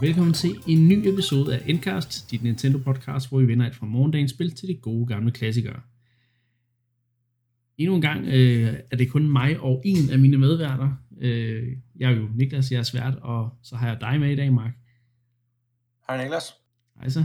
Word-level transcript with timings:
Velkommen 0.00 0.34
til 0.34 0.62
en 0.66 0.88
ny 0.88 1.08
episode 1.08 1.54
af 1.54 1.62
Endcast, 1.66 2.30
dit 2.30 2.42
Nintendo 2.42 2.78
podcast, 2.78 3.28
hvor 3.28 3.38
vi 3.38 3.48
vender 3.48 3.66
et 3.66 3.74
fra 3.74 3.86
morgendagens 3.86 4.30
spil 4.30 4.54
til 4.54 4.68
de 4.68 4.74
gode 4.74 5.06
gamle 5.06 5.30
klassikere. 5.30 5.80
Endnu 7.78 7.94
en 7.94 8.00
gang 8.00 8.26
øh, 8.26 8.78
er 8.90 8.96
det 8.96 9.10
kun 9.10 9.28
mig 9.28 9.60
og 9.60 9.82
en 9.84 10.10
af 10.10 10.18
mine 10.18 10.38
medværter. 10.38 10.90
Øh, 11.20 11.76
jeg 11.96 12.12
er 12.12 12.16
jo 12.16 12.28
Niklas, 12.34 12.72
jeg 12.72 12.78
er 12.78 12.82
svært, 12.82 13.14
og 13.22 13.50
så 13.62 13.76
har 13.76 13.88
jeg 13.88 14.00
dig 14.00 14.20
med 14.20 14.32
i 14.32 14.36
dag, 14.36 14.52
Mark. 14.52 14.72
Hej 16.08 16.22
Niklas. 16.22 16.54
Hej 17.00 17.08
så. 17.08 17.24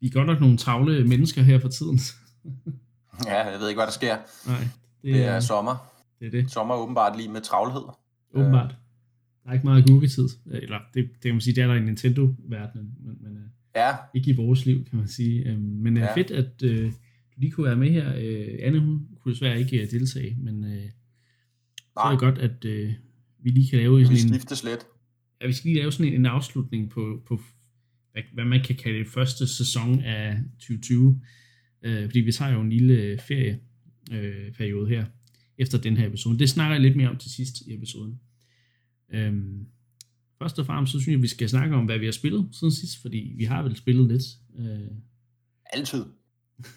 Vi 0.00 0.06
er 0.06 0.10
godt 0.10 0.26
nok 0.26 0.40
nogle 0.40 0.56
travle 0.56 1.04
mennesker 1.04 1.42
her 1.42 1.58
for 1.58 1.68
tiden. 1.68 2.00
ja, 3.26 3.50
jeg 3.50 3.60
ved 3.60 3.68
ikke, 3.68 3.78
hvad 3.78 3.86
der 3.86 3.92
sker. 3.92 4.16
Nej, 4.46 4.60
det, 5.02 5.14
det 5.14 5.24
er, 5.24 5.30
er 5.30 5.40
sommer. 5.40 5.92
Det 6.20 6.26
er 6.26 6.30
det. 6.30 6.50
Sommer 6.50 6.74
er 6.74 6.78
åbenbart 6.78 7.16
lige 7.16 7.28
med 7.28 7.40
travlhed. 7.40 7.82
Åbenbart. 8.34 8.76
Der 9.48 9.52
er 9.52 9.56
ikke 9.56 9.66
meget 9.66 9.86
google-tid. 9.86 10.28
Eller 10.50 10.78
det, 10.94 11.08
det 11.12 11.22
kan 11.22 11.34
man 11.34 11.40
sige, 11.40 11.54
det 11.54 11.62
er 11.62 11.66
der 11.66 11.74
i 11.74 11.80
Nintendo-verdenen. 11.80 12.94
Men, 13.00 13.16
men 13.20 13.36
øh, 13.36 13.42
ja. 13.76 13.94
ikke 14.14 14.30
i 14.30 14.36
vores 14.36 14.66
liv, 14.66 14.84
kan 14.84 14.98
man 14.98 15.08
sige. 15.08 15.48
Øhm, 15.48 15.60
men 15.60 15.96
det 15.96 16.02
er 16.02 16.06
ja. 16.06 16.16
fedt, 16.16 16.30
at 16.30 16.62
øh, 16.62 16.84
du 16.86 17.36
lige 17.36 17.50
kunne 17.50 17.66
være 17.66 17.76
med 17.76 17.90
her. 17.90 18.14
Øh, 18.16 18.58
Anne, 18.62 18.78
hun 18.78 19.08
kunne 19.20 19.34
desværre 19.34 19.58
ikke 19.58 19.82
øh, 19.82 19.90
deltage, 19.90 20.36
men 20.40 20.64
øh, 20.64 20.90
så 21.92 22.00
er 22.04 22.10
det 22.10 22.18
godt, 22.18 22.38
at 22.38 22.64
øh, 22.64 22.92
vi 23.38 23.50
lige 23.50 23.70
kan 23.70 23.78
lave 23.78 23.98
vi 23.98 24.04
sådan 24.04 24.34
en... 24.34 24.40
lidt. 24.64 24.86
Ja, 25.40 25.46
vi 25.46 25.52
skal 25.52 25.68
lige 25.68 25.80
lave 25.80 25.92
sådan 25.92 26.12
en, 26.12 26.20
en 26.20 26.26
afslutning 26.26 26.90
på, 26.90 27.22
på 27.28 27.40
hvad, 28.12 28.22
hvad 28.34 28.44
man 28.44 28.62
kan 28.64 28.76
kalde 28.76 28.98
det 28.98 29.08
første 29.08 29.46
sæson 29.46 30.00
af 30.00 30.38
2020. 30.52 31.20
Øh, 31.82 32.04
fordi 32.04 32.20
vi 32.20 32.32
tager 32.32 32.52
jo 32.52 32.60
en 32.60 32.70
lille 32.70 33.18
ferieperiode 33.18 34.90
øh, 34.90 34.98
her 34.98 35.04
efter 35.58 35.78
den 35.78 35.96
her 35.96 36.06
episode. 36.06 36.38
Det 36.38 36.50
snakker 36.50 36.74
jeg 36.74 36.82
lidt 36.82 36.96
mere 36.96 37.08
om 37.08 37.16
til 37.16 37.30
sidst 37.30 37.60
i 37.60 37.74
episoden. 37.74 38.20
Øhm, 39.12 39.66
først 40.38 40.58
og 40.58 40.66
fremmest, 40.66 40.92
så 40.92 41.00
synes 41.00 41.12
jeg, 41.12 41.22
vi 41.22 41.28
skal 41.28 41.48
snakke 41.48 41.76
om, 41.76 41.84
hvad 41.84 41.98
vi 41.98 42.04
har 42.04 42.12
spillet 42.12 42.48
siden 42.52 42.72
sidst, 42.72 43.02
fordi 43.02 43.34
vi 43.36 43.44
har 43.44 43.62
vel 43.62 43.76
spillet 43.76 44.08
lidt. 44.08 44.22
Øh. 44.58 44.90
Altid. 45.72 46.04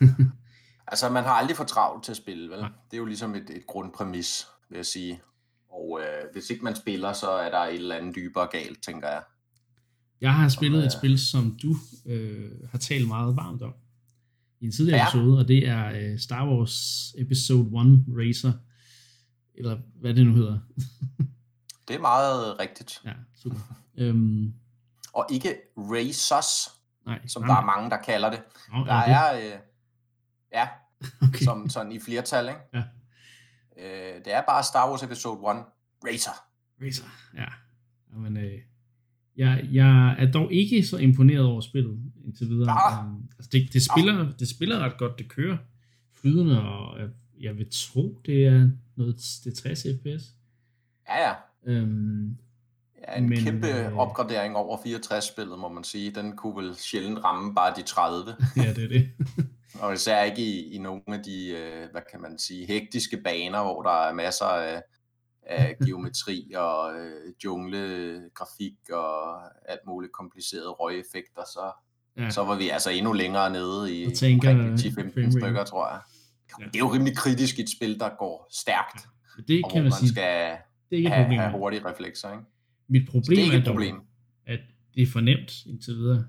altså, 0.92 1.10
man 1.10 1.24
har 1.24 1.32
aldrig 1.32 1.58
for 1.58 1.64
travlt 1.64 2.04
til 2.04 2.12
at 2.12 2.18
spille, 2.18 2.50
vel? 2.50 2.60
Nej. 2.60 2.70
Det 2.92 2.98
er 2.98 3.02
jo 3.02 3.06
ligesom 3.06 3.36
et, 3.36 3.50
et 3.50 3.68
grundpræmis, 3.68 4.48
vil 4.70 4.76
jeg 4.76 4.86
sige. 4.86 5.22
Og 5.70 6.00
øh, 6.02 6.32
hvis 6.34 6.50
ikke 6.50 6.64
man 6.64 6.76
spiller, 6.76 7.14
så 7.14 7.30
er 7.30 7.50
der 7.50 7.58
et 7.58 7.76
eller 7.76 7.96
andet 7.96 8.16
dybere 8.16 8.48
galt, 8.52 8.84
tænker 8.84 9.08
jeg. 9.08 9.24
Jeg 10.22 10.34
har 10.34 10.50
spillet 10.50 10.78
og, 10.78 10.84
øh, 10.84 10.88
et 10.88 10.92
spil, 10.92 11.20
som 11.20 11.58
du 11.62 11.76
øh, 12.06 12.52
har 12.72 12.78
talt 12.78 13.08
meget 13.08 13.36
varmt 13.36 13.62
om 13.62 13.74
i 14.60 14.66
en 14.66 14.72
tidligere 14.72 14.98
ja. 14.98 15.08
episode, 15.08 15.40
og 15.40 15.48
det 15.48 15.68
er 15.68 16.12
øh, 16.12 16.20
Star 16.20 16.50
Wars 16.50 17.16
Episode 17.18 17.66
1 17.66 18.06
Racer, 18.18 18.54
eller 19.56 19.78
hvad 20.02 20.14
det 20.14 20.26
nu 20.26 20.34
hedder. 20.34 20.60
det 21.88 21.96
er 21.96 22.00
meget 22.00 22.60
rigtigt. 22.60 23.02
Ja, 23.06 23.14
super. 23.36 23.58
øhm, 23.98 24.54
og 25.14 25.28
ikke 25.32 25.56
Racers, 25.78 26.70
nej, 27.06 27.28
som 27.28 27.42
nej. 27.42 27.56
der 27.56 27.62
er 27.62 27.66
mange, 27.66 27.90
der 27.90 27.98
kalder 27.98 28.30
det. 28.30 28.42
Nå, 28.74 28.86
der 28.86 28.94
er, 28.94 29.36
øh, 29.36 29.60
ja, 30.54 30.68
okay. 31.28 31.46
som 31.46 31.70
sådan 31.70 31.92
i 31.92 32.00
flertal, 32.00 32.48
ikke? 32.48 32.62
Ja. 32.74 32.84
Øh, 33.78 34.26
det 34.26 34.34
er 34.34 34.42
bare 34.48 34.64
Star 34.64 34.90
Wars 34.90 35.04
Episode 35.04 35.38
1 35.38 35.66
Racer. 36.06 36.46
Racer, 36.82 37.06
ja. 37.38 37.46
Jamen, 38.14 38.38
øh, 38.38 38.60
jeg, 39.38 39.68
jeg 39.72 40.16
er 40.20 40.32
dog 40.32 40.54
ikke 40.54 40.84
så 40.84 40.98
imponeret 40.98 41.46
over 41.46 41.62
spillet 41.62 42.00
indtil 42.26 42.50
videre. 42.50 42.70
Ah. 42.70 43.06
Um, 43.06 43.30
altså 43.38 43.50
det, 43.52 43.74
det, 43.74 43.82
spiller, 43.94 44.20
ah. 44.20 44.40
det 44.40 44.50
spiller 44.50 44.80
ret 44.80 44.98
godt, 44.98 45.20
det 45.20 45.30
kører 45.30 45.58
flydende, 46.22 46.62
og 46.64 47.00
jeg, 47.00 47.10
jeg 47.40 47.58
vil 47.58 47.68
tro, 47.72 48.22
det 48.26 48.46
er 48.46 48.70
noget, 48.96 49.16
det 49.44 49.52
er 49.52 49.56
60 49.56 49.82
fps. 49.82 50.36
Ja, 51.10 51.28
ja. 51.28 51.34
Um, 51.68 52.38
ja 53.08 53.18
en 53.18 53.30
men, 53.30 53.44
kæmpe 53.44 53.68
øh, 53.68 53.98
opgradering 53.98 54.56
over 54.56 54.78
64-spillet, 54.78 55.60
må 55.60 55.70
man 55.70 55.84
sige. 55.84 56.12
Den 56.12 56.36
kunne 56.36 56.64
vel 56.64 56.76
sjældent 56.76 57.24
ramme 57.24 57.56
bare 57.56 57.74
de 57.76 57.82
30. 57.82 58.36
ja, 58.58 58.74
det 58.74 58.84
er 58.84 58.88
det. 58.88 59.10
og 59.82 59.94
især 59.94 60.24
ikke 60.24 60.42
i, 60.42 60.74
i 60.74 60.78
nogle 60.78 61.02
af 61.08 61.24
de, 61.24 61.48
øh, 61.50 61.92
hvad 61.92 62.02
kan 62.12 62.22
man 62.22 62.40
sige, 62.40 62.68
hektiske 62.68 63.18
baner, 63.18 63.64
hvor 63.64 63.82
der 63.82 64.08
er 64.08 64.14
masser 64.14 64.46
af 64.46 64.82
af 65.44 65.76
geometri 65.86 66.52
og 66.56 67.00
øh, 67.00 67.34
junglegrafik 67.44 68.90
og 68.92 69.44
alt 69.72 69.82
muligt 69.88 70.14
komplicerede 70.14 70.70
røgeffekter, 70.70 71.44
så, 71.54 71.72
ja. 72.18 72.30
så 72.30 72.44
var 72.44 72.56
vi 72.56 72.70
altså 72.70 72.90
endnu 72.90 73.14
længere 73.14 73.50
nede 73.50 73.96
i 73.96 74.16
tænker, 74.16 74.76
10-15 74.76 75.40
stykker, 75.40 75.64
tror 75.64 75.90
jeg. 75.90 76.00
Ja. 76.60 76.66
Det 76.66 76.76
er 76.76 76.80
jo 76.80 76.94
rimelig 76.94 77.18
kritisk 77.18 77.60
i 77.60 77.62
et 77.62 77.70
spil, 77.78 78.00
der 78.00 78.10
går 78.20 78.48
stærkt, 78.52 79.08
ja. 79.38 79.44
det 79.48 79.62
og 79.64 79.72
kan 79.72 79.82
hvor 79.82 79.90
man 79.90 80.00
sige, 80.00 80.10
skal 80.10 80.58
det 80.92 80.96
er 80.96 80.98
ikke 80.98 81.10
have, 81.10 81.40
have 81.40 81.52
hurtige 81.52 81.86
reflekser. 81.86 82.32
Ikke? 82.32 82.44
Mit 82.88 83.10
problem 83.10 83.36
det 83.36 83.42
er, 83.42 83.46
ikke 83.46 83.58
et 83.58 83.66
problem. 83.66 83.96
Dog, 83.96 84.06
at 84.46 84.60
det 84.96 85.04
er 85.04 85.08
for 85.08 85.20
nemt 85.20 85.66
indtil 85.66 85.96
videre. 85.96 86.26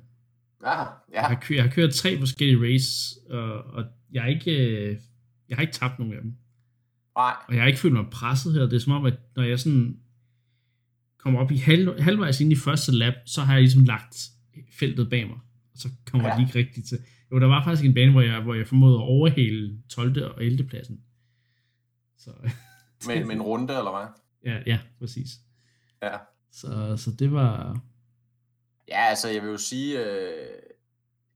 Ja, 0.65 0.81
ja. 0.81 0.87
Jeg, 1.13 1.23
har 1.23 1.35
kørt, 1.35 1.57
jeg 1.57 1.65
har 1.65 1.71
kørt 1.71 1.93
tre 1.93 2.19
forskellige 2.19 2.65
race, 2.65 3.21
og, 3.31 3.65
og 3.65 3.85
jeg, 4.13 4.23
har 4.23 4.29
ikke, 4.29 4.67
øh, 4.69 4.97
jeg 5.49 5.57
har 5.57 5.61
ikke 5.61 5.73
tabt 5.73 5.99
nogen 5.99 6.15
af 6.15 6.23
dem. 6.23 6.37
Nej. 7.17 7.35
Og 7.49 7.55
jeg 7.55 7.63
har 7.63 7.67
ikke 7.67 7.81
følt 7.81 7.95
mig 7.95 8.05
presset 8.13 8.55
her. 8.55 8.63
Det 8.63 8.73
er 8.73 8.79
som 8.79 8.93
om, 8.93 9.05
at 9.05 9.15
når 9.37 9.43
jeg 9.43 9.61
sådan 9.61 9.97
kommer 11.19 11.41
op 11.41 11.51
i 11.51 11.57
halv, 11.57 12.01
halvvejs 12.03 12.41
ind 12.41 12.53
i 12.53 12.57
første 12.57 12.93
lap, 12.93 13.15
så 13.27 13.41
har 13.41 13.53
jeg 13.53 13.63
ligesom 13.63 13.85
lagt 13.85 14.29
feltet 14.79 15.11
bag 15.11 15.27
mig. 15.27 15.39
Og 15.73 15.79
så 15.79 15.89
kommer 16.11 16.29
ja. 16.29 16.35
jeg 16.35 16.43
ikke 16.43 16.59
rigtigt 16.59 16.89
til. 16.89 16.99
Jo, 17.33 17.41
der 17.41 17.47
var 17.47 17.65
faktisk 17.65 17.87
en 17.87 17.95
bane, 17.95 18.13
hvor 18.13 18.21
jeg, 18.21 18.41
hvor 18.41 18.55
jeg 18.55 18.67
formåede 18.67 18.95
at 18.95 19.03
overhale 19.03 19.79
12. 19.89 20.25
og 20.25 20.45
11. 20.45 20.69
pladsen. 20.69 21.01
Så, 22.19 22.31
med, 23.07 23.25
med 23.25 23.35
en 23.35 23.43
runde, 23.43 23.79
eller 23.79 23.91
hvad? 23.99 24.22
Ja, 24.45 24.59
ja, 24.67 24.79
præcis. 24.99 25.29
Ja. 26.03 26.19
Så, 26.53 26.97
så 26.97 27.11
det 27.19 27.33
var... 27.33 27.81
Ja, 28.89 29.01
altså 29.01 29.29
jeg 29.29 29.43
vil 29.43 29.51
jo 29.51 29.57
sige, 29.57 30.05
øh, 30.05 30.49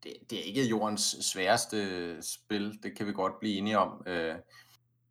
det, 0.02 0.12
det 0.30 0.38
er 0.38 0.42
ikke 0.42 0.68
jordens 0.68 1.16
sværeste 1.20 1.78
spil, 2.22 2.78
det 2.82 2.96
kan 2.96 3.06
vi 3.06 3.12
godt 3.12 3.32
blive 3.40 3.58
enige 3.58 3.78
om. 3.78 4.02
Øh, 4.06 4.34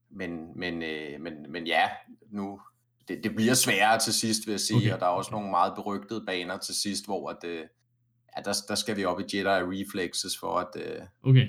men, 0.10 0.60
men, 0.60 0.84
øh, 0.84 1.22
men, 1.22 1.52
men 1.52 1.68
ja, 1.68 1.90
nu, 2.32 2.60
det, 3.08 3.24
det 3.24 3.36
bliver 3.36 3.54
sværere 3.54 4.00
til 4.00 4.14
sidst, 4.14 4.48
vil 4.48 4.52
jeg 4.52 4.60
sige, 4.60 4.78
okay. 4.78 4.94
og 4.94 5.00
der 5.00 5.06
er 5.06 5.10
også 5.10 5.32
nogle 5.32 5.50
meget 5.50 5.74
berygtede 5.76 6.24
baner 6.26 6.58
til 6.58 6.76
sidst, 6.76 7.06
hvor 7.06 7.30
at, 7.30 7.44
øh, 7.46 7.64
ja, 8.38 8.42
der, 8.46 8.54
der 8.68 8.76
skal 8.76 8.98
vi 8.98 9.06
op 9.06 9.20
i 9.20 9.24
Jedi 9.34 9.46
Reflexes 9.48 10.38
for 10.40 10.60
at, 10.60 10.82
øh, 10.82 11.02
okay. 11.24 11.48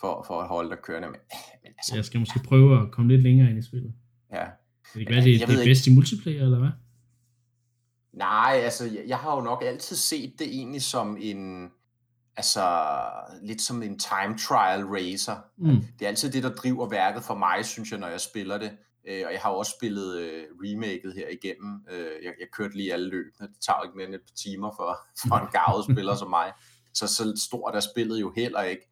for, 0.00 0.24
for 0.26 0.40
at 0.40 0.48
holde 0.48 0.70
dig 0.70 0.78
kørende. 0.82 1.08
Men, 1.08 1.20
men 1.62 1.72
altså, 1.78 1.94
jeg 1.94 2.04
skal 2.04 2.20
måske 2.20 2.40
prøve 2.44 2.82
at 2.82 2.90
komme 2.90 3.10
lidt 3.12 3.22
længere 3.22 3.50
ind 3.50 3.58
i 3.58 3.62
spillet. 3.62 3.94
Ja. 4.32 4.46
Det 4.94 5.06
kan 5.06 5.16
være, 5.16 5.24
det, 5.24 5.48
det 5.48 5.60
er 5.60 5.64
bedst 5.64 5.86
i 5.86 5.94
multiplayer, 5.94 6.42
eller 6.42 6.58
hvad? 6.58 6.70
Nej, 8.12 8.60
altså, 8.64 8.84
jeg, 8.84 9.04
jeg 9.06 9.18
har 9.18 9.36
jo 9.36 9.42
nok 9.42 9.62
altid 9.64 9.96
set 9.96 10.32
det 10.38 10.46
egentlig 10.46 10.82
som 10.82 11.16
en, 11.20 11.70
altså 12.36 12.86
lidt 13.42 13.62
som 13.62 13.82
en 13.82 13.98
time 13.98 14.38
trial 14.38 14.84
racer. 14.84 15.36
Mm. 15.58 15.80
Det 15.98 16.04
er 16.04 16.08
altid 16.08 16.32
det, 16.32 16.42
der 16.42 16.54
driver 16.54 16.88
værket 16.88 17.22
for 17.22 17.34
mig, 17.34 17.64
synes 17.64 17.90
jeg, 17.90 17.98
når 17.98 18.08
jeg 18.08 18.20
spiller 18.20 18.58
det. 18.58 18.70
Øh, 19.08 19.22
og 19.26 19.32
jeg 19.32 19.40
har 19.40 19.50
også 19.50 19.74
spillet 19.78 20.16
øh, 20.16 20.44
remaket 20.62 21.14
her 21.14 21.28
igennem. 21.28 21.80
Øh, 21.90 22.24
jeg, 22.24 22.32
jeg 22.40 22.48
kørte 22.52 22.76
lige 22.76 22.92
alle 22.92 23.08
løbene. 23.08 23.48
Det 23.48 23.56
tager 23.66 23.82
ikke 23.82 23.96
mere 23.96 24.06
end 24.06 24.14
et 24.14 24.20
par 24.20 24.36
timer 24.36 24.70
for, 24.76 24.98
for 25.28 25.36
en 25.36 25.48
gavet 25.58 25.84
spiller 25.92 26.14
som 26.14 26.30
mig. 26.30 26.52
Så 26.94 27.06
så 27.06 27.32
stort 27.48 27.74
er 27.74 27.80
spillet 27.80 28.20
jo 28.20 28.32
heller 28.36 28.62
ikke. 28.62 28.82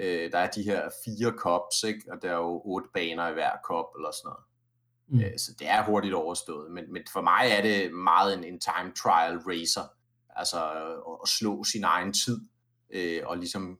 Øh, 0.00 0.32
der 0.32 0.38
er 0.38 0.50
de 0.50 0.62
her 0.62 0.82
fire 1.04 1.32
cups, 1.38 1.82
ikke? 1.82 2.02
og 2.12 2.22
der 2.22 2.30
er 2.30 2.36
jo 2.36 2.62
otte 2.64 2.88
baner 2.94 3.28
i 3.28 3.32
hver 3.32 3.50
cup 3.64 3.88
eller 3.96 4.10
sådan 4.12 4.28
noget. 4.28 4.44
Mm. 5.08 5.20
Øh, 5.20 5.38
så 5.38 5.52
det 5.58 5.68
er 5.68 5.84
hurtigt 5.84 6.14
overstået. 6.14 6.70
Men, 6.70 6.92
men 6.92 7.02
for 7.12 7.20
mig 7.20 7.50
er 7.50 7.62
det 7.62 7.94
meget 7.94 8.34
en, 8.38 8.44
en 8.44 8.60
time 8.60 8.92
trial 9.02 9.38
racer. 9.38 9.92
Altså 10.36 10.56
at, 10.56 11.18
at 11.22 11.28
slå 11.28 11.64
sin 11.64 11.84
egen 11.84 12.12
tid 12.12 12.40
øh, 12.90 13.22
og 13.26 13.38
ligesom 13.38 13.78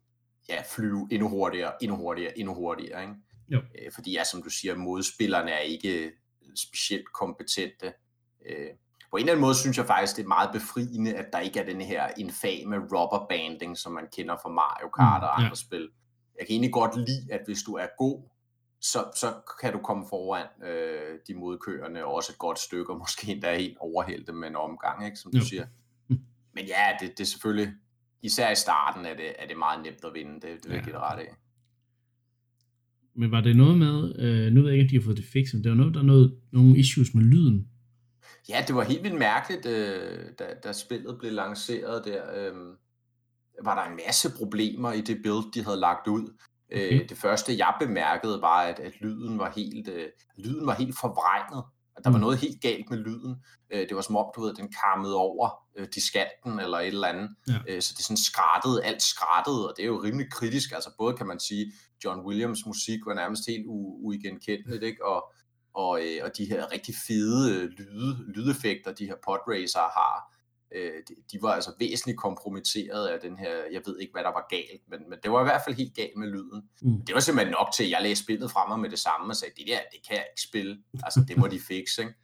ja, 0.49 0.63
flyve 0.67 1.09
endnu 1.11 1.29
hurtigere, 1.29 1.73
endnu 1.83 1.97
hurtigere, 1.97 2.39
endnu 2.39 2.55
hurtigere. 2.55 3.03
Ikke? 3.03 3.15
Jo. 3.49 3.59
Øh, 3.59 3.93
fordi 3.95 4.13
ja, 4.13 4.25
som 4.25 4.43
du 4.43 4.51
siger, 4.51 4.77
modspillerne 4.77 5.51
er 5.51 5.59
ikke 5.59 6.13
specielt 6.57 7.13
kompetente. 7.13 7.93
Øh, 8.47 8.69
på 9.11 9.17
en 9.17 9.21
eller 9.21 9.33
anden 9.33 9.41
måde 9.41 9.55
synes 9.55 9.79
jeg 9.79 9.87
faktisk, 9.87 10.17
det 10.17 10.23
er 10.23 10.29
meget 10.29 10.51
befriende, 10.53 11.15
at 11.15 11.27
der 11.33 11.39
ikke 11.39 11.61
er 11.61 11.65
den 11.65 11.81
her 11.81 12.09
infame 12.19 12.77
rubberbanding, 12.77 13.79
som 13.79 13.93
man 13.93 14.09
kender 14.17 14.37
fra 14.43 14.49
Mario 14.49 14.89
Kart 14.89 15.23
mm, 15.23 15.25
og 15.25 15.39
andre 15.39 15.49
ja. 15.49 15.55
spil. 15.55 15.89
Jeg 16.39 16.47
kan 16.47 16.53
egentlig 16.53 16.73
godt 16.73 16.97
lide, 16.97 17.33
at 17.33 17.41
hvis 17.47 17.63
du 17.63 17.75
er 17.75 17.87
god, 17.99 18.23
så, 18.93 19.05
så 19.17 19.35
kan 19.61 19.73
du 19.73 19.79
komme 19.79 20.05
foran 20.11 20.47
øh, 20.69 21.19
de 21.29 21.35
modkørende 21.35 22.05
også 22.05 22.33
et 22.33 22.39
godt 22.39 22.59
stykke, 22.59 22.93
og 22.93 22.99
måske 22.99 23.33
endda 23.33 23.57
helt 23.57 23.79
overhælde 23.81 24.27
dem 24.27 24.35
med 24.35 24.49
en 24.49 24.57
omgang, 24.57 25.05
ikke, 25.05 25.17
som 25.17 25.33
du 25.33 25.39
jo. 25.39 25.45
siger. 25.45 25.67
Men 26.55 26.65
ja, 26.67 26.85
det, 27.01 27.11
det 27.19 27.21
er 27.21 27.27
selvfølgelig 27.27 27.73
især 28.23 28.51
i 28.51 28.55
starten 28.55 29.07
er 29.07 29.17
det, 29.17 29.33
er 29.39 29.47
det 29.47 29.57
meget 29.59 29.83
nemt 29.83 30.05
at 30.05 30.15
vinde, 30.15 30.35
det, 30.35 30.43
det 30.43 30.65
vil 30.65 30.75
jeg 30.75 30.85
give 30.85 30.99
ret 30.99 31.19
af. 31.19 31.35
Men 33.15 33.31
var 33.31 33.41
det 33.41 33.57
noget 33.57 33.79
med, 33.79 34.19
øh, 34.19 34.53
nu 34.53 34.63
ved 34.63 34.71
jeg 34.71 34.79
ikke, 34.81 34.85
om 34.85 34.89
de 34.89 34.97
har 34.97 35.05
fået 35.05 35.17
det 35.17 35.25
fikset, 35.33 35.55
men 35.55 35.65
det 35.65 35.71
var 35.71 35.77
noget, 35.77 35.95
der 35.95 36.01
er 36.01 36.05
noget, 36.05 36.41
nogle 36.53 36.79
issues 36.79 37.15
med 37.15 37.23
lyden. 37.23 37.69
Ja, 38.49 38.65
det 38.67 38.75
var 38.75 38.85
helt 38.85 39.03
vildt 39.03 39.19
mærkeligt, 39.19 39.67
øh, 39.67 40.31
da, 40.39 40.45
da 40.65 40.73
spillet 40.73 41.19
blev 41.19 41.33
lanceret 41.33 42.05
der. 42.05 42.23
Øh, 42.37 42.77
var 43.65 43.75
der 43.75 43.91
en 43.91 44.01
masse 44.07 44.29
problemer 44.39 44.93
i 44.93 45.01
det 45.01 45.21
build, 45.23 45.53
de 45.53 45.65
havde 45.65 45.81
lagt 45.81 46.07
ud. 46.09 46.29
Okay. 46.75 47.01
Øh, 47.01 47.09
det 47.09 47.19
første, 47.19 47.59
jeg 47.59 47.75
bemærkede, 47.81 48.41
var, 48.43 48.63
at, 48.63 48.79
at 48.79 48.93
lyden 49.01 49.39
var 49.39 49.53
helt, 49.57 49.89
øh, 49.89 50.09
lyden 50.39 50.67
var 50.67 50.75
helt 50.75 50.99
forvrænget. 50.99 51.65
Der 52.05 52.11
var 52.11 52.19
noget 52.19 52.39
helt 52.39 52.61
galt 52.63 52.91
med 52.91 52.99
lyden. 52.99 53.37
Øh, 53.71 53.89
det 53.89 53.97
var 53.97 54.03
som 54.03 54.17
om, 54.17 54.27
du 54.37 54.41
ved, 54.41 54.55
den 54.55 54.73
karmede 54.73 55.17
over 55.17 55.51
øh, 55.77 55.89
diskanten 55.95 56.61
eller 56.61 56.79
et 56.79 56.87
eller 56.87 57.09
andet. 57.09 57.31
Ja. 57.49 57.59
Øh, 57.69 57.83
så 57.83 57.95
det 57.97 58.05
sådan 58.05 58.17
skrættede, 58.17 58.85
alt 58.85 59.03
skrættede, 59.03 59.69
og 59.69 59.75
det 59.77 59.83
er 59.83 59.87
jo 59.87 60.03
rimelig 60.03 60.33
kritisk. 60.33 60.73
Altså 60.73 60.91
både 60.99 61.17
kan 61.17 61.27
man 61.27 61.41
sige, 61.41 61.73
John 62.05 62.27
Williams 62.27 62.67
musik 62.67 63.01
var 63.07 63.15
nærmest 63.15 63.43
helt 63.49 63.67
u- 63.67 63.99
uigenkendeligt, 64.07 64.83
ikke? 64.83 65.07
Og, 65.07 65.33
og, 65.75 66.01
øh, 66.03 66.21
og 66.25 66.31
de 66.39 66.45
her 66.45 66.73
rigtig 66.73 66.95
fede 67.07 67.55
øh, 67.55 67.71
lyde, 67.79 68.33
lydeffekter, 68.35 68.93
de 68.93 69.07
her 69.07 69.17
podracer 69.25 69.81
har, 69.81 70.34
øh, 70.75 70.93
de, 71.09 71.15
de 71.33 71.39
var 71.43 71.53
altså 71.53 71.73
væsentligt 71.79 72.19
kompromitteret 72.19 73.07
af 73.07 73.21
den 73.21 73.39
her, 73.39 73.55
jeg 73.73 73.83
ved 73.87 73.99
ikke, 73.99 74.13
hvad 74.13 74.25
der 74.25 74.33
var 74.33 74.47
galt, 74.51 74.83
men, 74.91 75.01
men 75.11 75.19
det 75.23 75.33
var 75.33 75.41
i 75.41 75.45
hvert 75.45 75.63
fald 75.65 75.77
helt 75.77 75.95
galt 75.95 76.17
med 76.17 76.29
lyden. 76.29 76.63
Mm. 76.83 77.05
Det 77.07 77.15
var 77.15 77.21
simpelthen 77.21 77.53
nok 77.53 77.69
til, 77.77 77.85
at 77.85 77.91
jeg 77.91 78.03
læste 78.03 78.25
spillet 78.25 78.51
frem 78.51 78.69
mig 78.69 78.81
med 78.81 78.91
det 78.91 78.99
samme 78.99 79.33
og 79.33 79.37
sagde, 79.37 79.55
det 79.59 79.67
der, 79.69 79.79
det 79.93 80.01
kan 80.07 80.17
jeg 80.17 80.27
ikke 80.33 80.43
spille. 80.49 80.83
Altså, 81.05 81.25
det 81.29 81.37
må 81.37 81.47
de 81.47 81.61
fikse, 81.73 82.03
ikke? 82.03 82.15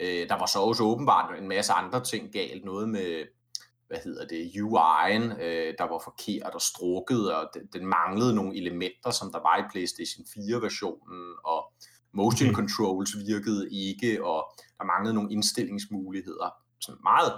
Øh, 0.00 0.28
der 0.28 0.38
var 0.38 0.46
så 0.46 0.58
også 0.58 0.82
åbenbart 0.82 1.38
en 1.38 1.48
masse 1.48 1.72
andre 1.72 2.04
ting 2.04 2.32
galt, 2.32 2.64
noget 2.64 2.88
med, 2.88 3.24
hvad 3.88 3.98
hedder 4.04 4.26
det, 4.26 4.42
UI'en, 4.64 5.42
øh, 5.42 5.74
der 5.78 5.86
var 5.92 6.00
forkert 6.04 6.54
og 6.54 6.60
strukket, 6.60 7.34
og 7.34 7.50
den, 7.54 7.62
den 7.72 7.86
manglede 7.86 8.34
nogle 8.34 8.56
elementer, 8.56 9.10
som 9.10 9.32
der 9.32 9.40
var 9.48 9.56
i 9.58 9.68
PlayStation 9.72 10.24
4-versionen, 10.24 11.22
og 11.44 11.60
motion 12.12 12.54
controls 12.54 13.10
virkede 13.26 13.62
ikke, 13.72 14.24
og 14.24 14.40
der 14.78 14.84
manglede 14.84 15.14
nogle 15.14 15.32
indstillingsmuligheder. 15.32 16.50
Sådan 16.80 17.02
meget 17.02 17.32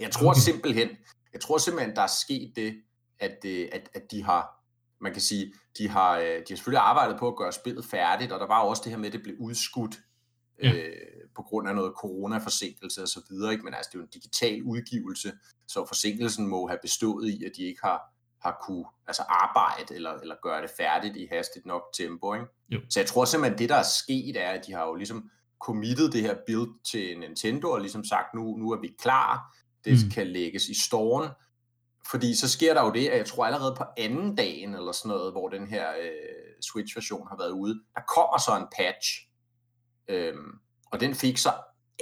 jeg 0.00 0.10
tror 0.10 0.32
simpelthen, 0.32 0.88
jeg 1.32 1.40
tror 1.40 1.58
simpelthen, 1.58 1.96
der 1.96 2.02
er 2.02 2.06
sket 2.26 2.52
det, 2.56 2.82
at, 3.20 3.44
øh, 3.46 3.68
at, 3.72 3.88
at 3.94 4.02
de 4.10 4.22
har, 4.22 4.64
man 5.00 5.12
kan 5.12 5.22
sige, 5.22 5.52
de 5.78 5.88
har, 5.88 6.18
øh, 6.18 6.24
de 6.24 6.44
har 6.48 6.56
selvfølgelig 6.56 6.82
arbejdet 6.82 7.18
på 7.18 7.28
at 7.28 7.36
gøre 7.36 7.52
spillet 7.52 7.84
færdigt, 7.84 8.32
og 8.32 8.40
der 8.40 8.46
var 8.46 8.60
også 8.60 8.82
det 8.84 8.92
her 8.92 8.98
med, 8.98 9.06
at 9.06 9.12
det 9.12 9.22
blev 9.22 9.36
udskudt 9.40 9.98
ja. 10.62 10.72
øh, 10.72 10.92
på 11.36 11.42
grund 11.42 11.68
af 11.68 11.74
noget 11.74 11.92
corona-forsinkelse 11.96 13.02
og 13.02 13.08
så 13.08 13.20
videre, 13.30 13.52
ikke? 13.52 13.64
men 13.64 13.74
altså 13.74 13.88
det 13.92 13.94
er 13.94 14.00
jo 14.00 14.04
en 14.04 14.10
digital 14.10 14.62
udgivelse, 14.62 15.32
så 15.68 15.84
forsinkelsen 15.86 16.46
må 16.46 16.66
have 16.66 16.78
bestået 16.82 17.28
i, 17.28 17.44
at 17.44 17.52
de 17.56 17.62
ikke 17.62 17.80
har, 17.82 18.00
har 18.42 18.58
kunne 18.66 18.84
altså 19.06 19.22
arbejde 19.22 19.94
eller, 19.94 20.14
eller 20.14 20.34
gøre 20.42 20.62
det 20.62 20.70
færdigt 20.76 21.16
i 21.16 21.28
hastigt 21.32 21.66
nok 21.66 21.82
tempo. 21.94 22.34
Ikke? 22.34 22.46
Jo. 22.70 22.80
Så 22.90 23.00
jeg 23.00 23.06
tror 23.06 23.24
simpelthen, 23.24 23.58
det 23.58 23.68
der 23.68 23.76
er 23.76 23.82
sket 23.82 24.36
er, 24.36 24.50
at 24.50 24.66
de 24.66 24.72
har 24.72 24.86
jo 24.86 24.94
ligesom 24.94 25.30
committed 25.60 26.10
det 26.10 26.22
her 26.22 26.36
build 26.46 26.84
til 26.84 27.18
Nintendo 27.18 27.70
og 27.70 27.80
ligesom 27.80 28.04
sagt, 28.04 28.34
nu, 28.34 28.56
nu 28.56 28.70
er 28.70 28.80
vi 28.80 28.94
klar, 28.98 29.56
det 29.88 30.04
mm. 30.04 30.10
kan 30.10 30.26
lægges 30.26 30.68
i 30.68 30.80
storen. 30.86 31.28
Fordi 32.10 32.34
så 32.34 32.48
sker 32.48 32.74
der 32.74 32.84
jo 32.84 32.92
det, 32.92 33.06
at 33.06 33.18
jeg 33.18 33.26
tror 33.26 33.44
allerede 33.46 33.74
på 33.78 33.84
anden 33.98 34.36
dagen, 34.36 34.74
eller 34.74 34.92
sådan 34.92 35.08
noget, 35.08 35.32
hvor 35.32 35.48
den 35.48 35.66
her 35.66 35.88
øh, 35.88 36.62
Switch-version 36.72 37.26
har 37.28 37.36
været 37.38 37.50
ude, 37.50 37.74
der 37.94 38.00
kommer 38.16 38.38
så 38.46 38.52
en 38.60 38.68
patch, 38.78 39.08
øhm, 40.08 40.50
og 40.92 41.00
den 41.00 41.14
fik 41.14 41.38
så 41.38 41.52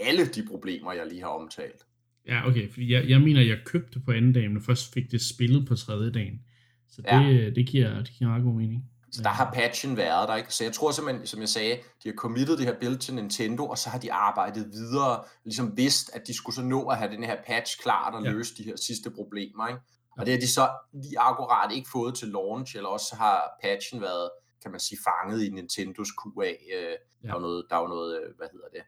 alle 0.02 0.26
de 0.26 0.46
problemer, 0.46 0.92
jeg 0.92 1.06
lige 1.06 1.20
har 1.20 1.28
omtalt. 1.28 1.82
Ja, 2.26 2.48
okay, 2.48 2.70
fordi 2.70 2.92
jeg, 2.92 3.08
jeg 3.08 3.20
mener, 3.20 3.40
jeg 3.40 3.58
købte 3.64 4.00
på 4.00 4.12
anden 4.12 4.32
dagen, 4.32 4.52
men 4.52 4.62
først 4.62 4.92
fik 4.92 5.10
det 5.10 5.20
spillet 5.20 5.68
på 5.68 5.74
tredje 5.74 6.10
dagen. 6.10 6.40
Så 6.88 7.02
det, 7.02 7.08
ja. 7.08 7.50
det, 7.50 7.66
giver, 7.66 8.02
det 8.02 8.10
giver 8.18 8.30
meget 8.30 8.44
god 8.44 8.54
mening. 8.54 8.90
Så 9.12 9.22
der 9.22 9.28
har 9.28 9.52
patchen 9.52 9.96
været 9.96 10.28
der, 10.28 10.36
ikke? 10.36 10.54
Så 10.54 10.64
jeg 10.64 10.72
tror 10.72 10.90
simpelthen, 10.90 11.26
som 11.26 11.40
jeg 11.40 11.48
sagde, 11.48 11.78
de 12.02 12.08
har 12.08 12.14
committed 12.14 12.56
det 12.56 12.66
her 12.66 12.78
build 12.80 12.98
til 12.98 13.14
Nintendo, 13.14 13.68
og 13.68 13.78
så 13.78 13.90
har 13.90 13.98
de 13.98 14.12
arbejdet 14.12 14.72
videre, 14.72 15.24
ligesom 15.44 15.76
vidst, 15.76 16.10
at 16.14 16.26
de 16.26 16.34
skulle 16.34 16.56
så 16.56 16.62
nå 16.62 16.88
at 16.88 16.96
have 16.96 17.12
den 17.12 17.24
her 17.24 17.36
patch 17.46 17.82
klart 17.82 18.14
og 18.14 18.24
ja. 18.24 18.30
løse 18.30 18.56
de 18.56 18.62
her 18.62 18.76
sidste 18.76 19.10
problemer, 19.10 19.68
ikke? 19.68 19.80
Og 20.18 20.26
det 20.26 20.34
har 20.34 20.40
de 20.40 20.48
så 20.48 20.70
lige 20.92 21.18
akkurat 21.18 21.72
ikke 21.72 21.88
fået 21.92 22.14
til 22.14 22.28
launch, 22.28 22.76
eller 22.76 22.88
også 22.88 23.16
har 23.16 23.58
patchen 23.62 24.00
været, 24.00 24.30
kan 24.62 24.70
man 24.70 24.80
sige, 24.80 24.98
fanget 25.04 25.42
i 25.44 25.50
Nintendos 25.50 26.08
QA. 26.08 26.48
Øh, 26.48 26.56
ja. 26.72 27.28
Der 27.28 27.28
er 27.28 27.34
jo 27.34 27.40
noget, 27.40 27.66
der 27.70 27.76
er 27.76 27.88
noget, 27.88 28.20
øh, 28.20 28.36
hvad 28.36 28.46
hedder 28.52 28.68
det, 28.68 28.82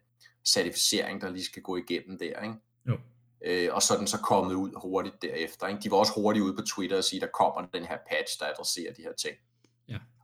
certificering, 0.45 1.21
der 1.21 1.31
lige 1.31 1.45
skal 1.45 1.63
gå 1.63 1.77
igennem 1.77 2.19
der, 2.19 2.43
ikke? 2.43 2.55
Jo. 2.89 2.99
Øh, 3.45 3.69
og 3.75 3.83
så 3.83 3.95
er 3.95 3.99
den 3.99 4.07
så 4.07 4.19
kommet 4.19 4.55
ud 4.55 4.71
hurtigt 4.83 5.23
derefter. 5.23 5.67
Ikke? 5.67 5.81
De 5.81 5.91
var 5.91 5.97
også 5.97 6.13
hurtigt 6.17 6.45
ude 6.45 6.57
på 6.57 6.63
Twitter 6.63 6.97
og 6.97 7.05
sige, 7.05 7.21
der 7.21 7.27
kommer 7.27 7.67
den 7.75 7.85
her 7.85 7.99
patch, 8.11 8.39
der 8.41 8.47
adresserer 8.47 8.95
de 8.95 9.03
her 9.03 9.13
ting. 9.13 9.37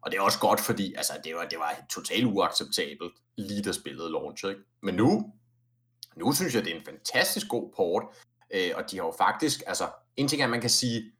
Og 0.04 0.10
det 0.10 0.18
er 0.18 0.22
også 0.22 0.38
godt, 0.38 0.60
fordi 0.60 0.94
altså, 0.94 1.12
det, 1.24 1.34
var, 1.34 1.44
det 1.44 1.58
var 1.58 1.76
totalt 1.90 2.24
uacceptabelt, 2.24 3.12
lige 3.36 3.62
da 3.62 3.72
spillet 3.72 4.10
launch. 4.10 4.44
Ikke? 4.44 4.60
Men 4.82 4.94
nu, 4.94 5.32
nu 6.16 6.32
synes 6.32 6.54
jeg, 6.54 6.64
det 6.64 6.72
er 6.72 6.76
en 6.76 6.84
fantastisk 6.84 7.48
god 7.48 7.72
port, 7.76 8.02
øh, 8.54 8.70
og 8.74 8.90
de 8.90 8.96
har 8.96 9.04
jo 9.04 9.14
faktisk, 9.18 9.62
altså, 9.66 9.88
en 10.16 10.28
ting 10.28 10.42
er, 10.42 10.46
at 10.46 10.50
man 10.50 10.60
kan 10.60 10.70
sige, 10.70 11.12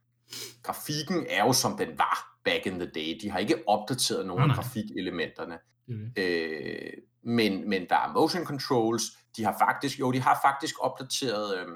grafikken 0.62 1.26
er 1.28 1.44
jo 1.44 1.52
som 1.52 1.76
den 1.76 1.98
var 1.98 2.38
back 2.44 2.66
in 2.66 2.78
the 2.78 2.90
day. 2.94 3.18
De 3.22 3.30
har 3.30 3.38
ikke 3.38 3.62
opdateret 3.66 4.26
nogen 4.26 4.50
af 4.50 4.56
grafikelementerne. 4.56 5.58
Mm. 5.86 6.12
Øh, 6.16 6.92
men, 7.22 7.68
men 7.68 7.86
der 7.88 7.96
er 7.96 8.12
motion 8.12 8.44
controls, 8.44 9.02
de 9.36 9.44
har 9.44 9.56
faktisk, 9.58 10.00
jo, 10.00 10.12
de 10.12 10.20
har 10.20 10.38
faktisk 10.42 10.74
opdateret 10.80 11.58
øh, 11.58 11.66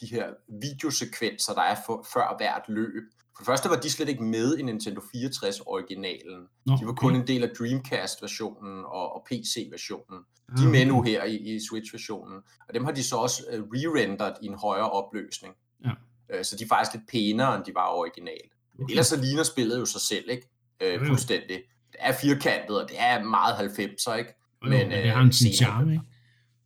de 0.00 0.06
her 0.06 0.30
videosekvenser, 0.60 1.54
der 1.54 1.62
er 1.62 1.76
for, 1.86 2.06
før 2.12 2.36
hvert 2.36 2.68
løb. 2.68 3.02
For 3.40 3.44
det 3.44 3.46
første 3.46 3.68
var 3.68 3.76
de 3.76 3.90
slet 3.90 4.08
ikke 4.08 4.22
med 4.22 4.58
i 4.58 4.62
Nintendo 4.62 5.00
64-originalen. 5.00 6.48
Nå, 6.66 6.76
de 6.80 6.86
var 6.86 6.92
kun 6.92 7.10
okay. 7.10 7.20
en 7.20 7.26
del 7.26 7.42
af 7.42 7.50
Dreamcast-versionen 7.58 8.84
og, 8.84 9.14
og 9.14 9.26
PC-versionen. 9.30 10.18
De 10.56 10.64
er 10.64 10.68
med 10.68 10.86
nu 10.86 11.02
her 11.02 11.24
i, 11.24 11.36
i 11.36 11.60
Switch-versionen. 11.68 12.38
Og 12.68 12.74
dem 12.74 12.84
har 12.84 12.92
de 12.92 13.04
så 13.04 13.16
også 13.16 13.42
uh, 13.52 13.58
re-rendered 13.58 14.34
i 14.42 14.46
en 14.46 14.54
højere 14.54 14.90
opløsning. 14.90 15.54
Ja. 15.84 15.90
Uh, 15.90 16.42
så 16.42 16.56
de 16.56 16.64
er 16.64 16.68
faktisk 16.68 16.94
lidt 16.94 17.08
pænere, 17.08 17.56
end 17.56 17.64
de 17.64 17.74
var 17.74 17.88
originalt. 17.88 18.52
Okay. 18.74 18.90
Ellers 18.90 19.06
så 19.06 19.16
ligner 19.20 19.42
spillet 19.42 19.78
jo 19.78 19.84
sig 19.84 20.00
selv, 20.00 20.24
ikke? 20.28 20.48
Uh, 20.84 21.06
fuldstændig. 21.06 21.56
Det 21.92 21.98
er 21.98 22.12
firkantet, 22.12 22.82
og 22.82 22.88
det 22.88 22.96
er 22.98 23.24
meget 23.24 23.54
90'er, 23.54 24.14
ikke? 24.14 24.34
Men, 24.62 24.70
men 24.70 24.90
det 24.90 25.10
har 25.10 25.22
en 25.22 25.32
sin 25.32 25.52
charme, 25.52 25.92
ikke? 25.92 26.04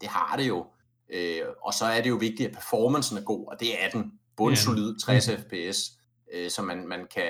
Det 0.00 0.08
har 0.08 0.36
det 0.36 0.48
jo. 0.48 0.58
Uh, 1.08 1.48
og 1.62 1.74
så 1.74 1.84
er 1.84 2.00
det 2.00 2.10
jo 2.10 2.16
vigtigt, 2.16 2.48
at 2.48 2.54
performancen 2.54 3.18
er 3.18 3.22
god, 3.22 3.46
og 3.48 3.60
det 3.60 3.84
er 3.84 3.90
den. 3.90 4.12
Bundsolid 4.36 4.98
60 4.98 5.28
ja. 5.28 5.34
fps 5.34 5.90
øh, 6.34 6.50
så 6.50 6.62
man, 6.62 6.88
man 6.88 7.06
kan 7.14 7.28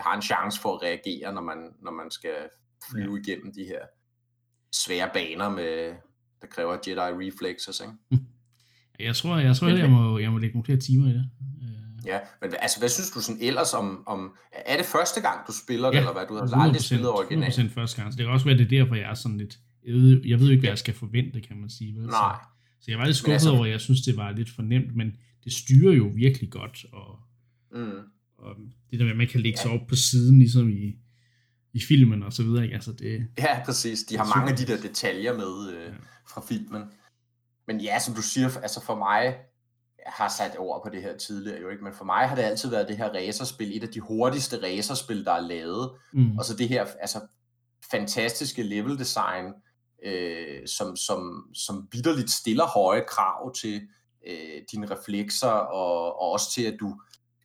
har 0.00 0.16
en 0.16 0.22
chance 0.22 0.60
for 0.60 0.76
at 0.76 0.82
reagere, 0.82 1.34
når 1.34 1.42
man, 1.42 1.58
når 1.82 1.90
man 1.90 2.10
skal 2.10 2.36
flyve 2.90 3.14
ja. 3.14 3.20
igennem 3.20 3.52
de 3.54 3.64
her 3.64 3.82
svære 4.72 5.10
baner, 5.14 5.48
med, 5.48 5.94
der 6.40 6.46
kræver 6.50 6.76
Jedi 6.86 7.00
reflexes. 7.00 7.80
Ikke? 7.80 8.24
Jeg 8.98 9.16
tror, 9.16 9.36
jeg, 9.38 9.56
tror, 9.56 9.68
jeg, 9.68 9.90
må, 9.90 10.18
jeg 10.18 10.32
må 10.32 10.38
lægge 10.38 10.54
nogle 10.54 10.64
flere 10.64 10.78
timer 10.78 11.06
i 11.06 11.12
det. 11.12 11.30
Øh. 11.62 12.06
Ja, 12.06 12.18
men 12.40 12.54
altså, 12.58 12.78
hvad 12.78 12.88
synes 12.88 13.10
du 13.10 13.20
sådan 13.20 13.42
ellers 13.42 13.74
om, 13.74 14.02
om 14.06 14.36
er 14.52 14.76
det 14.76 14.86
første 14.86 15.20
gang, 15.20 15.46
du 15.46 15.52
spiller 15.64 15.88
det, 15.88 15.94
ja, 15.94 16.00
eller 16.00 16.12
hvad? 16.12 16.26
Du 16.26 16.34
har 16.34 16.62
aldrig 16.62 16.82
spillet 16.82 17.08
originalt. 17.08 17.58
100% 17.58 17.74
første 17.74 18.00
gang, 18.00 18.12
så 18.12 18.16
det 18.16 18.24
kan 18.24 18.32
også 18.32 18.46
være, 18.46 18.58
det 18.58 18.64
er 18.64 18.78
derfor, 18.78 18.94
jeg 18.94 19.10
er 19.10 19.14
sådan 19.14 19.38
lidt, 19.38 19.58
jeg 19.86 19.94
ved, 19.94 20.22
jeg 20.24 20.40
ved 20.40 20.50
ikke, 20.50 20.60
hvad 20.60 20.70
jeg 20.70 20.78
skal 20.78 20.94
forvente, 20.94 21.40
kan 21.40 21.56
man 21.56 21.70
sige. 21.70 21.94
Vel? 21.94 22.06
Nej. 22.06 22.36
Så, 22.42 22.84
så 22.84 22.90
jeg 22.90 22.98
var 22.98 23.04
lidt 23.04 23.16
skuffet 23.16 23.32
altså, 23.32 23.50
over, 23.50 23.66
jeg 23.66 23.80
synes, 23.80 24.00
det 24.02 24.16
var 24.16 24.30
lidt 24.30 24.50
for 24.54 24.62
nemt, 24.62 24.96
men 24.96 25.16
det 25.44 25.52
styrer 25.52 25.92
jo 25.92 26.10
virkelig 26.14 26.50
godt, 26.50 26.86
og 26.92 27.18
mm 27.72 28.02
og 28.38 28.54
det 28.90 28.98
der 28.98 29.04
med, 29.04 29.12
at 29.12 29.18
man 29.18 29.28
kan 29.28 29.40
lægge 29.40 29.58
sig 29.58 29.70
op 29.70 29.86
på 29.88 29.96
siden, 29.96 30.38
ligesom 30.38 30.70
i, 30.70 30.94
i 31.72 31.80
filmen 31.88 32.22
og 32.22 32.32
så 32.32 32.42
videre, 32.42 32.64
ikke? 32.64 32.74
Altså 32.74 32.92
det, 32.92 33.26
ja, 33.38 33.64
præcis. 33.64 34.02
De 34.02 34.16
har 34.16 34.36
mange 34.36 34.52
af 34.52 34.56
de 34.56 34.66
der 34.66 34.80
detaljer 34.80 35.36
med 35.36 35.74
øh, 35.74 35.82
ja. 35.82 35.90
fra 36.28 36.40
filmen. 36.48 36.82
Men 37.66 37.80
ja, 37.80 37.98
som 37.98 38.14
du 38.14 38.22
siger, 38.22 38.58
altså 38.62 38.84
for 38.84 38.94
mig, 38.94 39.22
jeg 40.06 40.12
har 40.14 40.28
sat 40.28 40.56
ord 40.58 40.82
på 40.84 40.90
det 40.90 41.02
her 41.02 41.16
tidligere 41.16 41.60
jo 41.60 41.68
ikke, 41.68 41.84
men 41.84 41.94
for 41.94 42.04
mig 42.04 42.28
har 42.28 42.36
det 42.36 42.42
altid 42.42 42.70
været 42.70 42.88
det 42.88 42.96
her 42.96 43.08
racerspil, 43.08 43.76
et 43.76 43.82
af 43.82 43.88
de 43.88 44.00
hurtigste 44.00 44.62
racerspil, 44.62 45.24
der 45.24 45.32
er 45.32 45.40
lavet. 45.40 45.90
Mm. 46.12 46.38
Og 46.38 46.44
så 46.44 46.56
det 46.56 46.68
her 46.68 46.86
altså, 47.00 47.20
fantastiske 47.90 48.62
level 48.62 48.98
design, 48.98 49.52
øh, 50.04 50.66
som, 50.66 50.96
som, 50.96 51.50
som 51.54 51.88
vidderligt 51.92 52.30
stiller 52.30 52.66
høje 52.66 53.04
krav 53.08 53.54
til 53.54 53.88
øh, 54.26 54.62
dine 54.72 54.86
reflekser, 54.90 55.48
og, 55.48 56.20
og 56.20 56.32
også 56.32 56.52
til, 56.54 56.62
at 56.62 56.76
du 56.80 57.00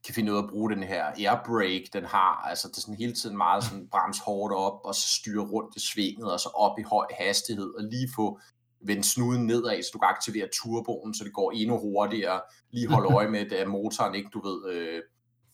kan 0.06 0.16
finde 0.16 0.32
ud 0.32 0.38
af 0.38 0.42
at 0.44 0.50
bruge 0.50 0.72
den 0.72 0.84
her 0.84 1.06
airbrake, 1.06 1.90
den 1.94 2.06
har, 2.06 2.48
altså 2.50 2.68
det 2.68 2.78
er 2.78 2.82
sådan 2.82 2.96
hele 2.96 3.14
tiden 3.14 3.38
meget 3.38 3.64
sådan 3.64 3.88
brems 3.88 4.20
hårdt 4.20 4.54
op, 4.54 4.80
og 4.84 4.96
så 4.96 5.08
styre 5.20 5.44
rundt 5.44 5.76
i 5.76 5.80
svinget, 5.80 6.32
og 6.34 6.40
så 6.40 6.50
op 6.50 6.80
i 6.80 6.84
høj 6.84 7.06
hastighed, 7.20 7.76
og 7.78 7.84
lige 7.84 8.10
få 8.16 8.40
vendt 8.86 9.06
snuden 9.06 9.46
nedad, 9.46 9.84
så 9.84 9.90
du 9.94 10.00
kan 10.00 10.10
aktivere 10.10 10.48
turboen, 10.54 11.14
så 11.14 11.24
det 11.24 11.34
går 11.34 11.52
endnu 11.52 11.78
hurtigere, 11.78 12.42
lige 12.72 12.88
holde 12.88 13.16
øje 13.16 13.30
med, 13.30 13.52
at 13.52 13.68
motoren 13.68 14.16
ikke, 14.16 14.30
du 14.34 14.42
ved, 14.48 14.74
øh, 14.74 15.02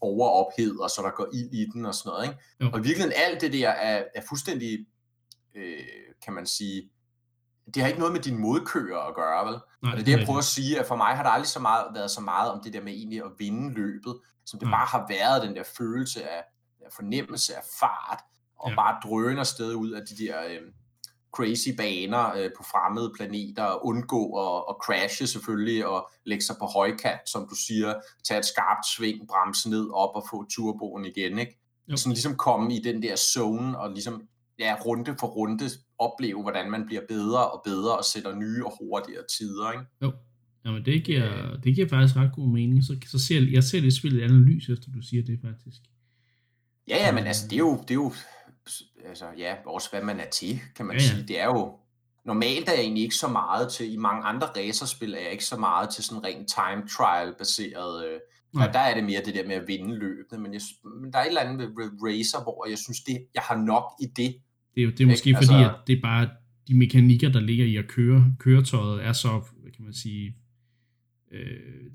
overophed, 0.02 0.80
og 0.80 0.90
så 0.90 1.02
der 1.02 1.12
går 1.12 1.28
ild 1.34 1.54
i 1.54 1.66
den 1.74 1.86
og 1.86 1.96
sådan 1.96 2.10
noget, 2.10 2.24
ikke? 2.28 2.40
Jo. 2.62 2.66
Og 2.74 2.80
i 2.80 2.84
virkeligheden 2.84 3.14
alt 3.26 3.42
det 3.42 3.54
der 3.54 3.70
er, 3.70 4.04
er 4.16 4.22
fuldstændig, 4.30 4.86
øh, 5.56 5.80
kan 6.24 6.34
man 6.34 6.46
sige, 6.46 6.90
det 7.74 7.82
har 7.82 7.88
ikke 7.88 8.00
noget 8.00 8.14
med 8.14 8.22
din 8.22 8.38
modkører 8.38 9.00
at 9.00 9.16
gøre, 9.16 9.46
vel? 9.46 9.60
Nej, 9.82 9.92
og 9.92 9.98
det 9.98 10.02
er 10.02 10.06
det, 10.06 10.18
jeg 10.18 10.26
prøver 10.26 10.40
at 10.40 10.46
sige, 10.46 10.80
at 10.80 10.86
for 10.86 10.96
mig 10.96 11.16
har 11.16 11.24
det 11.24 11.32
aldrig 11.32 11.48
så 11.48 11.60
meget, 11.60 11.86
været 11.94 12.12
så 12.12 12.22
meget 12.22 12.52
om 12.52 12.62
det 12.64 12.74
der 12.74 12.82
med 12.82 12.94
egentlig 12.94 13.24
at 13.24 13.32
vinde 13.38 13.74
løbet, 13.74 14.20
som 14.46 14.60
det 14.60 14.66
ja. 14.66 14.72
bare 14.72 14.86
har 14.86 15.06
været 15.10 15.44
den 15.44 15.56
der 15.56 15.64
følelse 15.78 16.30
af, 16.30 16.44
af 16.86 16.92
fornemmelse 16.96 17.56
af 17.56 17.62
fart, 17.80 18.24
og 18.60 18.70
ja. 18.70 18.76
bare 18.76 19.00
drøne 19.04 19.40
afsted 19.40 19.74
ud 19.74 19.92
af 19.92 20.02
de 20.10 20.24
der 20.26 20.46
øh, 20.50 20.62
crazy 21.38 21.70
baner 21.78 22.36
øh, 22.36 22.50
på 22.58 22.64
fremmede 22.64 23.12
planeter, 23.16 23.64
og 23.64 23.86
undgå 23.86 24.24
at, 24.46 24.64
at 24.70 24.76
crashe 24.84 25.28
selvfølgelig, 25.28 25.88
og 25.88 26.10
lægge 26.26 26.44
sig 26.44 26.56
på 26.60 26.66
højkant, 26.66 27.30
som 27.30 27.48
du 27.50 27.56
siger, 27.56 27.94
tage 28.28 28.40
et 28.40 28.46
skarpt 28.46 28.86
sving, 28.88 29.28
bremse 29.28 29.70
ned 29.70 29.90
op 29.94 30.16
og 30.16 30.24
få 30.30 30.46
turboen 30.56 31.06
igen, 31.06 31.40
ikke? 31.40 31.60
Jo. 31.88 31.98
Sådan 31.98 32.14
ligesom 32.14 32.36
komme 32.36 32.76
i 32.76 32.82
den 32.84 33.02
der 33.02 33.16
zone, 33.16 33.80
og 33.80 33.90
ligesom 33.90 34.22
ja, 34.60 34.76
runde 34.86 35.16
for 35.20 35.28
runde 35.28 35.70
opleve, 36.00 36.42
hvordan 36.42 36.72
man 36.72 36.86
bliver 36.86 37.02
bedre 37.10 37.52
og 37.52 37.62
bedre 37.66 37.98
og 37.98 38.06
sætter 38.06 38.36
nye 38.36 38.66
og 38.66 38.74
hurtigere 38.80 39.24
tider, 39.38 39.72
ikke? 39.72 39.86
Jo. 40.02 40.12
Jamen, 40.66 40.86
det 40.86 41.04
giver, 41.04 41.58
det 41.64 41.76
giver 41.76 41.88
faktisk 41.88 42.16
ret 42.16 42.32
god 42.36 42.48
mening. 42.48 42.84
Så, 42.84 42.98
så 43.06 43.20
ser 43.20 43.48
jeg 43.52 43.64
ser 43.64 43.82
det 43.82 43.96
spillet 43.96 44.24
analyse, 44.24 44.74
efter 44.74 44.92
du 44.92 45.02
siger 45.02 45.24
det 45.24 45.40
faktisk. 45.46 45.82
Ja, 46.88 46.98
ja, 47.06 47.12
men 47.12 47.28
altså, 47.28 47.48
det 47.48 47.54
er 47.54 47.60
jo, 47.60 47.82
det 47.82 47.92
er 47.92 47.96
jo 47.96 48.14
altså, 49.06 49.26
ja, 49.38 49.56
også 49.66 49.90
hvad 49.90 50.02
man 50.02 50.20
er 50.20 50.30
til, 50.30 50.60
kan 50.76 50.86
man 50.86 50.98
ja, 50.98 51.04
ja. 51.04 51.10
sige. 51.10 51.28
Det 51.28 51.40
er 51.40 51.46
jo, 51.46 51.80
normalt 52.26 52.70
er 52.70 52.74
jeg 52.74 52.82
egentlig 52.82 53.04
ikke 53.04 53.16
så 53.16 53.28
meget 53.28 53.72
til, 53.72 53.94
i 53.94 53.98
mange 53.98 54.24
andre 54.24 54.48
racerspil 54.48 55.14
er 55.14 55.20
jeg 55.20 55.32
ikke 55.32 55.46
så 55.46 55.58
meget 55.58 55.90
til 55.90 56.04
sådan 56.04 56.24
rent 56.24 56.48
time 56.48 56.88
trial 56.98 57.36
baseret, 57.38 58.06
øh, 58.08 58.20
og 58.56 58.74
der 58.74 58.80
er 58.80 58.94
det 58.94 59.04
mere 59.04 59.22
det 59.26 59.36
der 59.36 59.48
med 59.48 59.56
at 59.56 59.68
vinde 59.68 59.96
løbene, 59.96 60.42
men, 60.42 60.54
jeg, 60.54 60.62
men 61.02 61.14
der 61.14 61.20
er 61.20 61.24
et 61.24 61.28
eller 61.28 61.42
andet 61.42 61.60
ved 61.60 61.90
racer, 62.04 62.44
hvor 62.44 62.70
jeg 62.70 62.78
synes, 62.78 63.00
det, 63.04 63.28
jeg 63.34 63.44
har 63.44 63.56
nok 63.56 63.94
i 64.02 64.06
det. 64.06 64.36
Det 64.78 64.84
er, 64.84 64.86
jo, 64.86 64.92
det 64.92 65.02
er 65.02 65.08
måske 65.08 65.30
ikke? 65.30 65.38
fordi, 65.38 65.54
altså, 65.54 65.70
at 65.70 65.88
det 65.88 65.98
er 65.98 66.02
bare 66.02 66.30
de 66.68 66.78
mekanikker, 66.78 67.30
der 67.30 67.40
ligger 67.40 67.66
i 67.66 67.76
at 67.76 67.88
køre 67.88 68.36
køretøjet, 68.40 69.06
er 69.06 69.14
så, 69.14 69.42
hvad 69.62 69.72
kan 69.72 69.84
man 69.84 69.94
sige, 69.94 70.36
øh, 71.32 71.40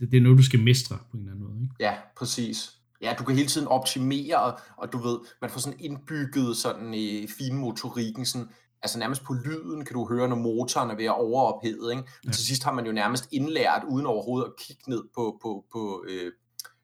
det, 0.00 0.10
det 0.10 0.16
er 0.16 0.20
noget, 0.20 0.38
du 0.38 0.42
skal 0.42 0.60
mestre 0.62 0.98
på 1.10 1.16
en 1.16 1.20
eller 1.20 1.32
anden 1.32 1.48
måde. 1.48 1.62
Ikke? 1.62 1.74
Ja, 1.80 1.94
præcis. 2.16 2.72
Ja, 3.02 3.14
du 3.18 3.24
kan 3.24 3.36
hele 3.36 3.48
tiden 3.48 3.68
optimere, 3.68 4.42
og, 4.42 4.58
og 4.76 4.92
du 4.92 4.98
ved, 4.98 5.18
man 5.40 5.50
får 5.50 5.60
sådan 5.60 5.80
indbygget 5.80 6.56
sådan 6.56 6.94
i 6.94 7.26
finmotorikken, 7.38 8.26
sådan, 8.26 8.48
altså 8.82 8.98
nærmest 8.98 9.24
på 9.24 9.32
lyden 9.32 9.84
kan 9.84 9.94
du 9.94 10.08
høre, 10.08 10.28
når 10.28 10.36
motoren 10.36 10.90
er 10.90 10.96
ved 10.96 11.04
at 11.04 11.20
overophede, 11.20 11.90
ikke? 11.92 12.04
Ja. 12.26 12.30
til 12.30 12.44
sidst 12.44 12.64
har 12.64 12.72
man 12.72 12.86
jo 12.86 12.92
nærmest 12.92 13.28
indlært, 13.32 13.82
uden 13.88 14.06
overhovedet 14.06 14.46
at 14.46 14.66
kigge 14.66 14.82
ned 14.90 15.02
på, 15.14 15.38
på, 15.42 15.64
på 15.72 16.04
øh, 16.08 16.32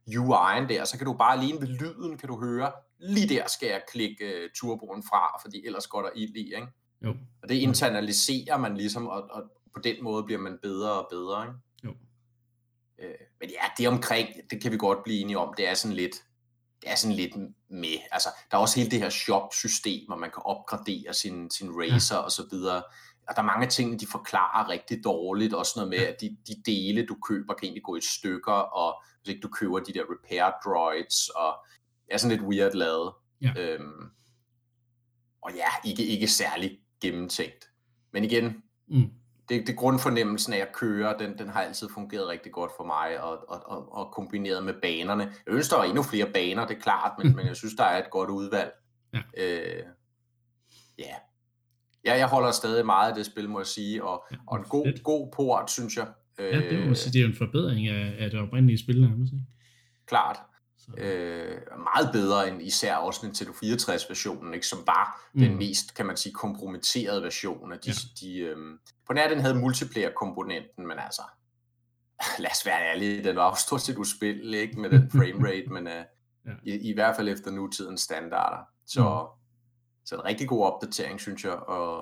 UI'en 0.08 0.68
der, 0.68 0.84
så 0.84 0.98
kan 0.98 1.06
du 1.06 1.12
bare 1.12 1.38
alene 1.38 1.60
ved 1.60 1.68
lyden, 1.68 2.18
kan 2.18 2.28
du 2.28 2.40
høre, 2.40 2.70
lige 2.98 3.28
der 3.28 3.48
skal 3.48 3.68
jeg 3.68 3.82
klikke 3.92 4.24
uh, 4.24 4.50
turboen 4.60 5.02
fra, 5.02 5.40
fordi 5.42 5.66
ellers 5.66 5.86
går 5.86 6.02
der 6.02 6.10
ild 6.16 6.36
i, 6.36 6.54
ikke? 6.54 6.68
Jo. 7.04 7.14
Og 7.42 7.48
det 7.48 7.54
internaliserer 7.54 8.58
man 8.58 8.76
ligesom, 8.76 9.06
og, 9.06 9.22
og 9.30 9.42
på 9.74 9.80
den 9.84 10.04
måde 10.04 10.24
bliver 10.24 10.40
man 10.40 10.58
bedre 10.62 10.92
og 10.92 11.06
bedre, 11.10 11.46
ikke? 11.46 11.58
Jo. 11.84 11.90
Øh, 12.98 13.14
men 13.40 13.50
ja, 13.50 13.64
det 13.78 13.88
omkring, 13.88 14.28
det 14.50 14.62
kan 14.62 14.72
vi 14.72 14.76
godt 14.76 15.04
blive 15.04 15.20
enige 15.20 15.38
om, 15.38 15.54
det 15.56 15.68
er 15.68 15.74
sådan 15.74 15.96
lidt, 15.96 16.16
det 16.82 16.90
er 16.90 16.94
sådan 16.94 17.16
lidt 17.16 17.36
med, 17.70 17.96
altså, 18.12 18.28
der 18.50 18.56
er 18.56 18.60
også 18.60 18.80
hele 18.80 18.90
det 18.90 18.98
her 18.98 19.10
shop-system, 19.10 20.06
hvor 20.06 20.16
man 20.16 20.30
kan 20.30 20.42
opgradere 20.44 21.14
sin, 21.14 21.50
sin 21.50 21.70
racer 21.70 22.16
ja. 22.16 22.20
og 22.20 22.32
så 22.32 22.46
videre. 22.50 22.82
Og 23.28 23.36
der 23.36 23.42
er 23.42 23.46
mange 23.46 23.66
ting, 23.66 24.00
de 24.00 24.06
forklarer 24.06 24.68
rigtig 24.68 25.04
dårligt, 25.04 25.54
også 25.54 25.72
noget 25.76 25.90
med, 25.90 25.98
at 25.98 26.20
de, 26.20 26.36
de 26.46 26.62
dele, 26.66 27.06
du 27.06 27.16
køber, 27.28 27.54
kan 27.54 27.64
egentlig 27.64 27.82
gå 27.82 27.96
i 27.96 28.00
stykker, 28.00 28.52
og 28.52 29.02
hvis 29.22 29.34
ikke 29.34 29.42
du 29.42 29.48
køber 29.48 29.78
de 29.78 29.92
der 29.92 30.02
repair 30.02 30.52
droids, 30.64 31.28
og 31.28 31.54
er 32.10 32.18
sådan 32.18 32.36
lidt 32.36 32.48
weird 32.48 32.72
lavet. 32.72 33.12
Ja. 33.42 33.52
Øhm, 33.56 34.04
og 35.42 35.52
ja, 35.54 35.88
ikke, 35.90 36.06
ikke 36.06 36.28
særlig 36.28 36.78
gennemtænkt. 37.00 37.64
Men 38.12 38.24
igen, 38.24 38.62
mm 38.88 39.10
det, 39.48 39.66
det 39.66 39.76
grundfornemmelsen 39.76 40.52
af 40.52 40.58
at 40.58 40.72
køre, 40.72 41.14
den, 41.18 41.38
den 41.38 41.48
har 41.48 41.62
altid 41.62 41.88
fungeret 41.94 42.28
rigtig 42.28 42.52
godt 42.52 42.70
for 42.76 42.84
mig, 42.84 43.20
og, 43.22 43.50
og, 43.50 43.62
og, 43.66 43.92
og 43.92 44.12
kombineret 44.12 44.64
med 44.64 44.74
banerne. 44.82 45.22
Jeg 45.22 45.54
ønsker, 45.54 45.76
der 45.76 45.84
er 45.84 45.88
endnu 45.88 46.02
flere 46.02 46.26
baner, 46.34 46.66
det 46.66 46.76
er 46.76 46.80
klart, 46.80 47.12
men, 47.18 47.26
men 47.36 47.46
jeg 47.46 47.56
synes, 47.56 47.74
der 47.74 47.84
er 47.84 47.98
et 47.98 48.10
godt 48.10 48.30
udvalg. 48.30 48.72
Ja. 49.14 49.20
Øh, 49.36 49.82
ja. 50.98 51.14
ja, 52.04 52.16
jeg 52.16 52.28
holder 52.28 52.50
stadig 52.50 52.86
meget 52.86 53.08
af 53.08 53.14
det 53.14 53.26
spil, 53.26 53.48
må 53.48 53.58
jeg 53.58 53.66
sige, 53.66 54.04
og, 54.04 54.24
ja, 54.32 54.36
og 54.46 54.58
en 54.58 54.64
god, 54.64 55.02
god 55.02 55.32
port, 55.36 55.70
synes 55.70 55.96
jeg. 55.96 56.06
Ja, 56.38 56.60
det, 56.60 56.88
må 56.88 56.94
sige, 56.94 57.12
det 57.12 57.22
er 57.22 57.26
en 57.26 57.34
forbedring 57.34 57.88
af, 57.88 58.14
af 58.18 58.30
det 58.30 58.40
oprindelige 58.40 58.78
spil 58.78 59.00
nærmest, 59.00 59.32
ikke? 59.32 59.44
Klart. 60.06 60.36
Øh, 60.97 61.61
meget 61.78 62.12
bedre 62.12 62.49
end 62.49 62.62
især 62.62 62.97
også 62.97 63.21
Nintendo 63.26 63.52
64-versionen, 63.52 64.54
ikke, 64.54 64.66
som 64.66 64.78
var 64.87 65.30
mm. 65.35 65.40
den 65.40 65.57
mest, 65.57 65.95
kan 65.95 66.07
man 66.07 66.16
sige, 66.16 66.33
kompromitterede 66.33 67.23
version 67.23 67.71
de, 67.71 67.76
ja. 67.87 67.92
de 68.21 68.38
øhm, 68.38 68.78
på 69.07 69.12
nær 69.12 69.28
den 69.28 69.40
havde 69.40 69.54
multiplayer-komponenten, 69.54 70.87
men 70.87 70.99
altså, 70.99 71.23
lad 72.42 72.50
os 72.50 72.66
være 72.66 72.90
ærlige, 72.90 73.25
den 73.25 73.37
var 73.37 73.47
jo 73.49 73.54
stort 73.54 73.80
set 73.80 73.97
uspil, 73.97 74.54
ikke, 74.54 74.80
med 74.80 74.90
den 74.90 75.11
framerate, 75.11 75.68
men 75.68 75.87
uh, 75.87 75.92
ja. 76.47 76.52
i, 76.64 76.90
i 76.90 76.95
hvert 76.95 77.16
fald 77.16 77.28
efter 77.28 77.50
nutidens 77.50 78.00
standarder. 78.00 78.59
Så, 78.87 79.00
mm. 79.00 79.40
så 80.04 80.14
en 80.14 80.25
rigtig 80.25 80.49
god 80.49 80.64
opdatering, 80.64 81.21
synes 81.21 81.45
jeg, 81.45 81.52
og, 81.52 82.00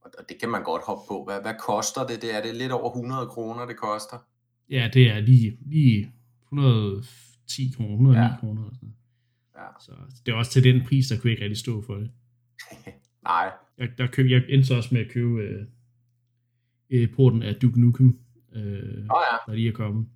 og 0.00 0.28
det 0.28 0.40
kan 0.40 0.48
man 0.48 0.62
godt 0.62 0.82
hoppe 0.82 1.02
på. 1.08 1.24
Hvad, 1.24 1.40
hvad 1.40 1.54
koster 1.58 2.06
det? 2.06 2.22
Det 2.22 2.34
er 2.34 2.42
det 2.42 2.56
lidt 2.56 2.72
over 2.72 2.90
100 2.90 3.26
kroner, 3.26 3.66
det 3.66 3.76
koster? 3.76 4.18
Ja, 4.70 4.90
det 4.92 5.10
er 5.10 5.20
lige, 5.20 5.58
lige 5.66 6.12
100 6.44 7.04
10 7.46 7.72
kroner, 7.76 8.10
109 8.10 8.18
ja. 8.18 8.36
kroner. 8.40 8.62
Eller 8.62 8.74
sådan. 8.74 8.94
Ja. 9.56 9.66
Så 9.80 9.92
det 10.26 10.32
er 10.32 10.36
også 10.36 10.50
til 10.50 10.64
den 10.64 10.86
pris, 10.86 11.06
der 11.06 11.18
kunne 11.18 11.28
jeg 11.28 11.32
ikke 11.32 11.44
rigtig 11.44 11.58
stå 11.58 11.82
for 11.82 11.94
det. 11.94 12.10
Nej. 13.24 13.50
Jeg, 13.78 13.88
der 13.98 14.06
køb, 14.06 14.30
jeg 14.30 14.42
endte 14.48 14.66
så 14.66 14.74
også 14.74 14.88
med 14.92 15.00
at 15.00 15.10
købe 15.10 15.40
øh, 15.40 15.66
øh, 16.90 17.08
porten 17.10 17.42
af 17.42 17.54
Duke 17.54 17.80
Nukem, 17.80 18.18
øh, 18.54 18.62
oh, 19.10 19.22
ja. 19.32 19.36
der 19.46 19.54
lige 19.54 19.68
er 19.68 19.72
kommet. 19.72 20.06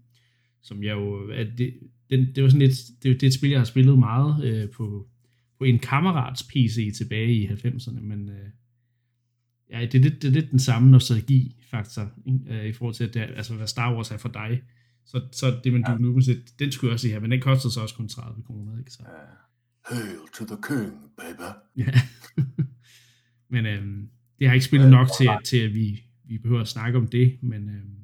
Som 0.62 0.82
jeg 0.82 0.92
jo, 0.92 1.30
at 1.30 1.46
det, 1.58 1.74
den, 2.10 2.34
det 2.34 2.42
var 2.42 2.48
sådan 2.48 2.62
et, 2.62 2.76
det, 3.02 3.20
det 3.20 3.22
er 3.22 3.26
et 3.26 3.34
spil, 3.34 3.50
jeg 3.50 3.60
har 3.60 3.64
spillet 3.64 3.98
meget 3.98 4.44
øh, 4.44 4.70
på, 4.70 5.08
på 5.58 5.64
en 5.64 5.78
kammerats 5.78 6.42
PC 6.42 6.96
tilbage 6.96 7.32
i 7.32 7.46
90'erne, 7.46 8.00
men 8.00 8.28
øh, 8.28 8.50
ja, 9.70 9.80
det, 9.80 9.94
er 9.94 10.02
lidt, 10.02 10.22
det 10.22 10.28
er 10.28 10.32
lidt 10.32 10.50
den 10.50 10.58
samme 10.58 10.90
nostalgi-faktor, 10.90 12.10
øh, 12.48 12.64
i 12.64 12.72
forhold 12.72 12.94
til, 12.94 13.04
at 13.04 13.14
det, 13.14 13.20
altså, 13.20 13.54
hvad 13.54 13.66
Star 13.66 13.94
Wars 13.94 14.10
er 14.10 14.16
for 14.16 14.28
dig. 14.28 14.62
Så, 15.10 15.28
så 15.32 15.60
det, 15.64 15.72
man 15.72 15.84
ja. 15.88 15.94
nu 15.98 16.20
den 16.58 16.72
skulle 16.72 16.88
jeg 16.88 16.94
også 16.94 17.08
have, 17.08 17.20
men 17.20 17.30
den 17.30 17.40
kostede 17.40 17.72
så 17.72 17.80
også 17.80 17.94
kun 17.94 18.08
30 18.08 18.42
kroner, 18.42 18.78
ikke 18.78 18.90
så? 18.90 19.02
Uh, 19.02 19.96
hail 19.96 20.18
to 20.34 20.44
the 20.44 20.56
king, 20.62 20.92
baby. 21.16 21.50
Ja. 21.76 21.92
men 23.52 23.66
øhm, 23.66 24.10
det 24.38 24.46
har 24.46 24.54
ikke 24.54 24.66
spillet 24.66 24.90
nok 24.90 25.08
til, 25.18 25.28
at, 25.28 25.40
til, 25.44 25.56
at 25.56 25.74
vi, 25.74 26.04
vi 26.24 26.38
behøver 26.38 26.60
at 26.60 26.68
snakke 26.68 26.98
om 26.98 27.08
det, 27.08 27.38
men 27.42 27.68
øhm, 27.68 27.96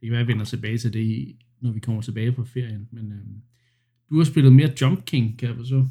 det 0.00 0.06
kan 0.06 0.10
være, 0.10 0.20
at 0.20 0.26
vi 0.26 0.32
vender 0.32 0.44
tilbage 0.44 0.78
til 0.78 0.92
det, 0.92 1.36
når 1.60 1.72
vi 1.72 1.80
kommer 1.80 2.02
tilbage 2.02 2.34
fra 2.34 2.44
ferien. 2.44 2.88
Men 2.92 3.12
øhm, 3.12 3.42
du 4.10 4.18
har 4.18 4.24
spillet 4.24 4.52
mere 4.52 4.72
Jump 4.80 5.04
King, 5.04 5.38
kan 5.38 5.48
jeg 5.48 5.56
forstå? 5.56 5.86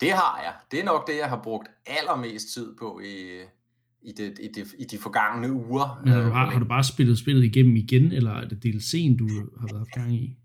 Det 0.00 0.12
har 0.12 0.40
jeg. 0.42 0.54
Det 0.70 0.80
er 0.80 0.84
nok 0.84 1.06
det, 1.06 1.16
jeg 1.16 1.28
har 1.28 1.42
brugt 1.42 1.68
allermest 1.86 2.54
tid 2.54 2.76
på 2.78 3.00
i, 3.04 3.40
i, 4.02 4.12
det, 4.12 4.38
i, 4.40 4.48
det, 4.54 4.66
i 4.78 4.84
de 4.84 4.98
forgangne 4.98 5.52
uger. 5.52 6.00
Men 6.04 6.12
har 6.12 6.22
du, 6.22 6.30
har, 6.30 6.50
har 6.50 6.58
du 6.58 6.64
bare 6.64 6.84
spillet 6.84 7.18
spillet 7.18 7.44
igennem 7.44 7.76
igen, 7.76 8.12
eller 8.12 8.30
er 8.30 8.48
det 8.48 8.64
DLC'en, 8.64 9.16
du 9.16 9.28
har 9.60 9.68
været 9.74 9.92
gang 9.92 10.14
i? 10.14 10.36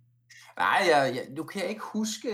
Nej, 0.60 0.82
jeg, 0.92 1.12
jeg, 1.16 1.24
nu 1.38 1.44
kan 1.44 1.62
jeg 1.62 1.70
ikke 1.70 1.82
huske, 1.94 2.28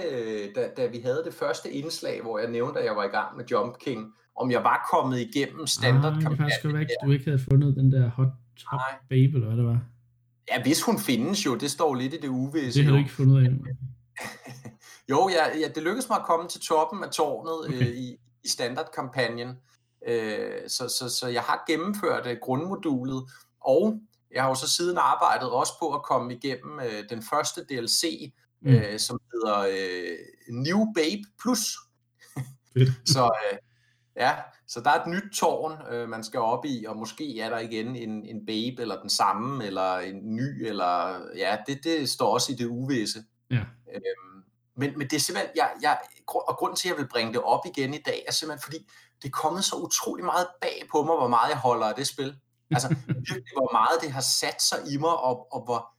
da, 0.56 0.68
da 0.78 0.88
vi 0.88 1.00
havde 1.04 1.22
det 1.26 1.34
første 1.34 1.72
indslag, 1.72 2.22
hvor 2.22 2.40
jeg 2.40 2.52
nævnte, 2.52 2.80
at 2.80 2.86
jeg 2.86 2.96
var 2.96 3.04
i 3.04 3.08
gang 3.08 3.38
med 3.38 3.46
Jump 3.52 3.78
King, 3.86 4.14
om 4.36 4.52
jeg 4.52 4.64
var 4.64 4.90
kommet 4.94 5.20
igennem 5.20 5.68
standard 5.68 6.14
ah. 6.14 6.38
Det 6.80 6.98
du 7.06 7.12
ikke 7.12 7.26
havde 7.26 7.44
fundet 7.52 7.76
den 7.76 7.92
der 7.92 8.10
hot 8.10 8.28
top 8.58 8.80
Nej. 8.80 8.98
babe, 9.10 9.34
eller 9.34 9.48
hvad 9.48 9.58
det 9.58 9.66
var. 9.66 9.80
Ja, 10.52 10.64
hvis 10.64 10.84
hun 10.84 11.00
findes 11.00 11.46
jo, 11.46 11.56
det 11.56 11.72
står 11.72 11.96
lidt 11.96 12.14
i 12.14 12.18
det 12.18 12.28
uvisse. 12.28 12.80
Det 12.80 12.86
har 12.86 12.92
du 12.92 12.98
ikke 12.98 13.12
fundet 13.12 13.46
af. 13.46 13.50
jo, 15.12 15.30
ja, 15.30 15.60
ja, 15.60 15.68
det 15.76 15.84
lykkedes 15.84 16.10
mig 16.10 16.18
at 16.18 16.26
komme 16.26 16.48
til 16.48 16.62
toppen 16.62 17.04
af 17.04 17.10
tårnet 17.10 17.76
okay. 17.76 17.88
øh, 17.90 17.96
i, 17.98 18.08
i 18.44 18.48
standardkampagnen. 18.48 19.48
Øh, 20.08 20.70
så, 20.70 20.88
så, 20.88 21.10
så 21.10 21.28
jeg 21.28 21.42
har 21.42 21.64
gennemført 21.68 22.26
uh, 22.26 22.38
grundmodulet, 22.42 23.24
og 23.62 24.00
jeg 24.34 24.44
har 24.44 24.50
jo 24.50 24.56
så 24.56 24.70
siden 24.70 24.98
arbejdet 24.98 25.50
også 25.50 25.74
på 25.80 25.94
at 25.94 26.04
komme 26.04 26.34
igennem 26.34 26.78
uh, 26.78 27.10
den 27.10 27.24
første 27.24 27.66
DLC, 27.66 28.34
mm. 28.62 28.76
uh, 28.76 28.98
som 28.98 29.20
hedder 29.34 29.60
uh, 29.60 30.56
New 30.56 30.94
Babe 30.96 31.24
Plus. 31.42 31.78
så 33.14 33.24
uh, 33.24 33.58
ja, 34.16 34.36
så 34.68 34.82
der 34.82 34.90
er 34.90 35.02
et 35.02 35.08
nyt 35.08 35.34
tårn, 35.34 35.78
uh, 35.94 36.10
man 36.10 36.24
skal 36.24 36.40
op 36.40 36.66
i, 36.66 36.86
og 36.88 36.98
måske 36.98 37.40
er 37.40 37.50
der 37.50 37.60
igen 37.60 37.96
en, 37.96 38.26
en 38.26 38.46
babe, 38.46 38.82
eller 38.82 39.02
den 39.02 39.10
samme, 39.10 39.66
eller 39.66 39.98
en 39.98 40.36
ny, 40.36 40.66
eller 40.66 41.22
ja, 41.38 41.58
det, 41.68 41.84
det 41.84 42.10
står 42.10 42.34
også 42.34 42.52
i 42.52 42.56
det 42.56 42.66
uvisse. 42.66 43.24
Ja. 43.50 43.64
Øhm, 43.96 44.44
men, 44.78 44.98
men 44.98 45.08
det 45.08 45.14
er 45.14 45.20
simpelthen, 45.20 45.52
jeg, 45.56 45.72
jeg, 45.82 45.98
og 46.28 46.58
grunden 46.58 46.76
til, 46.76 46.90
at 46.90 46.92
jeg 46.92 47.04
vil 47.04 47.10
bringe 47.10 47.34
det 47.34 47.42
op 47.42 47.66
igen 47.66 47.94
i 47.94 48.02
dag, 48.06 48.24
er 48.28 48.32
simpelthen 48.32 48.64
fordi, 48.64 48.90
det 49.22 49.28
er 49.28 49.32
kommet 49.32 49.64
så 49.64 49.76
utrolig 49.76 50.26
meget 50.26 50.48
bag 50.62 50.84
på 50.92 51.04
mig, 51.04 51.16
hvor 51.16 51.28
meget 51.28 51.50
jeg 51.50 51.58
holder 51.58 51.88
af 51.88 51.96
det 51.96 52.08
spil. 52.08 52.36
Altså 52.72 52.88
virkelig, 53.08 53.54
hvor 53.56 53.72
meget 53.72 54.02
det 54.02 54.12
har 54.12 54.22
sat 54.22 54.62
sig 54.62 54.80
i 54.94 54.98
mig, 54.98 55.18
og, 55.18 55.54
og 55.54 55.64
hvor 55.66 55.94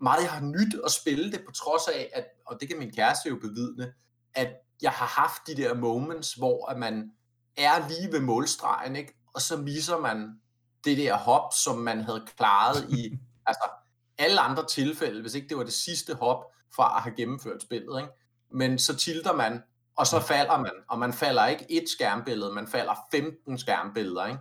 meget 0.00 0.22
jeg 0.22 0.30
har 0.30 0.40
nyt 0.40 0.74
at 0.84 0.90
spille 0.90 1.32
det, 1.32 1.40
på 1.46 1.52
trods 1.52 1.88
af, 1.88 2.10
at, 2.14 2.24
og 2.46 2.60
det 2.60 2.68
kan 2.68 2.78
min 2.78 2.92
kæreste 2.92 3.28
jo 3.28 3.36
bevidne, 3.36 3.92
at 4.34 4.48
jeg 4.82 4.90
har 4.90 5.06
haft 5.06 5.42
de 5.46 5.56
der 5.56 5.74
moments, 5.74 6.34
hvor 6.34 6.70
at 6.70 6.78
man 6.78 7.10
er 7.56 7.88
lige 7.88 8.12
ved 8.12 8.20
målstregen, 8.20 8.96
ikke? 8.96 9.14
og 9.34 9.42
så 9.42 9.56
misser 9.56 9.98
man 9.98 10.40
det 10.84 10.98
der 10.98 11.16
hop, 11.16 11.54
som 11.64 11.78
man 11.78 12.00
havde 12.00 12.26
klaret 12.36 12.90
i 12.90 13.18
altså, 13.46 13.70
alle 14.18 14.40
andre 14.40 14.66
tilfælde, 14.66 15.20
hvis 15.20 15.34
ikke 15.34 15.48
det 15.48 15.56
var 15.56 15.64
det 15.64 15.72
sidste 15.72 16.14
hop 16.14 16.44
fra 16.76 16.96
at 16.96 17.02
have 17.02 17.14
gennemført 17.16 17.62
spillet. 17.62 18.00
Ikke? 18.00 18.12
Men 18.50 18.78
så 18.78 18.96
tilter 18.96 19.32
man, 19.32 19.62
og 19.96 20.06
så 20.06 20.20
falder 20.20 20.58
man, 20.58 20.72
og 20.88 20.98
man 20.98 21.12
falder 21.12 21.46
ikke 21.46 21.66
et 21.68 21.88
skærmbillede, 21.88 22.52
man 22.52 22.66
falder 22.66 22.94
15 23.10 23.58
skærmbilleder, 23.58 24.26
ikke? 24.26 24.40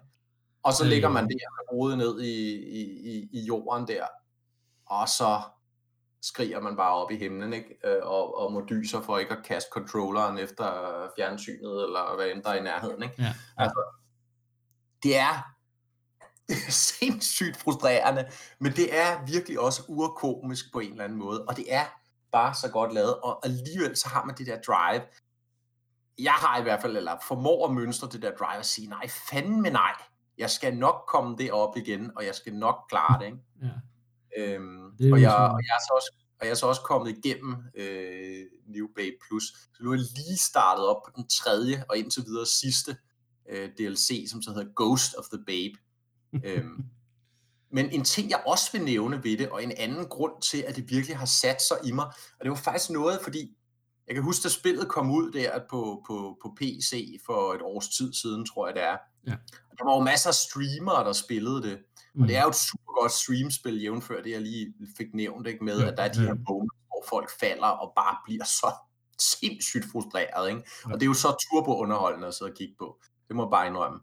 Og 0.63 0.73
så 0.73 0.85
ligger 0.85 1.09
man 1.09 1.23
der 1.23 1.29
med 1.29 1.77
hovedet 1.77 1.97
ned 1.97 2.21
i, 2.21 2.55
i, 2.55 2.81
i, 3.11 3.29
i 3.31 3.45
jorden 3.45 3.87
der, 3.87 4.05
og 4.85 5.09
så 5.09 5.41
skriger 6.21 6.59
man 6.59 6.75
bare 6.75 6.93
op 6.93 7.11
i 7.11 7.17
himlen, 7.17 7.53
ikke? 7.53 7.77
Øh, 7.83 7.99
og, 8.03 8.37
og 8.37 8.53
må 8.53 8.65
dyser 8.69 9.01
for 9.01 9.17
ikke 9.17 9.37
at 9.37 9.45
kaste 9.45 9.69
controlleren 9.73 10.37
efter 10.37 10.65
fjernsynet, 11.17 11.83
eller 11.83 12.15
hvad 12.15 12.27
end 12.27 12.43
der 12.43 12.49
er 12.49 12.55
i 12.55 12.63
nærheden, 12.63 13.03
ikke? 13.03 13.15
Ja. 13.17 13.33
Altså, 13.57 13.83
det 15.03 15.17
er 15.17 15.53
sindssygt 16.97 17.57
frustrerende, 17.57 18.29
men 18.59 18.71
det 18.71 18.97
er 18.99 19.25
virkelig 19.25 19.59
også 19.59 19.83
urkomisk 19.87 20.73
på 20.73 20.79
en 20.79 20.91
eller 20.91 21.03
anden 21.03 21.19
måde, 21.19 21.45
og 21.45 21.57
det 21.57 21.73
er 21.73 21.85
bare 22.31 22.53
så 22.53 22.69
godt 22.69 22.93
lavet, 22.93 23.15
og 23.15 23.45
alligevel 23.45 23.97
så 23.97 24.09
har 24.09 24.25
man 24.25 24.35
det 24.37 24.47
der 24.47 24.61
drive. 24.61 25.01
Jeg 26.23 26.31
har 26.33 26.59
i 26.59 26.63
hvert 26.63 26.81
fald, 26.81 26.97
eller 26.97 27.17
formår 27.27 27.67
at 27.67 27.73
mønstre 27.75 28.09
det 28.11 28.21
der 28.21 28.31
drive 28.31 28.59
og 28.59 28.65
sige, 28.65 28.87
nej, 28.87 29.07
fandme 29.07 29.69
nej, 29.69 29.91
jeg 30.37 30.49
skal 30.49 30.77
nok 30.77 31.03
komme 31.07 31.37
det 31.37 31.51
op 31.51 31.77
igen, 31.77 32.11
og 32.15 32.25
jeg 32.25 32.35
skal 32.35 32.53
nok 32.55 32.75
klare 32.89 33.19
det, 33.19 33.25
ikke? 33.25 33.37
Ja. 33.61 33.67
Øhm, 34.37 34.91
Det 34.97 35.13
og, 35.13 35.21
jeg, 35.21 35.31
sådan- 35.31 35.51
og 35.51 35.59
jeg 35.61 35.75
er 35.75 35.81
så 35.87 35.93
også 35.95 36.11
og 36.39 36.45
jeg 36.47 36.51
er 36.51 36.55
så 36.55 36.67
også 36.67 36.81
kommet 36.81 37.17
igennem 37.17 37.55
øh, 37.75 38.43
New 38.67 38.87
Babe 38.95 39.15
Plus. 39.27 39.43
Så 39.43 39.83
nu 39.83 39.91
er 39.91 39.95
jeg 39.95 40.05
lige 40.15 40.37
startet 40.37 40.85
op 40.87 40.95
på 41.05 41.11
den 41.15 41.27
tredje 41.27 41.83
og 41.89 41.97
indtil 41.97 42.23
videre 42.25 42.45
sidste 42.45 42.97
øh, 43.49 43.69
DLC, 43.77 44.27
som 44.31 44.41
så 44.41 44.51
hedder 44.53 44.71
Ghost 44.75 45.15
of 45.15 45.25
the 45.33 45.43
Babe. 45.47 45.77
øhm, 46.47 46.83
men 47.75 47.89
en 47.89 48.03
ting, 48.03 48.29
jeg 48.29 48.43
også 48.47 48.71
vil 48.71 48.83
nævne 48.83 49.23
ved 49.23 49.37
det, 49.37 49.49
og 49.49 49.63
en 49.63 49.71
anden 49.77 50.05
grund 50.09 50.41
til, 50.41 50.57
at 50.67 50.75
det 50.75 50.89
virkelig 50.89 51.17
har 51.17 51.25
sat 51.25 51.61
sig 51.61 51.77
i 51.83 51.91
mig, 51.91 52.05
og 52.05 52.41
det 52.41 52.49
var 52.49 52.55
faktisk 52.57 52.89
noget, 52.89 53.19
fordi 53.23 53.57
jeg 54.11 54.15
kan 54.15 54.23
huske, 54.23 54.45
at 54.45 54.51
spillet 54.51 54.87
kom 54.87 55.11
ud 55.11 55.31
der 55.31 55.59
på, 55.69 56.03
på, 56.07 56.37
på 56.41 56.55
PC 56.57 57.19
for 57.25 57.53
et 57.53 57.61
års 57.61 57.89
tid 57.89 58.13
siden, 58.13 58.45
tror 58.45 58.67
jeg 58.67 58.75
det 58.75 58.83
er. 58.83 58.97
Ja. 59.27 59.33
Og 59.71 59.77
Der 59.77 59.85
var 59.85 59.95
jo 59.95 60.03
masser 60.03 60.29
af 60.29 60.35
streamere, 60.35 61.03
der 61.03 61.13
spillede 61.13 61.63
det. 61.63 61.79
Mm. 62.15 62.21
Og 62.21 62.27
det 62.27 62.35
er 62.37 62.41
jo 62.43 62.49
et 62.49 62.55
super 62.55 63.01
godt 63.01 63.11
streamspil, 63.11 63.81
jævnfør 63.81 64.21
det, 64.21 64.31
jeg 64.31 64.41
lige 64.41 64.73
fik 64.97 65.07
nævnt, 65.13 65.47
ikke, 65.47 65.63
med 65.63 65.79
Ja, 65.79 65.91
at 65.91 65.97
der 65.97 66.03
er 66.03 66.11
de 66.13 66.21
ja. 66.21 66.25
her 66.25 66.35
moments, 66.49 66.81
hvor 66.87 67.05
folk 67.09 67.29
falder 67.39 67.67
og 67.67 67.93
bare 67.95 68.17
bliver 68.25 68.45
så 68.45 68.71
sindssygt 69.39 69.85
frustreret. 69.91 70.49
Ikke? 70.49 70.61
Ja. 70.85 70.93
Og 70.93 70.99
det 70.99 71.05
er 71.05 71.07
jo 71.13 71.13
så 71.13 71.29
turbo-underholdende 71.43 72.27
at 72.27 72.33
sidde 72.33 72.51
og 72.51 72.57
kigge 72.57 72.75
på. 72.79 73.01
Det 73.27 73.35
må 73.35 73.43
jeg 73.43 73.51
bare 73.51 73.67
indrømme. 73.67 73.99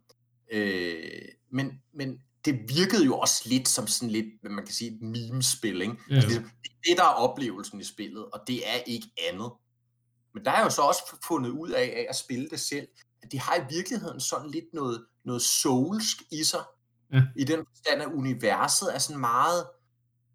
Øh, 0.53 1.29
men, 1.51 1.83
men 1.95 2.19
det 2.45 2.55
virkede 2.77 3.05
jo 3.05 3.19
også 3.19 3.43
lidt 3.47 3.69
som 3.69 3.87
sådan 3.87 4.11
lidt, 4.11 4.27
hvad 4.41 4.51
man 4.51 4.65
kan 4.65 4.75
sige, 4.75 4.91
et 4.91 5.03
meme-spil. 5.03 5.83
Ikke? 5.83 5.97
Ja. 6.11 6.15
Altså, 6.15 6.41
det 6.63 6.71
er 6.71 6.81
det, 6.89 6.97
der 6.97 7.05
er 7.05 7.15
oplevelsen 7.27 7.81
i 7.81 7.85
spillet, 7.85 8.25
og 8.25 8.41
det 8.47 8.69
er 8.69 8.79
ikke 8.87 9.07
andet. 9.33 9.51
Men 10.35 10.45
der 10.45 10.51
er 10.51 10.63
jo 10.63 10.71
så 10.71 10.83
også 10.83 11.17
fundet 11.27 11.51
ud 11.51 11.71
af, 11.71 11.83
af 11.83 12.07
at 12.09 12.17
spille 12.17 12.49
det 12.49 12.61
selv, 12.61 12.89
at 13.23 13.33
det 13.33 13.41
har 13.41 13.57
i 13.57 13.65
virkeligheden 13.71 14.21
sådan 14.21 14.51
lidt 14.51 14.75
noget, 14.75 15.07
noget 15.25 15.43
soulsk 15.43 16.17
i 16.31 16.45
sig, 16.45 16.61
Ja. 17.13 17.23
i 17.37 17.45
den 17.45 17.65
forstand, 17.69 18.03
at 18.03 18.09
universet 18.13 18.95
er 18.95 18.99
sådan 18.99 19.21
meget 19.21 19.67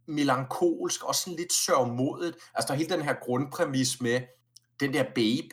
melankolsk, 0.08 1.04
og 1.04 1.16
sådan 1.16 1.38
lidt 1.38 1.54
sørgmodigt. 1.54 2.38
Altså 2.54 2.68
der 2.68 2.74
er 2.74 2.78
hele 2.78 2.96
den 2.96 3.02
her 3.02 3.14
grundpræmis 3.22 4.02
med, 4.02 4.22
den 4.80 4.94
der 4.94 5.04
babe, 5.16 5.48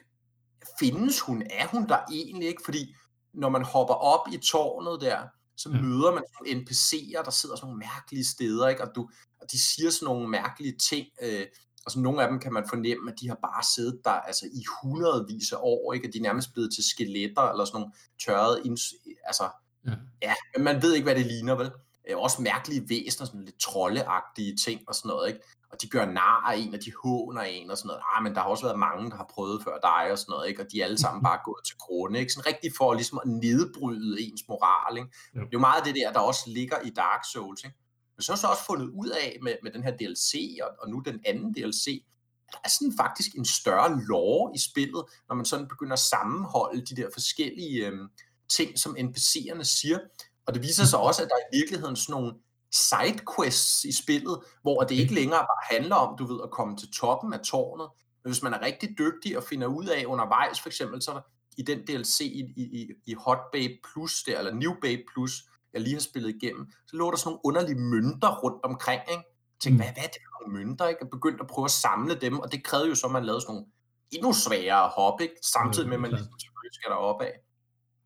findes 0.78 1.20
hun? 1.20 1.42
Er 1.50 1.66
hun 1.66 1.88
der 1.88 1.98
egentlig 2.12 2.48
ikke? 2.48 2.62
Fordi 2.64 2.94
når 3.32 3.48
man 3.48 3.64
hopper 3.64 3.94
op 3.94 4.28
i 4.32 4.36
tårnet 4.38 5.00
der, 5.00 5.26
så 5.56 5.68
Ja. 5.70 5.80
møder 5.80 6.12
man 6.14 6.22
nogle 6.40 6.60
NPC'er, 6.60 7.22
der 7.24 7.30
sidder 7.30 7.56
sådan 7.56 7.66
nogle 7.66 7.78
mærkelige 7.78 8.24
steder, 8.24 8.68
ikke? 8.68 8.82
Og, 8.82 8.94
du, 8.94 9.10
og 9.40 9.52
de 9.52 9.60
siger 9.60 9.90
sådan 9.90 10.06
nogle 10.06 10.28
mærkelige 10.28 10.76
ting, 10.78 11.06
øh, 11.22 11.46
og 11.86 11.90
så 11.92 12.00
nogle 12.00 12.22
af 12.22 12.28
dem 12.28 12.38
kan 12.40 12.52
man 12.52 12.64
fornemme, 12.68 13.10
at 13.12 13.20
de 13.20 13.28
har 13.28 13.38
bare 13.42 13.62
siddet 13.74 14.00
der 14.04 14.10
altså 14.10 14.46
i 14.46 14.62
hundredvis 14.82 15.52
af 15.52 15.56
år, 15.60 15.92
ikke? 15.92 16.06
At 16.08 16.12
de 16.14 16.18
er 16.18 16.22
nærmest 16.22 16.52
blevet 16.52 16.70
til 16.74 16.84
skeletter, 16.90 17.42
eller 17.42 17.64
sådan 17.64 17.80
nogle 17.80 17.92
tørrede, 18.26 18.60
ins- 18.60 19.20
altså, 19.24 19.48
Ja. 19.86 19.92
ja, 20.22 20.34
men 20.56 20.64
man 20.64 20.82
ved 20.82 20.94
ikke, 20.94 21.04
hvad 21.04 21.14
det 21.14 21.26
ligner, 21.26 21.54
vel? 21.54 21.70
Øh, 22.10 22.18
også 22.18 22.42
mærkelige 22.42 22.88
væsener, 22.88 23.26
sådan 23.26 23.44
lidt 23.44 23.60
troldeagtige 23.60 24.56
ting 24.56 24.80
og 24.88 24.94
sådan 24.94 25.08
noget, 25.08 25.28
ikke? 25.28 25.40
Og 25.72 25.82
de 25.82 25.88
gør 25.88 26.04
nar 26.04 26.44
af 26.50 26.56
en, 26.56 26.74
og 26.74 26.80
de 26.84 26.92
håner 27.04 27.42
en 27.42 27.70
og 27.70 27.78
sådan 27.78 27.86
noget. 27.86 28.02
Ah, 28.16 28.22
men 28.22 28.34
der 28.34 28.40
har 28.40 28.48
også 28.48 28.64
været 28.64 28.78
mange, 28.78 29.10
der 29.10 29.16
har 29.16 29.30
prøvet 29.34 29.62
før 29.64 29.78
dig 29.82 30.12
og 30.12 30.18
sådan 30.18 30.30
noget, 30.32 30.48
ikke? 30.48 30.62
Og 30.62 30.66
de 30.72 30.80
er 30.80 30.84
alle 30.84 30.98
sammen 30.98 31.22
bare 31.28 31.38
gået 31.44 31.64
til 31.66 31.76
grunde, 31.78 32.18
ikke? 32.18 32.32
Sådan 32.32 32.46
rigtig 32.46 32.70
for 32.78 32.94
ligesom 32.94 33.20
at 33.24 33.28
nedbryde 33.30 34.22
ens 34.22 34.42
moral, 34.48 34.96
ikke? 34.96 35.08
Jo. 35.34 35.40
Det 35.40 35.46
er 35.46 35.50
jo 35.52 35.58
meget 35.58 35.78
af 35.80 35.84
det 35.84 35.94
der, 35.94 36.12
der 36.12 36.20
også 36.20 36.42
ligger 36.46 36.76
i 36.84 36.90
Dark 36.90 37.22
Souls, 37.32 37.64
ikke? 37.64 37.76
Men 38.20 38.24
så 38.24 38.32
har 38.32 38.36
jeg 38.36 38.40
så 38.40 38.46
også 38.46 38.64
fundet 38.64 38.88
ud 38.88 39.08
af 39.08 39.38
med, 39.42 39.54
med 39.62 39.70
den 39.72 39.82
her 39.82 39.96
DLC, 39.96 40.58
og, 40.62 40.68
og 40.78 40.90
nu 40.90 41.02
den 41.06 41.20
anden 41.26 41.54
DLC, 41.54 42.04
at 42.48 42.52
der 42.52 42.58
er 42.64 42.68
sådan 42.68 42.94
faktisk 42.96 43.34
en 43.34 43.44
større 43.44 44.00
lore 44.08 44.52
i 44.54 44.58
spillet, 44.58 45.04
når 45.28 45.34
man 45.36 45.44
sådan 45.44 45.68
begynder 45.68 45.92
at 45.92 45.98
sammenholde 45.98 46.86
de 46.86 46.96
der 46.96 47.08
forskellige 47.12 47.86
øhm, 47.86 48.08
ting, 48.48 48.78
som 48.78 48.96
NPC'erne 48.96 49.62
siger. 49.62 49.98
Og 50.46 50.54
det 50.54 50.62
viser 50.62 50.84
sig 50.84 50.98
også, 50.98 51.22
at 51.22 51.28
der 51.28 51.34
er 51.34 51.46
i 51.52 51.56
virkeligheden 51.58 51.96
sådan 51.96 52.20
nogle 52.20 52.34
sidequests 52.72 53.84
i 53.84 53.92
spillet, 54.02 54.38
hvor 54.62 54.82
det 54.82 54.94
ikke 54.94 55.14
længere 55.14 55.40
bare 55.40 55.78
handler 55.78 55.96
om, 55.96 56.18
du 56.18 56.26
ved, 56.32 56.40
at 56.44 56.50
komme 56.50 56.76
til 56.76 56.88
toppen 56.92 57.32
af 57.32 57.40
tårnet. 57.40 57.88
Men 58.24 58.32
hvis 58.32 58.42
man 58.42 58.54
er 58.54 58.60
rigtig 58.60 58.88
dygtig 58.98 59.36
og 59.36 59.44
finder 59.44 59.66
ud 59.66 59.86
af 59.86 60.04
undervejs, 60.06 60.60
for 60.60 60.68
eksempel, 60.68 61.02
så 61.02 61.10
er 61.10 61.14
der 61.14 61.22
i 61.56 61.62
den 61.62 61.78
DLC 61.86 62.20
i, 62.20 62.40
i, 62.56 62.88
i 63.06 63.14
Hot 63.14 63.40
Babe 63.52 63.74
Plus, 63.92 64.22
der, 64.22 64.38
eller 64.38 64.54
New 64.54 64.74
Babe 64.82 65.02
Plus, 65.14 65.32
jeg 65.72 65.80
lige 65.80 65.94
har 65.94 66.00
spillet 66.00 66.34
igennem, 66.36 66.66
så 66.86 66.96
lå 66.96 67.10
der 67.10 67.16
sådan 67.16 67.28
nogle 67.28 67.40
underlige 67.44 67.80
mønter 67.80 68.36
rundt 68.42 68.64
omkring, 68.64 69.00
ikke? 69.10 69.22
Jeg 69.22 69.60
tænkte, 69.62 69.76
Mm. 69.76 69.76
hvad, 69.76 69.92
hvad 69.94 70.04
er 70.04 70.08
det 70.08 70.20
for 70.24 70.48
nogle 70.48 70.58
mønter, 70.58 70.86
ikke? 70.86 70.98
Jeg 71.02 71.10
begyndte 71.10 71.40
at 71.42 71.46
prøve 71.48 71.64
at 71.64 71.70
samle 71.70 72.14
dem, 72.14 72.38
og 72.40 72.52
det 72.52 72.64
krævede 72.64 72.88
jo 72.88 72.94
så, 72.94 73.06
at 73.06 73.12
man 73.12 73.24
lavede 73.24 73.40
sådan 73.40 73.54
nogle 73.54 73.66
endnu 74.10 74.32
sværere 74.32 74.88
hop, 74.88 75.20
ikke? 75.20 75.34
Samtidig 75.42 75.88
med, 75.88 75.96
at 75.96 76.00
man 76.00 76.10
ligesom 76.10 76.38
selvfølgelig 76.40 76.74
skal 76.74 76.90
derop 76.90 77.20
af. 77.22 77.34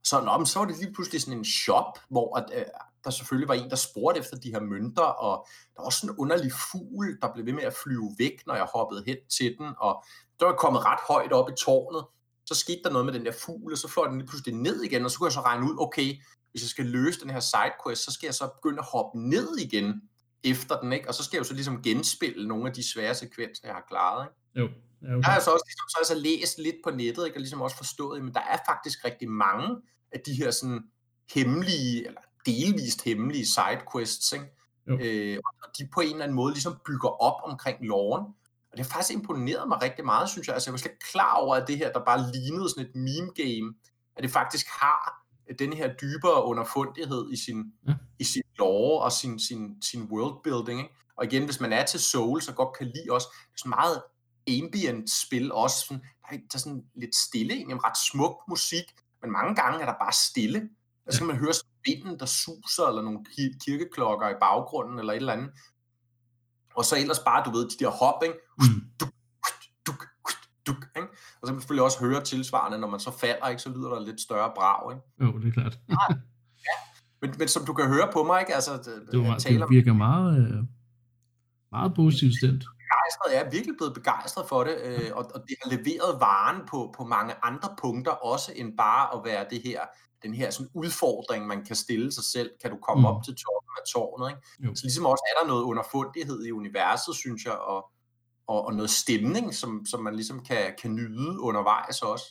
Så, 0.05 0.21
nå, 0.21 0.37
men 0.37 0.47
så 0.47 0.59
var 0.59 0.67
det 0.67 0.77
lige 0.79 0.93
pludselig 0.93 1.21
sådan 1.23 1.39
en 1.39 1.45
shop, 1.45 1.99
hvor 2.09 2.39
at, 2.39 2.47
øh, 2.55 2.65
der 3.05 3.11
selvfølgelig 3.11 3.49
var 3.49 3.55
en, 3.55 3.71
der 3.71 3.77
spurgte 3.77 4.21
efter 4.21 4.37
de 4.37 4.51
her 4.53 4.61
mønter, 4.61 5.03
og 5.03 5.47
der 5.75 5.81
var 5.81 5.87
også 5.87 5.99
sådan 6.01 6.15
en 6.15 6.19
underlig 6.19 6.53
fugl, 6.71 7.19
der 7.23 7.33
blev 7.35 7.47
ved 7.47 7.53
med 7.53 7.63
at 7.63 7.75
flyve 7.85 8.15
væk, 8.19 8.47
når 8.47 8.55
jeg 8.55 8.67
hoppede 8.75 9.03
hen 9.07 9.17
til 9.39 9.57
den, 9.59 9.69
og 9.79 10.05
der 10.39 10.47
var 10.47 10.53
jeg 10.53 10.59
kommet 10.59 10.85
ret 10.85 10.99
højt 11.09 11.33
op 11.33 11.49
i 11.51 11.53
tårnet, 11.65 12.05
så 12.47 12.55
skete 12.55 12.81
der 12.85 12.91
noget 12.91 13.05
med 13.07 13.15
den 13.15 13.25
der 13.27 13.33
fugl, 13.33 13.73
og 13.73 13.79
så 13.79 13.89
fløj 13.89 14.07
den 14.09 14.19
lige 14.19 14.29
pludselig 14.29 14.55
ned 14.55 14.83
igen, 14.83 15.05
og 15.05 15.11
så 15.11 15.19
kunne 15.19 15.27
jeg 15.27 15.33
så 15.33 15.41
regne 15.41 15.67
ud, 15.71 15.77
okay, 15.79 16.09
hvis 16.55 16.63
jeg 16.63 16.69
skal 16.69 16.87
løse 16.87 17.21
den 17.21 17.31
her 17.31 17.41
sidequest, 17.41 18.05
så 18.05 18.13
skal 18.13 18.27
jeg 18.27 18.35
så 18.35 18.49
begynde 18.49 18.79
at 18.79 18.85
hoppe 18.93 19.19
ned 19.19 19.57
igen 19.59 20.03
efter 20.45 20.81
den, 20.81 20.93
ikke? 20.93 21.09
Og 21.09 21.15
så 21.15 21.25
skal 21.25 21.37
jeg 21.37 21.39
jo 21.39 21.49
så 21.49 21.55
ligesom 21.55 21.83
genspille 21.83 22.49
nogle 22.49 22.67
af 22.67 22.73
de 22.73 22.89
svære 22.93 23.15
sekvenser, 23.15 23.63
jeg 23.65 23.75
har 23.75 23.85
klaret, 23.89 24.27
ikke? 24.27 24.61
Jo. 24.61 24.69
Ja, 25.03 25.09
okay. 25.09 25.17
Der 25.17 25.23
har 25.23 25.33
jeg 25.33 25.43
så 25.43 25.51
også, 25.51 25.65
ligesom, 25.69 25.89
så 25.89 25.99
jeg 26.01 26.07
så 26.07 26.23
læst 26.29 26.59
lidt 26.59 26.77
på 26.85 26.91
nettet, 26.91 27.27
ikke? 27.27 27.37
og 27.37 27.41
ligesom 27.41 27.61
også 27.63 27.77
forstået, 27.77 28.25
men 28.25 28.35
der 28.35 28.41
er 28.41 28.59
faktisk 28.69 29.05
rigtig 29.05 29.31
mange 29.31 29.77
af 30.13 30.21
de 30.21 30.35
her 30.35 30.51
sådan 30.51 30.83
hemmelige, 31.35 32.07
eller 32.07 32.21
delvist 32.47 33.03
hemmelige 33.03 33.47
sidequests, 33.47 34.33
ikke? 34.33 34.47
Jo. 34.89 34.99
Øh, 34.99 35.39
og 35.63 35.69
de 35.79 35.89
på 35.95 36.01
en 36.01 36.11
eller 36.11 36.25
anden 36.25 36.37
måde 36.37 36.53
ligesom 36.53 36.77
bygger 36.87 37.09
op 37.09 37.41
omkring 37.45 37.87
loven. 37.87 38.25
Og 38.71 38.79
det 38.79 38.87
har 38.87 38.93
faktisk 38.93 39.19
imponeret 39.19 39.69
mig 39.69 39.83
rigtig 39.83 40.05
meget, 40.05 40.29
synes 40.29 40.47
jeg. 40.47 40.55
Altså, 40.55 40.71
jeg 40.71 40.73
var 40.73 40.79
slet 40.79 40.91
ikke 40.91 41.11
klar 41.13 41.35
over, 41.35 41.57
at 41.57 41.69
det 41.69 41.79
her, 41.79 41.93
der 41.93 42.05
bare 42.05 42.33
lignede 42.33 42.69
sådan 42.69 42.85
et 42.85 42.95
meme-game, 42.95 43.75
at 44.17 44.23
det 44.23 44.31
faktisk 44.31 44.67
har 44.81 45.24
den 45.59 45.73
her 45.73 45.95
dybere 46.03 46.45
underfundighed 46.45 47.31
i 47.33 47.37
sin, 47.37 47.73
Ja. 47.89 47.95
i 48.19 48.25
sin 48.25 48.43
lore 48.59 49.03
og 49.05 49.13
sin, 49.13 49.39
sin, 49.39 49.83
sin 49.83 50.03
worldbuilding. 50.03 50.81
Ikke? 50.81 50.95
Og 51.17 51.25
igen, 51.25 51.45
hvis 51.45 51.61
man 51.61 51.73
er 51.73 51.85
til 51.85 52.01
Soul, 52.01 52.43
så 52.43 52.53
godt 52.53 52.77
kan 52.79 52.87
lide 52.87 53.07
også, 53.11 53.27
det 53.33 53.55
er 53.55 53.59
sådan 53.59 53.71
meget 53.71 54.03
ambient 54.49 55.11
spil 55.11 55.53
også. 55.53 55.77
Sådan, 55.89 56.03
der, 56.03 56.29
er, 56.29 56.37
der 56.37 56.55
er 56.55 56.59
sådan 56.59 56.85
lidt 56.97 57.17
stille, 57.17 57.55
egentlig 57.55 57.85
ret 57.85 57.99
smuk 58.11 58.37
musik, 58.49 58.85
men 59.23 59.31
mange 59.33 59.55
gange 59.55 59.81
er 59.81 59.87
der 59.87 59.95
bare 60.01 60.13
stille. 60.31 60.69
Og 61.07 61.13
så 61.13 61.19
kan 61.19 61.27
man 61.27 61.37
høre 61.37 61.53
vinden, 61.87 62.19
der 62.19 62.27
suser, 62.27 62.87
eller 62.89 63.03
nogle 63.03 63.19
ki- 63.29 63.59
kirkeklokker 63.65 64.29
i 64.29 64.35
baggrunden, 64.41 64.99
eller 64.99 65.13
et 65.13 65.17
eller 65.17 65.33
andet. 65.33 65.51
Og 66.77 66.85
så 66.85 66.97
ellers 66.97 67.19
bare, 67.19 67.45
du 67.45 67.51
ved, 67.51 67.69
de 67.69 67.85
der 67.85 67.91
hop, 67.91 68.23
ikke? 68.23 68.35
Mm. 68.59 69.07
Og 71.45 71.47
så 71.47 71.51
kan 71.51 71.55
man 71.55 71.61
selvfølgelig 71.61 71.85
også 71.85 72.01
høre 72.01 72.21
tilsvarende, 72.25 72.79
når 72.79 72.89
man 72.89 73.01
så 73.01 73.11
falder, 73.11 73.49
ikke? 73.49 73.63
så 73.63 73.69
lyder 73.71 73.89
der 73.95 74.01
lidt 74.01 74.21
større 74.21 74.53
brag. 74.57 74.93
Ikke? 74.93 75.03
Jo, 75.21 75.39
det 75.41 75.49
er 75.49 75.53
klart. 75.53 75.79
Men, 77.23 77.35
men 77.39 77.49
som 77.49 77.67
du 77.67 77.73
kan 77.75 77.87
høre 77.89 78.09
på 78.13 78.23
mig, 78.25 78.41
ikke? 78.41 78.55
Altså, 78.55 78.73
det, 78.73 79.09
Det, 79.13 79.21
var, 79.21 79.39
taler 79.39 79.67
det 79.67 79.75
virker 79.77 79.93
meget, 79.93 80.39
øh, 80.39 80.59
meget 81.73 81.95
positivt 81.95 82.35
stemt. 82.39 82.65
begejstret. 82.83 83.29
Jeg 83.35 83.41
er 83.47 83.51
virkelig 83.51 83.75
blevet 83.79 83.95
begejstret 83.95 84.49
for 84.49 84.65
det, 84.65 84.77
øh, 84.85 85.11
og, 85.19 85.25
og 85.35 85.41
det 85.49 85.55
har 85.63 85.71
leveret 85.77 86.21
varen 86.21 86.61
på, 86.71 86.95
på 86.97 87.05
mange 87.05 87.35
andre 87.43 87.69
punkter, 87.81 88.13
også 88.13 88.53
end 88.57 88.77
bare 88.77 89.15
at 89.17 89.21
være 89.25 89.47
det 89.51 89.61
her, 89.65 89.81
den 90.23 90.35
her 90.35 90.51
sådan 90.51 90.71
udfordring, 90.75 91.47
man 91.47 91.65
kan 91.65 91.77
stille 91.77 92.13
sig 92.13 92.25
selv. 92.25 92.51
Kan 92.63 92.71
du 92.71 92.77
komme 92.87 93.01
Mm. 93.01 93.09
mm. 93.11 93.17
op 93.17 93.25
til 93.25 93.35
toppen 93.45 93.73
af 93.81 93.85
tårnet? 93.95 94.27
Ikke? 94.31 94.43
Jo. 94.65 94.75
Så 94.75 94.83
ligesom 94.85 95.07
også 95.07 95.25
er 95.31 95.35
der 95.41 95.47
noget 95.53 95.63
underfundighed 95.63 96.45
i 96.47 96.51
universet, 96.53 97.15
synes 97.15 97.45
jeg, 97.45 97.53
og, 97.73 97.81
og, 98.47 98.67
og 98.67 98.75
noget 98.75 98.91
stemning, 98.91 99.55
som, 99.55 99.87
som 99.87 100.03
man 100.03 100.15
ligesom 100.15 100.45
kan, 100.45 100.75
kan 100.83 100.95
nyde 100.95 101.41
undervejs 101.41 102.03
også. 102.03 102.25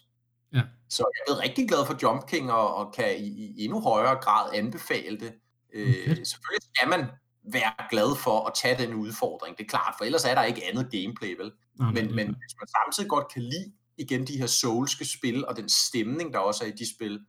Ja. 0.54 0.62
Så 0.90 1.04
jeg 1.04 1.22
er 1.22 1.26
blevet 1.28 1.44
rigtig 1.44 1.68
glad 1.68 1.86
for 1.86 1.98
Jump 2.04 2.28
King, 2.28 2.52
og, 2.52 2.76
og 2.76 2.94
kan 2.94 3.18
i, 3.18 3.28
i 3.28 3.64
endnu 3.64 3.82
højere 3.82 4.16
grad 4.16 4.50
anbefale 4.54 5.20
det. 5.20 5.34
Øh, 5.74 5.88
Okay. 5.90 6.24
selvfølgelig 6.24 6.64
skal 6.76 6.90
man 6.90 7.06
være 7.52 7.90
glad 7.90 8.16
for 8.16 8.48
at 8.48 8.54
tage 8.54 8.88
den 8.88 8.94
udfordring, 8.94 9.58
det 9.58 9.64
er 9.64 9.68
klart, 9.68 9.96
for 9.98 10.06
ellers 10.06 10.26
er 10.26 10.36
der 10.36 10.44
ikke 10.44 10.66
andet 10.66 10.92
gameplay, 10.92 11.38
vel? 11.38 11.52
Nej, 11.80 11.92
Men, 11.92 12.06
det 12.06 12.16
men 12.16 12.28
hvis 12.28 12.56
man 12.60 12.68
samtidig 12.68 13.10
godt 13.10 13.34
kan 13.34 13.42
lide 13.42 13.72
igen 13.98 14.28
de 14.28 14.38
her 14.38 14.48
soulske 14.48 15.06
spil, 15.06 15.48
og 15.48 15.56
den 15.56 15.70
stemning, 15.70 16.34
der 16.34 16.40
også 16.40 16.64
er 16.64 16.68
i 16.68 16.72
de 16.72 16.96
spil, 16.96 17.26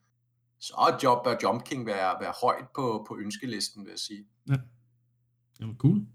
så 0.60 0.74
er 0.74 0.98
Job, 1.02 1.24
bør 1.24 1.36
Jump 1.42 1.64
King 1.64 1.86
være, 1.86 2.16
være 2.20 2.32
højt 2.42 2.68
på, 2.74 3.04
på 3.08 3.18
ønskelisten, 3.18 3.84
vil 3.84 3.90
jeg 3.90 3.98
sige. 3.98 4.26
Jamen, 5.60 5.76
cool. 5.76 6.06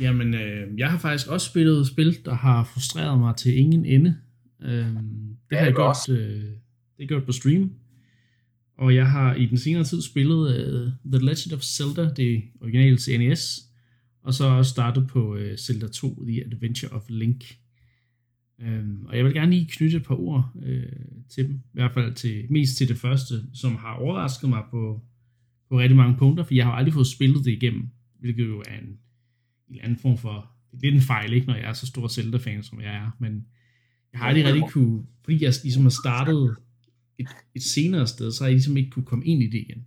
Jamen, 0.00 0.34
øh, 0.34 0.78
jeg 0.78 0.90
har 0.90 0.98
faktisk 0.98 1.28
også 1.28 1.46
spillet 1.50 1.86
spil, 1.86 2.16
der 2.24 2.34
har 2.34 2.64
frustreret 2.64 3.18
mig 3.18 3.36
til 3.36 3.56
ingen 3.58 3.84
ende. 3.84 4.16
Øh, 4.62 4.70
det 4.70 4.96
Ja, 5.52 5.56
har 5.58 5.64
jeg 5.64 5.74
gjort, 5.74 5.86
også. 5.88 6.12
øh, 6.12 6.40
det 6.40 7.00
har 7.00 7.06
gjort 7.06 7.24
på 7.24 7.32
stream. 7.32 7.70
Og 8.78 8.94
jeg 8.94 9.10
har 9.10 9.34
i 9.34 9.46
den 9.46 9.58
senere 9.58 9.84
tid 9.84 10.02
spillet 10.02 10.38
uh, 10.38 11.10
The 11.12 11.26
Legend 11.26 11.52
of 11.52 11.60
Zelda, 11.62 12.10
det 12.16 12.42
originale 12.60 12.96
til 12.96 13.18
NES, 13.18 13.62
og 14.22 14.34
så 14.34 14.44
også 14.44 14.70
startet 14.70 15.06
på 15.06 15.34
uh, 15.34 15.56
Zelda 15.58 15.86
2, 15.88 16.24
The 16.28 16.44
Adventure 16.44 16.92
of 16.92 17.02
Link. 17.08 17.44
Um, 18.58 19.06
og 19.08 19.16
jeg 19.16 19.24
vil 19.24 19.34
gerne 19.34 19.50
lige 19.52 19.68
knytte 19.70 19.96
et 19.96 20.02
par 20.04 20.14
ord 20.20 20.50
uh, 20.54 20.62
til 21.28 21.46
dem, 21.48 21.54
i 21.54 21.60
hvert 21.72 21.92
fald 21.94 22.14
til, 22.14 22.44
mest 22.50 22.76
til 22.76 22.88
det 22.88 22.96
første, 22.96 23.34
som 23.54 23.76
har 23.76 23.94
overrasket 23.94 24.48
mig 24.48 24.62
på, 24.70 25.02
på 25.68 25.78
rigtig 25.78 25.96
mange 25.96 26.16
punkter, 26.18 26.44
for 26.44 26.54
jeg 26.54 26.64
har 26.64 26.72
aldrig 26.72 26.94
fået 26.94 27.06
spillet 27.06 27.44
det 27.44 27.50
igennem, 27.52 27.88
hvilket 28.20 28.46
jo 28.46 28.58
er 28.58 28.78
en, 28.82 28.98
en 29.70 29.80
anden 29.82 29.98
form 29.98 30.18
for, 30.18 30.52
det 30.70 30.76
er 30.76 30.82
lidt 30.82 30.94
en 30.94 31.00
fejl, 31.00 31.32
ikke, 31.32 31.46
når 31.46 31.54
jeg 31.54 31.68
er 31.68 31.72
så 31.72 31.86
stor 31.86 32.08
Zelda-fan, 32.08 32.62
som 32.62 32.80
jeg 32.80 32.94
er, 32.94 33.10
men 33.18 33.46
jeg 34.12 34.20
har 34.20 34.28
aldrig 34.28 34.44
rigtig 34.44 34.68
kunne, 34.68 35.06
fordi 35.24 35.44
jeg 35.44 35.54
ligesom 35.62 35.82
har 35.82 35.90
startet 35.90 36.56
et, 37.18 37.28
et 37.54 37.62
senere 37.62 38.06
sted, 38.06 38.32
så 38.32 38.44
har 38.44 38.48
jeg 38.48 38.54
ligesom 38.54 38.76
ikke 38.76 38.90
kunne 38.90 39.04
komme 39.04 39.24
ind 39.24 39.42
i 39.42 39.46
det 39.46 39.58
igen. 39.58 39.86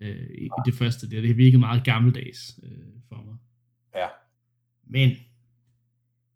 Øh, 0.00 0.30
i, 0.38 0.48
det 0.66 0.74
første 0.74 1.10
der. 1.10 1.20
Det 1.20 1.28
har 1.28 1.34
virket 1.34 1.60
meget 1.60 1.84
gammeldags 1.84 2.60
øh, 2.62 2.70
for 3.08 3.22
mig. 3.24 3.36
Ja. 3.96 4.06
Men 4.86 5.16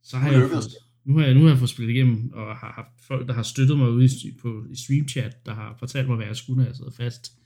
så 0.03 0.17
har 0.17 0.33
jeg 0.33 0.49
fået, 0.51 0.64
nu 1.05 1.19
har 1.19 1.25
jeg, 1.25 1.35
nu 1.35 1.41
har 1.41 1.49
jeg 1.49 1.59
fået 1.59 1.71
spillet 1.71 1.95
igennem, 1.95 2.33
og 2.33 2.57
har 2.57 2.73
haft 2.73 3.07
folk, 3.07 3.29
der 3.29 3.35
har 3.35 3.43
støttet 3.43 3.79
mig 3.79 3.91
ude 3.91 4.05
i, 4.05 4.38
på, 4.43 4.67
i 4.71 4.77
streamchat, 4.77 5.47
der 5.47 5.55
har 5.55 5.77
fortalt 5.79 6.09
mig, 6.09 6.17
hvad 6.17 6.27
jeg 6.27 6.37
skulle, 6.37 6.57
når 6.57 6.64
jeg 6.64 6.77
sidder 6.77 6.91
fast, 6.91 7.38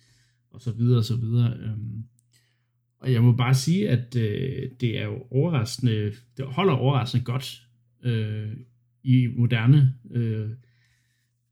og 0.50 0.60
så 0.60 0.72
videre, 0.72 0.98
og 0.98 1.04
så 1.04 1.16
videre. 1.16 1.56
Øhm, 1.56 2.04
og 3.02 3.12
jeg 3.12 3.22
må 3.22 3.32
bare 3.32 3.54
sige, 3.54 3.88
at 3.88 4.16
øh, 4.16 4.70
det 4.80 4.98
er 4.98 5.04
jo 5.04 5.26
overraskende, 5.30 6.12
det 6.36 6.44
holder 6.46 6.72
overraskende 6.72 7.24
godt 7.24 7.66
øh, 8.02 8.56
i 9.02 9.26
moderne 9.36 9.94
øh, 10.10 10.50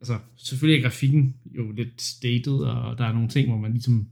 altså 0.01 0.19
selvfølgelig 0.37 0.79
er 0.79 0.83
grafikken 0.83 1.37
jo 1.45 1.73
lidt 1.73 2.03
stated, 2.03 2.55
og 2.55 2.99
der 2.99 3.05
er 3.05 3.13
nogle 3.13 3.29
ting, 3.29 3.49
hvor 3.49 3.59
man 3.59 3.73
ligesom 3.73 4.09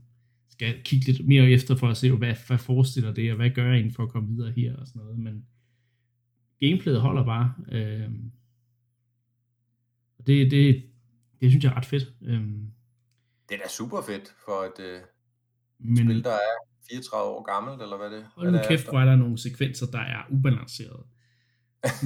skal 0.49 0.83
kigge 0.83 1.05
lidt 1.11 1.27
mere 1.27 1.49
efter 1.49 1.75
for 1.75 1.87
at 1.87 1.97
se, 1.97 2.11
hvad, 2.11 2.35
hvad 2.47 2.57
forestiller 2.57 3.13
det, 3.13 3.31
og 3.31 3.35
hvad 3.35 3.49
gør 3.49 3.73
jeg 3.73 3.91
for 3.95 4.03
at 4.03 4.09
komme 4.09 4.29
videre 4.29 4.51
her, 4.51 4.75
og 4.75 4.87
sådan 4.87 5.01
noget, 5.01 5.19
men 5.19 5.45
gameplayet 6.59 7.01
holder 7.01 7.25
bare, 7.25 7.53
øh, 7.71 8.09
og 10.17 10.27
det, 10.27 10.51
det, 10.51 10.83
det 11.41 11.51
synes 11.51 11.63
jeg 11.63 11.71
er 11.71 11.77
ret 11.77 11.85
fedt, 11.85 12.13
øh, 12.21 12.41
Det 13.49 13.55
er 13.55 13.63
da 13.63 13.69
super 13.69 14.01
fedt 14.01 14.33
for 14.45 14.63
et 14.63 14.85
øh, 14.85 15.01
men 15.79 15.97
spil, 15.97 16.23
der 16.23 16.31
er 16.33 16.68
34 16.91 17.29
år 17.29 17.43
gammelt, 17.53 17.81
eller 17.81 17.97
hvad 17.97 18.09
det, 18.09 18.25
hold 18.35 18.51
nu 18.51 18.59
kæft, 18.69 18.89
hvor 18.89 18.99
er 18.99 19.05
der 19.05 19.15
nogle 19.15 19.37
sekvenser, 19.37 19.85
der 19.85 19.99
er 19.99 20.21
ubalancerede, 20.29 21.03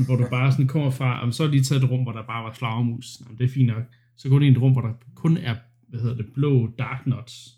hvor 0.05 0.15
du 0.15 0.27
bare 0.29 0.51
sådan 0.51 0.67
kommer 0.67 0.89
fra, 0.91 1.23
om 1.23 1.31
så 1.31 1.43
er 1.43 1.47
lige 1.47 1.63
taget 1.63 1.83
et 1.83 1.89
rum, 1.89 2.03
hvor 2.03 2.11
der 2.11 2.25
bare 2.25 2.43
var 2.43 2.53
flagermus, 2.53 3.07
Jamen, 3.21 3.37
det 3.37 3.43
er 3.43 3.49
fint 3.49 3.67
nok, 3.67 3.83
så 4.17 4.29
går 4.29 4.39
det 4.39 4.45
ind 4.45 4.55
i 4.55 4.57
et 4.57 4.63
rum, 4.63 4.71
hvor 4.71 4.81
der 4.81 4.93
kun 5.15 5.37
er, 5.37 5.55
hvad 5.89 5.99
hedder 5.99 6.15
det, 6.15 6.25
blå 6.33 6.69
dark 6.79 7.07
nuts, 7.07 7.49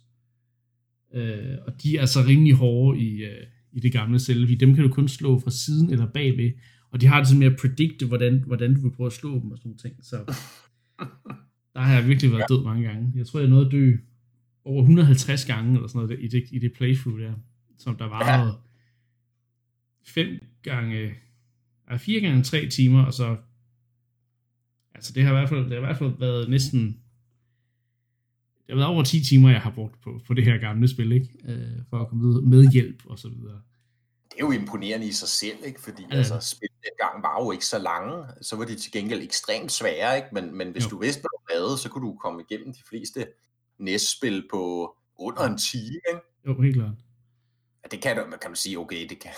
øh, 1.13 1.57
og 1.67 1.83
de 1.83 1.97
er 1.97 2.01
altså 2.01 2.19
rimelig 2.27 2.53
hårde 2.53 2.99
i, 2.99 3.23
øh, 3.23 3.47
i 3.71 3.79
det 3.79 3.91
gamle 3.91 4.19
Zelda, 4.19 4.55
dem 4.55 4.75
kan 4.75 4.83
du 4.83 4.93
kun 4.93 5.07
slå 5.07 5.39
fra 5.39 5.51
siden 5.51 5.89
eller 5.89 6.05
bagved, 6.05 6.51
og 6.91 7.01
de 7.01 7.07
har 7.07 7.17
det 7.17 7.27
sådan 7.27 7.39
med 7.39 7.51
at 7.51 7.59
predikte, 7.61 8.05
hvordan, 8.05 8.43
hvordan 8.47 8.75
du 8.75 8.81
vil 8.81 8.95
prøve 8.95 9.07
at 9.07 9.13
slå 9.13 9.39
dem 9.39 9.51
og 9.51 9.57
sådan 9.57 9.69
nogle 9.69 9.77
ting, 9.77 9.95
så 10.05 10.17
der 11.73 11.79
har 11.79 11.93
jeg 11.93 12.07
virkelig 12.07 12.31
været 12.31 12.49
død 12.49 12.63
mange 12.63 12.87
gange. 12.87 13.11
Jeg 13.15 13.27
tror, 13.27 13.39
jeg 13.39 13.49
nåede 13.49 13.65
at 13.65 13.71
dø 13.71 13.91
over 14.65 14.81
150 14.81 15.45
gange, 15.45 15.75
eller 15.75 15.87
sådan 15.87 16.01
noget, 16.07 16.19
i 16.23 16.27
det, 16.27 16.43
i 16.51 16.59
det 16.59 16.73
playthrough 16.73 17.19
der, 17.19 17.33
som 17.77 17.95
der 17.97 18.05
var 18.05 18.25
Ja. 18.45 18.51
fem 20.03 20.39
gange, 20.63 21.13
nej, 21.89 21.97
fire 21.97 22.21
gange 22.21 22.43
tre 22.43 22.69
timer, 22.69 23.05
og 23.05 23.13
så, 23.13 23.37
altså 24.95 25.13
det 25.13 25.23
har 25.23 25.29
i 25.31 25.35
hvert 25.35 25.49
fald, 25.49 25.63
det 25.63 25.69
har 25.71 25.77
i 25.77 25.85
hvert 25.85 25.97
fald 25.97 26.19
været 26.19 26.49
næsten, 26.49 26.81
det 28.67 28.69
har 28.69 28.75
været 28.75 28.87
over 28.89 29.03
10 29.03 29.23
timer, 29.23 29.49
jeg 29.49 29.61
har 29.61 29.71
brugt 29.71 30.01
på, 30.01 30.21
på 30.27 30.33
det 30.33 30.43
her 30.43 30.57
gamle 30.57 30.87
spil, 30.87 31.11
ikke? 31.11 31.29
Øh, 31.47 31.77
for 31.89 31.97
at 31.99 32.07
komme 32.09 32.23
videre 32.27 32.41
med 32.41 32.71
hjælp 32.71 33.03
og 33.05 33.19
så 33.19 33.29
videre. 33.29 33.61
Det 34.31 34.41
er 34.41 34.45
jo 34.45 34.51
imponerende 34.51 35.07
i 35.07 35.11
sig 35.11 35.27
selv, 35.27 35.57
ikke? 35.65 35.81
fordi 35.81 36.03
Ja. 36.11 36.15
altså, 36.17 36.39
spillet 36.39 36.77
dengang 36.89 37.23
var 37.23 37.43
jo 37.43 37.51
ikke 37.51 37.65
så 37.65 37.79
lange, 37.79 38.25
så 38.41 38.55
var 38.55 38.65
de 38.65 38.75
til 38.75 38.91
gengæld 38.91 39.21
ekstremt 39.23 39.71
svære, 39.71 40.15
ikke? 40.17 40.27
Men, 40.33 40.57
men 40.57 40.71
hvis 40.71 40.83
jo. 40.85 40.89
du 40.89 40.99
vidste, 40.99 41.21
hvad 41.21 41.29
du 41.39 41.41
lavede, 41.53 41.77
så 41.77 41.89
kunne 41.89 42.07
du 42.07 42.15
komme 42.15 42.43
igennem 42.49 42.73
de 42.73 42.83
fleste 42.89 43.25
NES-spil 43.77 44.47
på 44.51 44.95
under 45.15 45.41
en 45.43 45.57
time. 45.57 46.01
Ikke? 46.09 46.19
Jo, 46.47 46.61
helt 46.61 46.75
klart. 46.75 46.91
Ja, 47.83 47.87
det 47.91 48.01
kan, 48.01 48.15
kan 48.15 48.49
man 48.49 48.55
sige, 48.55 48.79
okay, 48.79 49.09
det 49.09 49.19
kan, 49.19 49.31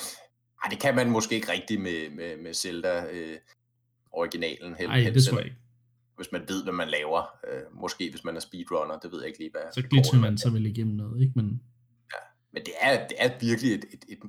ej, 0.64 0.70
det 0.70 0.80
kan 0.80 0.96
man 0.96 1.10
måske 1.12 1.36
ikke 1.36 1.52
rigtigt 1.52 1.82
med, 1.82 2.10
med, 2.10 2.38
med 2.38 2.54
Zelda 2.54 3.06
øh, 3.12 3.38
originalen. 4.12 4.72
Nej, 4.72 5.10
det 5.14 5.26
tror 5.26 5.38
jeg 5.38 5.46
ikke. 5.46 5.58
Hvis 6.16 6.32
man 6.32 6.42
ved, 6.48 6.64
hvad 6.64 6.74
man 6.74 6.88
laver. 6.88 7.22
Øh, 7.52 7.62
måske 7.82 8.10
hvis 8.10 8.24
man 8.24 8.36
er 8.36 8.40
speedrunner, 8.40 9.00
det 9.00 9.12
ved 9.12 9.20
jeg 9.20 9.28
ikke 9.28 9.40
lige, 9.40 9.52
hvad 9.52 9.62
Så 9.74 9.82
det 9.82 9.90
glitcher 9.90 10.20
man 10.20 10.38
så 10.38 10.50
vel 10.50 10.66
igennem 10.66 10.96
noget, 10.96 11.22
ikke? 11.22 11.34
Men 11.36 11.62
Men 12.52 12.66
det 12.66 12.74
er, 12.82 13.08
det 13.08 13.16
er 13.20 13.40
virkelig 13.40 13.74
et, 13.74 13.86
et, 13.94 14.06
et 14.10 14.20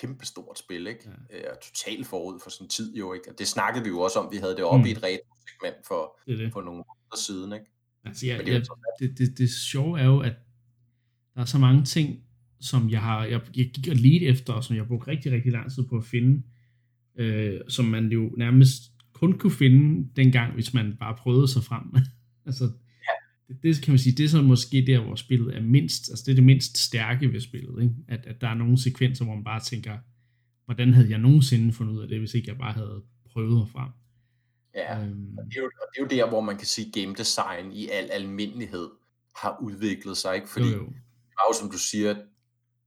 kæmpe 0.00 0.26
stort 0.26 0.58
spil, 0.58 0.86
ikke? 0.86 1.10
Ja. 1.30 1.36
Ja. 1.38 1.50
Og 1.52 1.60
totalt 1.60 2.06
forud 2.06 2.40
for 2.40 2.50
sin 2.50 2.68
tid 2.68 2.94
jo, 2.96 3.12
ikke? 3.12 3.30
Og 3.30 3.38
det 3.38 3.48
snakkede 3.48 3.84
vi 3.84 3.90
jo 3.90 4.00
også 4.00 4.18
om, 4.18 4.32
vi 4.32 4.36
havde 4.36 4.56
det 4.56 4.64
oppe 4.64 4.78
Mm. 4.78 4.86
i 4.86 4.90
et 4.90 5.02
retro-segment 5.02 5.86
for, 5.86 6.18
det 6.26 6.38
det. 6.38 6.52
for 6.52 6.60
nogle 6.60 6.76
måneder 6.76 7.16
siden, 7.16 7.52
ikke? 7.52 7.66
Altså, 8.08 8.26
Men 8.26 8.46
det 8.46 8.52
jeg, 8.52 8.62
det, 9.00 9.18
det, 9.18 9.38
det 9.38 9.50
sjove 9.50 10.00
er 10.00 10.06
jo, 10.06 10.18
at 10.18 10.34
der 11.34 11.40
er 11.40 11.44
så 11.44 11.58
mange 11.58 11.84
ting, 11.84 12.18
som 12.60 12.90
jeg 12.90 13.00
har, 13.02 13.24
jeg, 13.24 13.40
jeg 13.56 13.70
gik 13.70 13.88
og 13.88 13.96
ledte 13.96 14.26
efter, 14.26 14.52
og 14.52 14.64
som 14.64 14.76
jeg 14.76 14.86
brugte 14.86 15.10
rigtig, 15.10 15.32
rigtig 15.32 15.52
lang 15.52 15.72
tid 15.72 15.82
på 15.88 15.96
at 15.96 16.04
finde, 16.04 16.42
øh, 17.18 17.60
som 17.68 17.84
man 17.84 18.12
jo 18.12 18.34
nærmest 18.38 18.92
kun 19.12 19.38
kunne 19.38 19.52
finde 19.52 20.08
dengang, 20.16 20.54
hvis 20.54 20.74
man 20.74 20.96
bare 21.00 21.16
prøvede 21.18 21.48
sig 21.48 21.64
frem. 21.64 21.82
altså, 22.46 22.64
ja. 22.64 23.14
det, 23.48 23.62
det, 23.62 23.82
kan 23.82 23.92
man 23.92 23.98
sige, 23.98 24.16
det 24.16 24.24
er 24.24 24.28
så 24.28 24.42
måske 24.42 24.84
der, 24.86 25.00
hvor 25.00 25.14
spillet 25.14 25.56
er 25.56 25.62
mindst, 25.62 26.10
altså 26.10 26.24
det 26.26 26.30
er 26.30 26.34
det 26.36 26.44
mindst 26.44 26.78
stærke 26.78 27.32
ved 27.32 27.40
spillet, 27.40 27.82
ikke? 27.82 27.94
At, 28.08 28.26
at 28.26 28.40
der 28.40 28.48
er 28.48 28.54
nogle 28.54 28.78
sekvenser, 28.78 29.24
hvor 29.24 29.34
man 29.34 29.44
bare 29.44 29.60
tænker, 29.60 29.98
hvordan 30.64 30.94
havde 30.94 31.10
jeg 31.10 31.18
nogensinde 31.18 31.72
fundet 31.72 31.94
ud 31.94 32.02
af 32.02 32.08
det, 32.08 32.18
hvis 32.18 32.34
ikke 32.34 32.48
jeg 32.48 32.58
bare 32.58 32.72
havde 32.72 33.02
prøvet 33.30 33.52
mig 33.52 33.68
frem. 33.68 33.90
Ja, 34.74 34.98
Øhm, 35.00 35.34
og 35.38 35.44
det 35.44 35.56
er, 35.56 35.60
jo, 35.62 35.70
og 35.82 35.86
det 35.94 36.00
er 36.00 36.02
jo 36.02 36.24
der, 36.24 36.28
hvor 36.28 36.40
man 36.40 36.56
kan 36.58 36.66
sige, 36.66 37.02
game 37.02 37.14
design 37.14 37.72
i 37.72 37.88
al 37.88 38.10
almindelighed 38.10 38.90
har 39.36 39.58
udviklet 39.62 40.16
sig, 40.16 40.34
ikke? 40.34 40.48
Fordi 40.48 40.66
jo, 40.66 40.76
jo. 40.76 40.92
jo, 41.48 41.52
som 41.60 41.70
du 41.70 41.78
siger, 41.78 42.14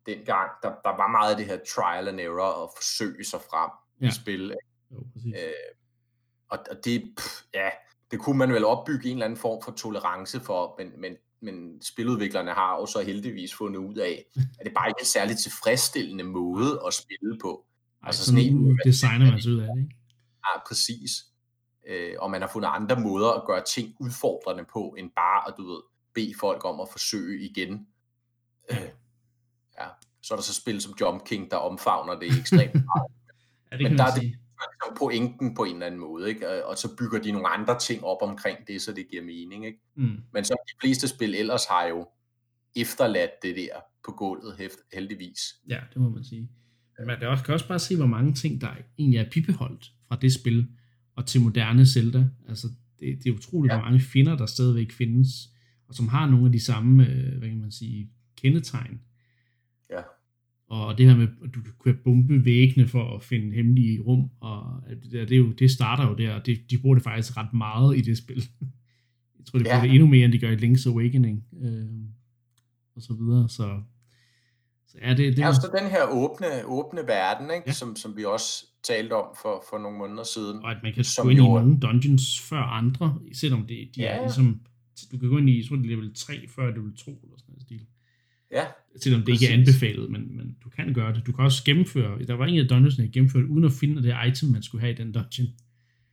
dengang, 0.05 0.49
der, 0.63 0.69
der 0.69 0.97
var 0.97 1.07
meget 1.11 1.31
af 1.31 1.37
det 1.37 1.45
her 1.45 1.57
trial 1.75 2.07
and 2.07 2.19
error 2.19 2.47
og 2.47 2.71
forsøge 2.77 3.23
sig 3.23 3.39
frem 3.49 3.69
ja. 4.01 4.07
I 4.07 4.11
spil, 4.11 4.43
ikke? 4.43 4.55
jo, 4.91 5.03
præcis. 5.13 5.33
Øh, 5.35 5.51
og, 6.49 6.59
og 6.71 6.85
det, 6.85 7.13
pff, 7.17 7.41
ja, 7.53 7.69
det 8.11 8.19
kunne 8.19 8.37
man 8.37 8.53
vel 8.53 8.65
opbygge 8.65 9.09
en 9.09 9.15
eller 9.15 9.25
anden 9.25 9.39
form 9.39 9.61
for 9.63 9.71
tolerance 9.71 10.39
for, 10.39 10.75
men, 10.79 11.01
men, 11.01 11.13
men 11.41 11.81
spiludviklerne 11.81 12.51
har 12.51 12.75
jo 12.79 12.85
så 12.85 13.01
heldigvis 13.01 13.53
fundet 13.53 13.79
ud 13.79 13.95
af, 13.95 14.25
at 14.59 14.65
det 14.65 14.73
bare 14.73 14.89
ikke 14.89 14.97
er 14.97 15.01
en 15.01 15.05
særligt 15.05 15.39
tilfredsstillende 15.39 16.23
måde 16.23 16.81
at 16.87 16.93
spille 16.93 17.37
på. 17.41 17.65
Ej, 18.03 18.07
altså 18.07 18.25
sådan 18.25 18.41
sådan 18.43 18.55
en- 18.57 18.79
designer 18.85 19.31
man 19.31 19.41
sig 19.41 19.51
ud 19.51 19.59
af 19.59 19.67
det, 19.75 19.81
ikke? 19.81 19.95
Ja, 20.45 20.59
præcis. 20.67 21.25
Øh, 21.87 22.13
og 22.19 22.31
man 22.31 22.41
har 22.41 22.49
fundet 22.53 22.69
andre 22.73 22.99
måder 22.99 23.29
at 23.31 23.43
gøre 23.47 23.63
ting 23.63 23.95
udfordrende 23.99 24.65
på, 24.73 24.95
end 24.97 25.11
bare 25.15 25.47
at, 25.47 25.53
du 25.57 25.67
ved, 25.71 25.81
bede 26.13 26.33
folk 26.39 26.65
om 26.65 26.79
at 26.79 26.87
forsøge 26.91 27.41
igen. 27.49 27.87
Øh, 28.71 28.77
ja. 29.79 29.85
Så 30.21 30.33
er 30.33 30.35
der 30.37 30.43
så 30.43 30.53
spil 30.53 30.81
som 30.81 30.93
Jump 31.01 31.25
King, 31.25 31.51
der 31.51 31.57
omfavner 31.57 32.19
det 32.19 32.27
ekstremt 32.39 32.73
meget. 32.89 33.11
Ja, 33.71 33.77
det 33.77 33.83
Men 33.89 33.97
der 33.97 34.03
er 34.05 34.13
det- 34.13 34.21
ligesom 34.23 34.95
pointen 34.97 35.55
på 35.55 35.63
en 35.63 35.73
eller 35.73 35.85
anden 35.85 35.99
måde, 35.99 36.29
ikke? 36.29 36.65
Og- 36.65 36.77
så 36.77 36.95
bygger 36.95 37.19
de 37.21 37.31
nogle 37.31 37.47
andre 37.47 37.79
ting 37.79 38.03
op 38.03 38.17
omkring 38.21 38.67
det, 38.67 38.81
så 38.81 38.93
det 38.93 39.07
giver 39.09 39.23
mening. 39.23 39.65
Ikke? 39.65 39.79
Mm. 39.95 40.17
Men 40.33 40.45
som 40.45 40.57
de 40.67 40.73
fleste 40.81 41.07
spil 41.07 41.35
ellers 41.35 41.65
har 41.65 41.85
jo 41.85 42.07
efterladt 42.75 43.31
det 43.43 43.55
der 43.55 43.79
på 44.05 44.11
gulvet, 44.11 44.55
heldigvis. 44.93 45.39
Ja, 45.69 45.79
det 45.93 46.01
må 46.01 46.09
man 46.09 46.23
sige. 46.23 46.49
Men 46.97 47.07
man 47.07 47.19
kan 47.19 47.27
også, 47.27 47.43
kan 47.43 47.53
også 47.53 47.67
bare 47.67 47.79
se, 47.79 47.97
hvor 47.97 48.05
mange 48.05 48.33
ting, 48.33 48.61
der 48.61 48.67
egentlig 48.99 49.19
er 49.19 49.29
bibeholdt 49.31 49.91
fra 50.07 50.15
det 50.15 50.33
spil, 50.33 50.67
og 51.15 51.25
til 51.25 51.41
moderne 51.41 51.85
Zelda. 51.85 52.25
Altså, 52.49 52.67
det, 52.99 53.23
det 53.23 53.29
er 53.29 53.33
utroligt, 53.33 53.71
ja. 53.71 53.75
Ja. 53.75 53.81
hvor 53.81 53.89
mange 53.89 53.99
finder, 53.99 54.37
der 54.37 54.45
stadigvæk 54.45 54.91
findes, 54.91 55.49
og 55.87 55.95
som 55.95 56.07
har 56.07 56.29
nogle 56.29 56.45
af 56.45 56.51
de 56.51 56.59
samme, 56.59 57.07
øh, 57.07 57.37
hvad 57.37 57.49
kan 57.49 57.59
man 57.61 57.71
sige, 57.71 58.09
kendetegn. 58.37 59.01
Ja. 59.89 60.01
Og 60.67 60.97
det 60.97 61.05
her 61.05 61.15
med, 61.17 61.27
at 61.43 61.49
du 61.55 61.59
kan 61.83 61.97
bombe 62.03 62.45
væggene 62.45 62.87
for 62.87 63.15
at 63.15 63.23
finde 63.23 63.55
hemmelige 63.55 63.99
rum, 64.01 64.29
og 64.39 64.83
det, 65.03 65.11
der, 65.11 65.25
det, 65.25 65.31
er 65.35 65.37
jo, 65.39 65.51
det 65.51 65.71
starter 65.71 66.07
jo 66.09 66.15
der, 66.15 66.33
og 66.33 66.45
det, 66.45 66.71
de 66.71 66.77
bruger 66.77 66.95
det 66.95 67.03
faktisk 67.03 67.37
ret 67.37 67.53
meget 67.53 67.97
i 67.97 68.01
det 68.01 68.17
spil. 68.17 68.43
Jeg 69.37 69.45
tror, 69.45 69.59
de 69.59 69.63
bruger 69.63 69.77
Ja. 69.77 69.83
det 69.83 69.91
endnu 69.91 70.07
mere, 70.07 70.25
end 70.25 70.33
de 70.33 70.39
gør 70.39 70.51
i 70.51 70.55
Link's 70.55 70.89
Awakening, 70.89 71.43
øh, 71.61 71.85
og 72.95 73.01
så 73.01 73.13
videre, 73.13 73.49
så, 73.49 73.81
så 74.87 74.97
ja, 75.01 75.09
det, 75.09 75.37
det 75.37 75.43
er 75.43 75.51
så 75.51 75.71
den 75.81 75.89
her 75.89 76.03
åbne, 76.11 76.47
åbne 76.65 77.01
verden, 77.07 77.43
ikke? 77.43 77.53
Ja. 77.55 77.61
Ja. 77.67 77.71
Som, 77.71 77.95
som 77.95 78.17
vi 78.17 78.25
også 78.25 78.65
talte 78.83 79.13
om 79.13 79.35
for, 79.41 79.63
for 79.69 79.77
nogle 79.77 79.97
måneder 79.97 80.23
siden. 80.23 80.63
og 80.63 80.71
at 80.71 80.77
man 80.83 80.93
kan 80.93 81.05
gå 81.23 81.29
ind 81.29 81.39
i 81.39 81.43
nogle 81.43 81.79
dungeons 81.79 82.39
før 82.49 82.57
andre, 82.61 83.19
selvom 83.33 83.59
det, 83.67 83.89
de 83.95 84.01
Ja, 84.01 84.07
er 84.07 84.15
ja. 84.15 84.21
ligesom, 84.21 84.61
du 85.11 85.17
kan 85.17 85.29
gå 85.29 85.37
ind 85.37 85.49
i, 85.49 85.57
jeg 85.57 85.65
tror 85.67 85.75
det 85.75 85.85
er 85.85 85.89
level 85.89 86.13
3 86.15 86.47
før 86.55 86.75
level 86.75 86.95
2, 86.95 87.11
eller 87.23 87.37
sådan 87.37 87.45
noget 87.53 87.61
stil. 87.61 87.85
Ja, 88.51 88.65
Selvom 89.01 89.21
det 89.23 89.31
ikke 89.33 89.45
er 89.45 89.57
præcis. 89.57 89.75
anbefalet, 89.83 90.11
men, 90.11 90.37
men 90.37 90.55
du 90.63 90.69
kan 90.69 90.93
gøre 90.93 91.13
det. 91.13 91.27
Du 91.27 91.31
kan 91.31 91.43
også 91.45 91.63
gennemføre, 91.63 92.23
der 92.25 92.33
var 92.33 92.45
en 92.45 92.59
af 92.59 92.67
dungeons, 92.67 92.97
jeg 92.97 93.09
gennemførte, 93.11 93.47
uden 93.47 93.63
at 93.63 93.71
finde 93.71 94.03
det 94.03 94.15
item, 94.27 94.49
man 94.49 94.63
skulle 94.63 94.81
have 94.81 94.93
i 94.93 94.95
den 94.95 95.11
dungeon. 95.11 95.47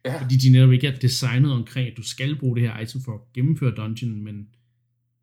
Ja. 0.04 0.22
Fordi 0.22 0.36
de 0.36 0.50
netop 0.52 0.72
ikke 0.72 0.86
er 0.86 0.96
designet 0.96 1.52
omkring, 1.52 1.88
at 1.90 1.96
du 1.96 2.02
skal 2.02 2.36
bruge 2.38 2.56
det 2.56 2.70
her 2.70 2.80
item 2.80 3.00
for 3.00 3.14
at 3.14 3.20
gennemføre 3.34 3.70
dungeon, 3.74 4.24
men 4.24 4.48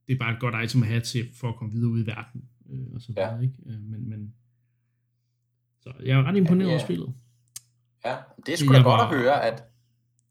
det 0.07 0.13
er 0.13 0.17
bare 0.17 0.33
et 0.33 0.39
godt 0.39 0.63
item 0.65 0.81
at 0.83 0.87
have 0.89 1.01
til, 1.01 1.27
for 1.33 1.49
at 1.49 1.55
komme 1.55 1.73
videre 1.73 1.89
ud 1.89 2.03
i 2.03 2.07
verden. 2.07 2.41
Øh, 2.71 2.79
og 2.93 3.01
så 3.01 3.13
Ja. 3.17 3.27
videre, 3.29 3.43
ikke? 3.43 3.55
Øh, 3.65 3.81
men, 3.81 4.09
men, 4.09 4.33
så 5.81 5.91
jeg 6.05 6.19
er 6.19 6.23
ret 6.23 6.37
imponeret 6.37 6.67
Ja, 6.67 6.71
over 6.73 6.79
ja. 6.79 6.85
spillet. 6.85 7.13
Ja. 8.05 8.15
Det 8.45 8.53
er 8.53 8.57
sgu 8.57 8.67
da 8.71 8.73
Jeg 8.77 8.83
godt 8.83 8.99
var- 8.99 9.09
at 9.11 9.17
høre, 9.17 9.43
at... 9.45 9.63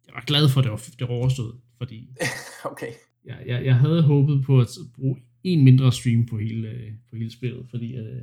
Jeg 0.06 0.14
var 0.14 0.24
glad 0.26 0.48
for, 0.48 0.60
at 0.60 0.64
det 0.64 0.70
var, 0.72 0.82
det 0.98 1.08
var 1.08 1.14
overstået, 1.14 1.54
fordi 1.78 2.08
Okay. 2.72 2.92
jeg, 3.24 3.38
jeg, 3.46 3.64
jeg 3.64 3.76
havde 3.76 4.02
håbet 4.02 4.44
på 4.44 4.60
at 4.60 4.68
bruge 4.94 5.16
en 5.42 5.64
mindre 5.64 5.92
stream 5.92 6.26
på 6.26 6.38
hele, 6.38 6.98
på 7.10 7.16
hele 7.16 7.30
spillet, 7.32 7.66
fordi 7.70 7.94
øh, 7.96 8.22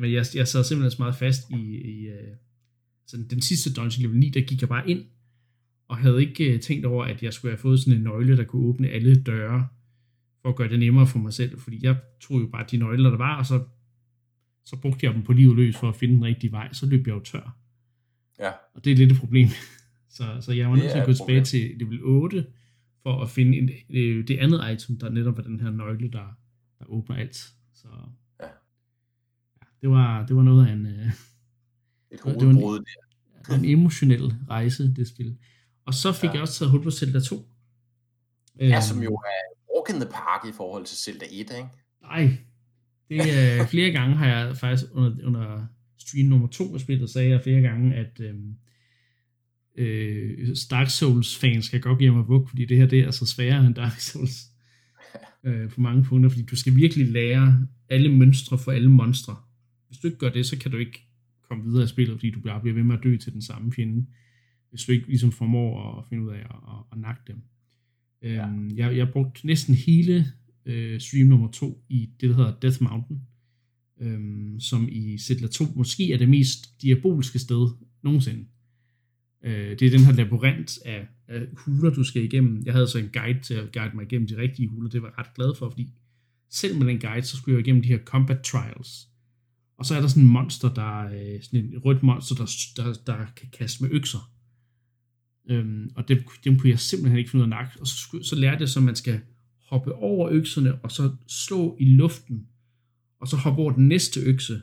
men 0.00 0.12
jeg, 0.12 0.24
jeg 0.34 0.48
sad 0.48 0.64
simpelthen 0.64 0.90
så 0.90 0.96
meget 0.98 1.14
fast 1.16 1.50
i, 1.50 1.76
i 1.76 2.06
øh, 2.06 2.36
sådan 3.06 3.26
den 3.28 3.40
sidste 3.40 3.72
dungeon 3.72 4.02
level 4.02 4.18
9, 4.18 4.28
der 4.30 4.40
gik 4.40 4.60
jeg 4.60 4.68
bare 4.68 4.90
ind, 4.90 5.04
og 5.88 5.96
havde 5.96 6.20
ikke 6.20 6.54
øh, 6.54 6.60
tænkt 6.60 6.84
over, 6.86 7.04
at 7.04 7.22
jeg 7.22 7.32
skulle 7.32 7.52
have 7.52 7.58
fået 7.58 7.80
sådan 7.80 7.98
en 7.98 8.04
nøgle, 8.04 8.36
der 8.36 8.44
kunne 8.44 8.66
åbne 8.66 8.88
alle 8.88 9.22
døre, 9.22 9.68
for 10.42 10.48
at 10.48 10.56
gøre 10.56 10.68
det 10.68 10.78
nemmere 10.78 11.06
for 11.06 11.18
mig 11.18 11.32
selv, 11.32 11.60
fordi 11.60 11.78
jeg 11.82 11.96
tog 12.20 12.40
jo 12.40 12.46
bare 12.46 12.64
de 12.70 12.76
nøgler, 12.76 13.10
der 13.10 13.16
var, 13.16 13.38
og 13.38 13.46
så, 13.46 13.64
så 14.64 14.76
brugte 14.76 15.06
jeg 15.06 15.14
dem 15.14 15.22
på 15.22 15.32
livet 15.32 15.56
løs 15.56 15.76
for 15.76 15.88
at 15.88 15.96
finde 15.96 16.14
den 16.14 16.24
rigtige 16.24 16.52
vej, 16.52 16.72
så 16.72 16.86
løb 16.86 17.06
jeg 17.06 17.14
jo 17.14 17.20
tør. 17.20 17.56
Ja. 18.38 18.50
Og 18.74 18.84
det 18.84 18.92
er 18.92 18.96
lidt 18.96 19.12
et 19.12 19.18
problem. 19.18 19.48
Så, 20.08 20.24
så 20.40 20.52
jeg 20.52 20.70
var 20.70 20.76
nødt 20.76 20.90
til 20.90 20.98
at 20.98 21.06
gå 21.06 21.12
tilbage 21.12 21.44
til 21.44 21.70
level 21.78 21.98
8, 22.02 22.46
for 23.02 23.22
at 23.22 23.30
finde 23.30 23.58
en, 23.58 23.70
øh, 23.90 24.28
det 24.28 24.38
andet 24.38 24.70
item, 24.72 24.98
der 24.98 25.08
netop 25.10 25.36
var 25.36 25.42
den 25.42 25.60
her 25.60 25.70
nøgle, 25.70 26.10
der, 26.12 26.36
der 26.78 26.84
åbner 26.88 27.16
alt. 27.16 27.36
Så 27.74 27.88
Ja. 28.40 28.44
ja, 28.46 28.50
det, 29.82 29.90
var, 29.90 30.26
det 30.26 30.36
var 30.36 30.42
noget 30.42 30.66
af 30.66 30.72
en, 30.72 30.86
øh, 30.86 31.06
Et 31.06 31.12
det 32.10 32.20
var 32.24 32.30
en- 32.32 32.38
hovedbrud 32.40 32.84
en 33.54 33.64
emotionel 33.64 34.34
rejse, 34.50 34.94
det 34.96 35.08
spil. 35.08 35.36
Og 35.86 35.94
så 35.94 36.12
fik 36.12 36.28
Ja. 36.28 36.32
jeg 36.32 36.42
også 36.42 36.58
taget 36.58 36.70
hul 36.70 36.82
på 36.82 36.90
Zelda 36.90 37.20
2. 37.20 37.48
Ja, 38.60 38.66
Øhm, 38.66 38.82
som 38.82 39.02
jo 39.02 39.10
er 39.14 39.74
walk 39.76 39.88
in 39.94 40.00
the 40.00 40.10
park 40.12 40.48
i 40.48 40.52
forhold 40.56 40.84
til 40.86 40.96
Zelda 40.98 41.24
1, 41.24 41.30
ikke? 41.32 41.52
Nej, 42.02 42.36
det 43.08 43.18
er 43.38 43.66
flere 43.66 43.90
gange 43.92 44.16
har 44.16 44.26
jeg 44.26 44.56
faktisk 44.56 44.90
under, 44.94 45.26
under 45.26 45.66
stream 46.06 46.26
nummer 46.26 46.46
to 46.46 46.74
af 46.74 46.80
spillet, 46.80 47.10
sagde 47.10 47.30
jeg 47.30 47.42
flere 47.42 47.60
gange, 47.60 47.94
at 47.94 48.20
øhm, 48.20 48.54
øh, 49.76 50.56
Dark 50.70 50.90
Souls 50.90 51.38
fans 51.38 51.64
skal 51.64 51.80
godt 51.80 51.98
give 51.98 52.14
mig 52.14 52.28
vug, 52.28 52.48
fordi 52.48 52.64
det 52.64 52.76
her 52.76 52.86
det 52.86 53.00
er 53.00 53.06
altså 53.06 53.26
sværere 53.26 53.66
end 53.66 53.74
Dark 53.74 54.00
Souls 54.00 54.42
øh, 55.46 55.68
på 55.70 55.80
mange 55.80 56.04
punkter, 56.04 56.30
fordi 56.30 56.42
du 56.44 56.56
skal 56.56 56.76
virkelig 56.76 57.08
lære 57.08 57.66
alle 57.88 58.16
mønstre 58.16 58.58
for 58.58 58.72
alle 58.72 58.90
monstre. 58.90 59.36
Hvis 59.86 59.98
du 59.98 60.06
ikke 60.06 60.18
gør 60.18 60.30
det, 60.30 60.46
så 60.46 60.58
kan 60.58 60.70
du 60.70 60.76
ikke 60.76 61.06
komme 61.48 61.64
videre 61.64 61.84
i 61.84 61.86
spillet, 61.86 62.16
fordi 62.16 62.30
du 62.30 62.40
bare 62.40 62.60
bliver 62.60 62.74
ved 62.74 62.82
med 62.82 62.96
at 62.96 63.04
dø 63.04 63.16
til 63.16 63.32
den 63.32 63.42
samme 63.42 63.72
fjende, 63.72 64.06
hvis 64.70 64.84
du 64.84 64.92
ikke 64.92 65.06
ligesom 65.06 65.32
formår 65.32 65.98
at 65.98 66.04
finde 66.08 66.24
ud 66.24 66.30
af 66.30 66.38
at, 66.38 66.56
at, 66.68 66.84
at 66.92 66.98
nakke 66.98 67.22
dem. 67.26 67.42
Ja. 68.22 68.48
Øhm, 68.48 68.70
jeg, 68.76 68.96
jeg 68.96 69.08
brugte 69.12 69.46
næsten 69.46 69.74
hele 69.74 70.26
øh, 70.66 71.00
stream 71.00 71.28
nummer 71.28 71.50
to 71.50 71.84
i 71.88 72.10
det, 72.20 72.28
der 72.28 72.36
hedder 72.36 72.54
Death 72.62 72.82
Mountain, 72.82 73.20
øhm, 74.02 74.60
som 74.60 74.88
i 74.92 75.18
Settler 75.18 75.48
2 75.48 75.64
måske 75.76 76.12
er 76.12 76.18
det 76.18 76.28
mest 76.28 76.82
diabolske 76.82 77.38
sted 77.38 77.68
nogensinde. 78.02 78.44
Øh, 79.44 79.78
det 79.78 79.82
er 79.82 79.90
den 79.90 80.04
her 80.04 80.12
labyrint 80.12 80.78
af, 80.84 81.06
af 81.28 81.46
huler, 81.56 81.90
du 81.90 82.04
skal 82.04 82.24
igennem. 82.24 82.62
Jeg 82.64 82.72
havde 82.72 82.88
så 82.88 82.98
en 82.98 83.10
guide 83.12 83.40
til 83.42 83.54
at 83.54 83.72
guide 83.72 83.96
mig 83.96 84.04
igennem 84.04 84.28
de 84.28 84.36
rigtige 84.36 84.68
huler, 84.68 84.90
det 84.90 85.02
var 85.02 85.08
jeg 85.08 85.18
ret 85.18 85.34
glad 85.34 85.54
for, 85.58 85.70
fordi 85.70 85.88
selv 86.50 86.78
med 86.78 86.86
den 86.86 87.00
guide, 87.00 87.26
så 87.26 87.36
skulle 87.36 87.54
jeg 87.54 87.66
igennem 87.66 87.82
de 87.82 87.88
her 87.88 87.98
combat 87.98 88.40
trials. 88.40 89.08
Og 89.78 89.86
så 89.86 89.94
er 89.94 90.00
der 90.00 90.08
sådan 90.08 90.22
en 90.22 90.28
monster, 90.28 90.74
der 90.74 90.98
øh, 91.04 91.42
sådan 91.42 91.64
en 91.64 91.78
rødt 91.78 92.02
monster, 92.02 92.34
der, 92.34 92.46
der, 92.76 92.92
der 93.06 93.26
kan 93.36 93.48
kaste 93.58 93.84
med 93.84 93.90
økser. 93.92 94.32
Øhm, 95.50 95.90
og 95.96 96.08
dem, 96.08 96.18
dem 96.44 96.58
kunne 96.58 96.70
jeg 96.70 96.78
simpelthen 96.78 97.18
ikke 97.18 97.30
finde 97.30 97.44
ud 97.44 97.52
af 97.52 97.56
at. 97.56 97.76
Og 97.80 97.86
så, 97.86 98.18
så 98.22 98.36
lærte 98.36 98.60
jeg 98.60 98.68
så, 98.68 98.78
at 98.78 98.84
man 98.84 98.96
skal 98.96 99.20
hoppe 99.68 99.94
over 99.94 100.28
økserne, 100.30 100.74
og 100.74 100.92
så 100.92 101.16
slå 101.28 101.76
i 101.80 101.84
luften, 101.84 102.46
og 103.22 103.28
så 103.28 103.36
hoppe 103.36 103.62
over 103.62 103.72
den 103.72 103.88
næste 103.88 104.20
økse, 104.20 104.62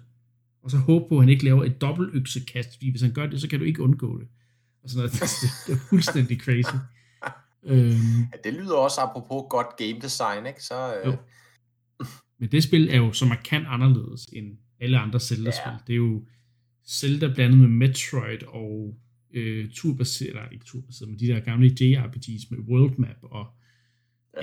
og 0.62 0.72
så 0.72 0.78
håbe 0.78 1.06
på, 1.10 1.16
at 1.18 1.22
han 1.24 1.30
ikke 1.30 1.44
laver 1.44 1.64
et 1.64 1.82
dobbelt 1.82 2.10
øksekast, 2.14 2.70
fordi 2.74 2.90
hvis 2.90 3.02
han 3.02 3.12
gør 3.14 3.26
det, 3.28 3.42
så 3.42 3.50
kan 3.50 3.60
du 3.60 3.66
ikke 3.66 3.82
undgå 3.82 4.20
det. 4.20 4.28
Og 4.84 4.90
sådan 4.90 5.00
noget. 5.00 5.12
Det, 5.22 5.50
det, 5.68 5.74
er 5.74 5.80
fuldstændig 5.90 6.40
crazy. 6.40 6.76
Øhm, 7.64 8.20
Ja, 8.34 8.38
det 8.50 8.54
lyder 8.54 8.76
også 8.76 9.02
apropos 9.02 9.44
godt 9.50 9.68
game 9.78 10.00
design, 10.02 10.46
ikke? 10.46 10.64
Så, 10.64 10.94
øh, 10.96 11.08
Jo. 11.08 11.16
men 12.40 12.52
det 12.52 12.64
spil 12.64 12.90
er 12.90 12.98
jo 12.98 13.12
så 13.14 13.26
markant 13.26 13.68
anderledes 13.68 14.26
end 14.34 14.58
alle 14.82 14.98
andre 15.00 15.20
Zelda-spil. 15.20 15.72
Ja. 15.72 15.78
Det 15.88 15.94
er 15.94 15.98
jo 15.98 16.24
Zelda 16.88 17.34
blandet 17.34 17.60
med 17.60 17.68
Metroid 17.68 18.44
og 18.48 18.98
øh, 19.34 19.70
turbaseret, 19.74 20.30
eller 20.30 20.50
ikke 20.50 20.66
turbaseret, 20.66 21.10
men 21.10 21.20
de 21.20 21.28
der 21.28 21.40
gamle 21.40 21.68
JRPGs 21.82 22.52
med 22.52 22.60
World 22.60 22.98
Map 22.98 23.18
og 23.22 23.48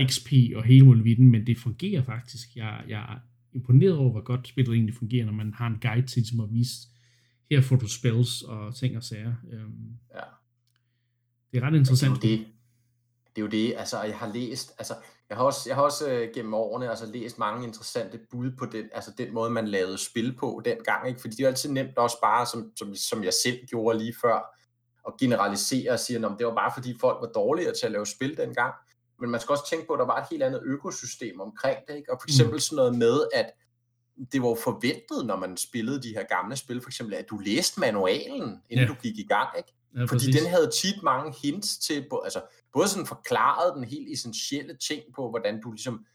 Ja. 0.00 0.06
XP 0.06 0.32
og 0.56 0.64
hele 0.64 0.84
muligheden, 0.84 1.30
men 1.30 1.46
det 1.46 1.58
fungerer 1.58 2.02
faktisk. 2.02 2.56
Jeg, 2.56 2.84
jeg 2.88 3.18
imponeret 3.56 3.96
over, 3.96 4.10
hvor 4.10 4.20
godt 4.20 4.48
spillet 4.48 4.74
egentlig 4.74 4.94
fungerer, 4.94 5.26
når 5.26 5.32
man 5.32 5.52
har 5.54 5.66
en 5.66 5.78
guide 5.82 6.06
til 6.06 6.16
ligesom 6.20 6.40
at 6.40 6.52
vise, 6.52 6.76
her 7.50 7.60
får 7.60 7.76
du 7.76 7.88
spells 7.88 8.42
og 8.42 8.76
ting 8.76 8.96
og 8.96 9.02
sager. 9.02 9.34
Øhm, 9.52 9.98
Ja. 10.14 10.20
Det 11.52 11.62
er 11.62 11.66
ret 11.66 11.72
det 11.72 11.78
er 11.78 11.80
interessant. 11.80 12.10
jo 12.10 12.28
det. 12.28 12.38
Det 13.36 13.42
er 13.42 13.46
jo 13.46 13.46
det, 13.46 13.74
altså 13.76 14.02
jeg 14.02 14.16
har 14.18 14.32
læst, 14.32 14.72
altså 14.78 14.94
jeg 15.28 15.36
har 15.36 15.44
også, 15.44 15.60
jeg 15.66 15.76
har 15.76 15.82
også 15.82 16.10
øh, 16.10 16.28
gennem 16.34 16.54
årene 16.54 16.90
altså 16.90 17.06
læst 17.06 17.38
mange 17.38 17.66
interessante 17.66 18.18
bud 18.30 18.50
på 18.58 18.66
den, 18.66 18.84
altså 18.94 19.10
den 19.18 19.34
måde, 19.34 19.50
man 19.50 19.68
lavede 19.68 19.98
spil 19.98 20.36
på 20.40 20.62
dengang, 20.64 21.08
ikke? 21.08 21.20
fordi 21.20 21.36
det 21.36 21.44
er 21.44 21.48
altid 21.48 21.70
nemt 21.70 21.98
også 21.98 22.16
bare, 22.22 22.46
som, 22.46 22.72
som, 22.76 22.94
som 22.94 23.24
jeg 23.24 23.32
selv 23.44 23.66
gjorde 23.66 23.98
lige 23.98 24.14
før, 24.22 24.38
at 25.08 25.12
generalisere 25.20 25.92
og 25.92 25.98
sige, 25.98 26.26
at 26.26 26.32
det 26.38 26.46
var 26.46 26.54
bare 26.54 26.72
fordi 26.76 26.94
folk 27.00 27.18
var 27.20 27.28
dårligere 27.34 27.74
til 27.74 27.86
at 27.86 27.92
lave 27.92 28.06
spil 28.06 28.36
dengang, 28.36 28.74
men 29.20 29.30
man 29.30 29.40
skal 29.40 29.52
også 29.52 29.68
tænke 29.70 29.86
på, 29.86 29.92
at 29.92 29.98
der 29.98 30.06
var 30.06 30.20
et 30.20 30.26
helt 30.30 30.42
andet 30.42 30.62
økosystem 30.64 31.40
omkring 31.40 31.78
det, 31.88 31.96
ikke? 31.96 32.12
og 32.12 32.18
for 32.22 32.26
eksempel 32.28 32.60
sådan 32.60 32.76
noget 32.76 32.94
med, 32.98 33.26
at 33.34 33.50
det 34.32 34.42
var 34.42 34.48
jo 34.48 34.54
forventet, 34.54 35.26
når 35.26 35.36
man 35.36 35.56
spillede 35.56 36.02
de 36.02 36.08
her 36.08 36.24
gamle 36.24 36.56
spil, 36.56 36.80
for 36.82 36.88
eksempel, 36.88 37.14
at 37.14 37.30
du 37.30 37.38
læste 37.38 37.80
manualen, 37.80 38.62
inden 38.70 38.86
Ja. 38.86 38.92
du 38.94 38.94
gik 39.02 39.18
i 39.18 39.26
gang, 39.26 39.48
ikke? 39.58 39.72
Ja, 39.96 40.00
Fordi 40.00 40.08
præcis. 40.08 40.36
den 40.36 40.46
havde 40.50 40.70
tit 40.82 41.02
mange 41.02 41.34
hints 41.42 41.78
til, 41.78 42.06
altså 42.24 42.42
både 42.72 42.88
sådan 42.88 43.06
forklaret 43.06 43.74
den 43.76 43.84
helt 43.84 44.12
essentielle 44.12 44.76
ting 44.76 45.02
på, 45.14 45.30
hvordan 45.30 45.60
du 45.60 45.70
ligesom 45.72 46.06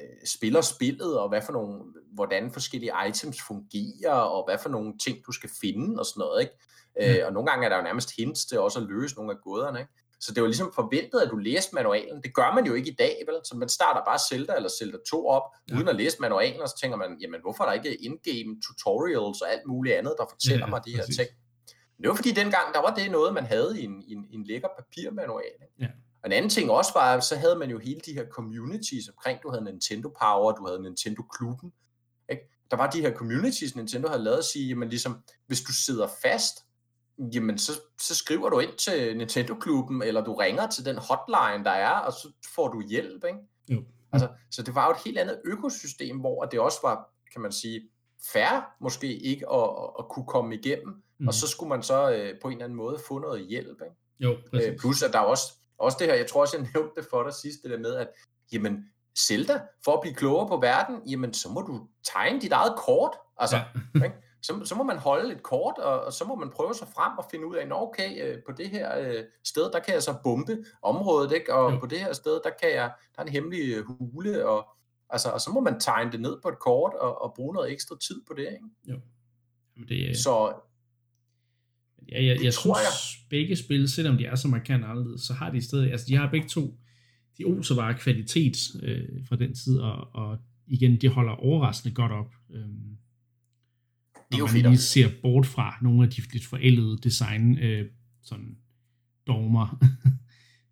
øh, 0.00 0.26
spiller 0.26 0.60
spillet, 0.60 1.18
og 1.18 1.28
hvad 1.28 1.42
for 1.42 1.52
nogle, 1.52 1.82
hvordan 2.12 2.52
forskellige 2.52 2.92
items 3.08 3.42
fungerer, 3.46 4.12
og 4.12 4.44
hvad 4.48 4.58
for 4.62 4.68
nogle 4.68 4.98
ting, 4.98 5.18
du 5.26 5.32
skal 5.32 5.50
finde, 5.60 5.98
og 6.00 6.06
sådan 6.06 6.20
noget, 6.20 6.40
ikke? 6.40 6.52
Øh, 7.00 7.16
Ja. 7.16 7.26
og 7.26 7.32
nogle 7.32 7.50
gange 7.50 7.64
er 7.64 7.68
der 7.68 7.76
jo 7.76 7.82
nærmest 7.82 8.16
hints 8.16 8.46
til 8.46 8.58
også 8.60 8.78
at 8.80 8.86
løse 8.86 9.14
nogle 9.14 9.32
af 9.32 9.38
gåderne, 9.42 9.78
ikke? 9.80 9.92
Så 10.20 10.34
det 10.34 10.42
var 10.42 10.46
ligesom 10.48 10.72
forventet, 10.74 11.20
at 11.20 11.30
du 11.30 11.36
læste 11.36 11.74
manualen. 11.74 12.22
Det 12.22 12.34
gør 12.34 12.54
man 12.54 12.66
jo 12.66 12.74
ikke 12.74 12.90
i 12.90 12.94
dag, 12.94 13.22
vel? 13.26 13.36
Så 13.44 13.56
man 13.56 13.68
starter 13.68 14.00
bare 14.04 14.18
Zelda 14.30 14.52
eller 14.56 14.68
Zelda 14.78 14.98
2 15.10 15.26
op, 15.26 15.42
Ja. 15.70 15.76
uden 15.76 15.88
at 15.88 15.96
læse 15.96 16.16
manualen, 16.20 16.60
og 16.60 16.68
så 16.68 16.78
tænker 16.80 16.96
man, 16.96 17.18
jamen 17.20 17.40
hvorfor 17.40 17.64
er 17.64 17.68
der 17.68 17.72
ikke 17.82 17.96
in-game 18.04 18.60
tutorials 18.66 19.40
og 19.40 19.52
alt 19.52 19.66
muligt 19.66 19.94
andet, 19.96 20.14
der 20.18 20.24
fortæller 20.30 20.66
Ja, 20.66 20.70
mig 20.70 20.80
de 20.84 20.90
her 20.90 20.98
præcis. 20.98 21.16
ting? 21.16 21.28
Men 21.96 22.02
Det 22.02 22.08
var 22.08 22.14
fordi 22.16 22.30
dengang, 22.32 22.74
der 22.74 22.80
var 22.80 22.94
det 22.94 23.10
noget, 23.10 23.34
man 23.34 23.44
havde 23.44 23.80
i 23.80 23.84
en, 23.84 24.02
i 24.02 24.12
en, 24.12 24.24
i 24.30 24.34
en 24.34 24.44
lækker 24.44 24.68
papirmanual. 24.78 25.44
Ikke? 25.62 25.74
Ja. 25.80 25.86
Og 26.22 26.26
en 26.26 26.32
anden 26.32 26.50
ting 26.50 26.70
også 26.70 26.92
var, 26.94 27.20
så 27.20 27.36
havde 27.36 27.56
man 27.56 27.70
jo 27.70 27.78
hele 27.78 28.00
de 28.06 28.12
her 28.14 28.26
communities 28.30 29.08
omkring, 29.08 29.42
du 29.42 29.50
havde 29.50 29.64
Nintendo 29.64 30.08
Power, 30.22 30.52
du 30.52 30.66
havde 30.66 30.82
Nintendo 30.82 31.22
Klubben. 31.22 31.72
Ikke? 32.30 32.42
Der 32.70 32.76
var 32.76 32.90
de 32.90 33.00
her 33.00 33.14
communities, 33.14 33.76
Nintendo 33.76 34.08
havde 34.08 34.22
lavet 34.22 34.38
at 34.38 34.44
sige, 34.44 34.68
jamen 34.68 34.88
ligesom, 34.88 35.22
hvis 35.46 35.60
du 35.60 35.72
sidder 35.72 36.08
fast, 36.22 36.54
jamen 37.34 37.58
så, 37.58 37.72
så 38.00 38.14
skriver 38.14 38.48
du 38.48 38.58
ind 38.58 38.72
til 38.78 39.16
Nintendo 39.16 39.54
Klubben, 39.54 40.02
eller 40.02 40.24
du 40.24 40.34
ringer 40.34 40.66
til 40.66 40.84
den 40.84 40.96
hotline, 40.96 41.64
der 41.64 41.70
er, 41.70 41.90
og 41.90 42.12
så 42.12 42.32
får 42.54 42.68
du 42.68 42.82
hjælp. 42.88 43.24
Ikke? 43.24 43.38
Jo. 43.68 43.82
Altså, 44.12 44.28
så 44.50 44.62
det 44.62 44.74
var 44.74 44.86
jo 44.86 44.90
et 44.90 44.98
helt 45.04 45.18
andet 45.18 45.40
økosystem, 45.44 46.18
hvor 46.18 46.44
det 46.44 46.60
også 46.60 46.78
var, 46.82 47.08
kan 47.32 47.40
man 47.42 47.52
sige, 47.52 47.88
færre 48.32 48.62
måske 48.80 49.16
ikke 49.18 49.50
at, 49.52 49.62
at, 49.62 49.90
at 49.98 50.04
kunne 50.10 50.26
komme 50.26 50.54
igennem, 50.54 51.02
mm. 51.18 51.28
og 51.28 51.34
så 51.34 51.48
skulle 51.48 51.68
man 51.68 51.82
så 51.82 52.10
øh, 52.10 52.40
på 52.42 52.48
en 52.48 52.52
eller 52.52 52.64
anden 52.64 52.76
måde 52.76 52.98
få 53.08 53.18
noget 53.18 53.46
hjælp. 53.46 53.82
Ikke? 53.84 53.96
Jo, 54.20 54.36
præcis. 54.50 54.68
Øh, 54.68 54.78
plus 54.78 55.02
at 55.02 55.12
der 55.12 55.18
er 55.18 55.24
også, 55.24 55.52
også 55.78 55.96
det 56.00 56.06
her, 56.06 56.14
jeg 56.14 56.26
tror 56.26 56.40
også, 56.40 56.56
jeg 56.56 56.66
nævnte 56.74 57.00
det 57.00 57.06
for 57.10 57.22
dig 57.22 57.34
sidst, 57.34 57.62
det 57.62 57.70
der 57.70 57.78
med, 57.78 57.94
at 57.94 58.08
jamen, 58.52 58.84
Zelda, 59.18 59.60
for 59.84 59.92
at 59.92 60.00
blive 60.00 60.14
klogere 60.14 60.48
på 60.48 60.56
verden, 60.56 60.96
jamen, 61.10 61.34
så 61.34 61.48
må 61.48 61.60
du 61.60 61.86
tegne 62.14 62.40
dit 62.40 62.52
eget 62.52 62.74
kort. 62.76 63.16
Altså, 63.36 63.56
Ja. 63.56 64.04
ikke? 64.04 64.16
Så, 64.42 64.64
så 64.64 64.74
må 64.74 64.82
man 64.82 64.98
holde 64.98 65.34
et 65.34 65.42
kort, 65.42 65.78
og, 65.78 66.00
og 66.00 66.12
så 66.12 66.24
må 66.24 66.34
man 66.34 66.50
prøve 66.50 66.74
sig 66.74 66.88
frem 66.88 67.18
og 67.18 67.24
finde 67.30 67.46
ud 67.46 67.56
af, 67.56 67.66
okay, 67.70 68.10
øh, 68.24 68.38
på 68.46 68.52
det 68.52 68.70
her 68.70 68.98
øh, 68.98 69.24
sted, 69.44 69.62
der 69.72 69.78
kan 69.78 69.94
jeg 69.94 70.02
så 70.02 70.14
bombe 70.24 70.56
området, 70.82 71.32
ikke? 71.32 71.54
og 71.54 71.72
Jo. 71.72 71.78
på 71.78 71.86
det 71.86 72.00
her 72.00 72.12
sted, 72.12 72.40
der 72.44 72.50
kan 72.62 72.70
jeg, 72.74 72.92
der 73.16 73.22
er 73.22 73.26
en 73.26 73.32
hemmelig 73.32 73.74
øh, 73.74 73.84
hule, 73.84 74.48
og, 74.48 74.68
altså, 75.10 75.28
og 75.28 75.40
så 75.40 75.50
må 75.50 75.60
man 75.60 75.80
tegne 75.80 76.12
det 76.12 76.20
ned 76.20 76.36
på 76.42 76.48
et 76.48 76.58
kort, 76.58 76.92
og, 77.00 77.22
og 77.22 77.34
bruge 77.36 77.54
noget 77.54 77.72
ekstra 77.72 77.96
tid 78.08 78.20
på 78.26 78.34
det. 78.36 78.42
Ikke? 78.42 78.68
Jamen, 78.86 79.88
det, 79.88 80.18
Så 80.18 80.52
Ja, 82.12 82.24
jeg, 82.24 82.44
jeg 82.44 82.54
tror 82.54 82.74
synes, 82.74 83.26
begge 83.30 83.56
spil, 83.56 83.88
selvom 83.88 84.18
de 84.18 84.24
er 84.24 84.34
så 84.34 84.48
markant 84.48 84.84
anderledes, 84.84 85.20
så 85.20 85.32
har 85.32 85.50
de 85.50 85.62
stadig, 85.62 85.90
altså 85.90 86.06
de 86.08 86.16
har 86.16 86.30
begge 86.30 86.48
to, 86.48 86.78
de 87.38 87.44
oser 87.44 87.76
bare 87.76 87.94
kvalitet 87.94 88.56
øh, 88.82 89.26
fra 89.28 89.36
den 89.36 89.54
tid, 89.54 89.78
og, 89.78 90.08
og 90.14 90.38
igen, 90.66 91.00
det 91.00 91.10
holder 91.10 91.32
overraskende 91.32 91.94
godt 91.94 92.12
op. 92.12 92.32
Øhm, 92.50 92.98
det 94.30 94.34
er 94.34 94.38
jo 94.38 94.46
man 94.46 94.52
fedt. 94.54 94.66
lige 94.66 94.78
ser 94.78 95.08
bort 95.22 95.46
fra 95.46 95.78
nogle 95.82 96.02
af 96.04 96.10
de 96.10 96.22
lidt 96.32 96.46
forældede 96.46 96.98
design 97.02 97.58
øh, 97.58 97.86
sådan 98.22 98.56
dogmer. 99.26 99.78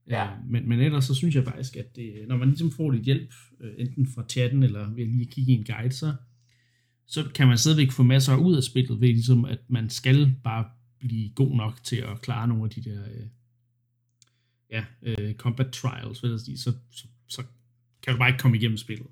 Ja. 0.08 0.24
Øh, 0.24 0.38
men, 0.46 0.68
men 0.68 0.80
ellers 0.80 1.04
så 1.04 1.14
synes 1.14 1.34
jeg 1.34 1.44
faktisk, 1.44 1.76
at 1.76 1.96
det, 1.96 2.24
når 2.28 2.36
man 2.36 2.48
ligesom 2.48 2.70
får 2.70 2.90
lidt 2.90 3.04
hjælp, 3.04 3.34
øh, 3.60 3.72
enten 3.78 4.06
fra 4.06 4.24
chatten 4.28 4.62
eller 4.62 4.94
ved 4.94 5.02
at 5.02 5.08
lige 5.08 5.26
kigge 5.26 5.52
i 5.52 5.54
en 5.54 5.64
guide, 5.64 5.92
så, 5.92 6.14
så 7.06 7.30
kan 7.34 7.48
man 7.48 7.58
stadigvæk 7.58 7.90
få 7.92 8.02
masser 8.02 8.36
ud 8.36 8.56
af 8.56 8.62
spillet 8.62 9.00
ved 9.00 9.08
ligesom, 9.08 9.44
at 9.44 9.58
man 9.68 9.90
skal 9.90 10.34
bare 10.44 10.64
blive 10.98 11.30
god 11.30 11.56
nok 11.56 11.82
til 11.84 11.96
at 11.96 12.20
klare 12.20 12.48
nogle 12.48 12.64
af 12.64 12.70
de 12.70 12.82
der 12.82 13.04
øh, 13.04 13.26
ja, 14.70 14.84
øh, 15.02 15.34
combat 15.34 15.72
trials, 15.72 16.22
vil 16.22 16.30
jeg 16.30 16.40
sige, 16.40 16.58
så, 16.58 16.72
så, 16.90 17.06
så 17.28 17.42
kan 18.02 18.12
du 18.12 18.18
bare 18.18 18.28
ikke 18.28 18.38
komme 18.38 18.56
igennem 18.56 18.76
spillet. 18.76 19.06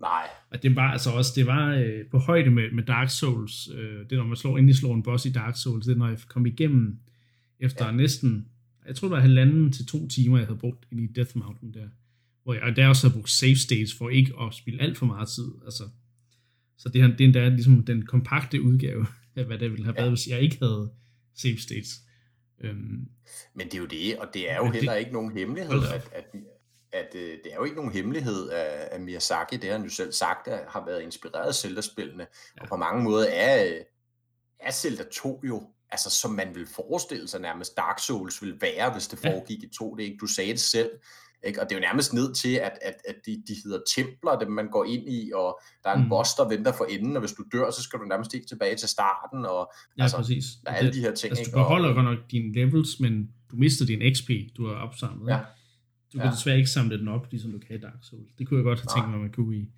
Nej, 0.00 0.28
Og 0.50 0.62
det 0.62 0.76
var 0.76 0.90
altså 0.92 1.10
også, 1.10 1.32
det 1.36 1.46
var 1.46 1.74
øh, 1.74 2.06
på 2.10 2.18
højde 2.18 2.50
med, 2.50 2.70
med 2.72 2.82
Dark 2.84 3.10
Souls, 3.10 3.68
øh, 3.74 4.00
det 4.10 4.18
når 4.18 4.24
man 4.24 4.36
slår, 4.36 4.58
endelig 4.58 4.76
slår 4.76 4.94
en 4.94 5.02
boss 5.02 5.26
i 5.26 5.32
Dark 5.32 5.56
Souls, 5.56 5.86
det 5.86 5.92
er 5.92 5.96
når 5.98 6.08
jeg 6.08 6.18
kom 6.28 6.46
igennem 6.46 6.98
efter 7.60 7.86
ja. 7.86 7.92
næsten, 7.92 8.48
jeg 8.86 8.96
tror 8.96 9.08
det 9.08 9.14
var 9.14 9.20
halvanden 9.20 9.72
til 9.72 9.86
to 9.86 10.08
timer, 10.08 10.38
jeg 10.38 10.46
havde 10.46 10.58
brugt 10.58 10.86
ind 10.92 11.00
i 11.00 11.06
Death 11.06 11.30
Mountain 11.38 11.74
der, 11.74 11.88
hvor 12.44 12.54
jeg 12.54 12.62
og 12.62 12.76
der 12.76 12.88
også 12.88 13.06
havde 13.06 13.14
brugt 13.14 13.30
save 13.30 13.56
states 13.56 13.94
for 13.98 14.08
ikke 14.08 14.32
at 14.40 14.54
spille 14.54 14.82
alt 14.82 14.98
for 14.98 15.06
meget 15.06 15.28
tid, 15.28 15.48
altså, 15.64 15.82
så 16.78 16.88
det, 16.88 17.02
her, 17.02 17.08
det 17.08 17.20
er 17.20 17.24
endda 17.24 17.48
ligesom 17.48 17.84
den 17.84 18.06
kompakte 18.06 18.62
udgave 18.62 19.06
af, 19.36 19.44
hvad 19.44 19.58
det 19.58 19.70
ville 19.70 19.84
have 19.84 19.96
været, 19.96 20.10
hvis 20.10 20.28
jeg 20.28 20.40
ikke 20.40 20.58
havde 20.62 20.90
save 21.36 21.58
states. 21.58 21.88
Øhm, 22.64 23.08
men 23.54 23.66
det 23.66 23.74
er 23.74 23.78
jo 23.78 23.86
det, 23.86 24.16
og 24.18 24.28
det 24.34 24.50
er 24.50 24.56
jo 24.56 24.70
heller 24.70 24.92
det- 24.92 25.00
ikke 25.00 25.12
nogen 25.12 25.32
hemmelighed, 25.38 25.78
at, 25.94 26.08
at, 26.14 26.24
at 26.92 27.14
øh, 27.14 27.20
det 27.44 27.52
er 27.52 27.56
jo 27.56 27.64
ikke 27.64 27.76
nogen 27.76 27.92
hemmelighed, 27.92 28.50
at, 28.50 28.66
at 28.66 29.00
Miyazaki, 29.00 29.56
det 29.56 29.64
har 29.70 29.76
han 29.78 29.86
jo 29.86 29.90
selv 29.90 30.12
sagt, 30.12 30.48
at 30.48 30.64
har 30.68 30.84
været 30.86 31.02
inspireret 31.02 31.48
af 31.48 31.54
Zelda-spillene, 31.54 32.26
ja. 32.56 32.62
og 32.62 32.68
på 32.68 32.76
mange 32.76 33.02
måder 33.04 33.26
er, 33.30 33.64
øh, 33.66 33.80
er 34.60 34.70
Zelda 34.70 35.02
2 35.12 35.40
jo, 35.48 35.62
altså 35.90 36.10
som 36.10 36.30
man 36.30 36.54
vil 36.54 36.66
forestille 36.66 37.28
sig 37.28 37.40
nærmest 37.40 37.76
Dark 37.76 37.98
Souls 37.98 38.42
ville 38.42 38.56
være, 38.60 38.92
hvis 38.92 39.08
det 39.08 39.24
Ja. 39.24 39.30
foregik 39.30 39.62
i 39.62 39.68
2D, 39.82 39.98
ikke? 39.98 40.16
du 40.20 40.26
sagde 40.26 40.50
det 40.52 40.60
selv, 40.60 40.90
ikke? 41.44 41.60
og 41.60 41.68
det 41.68 41.74
er 41.76 41.80
jo 41.80 41.86
nærmest 41.86 42.12
ned 42.12 42.34
til, 42.34 42.54
at, 42.54 42.78
at, 42.82 42.94
at 43.08 43.14
de, 43.26 43.42
de 43.48 43.54
hedder 43.64 43.80
templer, 43.96 44.38
dem 44.38 44.50
man 44.50 44.68
går 44.70 44.84
ind 44.84 45.08
i, 45.08 45.32
og 45.34 45.60
der 45.84 45.90
er 45.90 45.94
en 45.96 46.02
Mm. 46.02 46.08
boss, 46.08 46.34
der 46.34 46.48
venter 46.48 46.72
for 46.72 46.84
enden, 46.84 47.16
og 47.16 47.20
hvis 47.20 47.32
du 47.32 47.44
dør, 47.52 47.70
så 47.70 47.82
skal 47.82 47.98
du 47.98 48.04
nærmest 48.04 48.34
ikke 48.34 48.46
tilbage 48.46 48.76
til 48.76 48.88
starten, 48.88 49.46
og 49.46 49.72
ja, 49.98 50.02
Altså, 50.02 50.16
præcis. 50.16 50.44
der 50.64 50.70
er 50.70 50.74
alle 50.74 50.92
de 50.92 51.00
her 51.00 51.14
ting. 51.14 51.30
Altså, 51.30 51.42
ikke? 51.42 51.50
du 51.52 51.56
beholder 51.56 51.94
godt 51.94 52.04
nok 52.04 52.18
dine 52.30 52.54
levels, 52.54 53.00
men 53.00 53.30
du 53.50 53.56
mister 53.56 53.86
din 53.86 54.14
XP, 54.14 54.30
du 54.56 54.66
har 54.68 54.74
opsamlet. 54.74 55.30
Ja. 55.30 55.36
ikke? 55.38 55.46
Du 56.12 56.18
kan 56.18 56.26
Ja. 56.26 56.32
desværre 56.32 56.56
ikke 56.56 56.70
samle 56.70 56.98
den 56.98 57.08
op, 57.08 57.26
ligesom 57.30 57.52
du 57.52 57.58
kan 57.58 57.76
i 57.76 57.80
Dark 57.80 57.98
Souls. 58.02 58.30
Det 58.38 58.46
kunne 58.48 58.58
jeg 58.58 58.64
godt 58.64 58.80
have 58.80 58.90
tænkt 58.96 59.08
mig, 59.08 59.14
at 59.16 59.20
man 59.22 59.32
kunne 59.32 59.56
i 59.56 59.68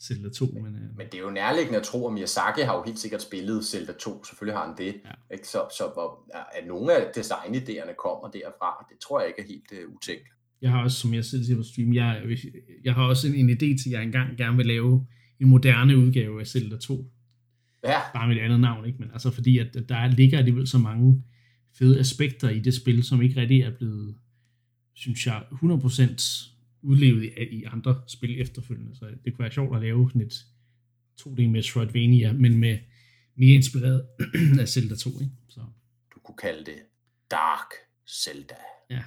Zelda 0.00 0.28
2, 0.28 0.44
men, 0.46 0.74
øh, 0.74 0.96
Men 0.96 1.06
det 1.12 1.14
er 1.14 1.22
jo 1.22 1.30
nærliggende 1.30 1.78
at 1.78 1.84
tro, 1.84 2.06
at 2.08 2.12
Miyazaki 2.12 2.60
har 2.60 2.74
jo 2.76 2.82
helt 2.86 2.98
sikkert 2.98 3.22
spillet 3.22 3.64
Zelda 3.64 3.92
2, 3.92 4.24
selvfølgelig 4.24 4.56
har 4.58 4.66
han 4.66 4.76
det. 4.78 4.94
Ja. 5.04 5.34
Ikke? 5.34 5.48
Så, 5.48 5.58
så 5.78 5.84
hvor, 5.94 6.08
at 6.58 6.66
nogle 6.66 6.92
af 6.96 7.02
designidéerne 7.16 7.94
kommer 8.04 8.26
derfra, 8.30 8.86
det 8.90 8.96
tror 9.04 9.20
jeg 9.20 9.28
ikke 9.28 9.40
er 9.42 9.46
helt 9.54 9.86
uh, 9.88 9.94
utænkt. 9.94 10.28
jeg 10.62 10.70
har 10.70 10.82
også, 10.82 10.96
som 11.00 11.14
jeg 11.14 11.24
selv 11.24 11.44
siger 11.44 11.56
på 11.56 11.62
stream, 11.62 11.92
jeg, 11.94 12.22
jeg 12.84 12.94
har 12.94 13.02
også 13.04 13.28
en, 13.28 13.34
en 13.34 13.50
idé 13.50 13.68
til, 13.82 13.88
at 13.88 13.92
jeg 13.92 14.02
engang 14.02 14.36
gerne 14.36 14.56
vil 14.56 14.66
lave 14.66 15.06
en 15.40 15.48
moderne 15.48 15.96
udgave 15.98 16.40
af 16.40 16.46
Zelda 16.46 16.76
2. 16.76 17.10
Ja, 17.84 17.98
Bare 18.14 18.28
med 18.28 18.36
et 18.36 18.40
andet 18.40 18.60
navn, 18.60 18.86
ikke? 18.86 18.98
Men 18.98 19.08
altså 19.12 19.30
fordi, 19.30 19.58
at 19.58 19.76
der 19.88 19.96
er- 19.96 20.10
ligger 20.10 20.38
alligevel 20.38 20.66
så 20.66 20.78
mange 20.78 21.22
fede 21.78 21.98
aspekter 22.00 22.48
i 22.50 22.60
det 22.60 22.74
spil, 22.74 23.02
som 23.04 23.22
ikke 23.22 23.40
rigtig 23.40 23.60
er 23.60 23.70
blevet, 23.78 24.14
synes 24.96 25.26
jeg, 25.26 25.42
100% 25.52 26.52
udlevet 26.82 27.22
i, 27.24 27.56
i 27.58 27.64
andre 27.64 28.02
spil 28.06 28.40
efterfølgende. 28.40 28.96
Så 28.96 29.04
det 29.24 29.32
kunne 29.32 29.42
være 29.42 29.52
sjovt 29.52 29.76
at 29.76 29.82
lave 29.82 30.10
sådan 30.10 30.22
et 30.22 30.46
2D 31.20 31.48
Metroidvania, 31.48 32.32
men 32.32 32.58
med 32.58 32.78
mere 33.34 33.54
inspireret 33.54 34.06
af 34.60 34.68
Zelda 34.68 34.96
2, 34.96 35.10
ikke? 35.10 35.32
Så, 35.48 35.60
du 36.14 36.20
kunne 36.20 36.36
kalde 36.36 36.64
det 36.64 36.78
Dark 37.30 37.70
Zelda, 38.08 38.54
ja. 38.90 39.02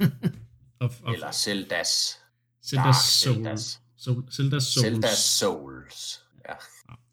of, 0.80 1.02
of 1.02 1.14
eller 1.14 1.32
Zeldas, 1.32 2.18
Zelda 2.64 2.84
Dark 2.84 2.94
Soul. 2.94 3.34
Zeldas. 3.34 3.80
Soul. 3.96 4.24
Zelda 4.32 4.60
Souls. 4.60 4.86
Zelda 4.86 5.08
Souls. 5.14 6.20
Ja. 6.48 6.54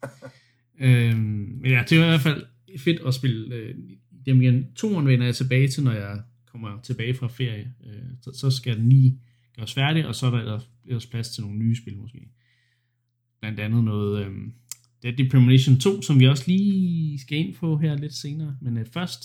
Øhm, 0.80 1.18
men 1.60 1.70
ja, 1.70 1.84
det 1.88 1.98
er 1.98 2.04
i 2.04 2.08
hvert 2.08 2.20
fald 2.20 2.46
fedt 2.78 3.00
at 3.06 3.14
spille 3.14 3.54
øh, 3.54 3.74
dem 4.26 4.42
igen. 4.42 4.72
Toren 4.74 5.06
vender 5.06 5.26
jeg 5.26 5.36
tilbage 5.36 5.68
til, 5.68 5.82
når 5.82 5.92
jeg 5.92 6.22
kommer 6.52 6.80
tilbage 6.82 7.14
fra 7.14 7.26
ferie. 7.26 7.74
Øh, 7.86 8.02
så, 8.22 8.32
så 8.34 8.50
skal 8.50 8.76
den 8.76 8.88
lige 8.88 9.20
gøres 9.56 9.74
færdig, 9.74 10.06
og 10.06 10.14
så 10.14 10.26
er 10.26 10.30
der 10.30 10.38
ellers, 10.38 10.70
ellers 10.86 11.06
plads 11.06 11.28
til 11.28 11.42
nogle 11.42 11.58
nye 11.58 11.76
spil 11.76 11.98
måske. 11.98 12.28
Blandt 13.40 13.60
andet 13.60 13.84
noget 13.84 14.26
øh, 14.26 14.32
Deadly 15.02 15.30
Premonition 15.30 15.80
2, 15.80 16.02
som 16.02 16.20
vi 16.20 16.28
også 16.28 16.44
lige 16.46 17.18
skal 17.20 17.38
ind 17.38 17.54
på 17.54 17.76
her 17.76 17.96
lidt 17.96 18.14
senere. 18.14 18.56
Men 18.60 18.76
øh, 18.76 18.86
først, 18.86 19.24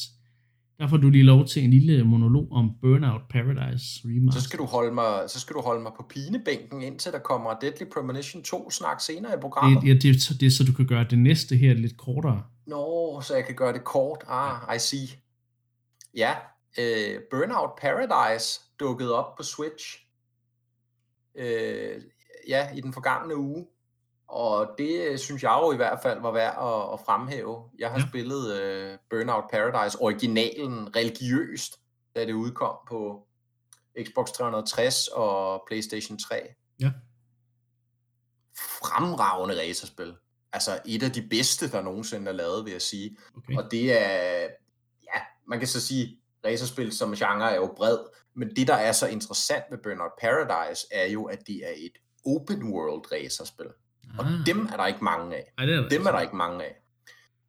der 0.79 0.87
får 0.87 0.97
du 0.97 1.09
lige 1.09 1.23
lov 1.23 1.45
til 1.45 1.63
en 1.63 1.71
lille 1.71 2.03
monolog 2.03 2.47
om 2.51 2.71
Burnout 2.81 3.21
Paradise 3.29 4.01
Remaster. 4.05 4.41
Så 4.41 4.47
skal, 4.47 4.59
du 4.59 4.65
holde 4.65 4.93
mig, 4.93 5.23
så 5.27 5.39
skal 5.39 5.53
du 5.53 5.61
holde 5.61 5.81
mig 5.81 5.91
på 5.97 6.05
pinebænken, 6.09 6.81
indtil 6.81 7.11
der 7.11 7.19
kommer 7.19 7.59
Deadly 7.61 7.85
Premonition 7.93 8.43
2 8.43 8.71
snak 8.71 9.01
senere 9.01 9.33
i 9.33 9.39
programmet. 9.41 9.81
det, 9.81 9.87
ja, 9.87 9.93
det, 9.93 10.39
det 10.39 10.45
er 10.45 10.51
så, 10.51 10.63
du 10.63 10.73
kan 10.73 10.87
gøre 10.87 11.05
det 11.09 11.19
næste 11.19 11.55
her 11.57 11.73
lidt 11.73 11.97
kortere. 11.97 12.43
Nå, 12.67 13.21
så 13.21 13.35
jeg 13.35 13.45
kan 13.45 13.55
gøre 13.55 13.73
det 13.73 13.83
kort. 13.83 14.23
Ah, 14.27 14.75
I 14.75 14.79
see. 14.79 15.07
Ja, 16.17 16.31
øh, 16.79 17.21
Burnout 17.31 17.71
Paradise 17.81 18.61
dukkede 18.79 19.15
op 19.15 19.35
på 19.35 19.43
Switch. 19.43 20.05
Øh, 21.35 22.01
ja, 22.47 22.75
i 22.75 22.81
den 22.81 22.93
forgangne 22.93 23.35
uge. 23.35 23.67
Og 24.27 24.75
det 24.77 25.07
øh, 25.07 25.17
synes 25.17 25.43
jeg 25.43 25.59
jo 25.61 25.71
i 25.71 25.75
hvert 25.75 25.99
fald 26.03 26.21
var 26.21 26.31
værd 26.31 26.55
at, 26.57 26.93
at 26.93 26.99
fremhæve. 27.05 27.63
Jeg 27.79 27.89
har 27.89 27.97
Ja. 27.97 28.01
ja. 28.03 28.09
spillet 28.09 28.61
øh, 28.61 28.97
Burnout 29.09 29.43
Paradise, 29.51 30.01
originalen 30.01 30.95
religiøst, 30.95 31.79
da 32.15 32.25
det 32.25 32.33
udkom 32.33 32.77
på 32.87 33.27
Xbox 34.03 34.31
360 34.31 35.07
og 35.07 35.63
PlayStation 35.67 36.17
3. 36.19 36.53
Ja. 36.79 36.91
Fremragende 38.57 39.59
racerspil. 39.61 40.15
Altså 40.53 40.79
et 40.85 41.03
af 41.03 41.11
de 41.11 41.27
bedste, 41.29 41.71
der 41.71 41.81
nogensinde 41.81 42.27
er 42.27 42.35
lavet, 42.35 42.65
vil 42.65 42.71
jeg 42.71 42.81
sige. 42.81 43.17
Okay. 43.37 43.57
Og 43.57 43.71
det 43.71 44.01
er, 44.01 44.41
ja, 45.03 45.19
man 45.47 45.59
kan 45.59 45.67
så 45.67 45.81
sige, 45.87 46.19
racerspil 46.47 46.91
som 46.91 47.15
genre 47.15 47.51
er 47.51 47.55
jo 47.55 47.73
bred, 47.77 47.97
men 48.36 48.55
det, 48.55 48.67
der 48.67 48.73
er 48.73 48.91
så 48.91 49.07
interessant 49.07 49.63
ved 49.71 49.77
Burnout 49.83 50.12
Paradise, 50.21 50.88
er 50.91 51.05
jo, 51.07 51.23
at 51.23 51.39
det 51.47 51.55
er 51.55 51.73
et 51.75 51.91
open 52.25 52.63
world 52.73 53.12
racerspil. 53.12 53.67
Og 54.19 54.25
Ah. 54.25 54.45
dem 54.45 54.65
er 54.65 54.77
der 54.77 54.88
ikke 54.88 55.03
mange 55.03 55.36
af. 55.36 55.53
Ej, 55.57 55.65
det 55.65 55.75
er 55.75 55.89
Dem 55.89 56.05
er 56.05 56.12
der 56.12 56.19
ikke 56.19 56.36
mange 56.36 56.63
af. 56.65 56.81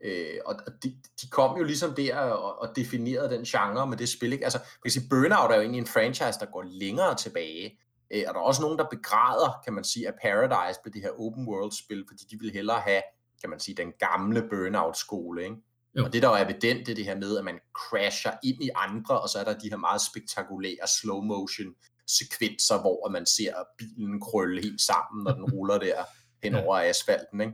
Øh, 0.04 0.38
og 0.46 0.54
og 0.66 0.72
de, 0.82 0.96
de 1.22 1.28
kom 1.30 1.58
jo 1.58 1.64
ligesom 1.64 1.94
der 1.94 2.16
og, 2.16 2.58
og 2.62 2.76
definerede 2.76 3.30
den 3.30 3.44
genre 3.44 3.86
med 3.86 3.96
det 3.96 4.08
spil. 4.08 4.32
Ikke? 4.32 4.44
Altså, 4.44 4.58
man 4.58 4.82
kan 4.84 4.90
sige, 4.90 5.08
Burnout 5.10 5.50
er 5.50 5.54
jo 5.54 5.60
egentlig 5.60 5.80
en 5.80 5.86
franchise, 5.86 6.38
der 6.40 6.46
går 6.52 6.62
længere 6.62 7.14
tilbage. 7.14 7.78
Øh, 8.10 8.22
og 8.28 8.34
der 8.34 8.40
er 8.40 8.44
også 8.44 8.62
nogen, 8.62 8.78
der 8.78 8.84
begræder, 8.90 9.60
kan 9.64 9.72
man 9.72 9.84
sige, 9.84 10.08
at 10.08 10.14
Paradise 10.22 10.80
på 10.84 10.88
det 10.94 11.02
her 11.02 11.10
open 11.20 11.48
world 11.48 11.72
spil, 11.84 12.04
fordi 12.08 12.24
de 12.30 12.38
vil 12.40 12.50
hellere 12.50 12.80
have, 12.80 13.02
kan 13.40 13.50
man 13.50 13.60
sige, 13.60 13.74
den 13.74 13.92
gamle 13.98 14.42
Burnout-skole. 14.50 15.42
Ikke? 15.44 15.56
Jo. 15.94 16.04
Og 16.04 16.12
det, 16.12 16.22
der 16.22 16.28
er 16.28 16.44
evident, 16.44 16.86
det 16.86 16.92
er 16.92 16.96
det 16.96 17.04
her 17.04 17.16
med, 17.16 17.38
at 17.38 17.44
man 17.44 17.58
crasher 17.74 18.32
ind 18.44 18.62
i 18.64 18.70
andre, 18.74 19.20
og 19.20 19.28
så 19.28 19.38
er 19.38 19.44
der 19.44 19.58
de 19.58 19.68
her 19.70 19.76
meget 19.76 20.00
spektakulære 20.00 20.86
slow 21.00 21.20
motion 21.20 21.74
sekvenser, 22.06 22.80
hvor 22.80 23.08
man 23.08 23.26
ser 23.26 23.54
bilen 23.78 24.20
krølle 24.20 24.62
helt 24.62 24.80
sammen, 24.80 25.24
når 25.24 25.32
den 25.32 25.44
ruller 25.54 25.78
der 25.78 26.04
hen 26.42 26.52
Ja. 26.54 26.64
over 26.64 26.78
asfalten. 26.78 27.40
Ikke? 27.40 27.52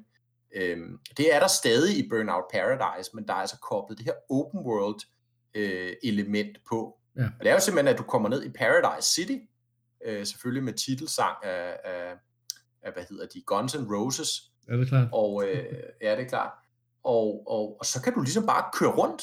Øhm, 0.73 0.99
det 1.16 1.35
er 1.35 1.40
der 1.40 1.47
stadig 1.49 1.99
i 2.05 2.09
Burnout 2.09 2.44
Paradise, 2.53 3.11
men 3.14 3.27
der 3.29 3.33
er 3.35 3.38
altså 3.38 3.59
koblet 3.59 3.99
det 3.99 4.05
her 4.07 4.14
open 4.31 4.61
world 4.61 5.01
øh, 5.55 5.93
element 6.03 6.59
på. 6.68 6.99
Ja. 7.16 7.22
Og 7.24 7.41
det 7.45 7.49
er 7.49 7.55
jo 7.55 7.61
simpelthen, 7.61 7.93
at 7.95 7.99
du 7.99 8.03
kommer 8.03 8.28
ned 8.28 8.45
i 8.45 8.49
Paradise 8.49 9.11
City, 9.12 9.37
øh, 10.05 10.26
selvfølgelig 10.26 10.64
med 10.64 10.72
titelsang 10.72 11.37
af, 11.45 11.76
af, 11.85 12.14
af, 12.82 12.93
hvad 12.93 13.05
hedder 13.11 13.26
de, 13.26 13.43
Guns 13.47 13.74
N' 13.74 13.95
Roses, 13.95 14.30
Er 14.68 14.76
det 14.76 14.89
klart? 14.89 15.09
og 15.12 15.45
øh, 15.49 15.64
ja, 16.03 16.16
det 16.16 16.24
er 16.24 16.28
klart. 16.28 16.53
Og, 17.05 17.42
og, 17.46 17.76
og 17.80 17.86
så 17.86 18.02
kan 18.02 18.12
du 18.14 18.20
ligesom 18.20 18.46
bare 18.46 18.64
køre 18.72 18.90
rundt, 18.90 19.22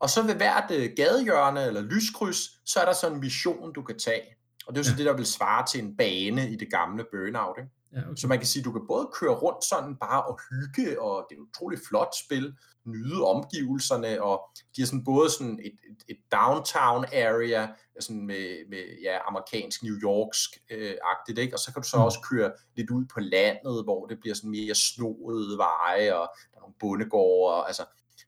og 0.00 0.10
så 0.10 0.22
ved 0.22 0.34
hvert 0.34 0.70
øh, 0.70 0.90
gadehjørne 0.96 1.64
eller 1.66 1.80
lyskryds, 1.80 2.70
så 2.70 2.80
er 2.80 2.84
der 2.84 2.92
sådan 2.92 3.14
en 3.14 3.20
mission, 3.20 3.72
du 3.72 3.82
kan 3.82 3.98
tage. 3.98 4.22
Og 4.66 4.74
det 4.74 4.80
er 4.80 4.80
jo 4.80 4.84
så 4.84 4.90
Ja. 4.90 4.96
det, 4.96 5.06
der 5.06 5.12
vil 5.16 5.26
svare 5.26 5.66
til 5.66 5.84
en 5.84 5.96
bane 5.96 6.50
i 6.50 6.56
det 6.56 6.70
gamle 6.70 7.04
Burnout. 7.12 7.56
Ikke? 7.58 7.70
Ja, 7.92 7.98
okay. 8.06 8.16
Så 8.16 8.26
man 8.26 8.38
kan 8.38 8.46
sige, 8.46 8.62
du 8.62 8.72
kan 8.72 8.82
både 8.88 9.08
køre 9.14 9.34
rundt 9.34 9.64
sådan 9.64 9.96
bare 9.96 10.22
og 10.22 10.38
hygge, 10.50 11.00
og 11.02 11.26
det 11.30 11.36
er 11.36 11.40
et 11.40 11.46
utroligt 11.48 11.82
flot 11.88 12.14
spil, 12.24 12.54
nyde 12.86 13.24
omgivelserne, 13.24 14.22
og 14.22 14.40
de 14.76 14.82
har 14.82 14.86
sådan 14.86 15.04
både 15.04 15.30
sådan 15.30 15.58
et, 15.62 15.72
et, 15.90 16.02
et 16.08 16.16
downtown 16.32 17.04
area, 17.12 17.68
sådan 18.00 18.26
med, 18.26 18.68
med 18.68 18.84
ja, 19.02 19.18
amerikansk, 19.28 19.82
New 19.82 19.94
Yorksk 20.02 20.50
øh, 20.70 20.94
agtigt, 21.04 21.38
ikke? 21.38 21.54
og 21.56 21.58
så 21.58 21.72
kan 21.72 21.82
du 21.82 21.88
så 21.88 21.96
Mm. 21.96 22.02
også 22.02 22.20
køre 22.30 22.52
lidt 22.76 22.90
ud 22.90 23.04
på 23.14 23.20
landet, 23.20 23.84
hvor 23.84 24.06
det 24.06 24.20
bliver 24.20 24.34
sådan 24.34 24.50
mere 24.50 24.74
snoede 24.74 25.58
veje, 25.58 26.14
og 26.14 26.28
der 26.52 26.56
er 26.56 26.60
nogle 26.60 26.74
bondegårde, 26.80 27.54
og, 27.56 27.66
altså, 27.66 27.84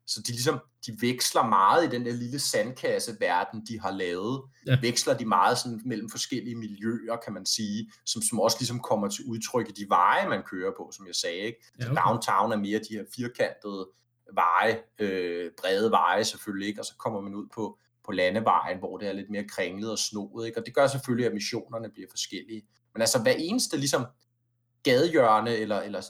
så 0.06 0.20
de 0.26 0.32
ligesom, 0.32 0.58
de 0.86 0.96
veksler 1.00 1.42
meget 1.42 1.84
i 1.84 1.90
den 1.96 2.06
der 2.06 2.12
lille 2.12 2.38
sandkasseverden, 2.38 3.66
de 3.68 3.80
har 3.80 3.90
lavet. 3.90 4.42
Ja. 4.66 4.78
Veksler 4.80 5.14
de 5.16 5.24
meget 5.26 5.58
sådan 5.58 5.80
mellem 5.84 6.10
forskellige 6.10 6.56
miljøer, 6.56 7.16
kan 7.24 7.32
man 7.32 7.46
sige, 7.46 7.92
som, 8.06 8.22
som 8.22 8.40
også 8.40 8.56
ligesom 8.60 8.80
kommer 8.80 9.08
til 9.08 9.24
udtryk 9.24 9.68
i 9.68 9.72
de 9.72 9.86
veje, 9.88 10.28
man 10.28 10.42
kører 10.42 10.72
på, 10.76 10.90
som 10.96 11.06
jeg 11.06 11.14
sagde. 11.14 11.36
Ikke? 11.36 11.58
Ja, 11.80 11.84
okay. 11.84 11.94
Så 11.94 12.02
downtown 12.06 12.52
er 12.52 12.56
mere 12.56 12.78
de 12.78 12.94
her 12.96 13.04
firkantede 13.16 13.88
veje, 14.34 14.82
øh, 14.98 15.50
brede 15.60 15.90
veje 15.90 16.24
selvfølgelig, 16.24 16.68
ikke? 16.68 16.80
og 16.80 16.84
så 16.84 16.94
kommer 16.98 17.20
man 17.20 17.34
ud 17.34 17.46
på, 17.54 17.78
på 18.04 18.12
landevejen, 18.12 18.78
hvor 18.78 18.98
det 18.98 19.08
er 19.08 19.12
lidt 19.12 19.30
mere 19.30 19.44
kringlet 19.48 19.90
og 19.90 19.98
snoet, 19.98 20.46
ikke? 20.46 20.60
og 20.60 20.66
det 20.66 20.74
gør 20.74 20.86
selvfølgelig, 20.86 21.26
at 21.26 21.34
missionerne 21.34 21.90
bliver 21.90 22.08
forskellige. 22.10 22.62
Men 22.92 23.00
altså 23.02 23.22
hver 23.22 23.34
eneste 23.38 23.76
ligesom 23.76 24.06
gadehjørne 24.82 25.56
eller, 25.56 25.80
eller 25.80 26.02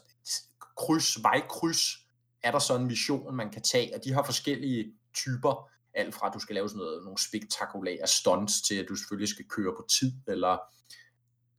kryds, 0.76 1.22
vejkryds, 1.22 1.98
er 2.42 2.50
der 2.50 2.58
så 2.58 2.76
en 2.76 2.86
mission, 2.86 3.36
man 3.36 3.50
kan 3.50 3.62
tage, 3.62 3.94
og 3.94 4.04
de 4.04 4.12
har 4.12 4.22
forskellige 4.22 4.92
typer, 5.14 5.70
alt 5.94 6.14
fra 6.14 6.26
at 6.26 6.34
du 6.34 6.38
skal 6.38 6.54
lave 6.54 6.68
sådan 6.68 6.78
noget, 6.78 7.04
nogle 7.04 7.18
spektakulære 7.18 8.06
stunts, 8.06 8.62
til 8.62 8.74
at 8.74 8.86
du 8.88 8.96
selvfølgelig 8.96 9.28
skal 9.28 9.44
køre 9.48 9.72
på 9.76 9.86
tid, 9.98 10.12
eller 10.28 10.58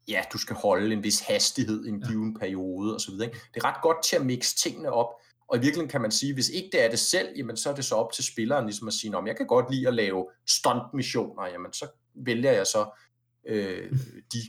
ja, 0.08 0.24
du 0.34 0.38
skal 0.38 0.56
holde 0.56 0.94
en 0.94 1.04
vis 1.04 1.20
hastighed 1.20 1.86
i 1.86 1.90
en 1.90 2.02
given 2.02 2.32
ja. 2.32 2.40
periode, 2.40 2.96
osv. 2.96 3.14
Det 3.14 3.32
er 3.56 3.66
ret 3.66 3.82
godt 3.82 4.04
til 4.04 4.16
at 4.16 4.26
mixe 4.26 4.56
tingene 4.56 4.92
op, 4.92 5.10
og 5.48 5.58
i 5.58 5.60
virkeligheden 5.60 5.90
kan 5.90 6.02
man 6.02 6.12
sige, 6.12 6.34
hvis 6.34 6.50
ikke 6.50 6.70
det 6.72 6.86
er 6.86 6.90
det 6.90 7.00
selv, 7.00 7.30
jamen 7.38 7.58
så 7.58 7.70
er 7.70 7.76
det 7.76 7.86
så 7.86 7.96
op 7.96 8.12
til 8.12 8.24
spilleren 8.24 8.66
ligesom 8.66 8.88
at 8.88 8.94
sige, 8.94 9.18
om 9.18 9.28
jeg 9.28 9.38
kan 9.38 9.48
godt 9.48 9.72
lide 9.72 9.88
at 9.88 9.94
lave 9.94 10.30
stunt-missioner, 10.48 11.48
jamen 11.48 11.74
så 11.74 11.88
vælger 12.16 12.52
jeg 12.52 12.68
så 12.68 13.00
øh, 13.48 13.92
de 14.34 14.40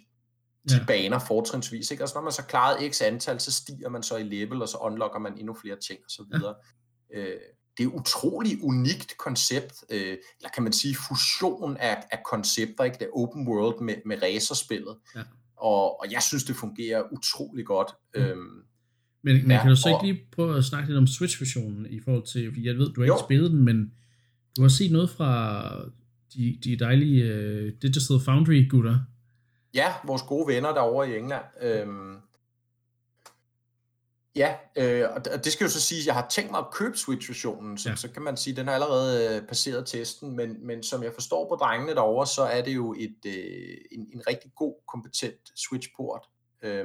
de 0.69 0.75
ja. 0.75 0.85
baner 0.87 1.19
fortrinsvis. 1.19 1.91
Ikke? 1.91 2.05
Og 2.05 2.09
så 2.09 2.15
når 2.15 2.23
man 2.23 2.33
så 2.33 2.43
klaret 2.43 2.95
x 2.95 3.03
antal, 3.03 3.41
så 3.41 3.53
stiger 3.53 3.89
man 3.89 4.03
så 4.03 4.17
i 4.17 4.23
level, 4.23 4.63
og 4.63 4.69
så 4.69 4.79
unlocker 4.79 5.19
man 5.19 5.39
endnu 5.39 5.55
flere 5.55 5.77
ting 5.77 6.01
og 6.05 6.11
så 6.11 6.25
videre. 6.31 6.55
Ja. 7.13 7.19
Øh, 7.19 7.41
det 7.79 7.85
er 7.85 7.89
et 7.89 7.95
utroligt 7.95 8.61
unikt 8.63 9.17
koncept, 9.19 9.85
øh, 9.91 10.19
eller 10.39 10.51
kan 10.55 10.63
man 10.63 10.73
sige 10.73 10.97
fusion 11.09 11.77
af, 11.77 12.03
af 12.11 12.19
koncepter, 12.25 12.85
ikke? 12.85 12.99
det 12.99 13.09
open 13.15 13.49
world 13.49 13.81
med, 13.81 13.95
med 14.07 14.23
racerspillet. 14.23 14.97
Ja. 15.15 15.23
Og, 15.57 16.01
og 16.01 16.13
jeg 16.13 16.23
synes, 16.23 16.45
det 16.45 16.57
fungerer 16.57 17.03
utrolig 17.13 17.67
godt. 17.67 17.95
Mm. 18.15 18.23
Øhm, 18.23 18.63
men, 19.23 19.37
men 19.37 19.51
ja, 19.51 19.63
kan 19.63 19.71
du 19.71 19.77
så 19.77 19.89
ikke 19.89 20.13
lige 20.13 20.27
prøve 20.33 20.59
at 20.59 20.65
snakke 20.65 20.89
lidt 20.89 20.99
om 20.99 21.07
Switch-versionen 21.07 21.87
i 21.91 22.01
forhold 22.01 22.27
til, 22.27 22.51
fordi 22.51 22.67
jeg 22.67 22.75
ved, 22.75 22.93
du 22.93 23.01
har 23.01 23.05
ikke 23.05 23.15
jo. 23.15 23.27
spillet 23.27 23.51
den, 23.51 23.65
men 23.65 23.93
du 24.57 24.63
har 24.63 24.69
set 24.69 24.93
noget 24.93 25.11
fra 25.11 25.73
de, 26.35 26.59
de 26.65 26.77
dejlige 26.77 27.25
uh, 27.25 27.69
Digital 27.83 28.21
Foundry-gutter, 28.25 28.99
Ja, 29.77 29.95
vores 30.05 30.23
gode 30.23 30.47
venner 30.47 30.75
derovre 30.75 31.11
i 31.11 31.17
England. 31.17 31.45
Øhm, 31.61 32.17
ja, 34.37 34.55
øh, 34.77 35.05
og 35.15 35.45
det 35.45 35.53
skal 35.53 35.65
jo 35.65 35.71
så 35.71 35.81
sige, 35.81 36.01
at 36.01 36.07
jeg 36.07 36.15
har 36.15 36.27
tænkt 36.29 36.51
mig 36.51 36.59
at 36.59 36.71
købe 36.73 36.97
Switch-versionen, 36.97 37.79
så, 37.79 37.89
ja. 37.89 37.97
så 37.97 38.11
kan 38.11 38.23
man 38.23 38.37
sige, 38.37 38.53
at 38.53 38.57
den 38.57 38.67
har 38.67 38.75
allerede 38.75 39.37
øh, 39.37 39.47
passeret 39.47 39.87
testen, 39.87 40.37
men, 40.37 40.67
men 40.67 40.83
som 40.83 41.03
jeg 41.03 41.13
forstår 41.15 41.49
på 41.49 41.55
drengene 41.55 41.95
derovre, 41.95 42.27
så 42.27 42.43
er 42.43 42.63
det 42.63 42.75
jo 42.75 42.95
et, 42.99 43.17
øh, 43.27 43.77
en, 43.93 44.09
en 44.13 44.23
rigtig 44.27 44.53
god, 44.57 44.75
kompetent 44.89 45.41
Switch-port, 45.57 46.27
øh, 46.63 46.85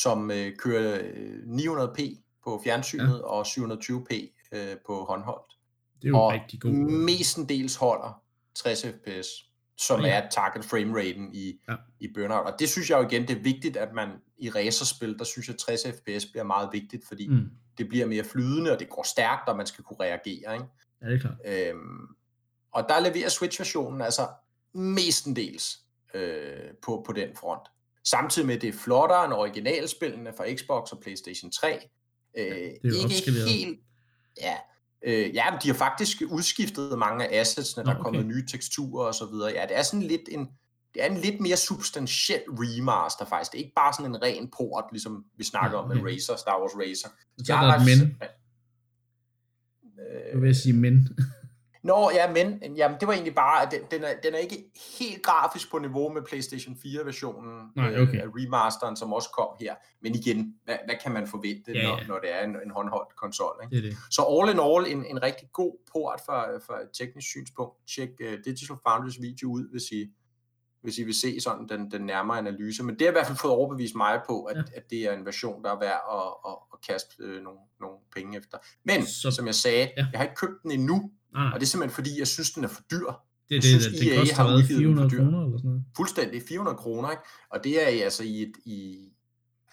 som 0.00 0.30
øh, 0.30 0.56
kører 0.56 0.98
900p 0.98 2.02
øh, 2.02 2.16
på 2.44 2.60
fjernsynet 2.64 3.18
ja. 3.18 3.26
og 3.26 3.46
720p 3.46 4.40
øh, 4.52 4.76
på 4.86 5.04
håndholdt. 5.04 5.52
Det 6.02 6.04
er 6.04 6.08
jo 6.08 6.18
og 6.18 6.32
rigtig 6.32 6.60
godt. 6.60 6.74
mestendels 6.74 7.76
holder 7.76 8.22
60 8.54 8.86
fps 8.86 9.28
som 9.76 10.00
ja. 10.00 10.08
er 10.08 10.28
target 10.28 10.64
frame 10.64 10.98
raten 10.98 11.34
i, 11.34 11.60
ja. 11.68 11.74
i 12.00 12.08
Burnout. 12.14 12.46
Og 12.46 12.58
det 12.58 12.68
synes 12.68 12.90
jeg 12.90 12.98
jo 12.98 13.08
igen, 13.08 13.28
det 13.28 13.36
er 13.36 13.42
vigtigt, 13.42 13.76
at 13.76 13.92
man 13.92 14.08
i 14.38 14.50
racerspil, 14.50 15.18
der 15.18 15.24
synes 15.24 15.48
jeg 15.48 15.56
60 15.56 15.82
fps 15.82 16.26
bliver 16.26 16.44
meget 16.44 16.68
vigtigt, 16.72 17.08
fordi 17.08 17.28
mm. 17.28 17.50
det 17.78 17.88
bliver 17.88 18.06
mere 18.06 18.24
flydende, 18.24 18.72
og 18.72 18.78
det 18.78 18.88
går 18.88 19.02
stærkt, 19.02 19.48
og 19.48 19.56
man 19.56 19.66
skal 19.66 19.84
kunne 19.84 19.96
reagere. 20.00 20.54
Ikke? 20.54 20.66
Ja, 21.02 21.06
det 21.06 21.14
er 21.14 21.18
klart. 21.18 21.34
Øhm, 21.46 22.06
og 22.72 22.86
der 22.88 23.00
leverer 23.00 23.28
Switch-versionen 23.28 24.00
altså 24.00 24.28
mestendels 24.72 25.78
øh, 26.14 26.70
på, 26.82 27.02
på 27.06 27.12
den 27.12 27.36
front. 27.36 27.68
Samtidig 28.04 28.46
med, 28.46 28.58
det 28.58 28.68
er 28.68 28.72
flottere 28.72 29.24
end 29.24 29.32
originalspillene 29.32 30.32
fra 30.36 30.54
Xbox 30.54 30.92
og 30.92 31.00
PlayStation 31.00 31.50
3. 31.50 31.88
Øh, 32.38 32.46
ja, 32.46 32.52
det 32.52 32.84
er 32.84 33.16
ikke 33.16 33.32
helt... 33.32 33.80
Ja, 34.40 34.56
Øh, 35.06 35.34
ja, 35.34 35.44
de 35.62 35.68
har 35.68 35.74
faktisk 35.74 36.22
udskiftet 36.30 36.98
mange 36.98 37.28
af 37.28 37.40
assetsene, 37.40 37.84
der 37.84 37.90
okay. 37.90 37.98
er 37.98 38.02
kommet 38.02 38.26
nye 38.26 38.46
teksturer 38.46 39.06
og 39.06 39.14
så 39.14 39.26
videre. 39.26 39.52
Ja, 39.54 39.62
det 39.68 39.78
er 39.78 39.82
sådan 39.82 40.02
lidt 40.02 40.22
en, 40.28 40.48
det 40.94 41.02
er 41.02 41.06
en 41.06 41.16
lidt 41.16 41.40
mere 41.40 41.56
substantiel 41.56 42.42
remaster 42.48 43.24
faktisk. 43.24 43.52
Det 43.52 43.58
er 43.58 43.62
ikke 43.62 43.74
bare 43.76 43.92
sådan 43.92 44.10
en 44.10 44.22
ren 44.22 44.50
port, 44.56 44.84
ligesom 44.92 45.24
vi 45.36 45.44
snakker 45.44 45.78
okay. 45.78 45.90
om 45.90 45.96
med 45.96 46.12
Racer, 46.12 46.36
Star 46.36 46.60
Wars 46.60 46.72
Racer. 46.74 47.08
Så 47.38 47.54
er 47.54 47.60
der 47.60 47.74
et 47.74 47.84
men. 47.90 48.16
Øh, 50.34 50.42
vil 50.42 50.54
sige 50.54 50.72
men. 50.72 51.08
Nå, 51.84 52.10
ja, 52.14 52.32
men 52.32 52.76
jamen, 52.76 53.00
det 53.00 53.08
var 53.08 53.14
egentlig 53.14 53.34
bare, 53.34 53.62
at 53.66 53.72
den, 53.72 53.80
den, 53.90 54.04
er, 54.04 54.14
den 54.22 54.34
er 54.34 54.38
ikke 54.38 54.70
helt 54.98 55.22
grafisk 55.22 55.70
på 55.70 55.78
niveau 55.78 56.12
med 56.12 56.22
PlayStation 56.22 56.76
4-versionen 56.84 57.70
Nej, 57.76 58.00
okay. 58.00 58.24
øh, 58.24 58.30
remasteren, 58.36 58.96
som 58.96 59.12
også 59.12 59.30
kom 59.30 59.48
her. 59.60 59.74
Men 60.02 60.14
igen, 60.14 60.54
hvad, 60.64 60.76
hvad 60.86 60.94
kan 61.02 61.12
man 61.12 61.26
forvente, 61.26 61.72
ja, 61.72 61.82
når, 61.82 61.98
ja. 62.00 62.06
når 62.06 62.18
det 62.18 62.34
er 62.34 62.44
en, 62.44 62.50
en 62.64 62.70
håndholdt 62.70 63.16
konsol? 63.16 63.60
Ikke? 63.62 63.76
Det 63.76 63.84
det. 63.84 63.96
Så 64.10 64.22
all 64.22 64.50
in 64.50 64.60
all, 64.60 64.98
en, 64.98 65.06
en 65.16 65.22
rigtig 65.22 65.48
god 65.52 65.74
port 65.92 66.20
fra, 66.26 66.56
fra 66.56 66.82
et 66.82 66.88
teknisk 66.98 67.28
synspunkt. 67.28 67.76
Tjek 67.94 68.10
uh, 68.20 68.32
Digital 68.44 68.76
Founders 68.86 69.20
video 69.20 69.50
ud, 69.50 69.70
hvis 69.70 69.90
I, 69.92 70.10
hvis 70.82 70.98
I 70.98 71.02
vil 71.02 71.14
se 71.14 71.40
sådan 71.40 71.68
den, 71.68 71.90
den 71.90 72.02
nærmere 72.02 72.38
analyse. 72.38 72.84
Men 72.84 72.94
det 72.94 73.02
har 73.02 73.08
i 73.08 73.16
hvert 73.18 73.26
fald 73.26 73.38
fået 73.38 73.54
overbevist 73.54 73.94
mig 73.94 74.20
på, 74.26 74.44
at, 74.44 74.56
ja. 74.56 74.62
at 74.76 74.90
det 74.90 74.98
er 74.98 75.12
en 75.12 75.26
version, 75.26 75.64
der 75.64 75.70
er 75.70 75.78
værd 75.78 76.00
at, 76.18 76.50
at, 76.50 76.56
at 76.72 76.78
kaste 76.88 77.14
øh, 77.18 77.42
nogle, 77.42 77.58
nogle 77.80 77.96
penge 78.16 78.38
efter. 78.38 78.58
Men, 78.84 79.06
så, 79.06 79.30
som 79.30 79.46
jeg 79.46 79.54
sagde, 79.54 79.90
ja. 79.96 80.06
jeg 80.12 80.18
har 80.20 80.24
ikke 80.24 80.36
købt 80.36 80.62
den 80.62 80.70
endnu, 80.70 81.10
Nej. 81.34 81.50
Og 81.52 81.60
det 81.60 81.66
er 81.66 81.70
simpelthen 81.70 81.94
fordi, 81.94 82.18
jeg 82.18 82.26
synes, 82.26 82.50
den 82.50 82.64
er 82.64 82.68
for 82.68 82.82
dyr. 82.90 83.06
Det 83.48 83.62
det, 83.62 83.64
synes, 83.64 83.84
det, 83.84 83.92
det, 83.92 84.00
det 84.00 84.18
koster 84.18 84.42
hvad, 84.42 84.66
400 84.66 85.10
kroner 85.10 85.44
eller 85.44 85.58
sådan 85.58 85.70
noget? 85.70 85.84
Fuldstændig, 85.96 86.42
400 86.48 86.76
kroner, 86.76 87.10
ikke? 87.10 87.22
Og 87.50 87.64
det 87.64 87.82
er 87.82 88.04
altså 88.04 88.22
i, 88.22 88.42
et, 88.42 88.52
i, 88.64 89.08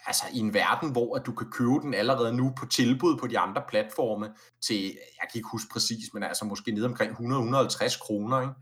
altså 0.06 0.24
i 0.34 0.40
en 0.40 0.54
verden, 0.54 0.92
hvor 0.92 1.16
at 1.16 1.26
du 1.26 1.32
kan 1.32 1.48
købe 1.52 1.80
den 1.82 1.94
allerede 1.94 2.34
nu 2.34 2.54
på 2.60 2.66
tilbud 2.66 3.18
på 3.18 3.28
de 3.28 3.40
andre 3.40 3.62
platforme 3.70 4.30
til, 4.68 4.84
jeg 4.84 5.28
kan 5.32 5.40
ikke 5.40 5.50
huske 5.52 5.70
præcis, 5.74 6.14
men 6.14 6.24
altså 6.24 6.46
måske 6.46 6.72
ned 6.72 6.84
omkring 6.84 7.12
100-150 7.12 8.00
kroner. 8.00 8.42
Ikke? 8.42 8.54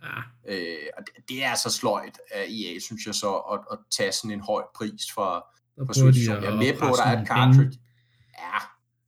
Ja. 0.48 0.54
Øh, 0.56 0.88
og 0.98 1.04
det, 1.06 1.30
det 1.30 1.44
er 1.44 1.50
altså 1.50 1.70
sløjt 1.72 2.20
af 2.32 2.42
EA, 2.42 2.80
synes 2.80 3.06
jeg 3.06 3.16
så, 3.16 3.34
at, 3.34 3.60
at 3.72 3.78
tage 3.98 4.12
sådan 4.12 4.32
en 4.32 4.42
høj 4.42 4.64
pris 4.76 5.02
for, 5.14 5.48
for 5.86 5.94
Switch. 5.94 6.30
Jeg 6.30 6.46
er 6.46 6.56
med 6.56 6.78
på, 6.80 6.86
at 6.86 6.94
der 6.98 7.04
er 7.04 7.22
et 7.22 7.28
cartridge. 7.28 7.80
Ja, 8.40 8.58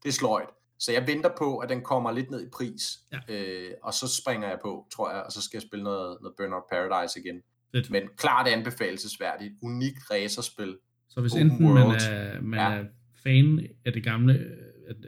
det 0.04 0.10
er 0.10 0.14
sløjt. 0.14 0.50
Så 0.84 0.92
jeg 0.92 1.08
venter 1.08 1.30
på, 1.38 1.58
at 1.58 1.70
den 1.70 1.82
kommer 1.82 2.12
lidt 2.12 2.32
ned 2.32 2.42
i 2.48 2.50
pris, 2.54 3.00
ja. 3.12 3.20
øh, 3.30 3.72
og 3.84 3.94
så 3.94 4.22
springer 4.22 4.48
jeg 4.48 4.60
på, 4.64 4.88
tror 4.94 5.12
jeg, 5.12 5.24
og 5.24 5.32
så 5.32 5.42
skal 5.42 5.58
jeg 5.58 5.62
spille 5.62 5.84
noget, 5.84 6.18
noget 6.22 6.36
Burnout 6.38 6.64
Paradise 6.72 7.20
igen. 7.20 7.42
Fedt. 7.72 7.90
Men 7.90 8.04
klart 8.18 8.48
anbefalesværdigt. 8.48 9.54
Unikt 9.62 10.12
racerspil. 10.12 10.78
Så 11.10 11.22
hvis 11.22 11.34
enten 11.34 11.66
world, 11.66 11.88
man, 11.88 12.02
er, 12.02 12.42
man 12.42 12.60
ja. 12.60 12.72
er 12.72 12.86
fan 13.24 13.68
af 13.86 13.94
det 13.94 14.04
gamle, 14.04 14.34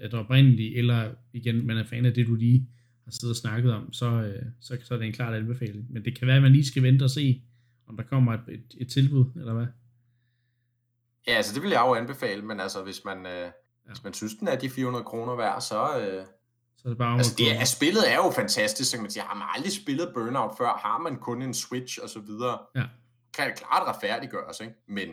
af 0.01 0.09
det 0.09 0.19
oprindelige, 0.19 0.77
eller 0.77 1.11
igen, 1.33 1.67
man 1.67 1.77
er 1.77 1.85
fan 1.85 2.05
af 2.05 2.13
det, 2.13 2.27
du 2.27 2.35
lige 2.35 2.69
har 3.03 3.11
siddet 3.11 3.29
og 3.29 3.35
snakket 3.35 3.73
om, 3.73 3.93
så, 3.93 4.05
øh, 4.05 4.45
så, 4.61 4.77
så 4.83 4.93
er 4.93 4.97
det 4.97 5.07
en 5.07 5.13
klart 5.13 5.33
anbefaling. 5.33 5.85
Men 5.93 6.05
det 6.05 6.17
kan 6.17 6.27
være, 6.27 6.35
at 6.35 6.41
man 6.41 6.51
lige 6.51 6.65
skal 6.65 6.83
vente 6.83 7.03
og 7.03 7.09
se, 7.09 7.41
om 7.87 7.97
der 7.97 8.03
kommer 8.03 8.33
et, 8.33 8.41
et, 8.47 8.75
et 8.77 8.89
tilbud, 8.89 9.25
eller 9.35 9.53
hvad? 9.53 9.67
Ja, 11.27 11.33
altså 11.33 11.53
det 11.55 11.63
vil 11.63 11.71
jeg 11.71 11.83
jo 11.87 11.95
anbefale, 11.95 12.41
men 12.41 12.59
altså 12.59 12.83
hvis 12.83 13.01
man, 13.05 13.25
øh, 13.25 13.51
Ja. 13.85 13.91
Hvis 13.91 14.03
man 14.03 14.13
synes, 14.13 14.33
den 14.33 14.47
er 14.47 14.55
de 14.55 14.69
400 14.69 15.05
kroner 15.05 15.35
værd, 15.35 15.61
så... 15.61 15.99
Øh, 15.99 16.25
så 16.77 16.87
er 16.87 16.89
det 16.89 16.97
bare 16.97 17.17
altså, 17.17 17.35
det 17.37 17.59
er, 17.59 17.65
spillet 17.65 18.11
er 18.11 18.15
jo 18.15 18.31
fantastisk, 18.31 18.91
så 18.91 19.01
man 19.01 19.11
siger, 19.11 19.23
har 19.23 19.35
man 19.35 19.47
aldrig 19.55 19.73
spillet 19.73 20.11
Burnout 20.13 20.57
før, 20.57 20.65
har 20.65 20.97
man 20.97 21.15
kun 21.17 21.41
en 21.41 21.53
Switch 21.53 21.99
og 22.03 22.09
så 22.09 22.19
videre, 22.19 22.59
ja. 22.75 22.85
kan 23.37 23.49
det 23.49 23.57
klart 23.57 23.87
retfærdiggøres, 23.87 24.59
ikke? 24.59 24.73
Men, 24.87 25.09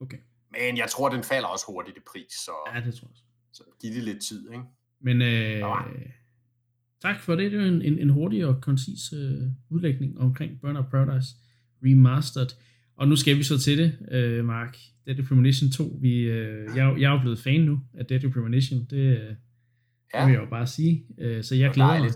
okay. 0.00 0.16
men 0.50 0.76
jeg 0.76 0.88
tror, 0.90 1.08
den 1.08 1.22
falder 1.22 1.48
også 1.48 1.64
hurtigt 1.68 1.96
i 1.96 2.00
pris, 2.12 2.32
så, 2.32 2.52
ja, 2.74 2.80
det 2.80 2.94
tror 2.94 3.08
jeg 3.08 3.16
så 3.56 3.62
giv 3.80 3.94
det 3.94 4.04
lidt 4.04 4.22
tid, 4.22 4.50
ikke? 4.50 4.64
Men 5.00 5.22
øh, 5.22 5.62
tak 7.02 7.20
for 7.20 7.34
det, 7.34 7.52
det 7.52 7.60
er 7.60 7.68
en, 7.68 7.82
en, 7.82 7.98
en 7.98 8.10
hurtig 8.10 8.46
og 8.46 8.60
koncis 8.62 9.12
øh, 9.12 9.42
udlægning 9.70 10.18
omkring 10.18 10.60
Burnout 10.60 10.90
Paradise 10.90 11.28
Remastered. 11.84 12.48
Og 12.96 13.08
nu 13.08 13.16
skal 13.16 13.36
vi 13.36 13.42
så 13.42 13.58
til 13.58 13.78
det, 13.78 13.98
øh, 14.10 14.44
Mark. 14.44 14.76
Deadly 15.06 15.22
Premonition 15.22 15.70
2. 15.70 15.98
Vi, 16.00 16.20
øh, 16.20 16.76
jeg, 16.76 16.96
jeg 16.98 17.08
er 17.08 17.12
jo 17.12 17.20
blevet 17.20 17.38
fan 17.38 17.60
nu 17.60 17.80
af 17.94 18.06
Deadly 18.06 18.28
Premonition. 18.28 18.86
Det, 18.90 18.96
øh, 18.96 19.18
ja. 20.14 20.20
det 20.20 20.26
vil 20.26 20.32
jeg 20.32 20.40
jo 20.40 20.50
bare 20.50 20.66
sige. 20.66 21.04
Øh, 21.18 21.44
så 21.44 21.54
jeg 21.54 21.72
glæder 21.72 21.98
mig. 21.98 22.10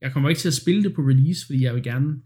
Jeg 0.00 0.12
kommer 0.12 0.28
ikke 0.28 0.38
til 0.38 0.48
at 0.48 0.54
spille 0.54 0.82
det 0.82 0.94
på 0.94 1.02
release, 1.02 1.46
fordi 1.46 1.62
jeg 1.62 1.74
vil 1.74 1.82
gerne 1.82 2.20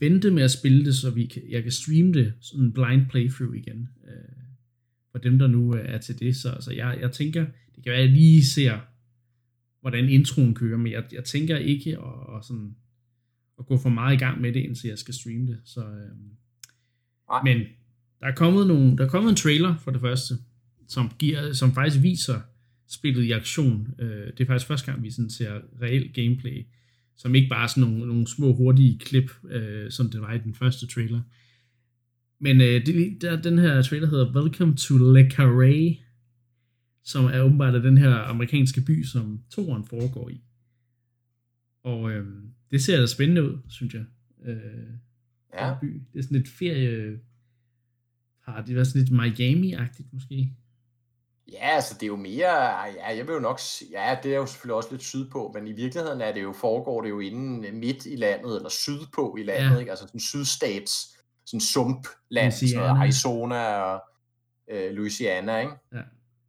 vente 0.00 0.30
med 0.30 0.42
at 0.42 0.50
spille 0.50 0.84
det, 0.84 0.94
så 0.94 1.10
vi 1.10 1.26
kan, 1.26 1.42
jeg 1.50 1.62
kan 1.62 1.72
streame 1.72 2.12
det 2.12 2.32
sådan 2.40 2.64
en 2.64 2.72
blind 2.72 3.06
playthrough 3.10 3.56
igen. 3.56 3.88
Øh, 4.08 4.44
for 5.12 5.18
dem, 5.18 5.38
der 5.38 5.46
nu 5.46 5.76
øh, 5.76 5.84
er 5.84 5.98
til 5.98 6.18
det. 6.18 6.36
Så, 6.36 6.56
så 6.60 6.72
jeg, 6.72 6.98
jeg 7.00 7.12
tænker, 7.12 7.46
det 7.74 7.84
kan 7.84 7.90
være, 7.90 8.00
at 8.00 8.06
jeg 8.06 8.12
lige 8.12 8.44
ser, 8.44 8.78
hvordan 9.80 10.08
introen 10.08 10.54
kører, 10.54 10.78
men 10.78 10.92
jeg, 10.92 11.04
jeg 11.12 11.24
tænker 11.24 11.56
ikke 11.56 11.90
at, 11.90 12.36
at, 12.36 12.44
sådan, 12.44 12.76
at 13.58 13.66
gå 13.66 13.76
for 13.76 13.88
meget 13.88 14.14
i 14.14 14.18
gang 14.18 14.40
med 14.40 14.52
det, 14.52 14.60
indtil 14.60 14.88
jeg 14.88 14.98
skal 14.98 15.14
streame 15.14 15.46
det. 15.46 15.60
Så, 15.64 15.80
øh, 15.80 16.16
men 17.44 17.66
der 18.20 18.26
er 18.26 18.34
kommet 18.34 18.66
nogle, 18.66 18.96
der 18.96 19.04
er 19.04 19.08
kommet 19.08 19.30
en 19.30 19.36
trailer 19.36 19.76
for 19.76 19.90
det 19.90 20.00
første, 20.00 20.34
som 20.88 21.12
giver, 21.18 21.52
som 21.52 21.74
faktisk 21.74 22.02
viser 22.02 22.40
spillet 22.88 23.24
i 23.24 23.30
aktion. 23.30 23.94
Øh, 23.98 24.26
det 24.26 24.40
er 24.40 24.46
faktisk 24.46 24.66
første 24.66 24.90
gang, 24.90 25.02
vi 25.02 25.10
sådan 25.10 25.30
ser 25.30 25.60
reelt 25.82 26.14
gameplay, 26.14 26.66
som 27.16 27.34
ikke 27.34 27.48
bare 27.48 27.62
er 27.62 27.66
sådan 27.66 27.90
nogle, 27.90 28.06
nogle 28.06 28.26
små 28.26 28.54
hurtige 28.54 28.98
klip, 28.98 29.30
øh, 29.44 29.90
som 29.90 30.10
det 30.10 30.20
var 30.20 30.32
i 30.32 30.38
den 30.38 30.54
første 30.54 30.86
trailer. 30.86 31.20
Men 32.38 32.60
øh, 32.60 32.86
det, 32.86 33.22
der, 33.22 33.42
den 33.42 33.58
her 33.58 33.82
trailer 33.82 34.08
hedder 34.08 34.42
Welcome 34.42 34.76
to 34.76 34.96
Le 34.96 35.28
Carré, 35.28 36.02
som 37.04 37.24
er 37.24 37.40
åbenbart 37.40 37.82
den 37.82 37.98
her 37.98 38.14
amerikanske 38.14 38.80
by, 38.80 39.04
som 39.04 39.40
toren 39.50 39.84
foregår 39.84 40.28
i. 40.28 40.40
Og 41.82 42.10
øh, 42.10 42.26
det 42.70 42.82
ser 42.82 43.00
da 43.00 43.06
spændende 43.06 43.42
ud, 43.42 43.58
synes 43.68 43.94
jeg. 43.94 44.04
Øh, 44.46 44.56
Ja. 45.54 45.78
By. 45.80 46.02
Det 46.12 46.18
er 46.18 46.22
sådan 46.22 46.36
lidt 46.36 46.48
ferie... 46.48 47.18
Har 48.50 48.62
det 48.64 48.74
været 48.74 48.86
sådan 48.86 49.00
lidt 49.02 49.12
Miami-agtigt 49.12 50.08
måske? 50.12 50.52
Ja, 51.52 51.68
altså 51.76 51.94
det 51.94 52.02
er 52.02 52.06
jo 52.06 52.16
mere, 52.16 52.78
ja, 52.84 53.16
jeg 53.16 53.26
vil 53.26 53.32
jo 53.32 53.38
nok, 53.40 53.60
ja, 53.92 54.16
det 54.22 54.32
er 54.32 54.36
jo 54.36 54.46
selvfølgelig 54.46 54.74
også 54.76 54.88
lidt 54.90 55.02
sydpå, 55.02 55.50
men 55.54 55.66
i 55.66 55.72
virkeligheden 55.72 56.20
er 56.20 56.32
det 56.32 56.42
jo, 56.42 56.52
foregår 56.52 57.02
det 57.02 57.10
jo 57.10 57.20
inden 57.20 57.64
øh, 57.64 57.74
midt 57.74 58.06
i 58.06 58.16
landet, 58.16 58.56
eller 58.56 58.68
sydpå 58.68 59.36
i 59.40 59.42
landet, 59.42 59.74
Ja. 59.74 59.78
ikke? 59.78 59.90
altså 59.90 60.06
sådan 60.06 60.20
sydstats, 60.20 61.16
sådan 61.46 61.60
sumpland, 61.60 62.52
sådan 62.52 62.74
noget 62.74 62.90
Louisiana. 62.90 63.00
Arizona 63.00 63.80
og 63.82 64.02
øh, 64.70 64.92
Louisiana, 64.92 65.58
ikke? 65.58 65.72
Ja. 65.92 66.00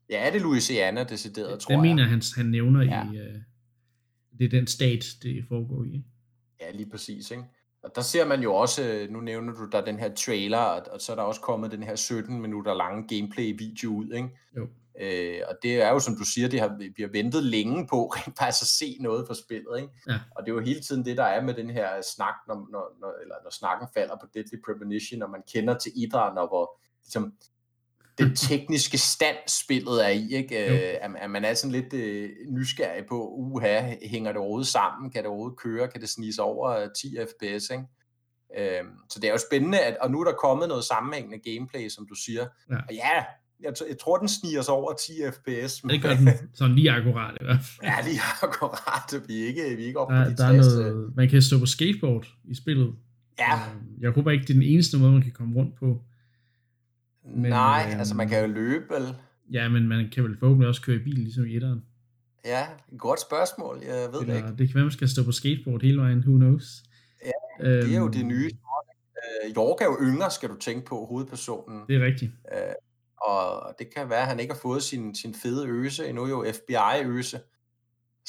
Ja, 0.10 0.28
er 0.28 0.32
det 0.32 0.42
Louisiana, 0.42 1.04
decideret, 1.04 1.60
tror 1.60 1.76
Den 1.76 1.86
jeg. 1.86 1.96
mener 1.96 2.10
han, 2.10 2.22
han 2.36 2.46
nævner 2.46 2.82
Ja. 2.84 3.12
i... 3.14 3.18
Øh, 3.18 3.36
det 4.40 4.46
er 4.46 4.50
den 4.50 4.68
stat, 4.68 5.06
det 5.24 5.46
foregår 5.48 5.84
i. 5.84 6.04
Ja, 6.62 6.72
lige 6.72 6.90
præcis, 6.90 7.32
ikke? 7.32 7.44
Og 7.84 7.92
der 7.96 8.02
ser 8.02 8.26
man 8.26 8.42
jo 8.42 8.56
også, 8.56 8.84
øh, 8.84 9.10
nu 9.10 9.22
nævner 9.22 9.54
du 9.54 9.66
der 9.66 9.86
den 9.86 10.00
her 10.00 10.14
trailer, 10.14 10.58
og, 10.58 11.02
så 11.02 11.12
er 11.12 11.16
der 11.16 11.24
også 11.24 11.42
kommet 11.42 11.72
den 11.72 11.84
her 11.84 11.96
17 11.96 12.42
minutter 12.42 12.74
lange 12.74 13.08
gameplay-video 13.08 13.90
ud, 13.90 14.14
ikke? 14.14 14.30
Jo. 14.58 14.68
Øh, 15.00 15.42
og 15.50 15.56
det 15.64 15.82
er 15.82 15.90
jo, 15.90 16.00
som 16.00 16.16
du 16.16 16.24
siger, 16.24 16.48
det 16.50 16.60
har, 16.60 16.78
vi 16.96 17.02
har 17.04 17.10
ventet 17.10 17.44
længe 17.44 17.88
på 17.88 18.06
rent 18.16 18.38
faktisk 18.38 18.62
at 18.64 18.68
se 18.68 18.98
noget 19.00 19.28
fra 19.28 19.34
spillet, 19.34 19.78
ikke? 19.78 19.94
Ja. 20.08 20.20
Og 20.36 20.46
det 20.46 20.52
er 20.52 20.56
jo 20.56 20.62
hele 20.62 20.82
tiden 20.82 21.06
det, 21.06 21.18
der 21.18 21.24
er 21.24 21.42
med 21.42 21.54
den 21.54 21.70
her 21.70 22.02
snak, 22.02 22.36
når, 22.48 22.68
når, 22.72 22.98
når, 23.02 23.14
eller 23.22 23.36
når 23.44 23.50
snakken 23.50 23.88
falder 23.94 24.16
på 24.22 24.28
Deadly 24.34 24.58
Premonition, 24.66 25.22
og 25.22 25.30
man 25.30 25.44
kender 25.54 25.78
til 25.78 25.92
idrætten, 25.96 26.38
og 26.38 26.48
hvor 26.48 26.80
ligesom, 27.04 27.34
den 28.26 28.36
tekniske 28.36 28.98
stand, 28.98 29.36
spillet 29.48 30.06
er 30.06 30.10
i, 30.10 30.34
ikke? 30.34 30.66
Øh, 30.74 30.96
at, 31.02 31.12
at 31.22 31.32
man 31.32 31.46
er 31.46 31.54
sådan 31.54 31.72
lidt 31.72 31.94
øh, 31.94 32.30
nysgerrig 32.50 33.04
på, 33.10 33.28
uha, 33.38 33.94
hænger 34.06 34.32
det 34.32 34.38
overhovedet 34.40 34.68
sammen? 34.68 35.12
Kan 35.12 35.22
det 35.24 35.28
overhovedet 35.30 35.60
køre? 35.60 35.88
Kan 35.88 36.02
det 36.02 36.10
snige 36.10 36.34
sig 36.34 36.44
over 36.44 36.70
øh, 36.70 36.88
10 37.02 37.16
fps, 37.26 37.70
ikke? 37.70 37.84
Øhm, 38.58 38.88
så 39.10 39.20
det 39.20 39.28
er 39.28 39.32
jo 39.32 39.38
spændende, 39.50 39.80
at, 39.80 39.98
og 40.02 40.12
nu 40.12 40.20
er 40.22 40.24
der 40.26 40.34
kommet 40.34 40.68
noget 40.68 40.84
sammenhængende 40.84 41.40
gameplay, 41.52 41.90
som 41.90 42.08
du 42.10 42.16
siger. 42.26 42.46
Ja. 42.70 42.76
Og 42.76 42.94
ja, 42.94 43.10
jeg, 43.64 43.74
jeg 43.90 43.98
tror, 44.00 44.18
den 44.18 44.28
sniger 44.28 44.62
sig 44.62 44.74
over 44.74 44.94
10 44.94 45.12
fps. 45.32 45.84
Ja, 45.84 45.94
det 45.94 46.02
gør 46.02 46.14
den 46.16 46.30
sådan 46.54 46.76
lige 46.76 46.92
akkurat 46.92 47.38
i 47.42 47.44
hvert 47.44 47.60
fald. 47.64 47.90
ja, 47.92 47.96
lige 48.10 48.20
akkurat. 48.44 49.28
Vi 49.28 49.44
er 49.44 49.48
ikke, 49.48 49.64
vi 49.78 49.84
er 49.84 49.88
ikke 49.88 50.00
oppe 50.00 50.14
Der, 50.16 50.24
på 50.24 50.30
de 50.30 50.36
der 50.38 50.46
er 50.46 50.52
60. 50.62 50.66
noget, 50.76 51.16
man 51.16 51.30
kan 51.30 51.42
stå 51.42 51.60
på 51.60 51.66
skateboard 51.66 52.28
i 52.46 52.56
spillet. 52.56 52.94
Ja, 53.40 53.54
Øh, 53.56 54.02
Jeg 54.04 54.12
håber 54.12 54.32
ikke, 54.32 54.42
det 54.44 54.50
er 54.50 54.54
den 54.54 54.64
eneste 54.64 54.98
måde, 54.98 55.12
man 55.12 55.22
kan 55.22 55.32
komme 55.32 55.56
rundt 55.56 55.76
på. 55.80 56.02
Men, 57.36 57.50
nej, 57.52 57.88
øhm, 57.92 58.00
altså 58.00 58.16
man 58.16 58.30
kan 58.30 58.42
jo 58.48 58.54
løbe, 58.54 58.86
vel? 58.94 59.16
Ja, 59.52 59.70
men 59.70 59.88
man 59.88 60.10
kan 60.14 60.24
vel 60.24 60.38
forhåbentlig 60.40 60.68
også 60.68 60.82
køre 60.82 60.96
i 60.96 61.00
bil, 61.00 61.14
ligesom 61.14 61.46
i 61.46 61.56
etteren. 61.56 61.86
Ja, 62.46 62.68
et 62.94 63.00
godt 63.00 63.22
spørgsmål, 63.22 63.80
jeg 63.88 63.94
ved 64.12 64.20
det 64.20 64.22
Eller, 64.22 64.36
ikke. 64.36 64.48
det 64.58 64.68
kan 64.68 64.76
være, 64.76 64.84
man 64.84 64.92
skal 64.92 65.10
stå 65.10 65.24
på 65.24 65.32
skateboard 65.32 65.82
hele 65.82 66.02
vejen, 66.02 66.20
who 66.20 66.38
knows. 66.38 66.84
Ja, 67.26 67.32
Det 67.70 67.94
er 67.94 67.98
jo 67.98 68.04
Øhm, 68.06 68.12
det 68.14 68.26
nye. 68.26 68.50
Øh, 69.46 69.56
York 69.58 69.82
er 69.82 69.86
jo 69.86 69.98
yngre, 70.02 70.32
skal 70.32 70.50
du 70.50 70.56
tænke 70.60 70.86
på, 70.86 71.06
hovedpersonen. 71.06 71.82
Det 71.88 71.96
er 72.02 72.06
rigtigt. 72.06 72.32
Øh, 72.54 72.74
og 73.22 73.74
det 73.80 73.88
kan 73.96 74.10
være, 74.10 74.22
at 74.22 74.28
han 74.28 74.40
ikke 74.40 74.54
har 74.54 74.60
fået 74.62 74.84
sin, 74.84 75.16
sin 75.16 75.34
fede 75.34 75.68
øse 75.68 76.08
endnu, 76.08 76.28
jo 76.28 76.46
FBI-øse. 76.54 77.40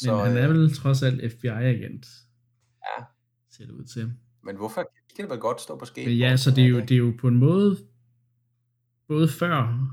Men 0.06 0.14
han 0.18 0.36
er 0.36 0.48
øh, 0.48 0.54
vel 0.54 0.74
trods 0.74 1.02
alt 1.02 1.32
FBI-agent. 1.32 2.06
Ja. 2.98 3.04
Ser 3.50 3.64
det 3.64 3.70
ud 3.72 3.84
til. 3.84 4.12
men 4.44 4.56
hvorfor 4.56 4.82
kan 5.16 5.24
det 5.24 5.30
vel 5.30 5.38
godt 5.38 5.60
stå 5.60 5.78
på 5.78 5.84
skateboard? 5.84 6.08
Men 6.10 6.18
ja, 6.18 6.36
så 6.36 6.50
det 6.50 6.64
er, 6.64 6.68
jo, 6.68 6.80
det 6.80 6.90
er 6.90 6.96
jo 6.96 7.12
på 7.20 7.28
en 7.28 7.36
måde, 7.36 7.76
både 9.12 9.28
før, 9.28 9.88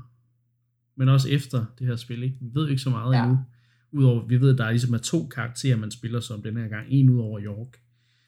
men 0.96 1.08
også 1.08 1.28
efter 1.28 1.66
det 1.78 1.86
her 1.86 1.96
spil. 1.96 2.22
Ikke? 2.22 2.36
Vi 2.40 2.50
ved 2.54 2.64
jo 2.64 2.70
ikke 2.70 2.82
så 2.82 2.90
meget 2.90 3.12
Ja. 3.14 3.18
ja. 3.18 3.24
endnu. 3.24 3.38
Udover, 3.92 4.26
vi 4.26 4.40
ved, 4.40 4.52
at 4.52 4.58
der 4.58 4.64
er 4.64 4.70
ligesom 4.70 4.94
er 4.94 4.98
to 4.98 5.26
karakterer, 5.26 5.76
man 5.76 5.90
spiller 5.90 6.20
som 6.20 6.42
den 6.42 6.56
her 6.56 6.68
gang. 6.68 6.86
En 6.90 7.10
ud 7.10 7.20
over 7.20 7.40
York. 7.40 7.80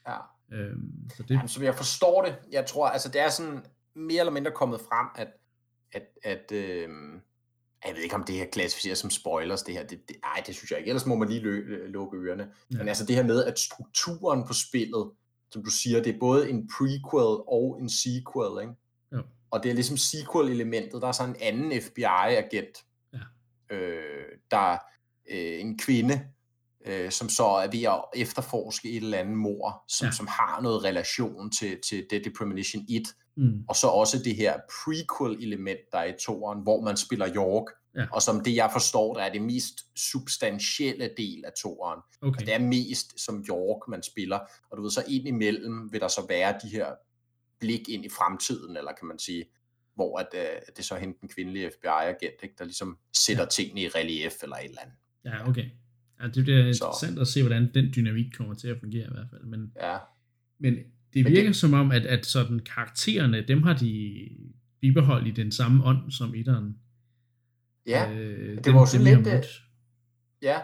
Ja. 0.07 0.17
Øhm, 0.57 1.09
så 1.17 1.23
det, 1.23 1.29
Jamen, 1.29 1.47
som 1.47 1.63
jeg 1.63 1.75
forstår 1.75 2.25
det, 2.25 2.35
jeg 2.51 2.65
tror, 2.65 2.87
altså 2.87 3.09
det 3.09 3.21
er 3.21 3.29
sådan 3.29 3.63
mere 3.95 4.19
eller 4.19 4.31
mindre 4.31 4.51
kommet 4.51 4.79
frem, 4.79 5.07
at, 5.15 5.27
at, 5.91 6.03
at 6.23 6.51
øh, 6.51 6.89
jeg 7.85 7.95
ved 7.95 8.03
ikke, 8.03 8.15
om 8.15 8.23
det 8.23 8.35
her 8.35 8.45
klassificeres 8.51 8.97
som 8.99 9.09
spoilers, 9.09 9.63
det 9.63 9.73
her, 9.73 9.87
det, 9.87 10.07
det, 10.07 10.15
ej, 10.23 10.43
det 10.47 10.55
synes 10.55 10.71
jeg 10.71 10.79
ikke, 10.79 10.89
ellers 10.89 11.05
må 11.05 11.15
man 11.15 11.29
lige 11.29 11.41
lø, 11.41 11.87
lukke 11.87 12.17
ørerne. 12.17 12.47
Ja. 12.71 12.77
Men 12.77 12.87
altså 12.87 13.05
det 13.05 13.15
her 13.15 13.23
med, 13.23 13.43
at 13.43 13.59
strukturen 13.59 14.47
på 14.47 14.53
spillet, 14.53 15.11
som 15.51 15.63
du 15.63 15.69
siger, 15.69 16.03
det 16.03 16.15
er 16.15 16.19
både 16.19 16.49
en 16.49 16.69
prequel 16.77 17.43
og 17.47 17.77
en 17.81 17.89
sequel, 17.89 18.61
ikke? 18.61 18.73
Jo. 19.11 19.23
Og 19.53 19.63
det 19.63 19.69
er 19.69 19.73
ligesom 19.73 19.97
sequel-elementet, 19.97 21.01
der 21.01 21.07
er 21.07 21.11
så 21.11 21.23
en 21.23 21.35
anden 21.41 21.81
FBI-agent, 21.81 22.77
Ja. 23.13 23.75
øh, 23.75 24.25
der 24.51 24.77
øh, 25.31 25.59
en 25.61 25.77
kvinde, 25.77 26.21
øh, 26.85 27.11
som 27.11 27.29
så 27.29 27.43
er 27.45 27.67
ved 27.71 27.83
at 27.83 28.03
efterforske 28.15 28.89
et 28.89 29.03
eller 29.03 29.17
andet 29.17 29.37
mor, 29.37 29.83
som, 29.87 30.05
Ja. 30.05 30.11
som 30.11 30.27
har 30.27 30.61
noget 30.61 30.83
relation 30.83 31.51
til, 31.51 31.77
til 31.89 32.05
Deadly 32.09 32.33
Premonition 32.37 32.85
1, 32.89 33.03
mm, 33.37 33.63
og 33.69 33.75
så 33.75 33.87
også 33.87 34.17
det 34.23 34.35
her 34.35 34.59
prequel-element, 34.83 35.79
der 35.91 35.97
er 35.97 36.05
i 36.05 36.13
toeren, 36.25 36.61
hvor 36.63 36.81
man 36.81 36.97
spiller 36.97 37.35
York, 37.35 37.65
Ja. 37.95 38.05
og 38.11 38.21
som 38.21 38.43
det 38.43 38.55
jeg 38.55 38.69
forstår, 38.71 39.13
der 39.13 39.21
er 39.21 39.31
det 39.31 39.41
mest 39.41 39.73
substantielle 40.11 41.09
del 41.17 41.43
af 41.45 41.51
toeren. 41.61 41.99
okay. 42.21 42.45
Det 42.45 42.53
er 42.53 42.59
mest 42.59 43.25
som 43.25 43.45
York, 43.49 43.87
man 43.87 44.03
spiller, 44.03 44.39
og 44.71 44.77
du 44.77 44.81
ved, 44.81 44.91
så 44.91 45.03
ind 45.07 45.27
imellem 45.27 45.91
vil 45.91 46.01
der 46.01 46.07
så 46.07 46.25
være 46.29 46.59
de 46.63 46.69
her 46.69 46.85
blik 47.63 47.89
ind 47.89 48.05
i 48.05 48.09
fremtiden, 48.09 48.77
eller 48.77 48.91
kan 48.99 49.07
man 49.07 49.19
sige, 49.19 49.45
hvor 49.95 50.19
at, 50.19 50.27
øh, 50.35 50.41
det 50.77 50.85
så 50.85 50.95
hende 50.95 51.17
den 51.21 51.29
kvindelige 51.29 51.71
FBI-agent, 51.79 52.43
ikke, 52.43 52.55
der 52.57 52.63
ligesom 52.65 52.97
sætter 53.13 53.43
Ja. 53.43 53.49
tingene 53.49 53.81
i 53.81 53.87
relief 53.87 54.43
eller 54.43 54.55
et 54.55 54.65
eller 54.65 54.81
andet. 54.81 54.95
Ja, 55.25 55.49
okay. 55.49 55.65
Ja, 56.21 56.27
det 56.27 56.43
bliver 56.43 56.61
Så- 56.63 56.67
interessant 56.85 57.19
at 57.19 57.27
se, 57.27 57.41
hvordan 57.41 57.71
den 57.73 57.91
dynamik 57.95 58.25
kommer 58.37 58.53
til 58.53 58.67
at 58.67 58.79
fungere 58.79 59.05
i 59.05 59.11
hvert 59.11 59.27
fald. 59.29 59.43
Men, 59.43 59.71
Ja, 59.81 59.97
men 60.59 60.73
det 60.75 60.83
Men 61.23 61.25
virker 61.25 61.49
det- 61.49 61.55
som 61.55 61.73
om, 61.73 61.91
at, 61.91 62.05
at 62.05 62.25
sådan 62.25 62.59
karaktererne, 62.59 63.41
dem 63.47 63.63
har 63.63 63.77
de 63.77 64.29
bibeholdt 64.81 65.27
i 65.27 65.31
den 65.31 65.51
samme 65.51 65.83
ånd 65.85 66.11
som 66.11 66.35
etteren. 66.35 66.77
ja, 67.87 68.11
øh, 68.13 68.63
det 68.63 68.73
var 68.73 68.79
jo 68.79 68.85
sådan 68.85 69.05
lidt, 69.17 69.27
øh, 69.27 69.43
ja. 70.41 70.59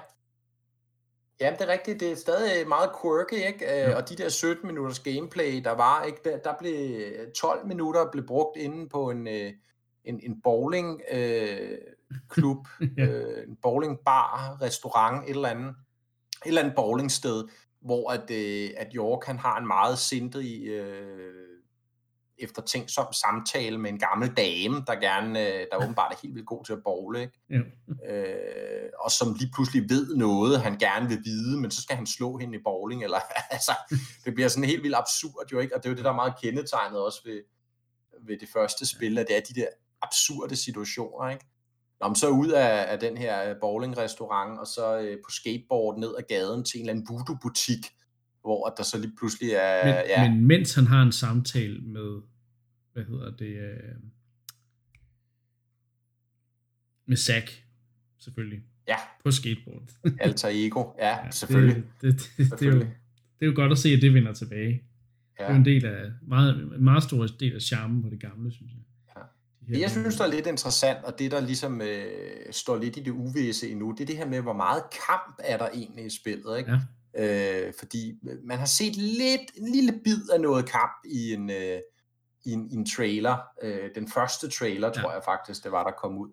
Ja, 1.42 1.52
det 1.60 1.62
er 1.62 1.68
rigtigt. 1.68 2.00
Det 2.00 2.12
er 2.12 2.16
stadig 2.16 2.68
meget 2.68 2.90
quirky, 3.02 3.48
ikke? 3.48 3.88
Øh, 3.90 3.96
Og 3.96 4.10
de 4.10 4.16
der 4.16 4.30
17 4.30 4.68
minutters 4.68 5.00
gameplay, 5.00 5.64
der 5.64 5.72
var, 5.72 6.04
ikke? 6.04 6.20
Der, 6.24 6.38
der 6.38 6.54
blev 6.60 7.00
12 7.36 7.68
minutter 7.68 8.12
blev 8.12 8.26
brugt 8.28 8.58
inde 8.58 8.90
på 8.90 9.10
en, 9.10 9.28
øh, 9.28 9.54
en, 10.06 10.20
en 10.24 10.42
bowling 10.42 11.02
øh, 11.12 11.78
klub, 12.30 12.68
Ja. 12.98 13.06
øh, 13.06 13.48
en 13.48 13.56
bowling 13.62 14.00
bar, 14.06 14.58
restaurant, 14.62 15.24
et 15.30 15.36
eller 15.36 15.50
andet, 15.50 15.70
et 15.70 15.76
eller 16.48 16.62
andet 16.62 16.76
bowlingsted, 16.76 17.44
hvor 17.82 18.12
at, 18.12 18.32
øh, 18.32 18.70
at 18.78 18.88
York 18.96 19.26
han 19.26 19.38
har 19.38 19.58
en 19.60 19.68
meget 19.68 19.98
sindig 19.98 20.68
øh, 20.68 21.34
eftertænksom 22.40 23.14
samtale 23.14 23.78
med 23.78 23.90
en 23.90 24.00
gammel 24.00 24.30
dame, 24.38 24.84
der 24.88 24.96
gerne, 24.96 25.48
øh, 25.48 25.66
der 25.72 25.84
åbenbart 25.84 26.12
er 26.14 26.18
helt 26.24 26.36
vildt 26.36 26.48
god 26.48 26.66
til 26.66 26.74
at 26.74 26.84
bowle, 26.84 27.22
ikke? 27.22 27.40
Jo. 27.50 27.64
øh, 28.10 28.90
og 29.00 29.12
som 29.12 29.34
lige 29.34 29.52
pludselig 29.54 29.90
ved 29.90 30.16
noget, 30.16 30.62
han 30.62 30.78
gerne 30.78 31.10
vil 31.10 31.20
vide, 31.24 31.62
men 31.62 31.72
så 31.72 31.82
skal 31.82 31.96
han 31.96 32.08
slå 32.08 32.38
hende 32.38 32.58
i 32.58 32.62
bowling, 32.64 33.04
eller 33.04 33.20
altså, 33.56 33.72
det 34.26 34.34
bliver 34.34 34.50
sådan 34.50 34.70
helt 34.70 34.84
vildt 34.84 34.96
absurd 34.96 35.46
jo 35.52 35.60
ikke, 35.60 35.76
og 35.76 35.84
det 35.84 35.90
er 35.90 35.92
jo 35.92 35.96
det, 35.96 36.06
der 36.06 36.12
er 36.12 36.16
meget 36.16 36.34
kendetegnet 36.42 37.00
også 37.00 37.22
ved, 37.26 37.42
ved 38.28 38.40
det 38.40 38.50
første 38.54 38.86
spil, 38.86 39.18
at 39.18 39.28
det 39.28 39.38
er 39.38 39.42
de 39.42 39.54
der 39.54 39.68
absurde 40.02 40.56
situationer, 40.56 41.30
ikke? 41.30 41.46
Nå, 42.02 42.08
men 42.08 42.16
så 42.16 42.30
ud 42.30 42.48
af, 42.48 42.92
af 42.92 43.00
den 43.00 43.18
her 43.18 43.56
bowling-restaurant, 43.62 44.60
og 44.60 44.68
så 44.68 45.00
øh, 45.00 45.18
på 45.26 45.32
skateboard 45.32 46.00
ned 46.00 46.16
ad 46.18 46.24
gaden 46.28 46.66
til 46.66 46.80
en 46.80 46.82
eller 46.82 46.94
anden 46.94 47.08
voodoo-butik, 47.10 47.92
hvor 48.50 48.74
der 48.78 48.84
så 48.84 48.98
lige 48.98 49.12
pludselig 49.18 49.52
er, 49.52 49.86
Men, 49.86 49.96
ja, 50.10 50.30
men 50.30 50.46
mens 50.46 50.76
han 50.76 50.88
har 50.88 51.02
en 51.02 51.12
samtale 51.12 51.80
med, 51.82 52.22
hvad 52.94 53.04
hedder 53.04 53.32
det, 53.32 53.58
øh, 53.58 53.96
med 57.06 57.18
Zack, 57.18 57.64
selvfølgelig, 58.20 58.64
ja, 58.88 58.96
på 59.24 59.32
skateboard. 59.32 59.90
alter 60.20 60.50
ego, 60.52 60.84
ja, 61.00 61.08
Ja, 61.08 61.32
selvfølgelig. 61.32 61.76
Det, 61.76 61.84
det, 62.02 62.12
det, 62.12 62.38
det, 62.38 62.40
er 62.40 62.44
jo, 62.44 62.50
selvfølgelig. 62.50 62.96
det 63.40 63.46
er 63.46 63.50
jo 63.50 63.56
godt 63.56 63.72
at 63.72 63.78
se, 63.78 63.90
at 63.90 64.02
det 64.02 64.14
vender 64.14 64.34
tilbage. 64.34 64.84
Ja. 65.40 65.44
Det 65.44 65.52
er 65.52 65.56
en 65.56 65.66
del 65.66 65.86
af, 65.86 66.12
meget, 66.22 66.56
en 66.56 66.84
meget 66.84 67.04
stor 67.04 67.28
del 67.28 67.56
af 67.56 67.62
charmen 67.62 68.04
på 68.04 68.10
det 68.10 68.22
gamle, 68.22 68.52
synes 68.52 68.72
jeg. 68.72 68.82
Det, 69.68 69.80
jeg 69.80 69.92
synes, 69.92 70.16
der 70.16 70.24
er 70.24 70.32
lidt 70.32 70.48
interessant, 70.48 71.04
og 71.04 71.20
det, 71.20 71.32
der 71.32 71.40
ligesom 71.40 71.82
øh, 71.82 72.06
står 72.52 72.78
lidt 72.78 72.98
i 72.98 73.04
det 73.04 73.12
uvisse 73.12 73.70
endnu, 73.70 73.92
det 73.92 74.02
er 74.02 74.06
det 74.06 74.18
her 74.18 74.28
med, 74.28 74.42
hvor 74.42 74.54
meget 74.54 74.84
kamp 75.08 75.40
er 75.40 75.58
der 75.58 75.70
egentlig 75.74 76.06
i 76.06 76.10
spillet, 76.10 76.58
ikke? 76.58 76.72
Ja, 76.72 76.80
Øh, 77.18 77.74
fordi 77.80 78.20
man 78.44 78.58
har 78.60 78.66
set 78.66 78.96
lidt, 78.96 79.42
en 79.56 79.72
lille 79.72 80.00
bid 80.04 80.30
af 80.34 80.42
noget 80.42 80.70
kamp 80.70 80.94
i 81.06 81.34
en, 81.34 81.50
øh, 81.50 81.80
i 82.46 82.52
en, 82.52 82.72
i 82.72 82.76
en 82.76 82.86
trailer. 82.86 83.38
Øh, 83.62 83.90
den 83.96 84.08
første 84.08 84.50
trailer, 84.50 84.88
Ja. 84.88 84.94
tror 84.94 85.12
jeg 85.12 85.22
faktisk, 85.26 85.64
det 85.64 85.72
var, 85.72 85.84
der 85.84 85.92
kom 85.92 86.18
ud. 86.18 86.30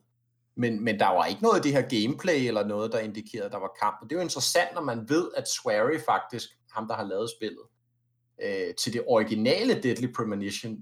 Men, 0.57 0.85
men 0.85 0.99
der 0.99 1.07
var 1.09 1.25
ikke 1.27 1.43
noget 1.43 1.57
af 1.57 1.63
det 1.63 1.73
her 1.73 1.83
gameplay 1.83 2.47
eller 2.47 2.67
noget, 2.67 2.93
der 2.93 2.99
indikerede, 2.99 3.47
at 3.47 3.53
der 3.53 3.59
var 3.59 3.71
kamp. 3.83 3.97
Og 4.03 4.11
det 4.11 4.17
er 4.17 4.21
jo 4.21 4.23
interessant, 4.25 4.69
når 4.75 4.83
man 4.83 5.09
ved, 5.09 5.31
at 5.37 5.49
Swery 5.49 5.99
faktisk, 6.07 6.49
ham 6.73 6.89
der 6.89 6.95
har 6.95 7.05
lavet 7.05 7.31
spillet, 7.39 7.63
øh, 8.43 8.75
til 8.75 8.93
det 8.93 9.05
originale 9.07 9.83
Deadly 9.83 10.13
Premonition, 10.13 10.79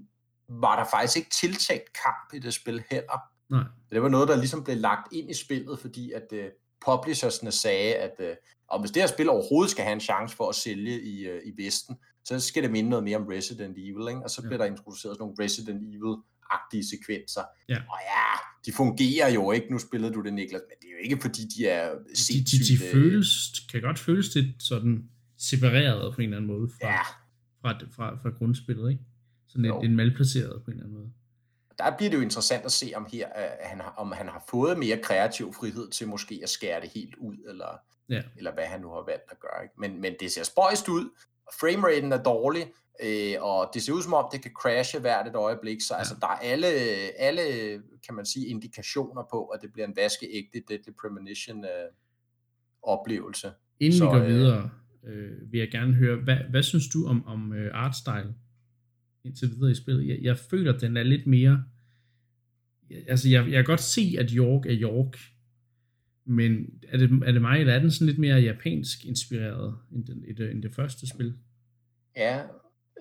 var 0.49 0.75
der 0.83 0.89
faktisk 0.91 1.17
ikke 1.17 1.29
tiltænkt 1.29 1.93
kamp 2.03 2.33
i 2.33 2.39
det 2.39 2.53
spil 2.53 2.83
heller. 2.89 3.19
Nej. 3.49 3.63
Det 3.91 4.01
var 4.01 4.09
noget, 4.09 4.27
der 4.27 4.35
ligesom 4.35 4.63
blev 4.63 4.77
lagt 4.77 5.13
ind 5.13 5.29
i 5.29 5.33
spillet, 5.33 5.79
fordi 5.79 6.11
at 6.11 6.27
uh, 6.31 6.39
publishersne 6.85 7.51
sagde, 7.51 7.95
at 7.95 8.15
uh, 8.19 8.25
og 8.67 8.79
hvis 8.79 8.91
det 8.91 9.01
her 9.01 9.07
spil 9.07 9.29
overhovedet 9.29 9.71
skal 9.71 9.83
have 9.83 9.93
en 9.93 9.99
chance 9.99 10.35
for 10.35 10.49
at 10.49 10.55
sælge 10.55 11.01
i, 11.01 11.29
uh, 11.29 11.37
i 11.45 11.63
Vesten, 11.63 11.95
så 12.25 12.39
skal 12.39 12.63
det 12.63 12.71
minde 12.71 12.89
noget 12.89 13.03
mere 13.03 13.17
om 13.17 13.27
Resident 13.27 13.77
Evil, 13.77 14.07
ikke? 14.09 14.23
og 14.23 14.29
så 14.29 14.41
ja. 14.43 14.47
bliver 14.47 14.57
der 14.57 14.65
introduceret 14.65 15.15
sådan 15.15 15.23
nogle 15.23 15.35
Resident 15.43 15.81
Evil-agtige 15.95 16.89
sekvenser. 16.89 17.41
Ja. 17.69 17.77
Og 17.77 17.99
ja, 18.13 18.31
de 18.65 18.71
fungerer 18.71 19.29
jo 19.29 19.51
ikke, 19.51 19.67
nu 19.71 19.79
spillede 19.79 20.13
du 20.13 20.21
det, 20.21 20.33
Niklas, 20.33 20.61
men 20.69 20.77
det 20.81 20.87
er 20.87 20.91
jo 20.91 21.01
ikke, 21.03 21.17
fordi 21.21 21.41
de 21.57 21.67
er 21.67 21.89
De, 22.29 22.33
de, 22.51 22.57
de 22.69 22.85
øh, 22.85 22.91
føles, 22.91 23.29
kan 23.71 23.81
godt 23.81 23.99
føles 23.99 24.35
lidt 24.35 24.63
sådan 24.63 25.09
separeret 25.37 26.15
på 26.15 26.21
en 26.21 26.23
eller 26.23 26.37
anden 26.37 26.51
måde 26.57 26.69
fra, 26.69 26.87
Ja, 26.87 27.01
fra, 27.61 27.79
fra, 27.95 28.15
fra 28.21 28.29
grundspillet, 28.29 28.91
ikke? 28.91 29.03
Sådan 29.47 29.61
lidt, 29.61 29.81
lidt 29.81 29.93
malplaceret 29.93 30.63
på 30.63 30.71
en 30.71 30.77
eller 30.77 30.85
anden 30.85 30.97
måde. 30.97 31.11
Der 31.79 31.97
bliver 31.97 32.09
det 32.09 32.17
jo 32.17 32.21
interessant 32.21 32.65
at 32.65 32.71
se, 32.71 32.91
om, 32.95 33.07
her, 33.13 33.27
at 33.27 33.67
han, 33.67 33.81
har- 33.81 33.93
om 33.97 34.11
han 34.11 34.27
har 34.27 34.43
fået 34.49 34.79
mere 34.79 34.97
kreativ 34.97 35.53
frihed 35.53 35.89
til 35.89 36.07
måske 36.07 36.39
at 36.43 36.49
skære 36.49 36.81
det 36.81 36.89
helt 36.89 37.15
ud, 37.15 37.35
eller, 37.49 37.79
Ja. 38.09 38.21
eller 38.37 38.53
hvad 38.53 38.63
han 38.65 38.81
nu 38.81 38.89
har 38.89 39.03
valgt 39.07 39.31
at 39.31 39.39
gøre. 39.39 39.63
Ikke? 39.63 39.73
Men, 39.77 40.01
men 40.01 40.13
det 40.19 40.31
ser 40.31 40.43
spøjst 40.43 40.89
ud, 40.89 41.09
frameraten 41.59 42.11
er 42.11 42.23
dårlig, 42.23 42.71
øh, 43.03 43.33
og 43.39 43.69
det 43.73 43.83
ser 43.83 43.93
ud 43.93 44.01
som 44.01 44.13
om, 44.13 44.25
det 44.31 44.41
kan 44.41 44.51
crashe 44.51 44.99
hvert 44.99 45.27
et 45.27 45.35
øjeblik, 45.35 45.81
så 45.81 45.93
ja. 45.93 45.97
altså, 45.99 46.15
der 46.21 46.27
er 46.27 46.37
alle, 46.41 46.67
alle, 47.17 47.41
kan 48.05 48.15
man 48.15 48.25
sige, 48.25 48.47
indikationer 48.47 49.23
på, 49.31 49.45
at 49.45 49.61
det 49.61 49.73
bliver 49.73 49.87
en 49.87 49.95
vaskeægte 49.95 50.63
Deadly 50.67 50.91
Premonition 51.01 51.63
øh, 51.65 51.69
oplevelse. 52.83 53.51
Inden 53.79 53.97
Så, 53.99 54.05
vi 54.05 54.09
går 54.11 54.17
øh, 54.23 54.27
videre, 54.27 54.69
øh, 55.07 55.51
vil 55.51 55.59
jeg 55.59 55.71
gerne 55.71 55.93
høre, 55.93 56.15
hvad, 56.15 56.37
hvad 56.49 56.63
synes 56.63 56.87
du 56.93 57.07
om, 57.07 57.27
om 57.27 57.53
øh, 57.53 57.71
artstyle 57.73 58.33
indtil 59.25 59.51
videre 59.55 59.71
i 59.71 59.75
spillet? 59.75 60.07
Jeg, 60.07 60.17
jeg 60.21 60.37
føler, 60.37 60.73
at 60.73 60.81
den 60.81 60.97
er 60.97 61.03
lidt 61.03 61.27
mere... 61.27 61.63
Altså, 63.07 63.29
jeg, 63.29 63.45
jeg 63.45 63.53
kan 63.53 63.65
godt 63.65 63.81
se, 63.81 64.15
at 64.19 64.31
York 64.31 64.65
er 64.65 64.75
York, 64.81 65.19
men 66.25 66.65
er 66.89 66.97
det, 66.97 67.09
er 67.25 67.31
det 67.31 67.41
mig, 67.41 67.59
eller 67.59 67.73
er 67.73 67.79
den 67.79 67.91
sådan 67.91 68.07
lidt 68.07 68.19
mere 68.19 68.37
japansk 68.37 69.05
inspireret 69.05 69.75
end, 69.91 70.05
den, 70.05 70.23
end, 70.27 70.37
det, 70.37 70.51
end 70.51 70.63
det 70.63 70.75
første 70.75 71.07
spil? 71.09 71.33
Ja, 72.17 72.41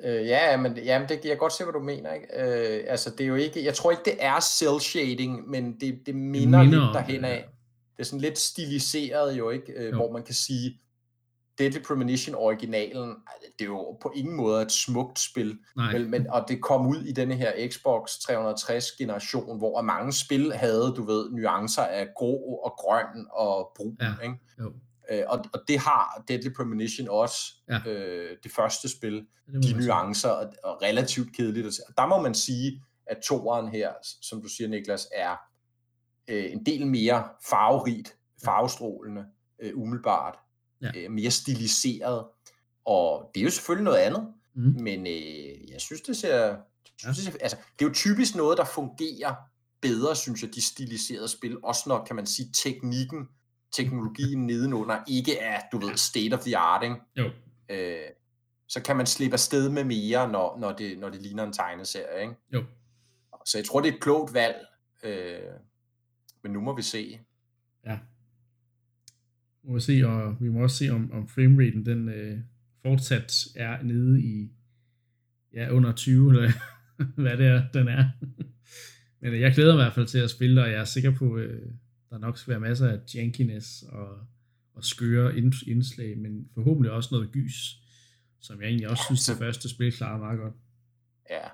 øh, 0.05 0.27
ja, 0.27 0.57
men, 0.57 0.77
ja, 0.77 0.99
men 0.99 1.09
det, 1.09 1.15
jeg 1.15 1.31
kan 1.31 1.37
godt 1.37 1.53
se, 1.53 1.65
hvad 1.65 1.73
du 1.73 1.83
mener. 1.83 2.13
Ikke? 2.13 2.27
Øh, 2.37 2.85
altså, 2.89 3.11
det 3.11 3.25
er 3.25 3.29
jo 3.29 3.35
ikke, 3.35 3.65
jeg 3.65 3.75
tror 3.75 3.91
ikke, 3.91 4.03
det 4.05 4.15
er 4.19 4.41
cel 4.41 4.81
shading, 4.81 5.51
men 5.51 5.81
det, 5.81 6.07
det 6.07 6.15
minder, 6.15 6.63
minder 6.63 6.65
lidt 6.65 6.95
derhen 6.95 7.23
det, 7.23 7.29
af. 7.29 7.37
ja. 7.37 7.43
Det 7.97 8.01
er 8.01 8.05
sådan 8.05 8.21
lidt 8.21 8.39
stiliseret 8.39 9.39
jo, 9.39 9.51
ikke? 9.51 9.73
Øh, 9.77 9.91
Jo. 9.91 9.97
hvor 9.97 10.13
man 10.13 10.23
kan 10.23 10.35
sige, 10.35 10.81
Deadly 11.59 11.83
Premonition 11.83 12.35
originalen, 12.35 13.09
det 13.59 13.65
er 13.65 13.69
jo 13.69 13.99
på 14.03 14.13
ingen 14.15 14.37
måde 14.37 14.63
et 14.63 14.73
smukt 14.73 15.19
spil, 15.19 15.59
vel, 15.93 16.09
men, 16.09 16.31
og 16.31 16.45
det 16.49 16.63
kom 16.63 16.87
ud 16.87 17.03
i 17.05 17.13
denne 17.13 17.35
her 17.35 17.69
Xbox 17.71 18.11
360 18.19 18.91
generation, 18.93 19.59
hvor 19.59 19.83
mange 19.83 20.13
spil 20.13 20.53
havde, 20.53 20.93
du 20.97 21.05
ved, 21.05 21.31
nuancer 21.31 21.83
af 21.83 22.09
grå 22.17 22.35
og 22.65 22.73
grøn 22.79 23.27
og 23.33 23.73
brun, 23.77 23.97
Ja. 24.01 24.13
ikke? 24.23 24.35
jo. 24.59 24.73
Øh, 25.11 25.23
og, 25.29 25.45
og 25.53 25.61
det 25.69 25.79
har 25.79 26.25
Deadly 26.29 26.53
Premonition 26.57 27.09
også, 27.09 27.39
Ja. 27.69 27.91
øh, 27.91 28.37
det 28.43 28.53
første 28.53 28.89
spil, 28.89 29.27
Det 29.53 29.63
de 29.63 29.87
nuancer 29.87 30.29
og, 30.29 30.53
og 30.65 30.83
relativt 30.83 31.37
kedeligt. 31.37 31.67
Og 31.89 31.95
Der 31.99 32.07
må 32.07 32.21
man 32.23 32.35
sige, 32.35 32.83
at 33.07 33.17
toeren 33.25 33.69
her, 33.69 33.93
som 34.23 34.43
du 34.43 34.49
siger, 34.49 34.69
Niklas, 34.69 35.09
er 35.15 35.37
øh, 36.29 36.53
en 36.53 36.67
del 36.67 36.87
mere 36.87 37.29
farverigt, 37.49 38.17
farvestrålende, 38.45 39.25
øh, 39.63 39.73
umiddelbart, 39.75 40.39
Ja. 40.95 41.01
øh, 41.05 41.11
mere 41.11 41.31
stiliseret. 41.31 42.25
Og 42.85 43.31
det 43.35 43.41
er 43.41 43.45
jo 43.45 43.51
selvfølgelig 43.51 43.85
noget 43.85 43.99
andet, 43.99 44.29
Mm. 44.57 44.77
men 44.83 45.07
øh, 45.07 45.71
jeg 45.71 45.81
synes, 45.81 46.01
det 46.03 46.17
ser... 46.17 46.37
Jeg 46.37 46.57
synes, 47.15 47.17
det, 47.19 47.25
ser 47.25 47.39
altså, 47.41 47.57
det 47.79 47.85
er 47.85 47.89
jo 47.89 47.95
typisk 47.95 48.35
noget, 48.35 48.59
der 48.59 48.65
fungerer 48.65 49.35
bedre, 49.83 50.17
synes 50.17 50.43
jeg, 50.43 50.55
de 50.55 50.63
stiliserede 50.63 51.29
spil. 51.29 51.59
Også 51.65 51.83
når, 51.87 52.05
kan 52.05 52.17
man 52.17 52.27
sige, 52.27 52.49
teknikken, 52.63 53.29
teknologien 53.73 54.47
nedenunder 54.47 54.99
ikke 55.09 55.39
er, 55.39 55.61
du 55.73 55.79
ved, 55.79 55.97
state 55.97 56.35
of 56.35 56.41
the 56.41 56.57
art, 56.57 56.83
ikke? 56.83 56.97
Jo, 57.17 57.31
øh, 57.69 58.11
så 58.69 58.83
kan 58.83 58.97
man 58.97 59.07
slippe 59.07 59.35
afsted 59.35 59.69
med 59.69 59.85
mere, 59.85 60.29
når, 60.29 60.59
når, 60.59 60.73
det, 60.73 60.99
når 60.99 61.09
det 61.09 61.23
ligner 61.23 61.45
en 61.45 61.53
tegneserie. 61.53 62.23
Ikke? 62.23 62.35
jo. 62.53 62.65
Så 63.45 63.59
jeg 63.59 63.65
tror, 63.65 63.81
det 63.81 63.89
er 63.89 63.93
et 63.95 64.01
klogt 64.03 64.35
valg, 64.35 64.67
øh, 65.03 65.39
men 66.43 66.53
nu 66.53 66.61
må 66.61 66.77
vi 66.77 66.83
se. 66.83 67.21
Ja. 67.87 67.99
Vi 69.65 69.71
må 69.73 69.79
se, 69.81 70.03
og 70.07 70.37
vi 70.41 70.49
må 70.49 70.63
også 70.63 70.77
se, 70.77 70.91
om, 70.91 71.13
om 71.13 71.29
frameraten 71.29 71.87
den 71.87 72.09
øh, 72.09 72.39
fortsat 72.83 73.33
er 73.57 73.83
nede 73.83 74.23
i 74.23 74.51
ja, 75.55 75.71
under 75.71 75.93
20, 75.93 76.31
eller 76.31 76.53
hvad 77.23 77.37
det 77.39 77.47
er, 77.47 77.63
den 77.75 77.89
er. 77.89 78.05
Men 79.21 79.33
øh, 79.35 79.41
jeg 79.41 79.55
glæder 79.55 79.75
mig 79.75 79.83
i 79.83 79.85
hvert 79.85 79.95
fald 79.95 80.07
til 80.07 80.19
at 80.19 80.31
spille, 80.31 80.63
og 80.63 80.71
jeg 80.71 80.81
er 80.81 80.85
sikker 80.85 81.11
på, 81.11 81.37
øh, 81.37 81.73
der 82.11 82.19
nok 82.19 82.39
skal 82.39 82.51
være 82.51 82.61
masser 82.61 82.89
af 82.89 82.99
jankiness 83.15 83.83
og, 83.83 84.09
og 84.75 84.85
skøre 84.85 85.37
ind, 85.39 85.53
indslag, 85.67 86.19
men 86.19 86.49
forhåbentlig 86.55 86.93
også 86.93 87.09
noget 87.13 87.33
gys, 87.33 87.55
som 88.41 88.61
jeg 88.61 88.69
egentlig 88.69 88.89
også 88.89 89.03
Ja, 89.03 89.07
synes, 89.07 89.21
så- 89.21 89.33
det 89.33 89.39
første 89.39 89.69
spil 89.69 89.93
klarer 89.93 90.19
meget 90.19 90.39
godt. 90.39 90.55
Ja. 91.31 91.49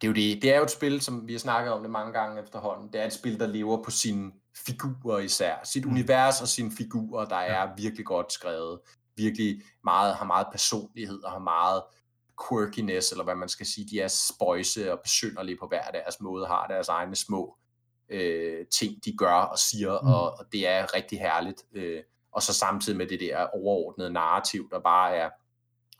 Det 0.00 0.06
er 0.06 0.08
jo 0.08 0.14
det. 0.14 0.42
Det 0.42 0.52
er 0.52 0.56
jo 0.56 0.62
et 0.64 0.70
spil, 0.70 1.00
som 1.00 1.28
vi 1.28 1.32
har 1.32 1.38
snakket 1.38 1.72
om 1.72 1.82
det 1.82 1.90
mange 1.90 2.12
gange 2.12 2.42
efterhånden. 2.42 2.92
Det 2.92 3.00
er 3.02 3.06
et 3.06 3.12
spil, 3.12 3.38
der 3.40 3.46
lever 3.52 3.84
på 3.84 3.90
sine 3.90 4.30
figurer 4.66 5.18
især. 5.18 5.56
Sit 5.64 5.84
Mm. 5.84 5.90
univers 5.90 6.40
og 6.42 6.48
sine 6.48 6.70
figurer, 6.70 7.24
der 7.24 7.40
Ja. 7.40 7.64
er 7.64 7.74
virkelig 7.76 8.06
godt 8.06 8.32
skrevet. 8.32 8.80
Virkelig 9.16 9.62
meget, 9.84 10.14
har 10.14 10.24
meget 10.24 10.46
personlighed 10.52 11.22
og 11.24 11.30
har 11.32 11.38
meget 11.38 11.82
quirkiness, 12.48 13.10
eller 13.10 13.24
hvad 13.24 13.34
man 13.34 13.48
skal 13.48 13.66
sige. 13.66 13.86
De 13.90 14.00
er 14.00 14.08
spøjse 14.08 14.92
og 14.92 15.00
besynderlige 15.02 15.56
på 15.60 15.66
hver 15.66 15.90
deres 15.90 16.20
måde, 16.20 16.46
har 16.46 16.66
deres 16.66 16.88
egne 16.88 17.16
små 17.16 17.56
øh, 18.10 18.66
ting, 18.66 19.04
de 19.04 19.16
gør 19.16 19.34
og 19.34 19.58
siger, 19.58 20.00
Mm. 20.02 20.08
og, 20.08 20.30
og 20.38 20.44
det 20.52 20.68
er 20.68 20.94
rigtig 20.94 21.18
herligt. 21.18 21.62
Øh, 21.72 22.02
og 22.32 22.42
så 22.42 22.54
samtidig 22.54 22.98
med 22.98 23.06
det 23.06 23.20
der 23.20 23.46
overordnede 23.46 24.10
narrativ, 24.12 24.68
der 24.70 24.80
bare 24.80 25.16
er 25.16 25.30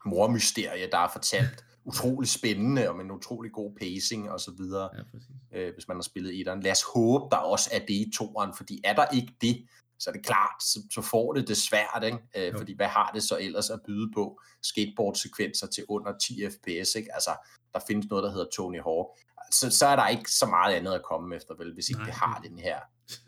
mormysterie, 0.04 0.90
der 0.92 0.98
er 0.98 1.08
fortalt 1.08 1.64
utrolig 1.88 2.28
spændende, 2.28 2.88
og 2.88 2.96
med 2.96 3.04
en 3.04 3.10
utrolig 3.10 3.52
god 3.52 3.74
pacing 3.80 4.30
og 4.30 4.40
så 4.40 4.50
videre, 4.58 4.88
Ja, 4.96 5.02
præcis. 5.12 5.28
øh, 5.54 5.72
hvis 5.74 5.88
man 5.88 5.96
har 5.96 6.02
spillet 6.02 6.40
etteren. 6.40 6.60
Lad 6.60 6.72
os 6.72 6.82
håbe, 6.94 7.24
der 7.30 7.36
også 7.36 7.70
er 7.72 7.78
det 7.78 7.90
i 7.94 8.12
toeren, 8.16 8.50
fordi 8.56 8.80
er 8.84 8.94
der 8.94 9.06
ikke 9.14 9.32
det, 9.40 9.66
så 9.98 10.10
er 10.10 10.14
det 10.14 10.24
klart, 10.26 10.62
så, 10.62 10.78
så 10.94 11.02
får 11.02 11.32
det 11.32 11.48
det 11.48 11.56
svært, 11.56 12.02
ikke? 12.04 12.18
Øh, 12.36 12.46
Jo. 12.52 12.58
fordi 12.58 12.76
hvad 12.76 12.86
har 12.86 13.10
det 13.14 13.22
så 13.22 13.38
ellers 13.40 13.70
at 13.70 13.80
byde 13.86 14.10
på? 14.14 14.40
Skateboard-sekvenser 14.62 15.66
til 15.66 15.84
under 15.88 16.18
10 16.18 16.40
fps, 16.50 16.94
ikke? 16.94 17.14
Altså, 17.14 17.30
der 17.74 17.80
findes 17.86 18.06
noget, 18.10 18.22
der 18.24 18.30
hedder 18.30 18.46
Tony 18.56 18.80
Hawk. 18.82 19.06
Så, 19.50 19.70
så 19.70 19.86
er 19.86 19.96
der 19.96 20.08
ikke 20.08 20.30
så 20.30 20.46
meget 20.46 20.74
andet 20.74 20.92
at 20.92 21.02
komme 21.02 21.36
efter, 21.36 21.54
vel, 21.58 21.74
hvis 21.74 21.88
ikke 21.88 21.98
Nej, 21.98 22.06
det 22.06 22.14
har 22.14 22.40
den 22.48 22.58
her 22.58 22.78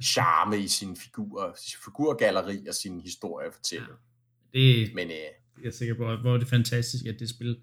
charme 0.03 0.59
i 0.59 0.69
sin 0.69 0.97
figur, 0.97 1.55
sin 1.57 1.79
figurgalleri 1.85 2.67
og 2.69 2.75
sin 2.75 3.01
historie 3.01 3.47
at 3.47 3.55
fortælle. 3.55 3.87
Det, 4.53 4.95
Men 4.95 5.09
øh, 5.11 5.15
jeg 5.63 5.67
er 5.69 5.71
sikker 5.71 5.95
på, 5.95 6.17
hvor 6.17 6.35
er 6.35 6.39
det 6.39 6.49
fantastisk, 6.49 7.05
at 7.07 7.17
det 7.21 7.29
spil 7.31 7.61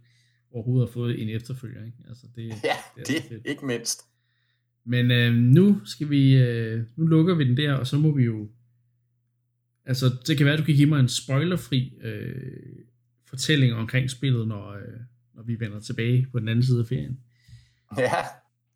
overhovedet 0.58 0.90
har 0.90 0.94
fået 0.94 1.22
en 1.22 1.30
efterfølger. 1.30 1.86
Ikke? 1.86 1.98
Altså, 2.10 2.28
det, 2.36 2.44
ja, 2.64 2.78
det 2.96 3.02
er 3.02 3.04
det, 3.06 3.24
så 3.24 3.30
fedt. 3.30 3.46
ikke 3.46 3.66
mindst. 3.66 4.02
Men 4.86 5.12
øh, 5.12 5.34
nu 5.34 5.86
skal 5.86 6.10
vi, 6.10 6.38
øh, 6.38 6.84
nu 6.96 7.06
lukker 7.06 7.36
vi 7.36 7.48
den 7.50 7.58
der, 7.58 7.74
og 7.74 7.88
så 7.88 7.98
må 7.98 8.12
vi 8.12 8.24
jo, 8.24 8.50
altså 9.86 10.06
det 10.28 10.38
kan 10.38 10.46
være, 10.46 10.54
at 10.54 10.60
du 10.60 10.66
kan 10.66 10.76
give 10.76 10.90
mig 10.90 11.00
en 11.00 11.10
spoilerfri 11.10 11.94
øh, 12.02 12.86
fortælling 13.30 13.74
omkring 13.74 14.10
spillet, 14.10 14.48
når, 14.48 14.72
øh, 14.72 15.00
når 15.34 15.44
vi 15.44 15.60
vender 15.60 15.80
tilbage 15.80 16.28
på 16.32 16.40
den 16.40 16.48
anden 16.48 16.66
side 16.66 16.80
af 16.80 16.88
ferien. 16.88 17.20
Ja, 17.98 18.12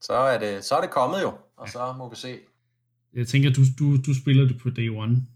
så 0.01 0.13
er 0.13 0.39
det, 0.39 0.63
så 0.63 0.75
er 0.75 0.81
det 0.81 0.89
kommet 0.89 1.21
jo, 1.21 1.33
og 1.57 1.69
så 1.69 1.93
må 1.97 2.09
vi 2.09 2.15
se. 2.15 2.37
Jeg 3.13 3.27
tænker, 3.27 3.49
du, 3.49 3.61
du, 3.79 3.97
du 3.97 4.13
spiller 4.21 4.47
det 4.47 4.57
på 4.57 4.69
day 4.69 4.89
one. 4.89 5.27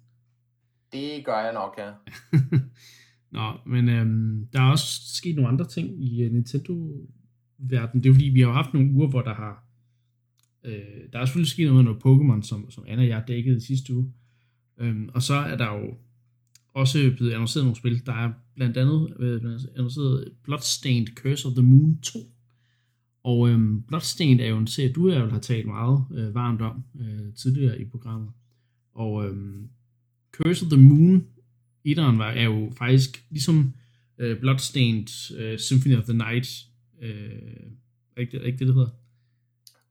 Det 0.92 1.26
gør 1.26 1.40
jeg 1.40 1.54
nok, 1.54 1.76
ja. 1.78 1.92
Nå, 3.36 3.54
men 3.66 3.90
øhm, 3.90 4.48
der 4.54 4.62
er 4.62 4.72
også 4.72 5.16
sket 5.16 5.36
nogle 5.36 5.50
andre 5.50 5.68
ting 5.68 6.04
i 6.04 6.26
uh, 6.26 6.32
Nintendo-verdenen. 6.32 8.04
Det 8.04 8.06
er 8.06 8.10
jo 8.10 8.14
fordi, 8.14 8.30
vi 8.30 8.42
har 8.42 8.52
haft 8.52 8.74
nogle 8.74 8.92
uger, 8.92 9.08
hvor 9.08 9.22
der 9.22 9.34
har... 9.34 9.68
Øh, 10.66 11.12
der 11.14 11.20
er 11.20 11.26
selvfølgelig 11.26 11.52
sket 11.52 11.68
noget 11.68 11.86
med 11.86 11.94
noget 11.94 12.06
Pokémon, 12.06 12.48
som, 12.48 12.72
som 12.72 12.84
Anna 12.88 13.04
og 13.04 13.10
jeg 13.10 13.24
dækkede 13.28 13.58
i 13.58 13.60
sidste 13.60 13.96
uge. 13.96 14.14
Øhm, 14.78 15.10
og 15.14 15.22
så 15.22 15.34
er 15.34 15.58
der 15.58 15.74
jo 15.74 15.94
også 16.74 17.14
blevet 17.18 17.32
annonceret 17.32 17.66
nogle 17.66 17.76
spil. 17.76 18.06
Der 18.06 18.14
er 18.14 18.32
blandt 18.56 18.78
andet 18.78 19.14
øh, 19.20 19.42
annonceret 19.76 20.32
Bloodstained 20.44 21.08
Curse 21.08 21.48
of 21.48 21.54
the 21.54 21.64
Moon 21.64 22.00
2. 22.02 22.20
Og 23.24 23.50
øhm, 23.50 23.82
Bloodstained 23.82 24.40
er 24.40 24.48
jo 24.48 24.58
en 24.58 24.68
serie, 24.68 24.94
du 24.94 25.10
jo 25.10 25.30
har 25.30 25.40
talt 25.40 25.66
meget 25.66 26.06
øh, 26.12 26.36
varmt 26.36 26.62
om 26.62 26.84
øh, 27.00 27.34
tidligere 27.34 27.82
i 27.82 27.86
programmet. 27.86 28.30
Og 28.94 29.26
øhm, 29.26 29.70
Curse 30.32 30.66
of 30.66 30.72
the 30.72 30.82
Moon 30.82 31.26
etteren 31.86 32.18
var, 32.18 32.32
er 32.32 32.44
jo 32.44 32.74
faktisk 32.78 33.26
ligesom 33.30 33.74
øh, 34.18 34.40
Bloodstained 34.40 35.38
øh, 35.38 35.60
Symphony 35.60 35.98
of 35.98 36.04
the 36.04 36.14
Night. 36.14 36.48
Øh, 37.02 37.12
er 38.18 38.22
ikke 38.22 38.32
det, 38.32 38.42
er 38.42 38.46
ikke 38.46 38.60
det, 38.60 38.68
det 38.68 38.76
hedder? 38.76 38.90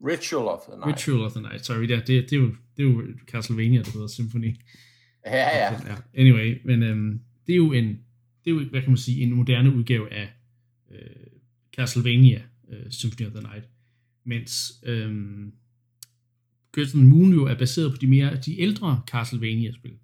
Ritual 0.07 0.49
of 0.49 0.61
the 0.69 0.77
Night. 0.77 0.87
Ritual 0.87 1.25
of 1.25 1.33
the 1.33 1.41
Night, 1.41 1.67
sorry, 1.67 1.89
det, 1.89 2.07
det, 2.07 2.31
det, 2.31 2.33
er, 2.33 2.41
jo, 2.41 2.55
det 2.77 2.83
er 2.85 2.91
jo 2.91 3.03
Castlevania, 3.27 3.83
der 3.83 3.91
hedder 3.93 4.07
Symphony. 4.07 4.57
Ja, 5.27 5.37
ja. 5.37 5.73
ja. 5.73 5.97
Anyway, 6.15 6.59
men 6.65 6.83
øhm, 6.83 7.21
det 7.47 7.53
er 7.53 7.57
jo 7.57 7.73
en, 7.73 7.85
det 8.45 8.51
er 8.51 8.51
jo, 8.51 8.65
hvad 8.71 8.81
kan 8.81 8.91
man 8.91 8.97
sige, 8.97 9.23
en 9.23 9.35
moderne 9.35 9.75
udgave 9.75 10.13
af 10.13 10.33
øh, 10.91 10.99
Castlevania 11.77 12.43
øh, 12.69 12.91
Symphony 12.91 13.27
of 13.27 13.33
the 13.33 13.43
Night. 13.43 13.69
Mens 14.25 14.73
øhm, 14.83 15.53
Curse 16.73 16.95
of 16.97 17.01
the 17.01 17.09
Moon 17.09 17.33
jo 17.33 17.45
er 17.47 17.55
baseret 17.55 17.91
på 17.93 17.97
de 18.01 18.07
mere 18.07 18.37
de 18.37 18.61
ældre 18.61 19.03
Castlevania-spil. 19.07 19.99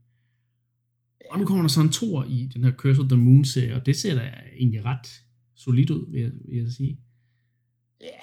Og 1.31 1.39
nu 1.39 1.47
kommer 1.47 1.63
der 1.63 1.69
så 1.69 1.81
en 1.81 1.93
tor 1.93 2.25
i 2.25 2.51
den 2.55 2.65
her 2.65 2.73
Curse 2.73 3.01
of 3.03 3.09
the 3.09 3.17
Moon-serie, 3.17 3.75
og 3.75 3.87
det 3.87 3.97
ser 3.97 4.15
da 4.15 4.33
egentlig 4.59 4.85
ret 4.85 5.23
solidt 5.57 5.91
ud, 5.91 6.13
vil 6.13 6.23
jeg, 6.23 6.31
vil 6.45 6.63
jeg 6.63 6.73
sige. 6.73 7.01
Ja, 8.01 8.19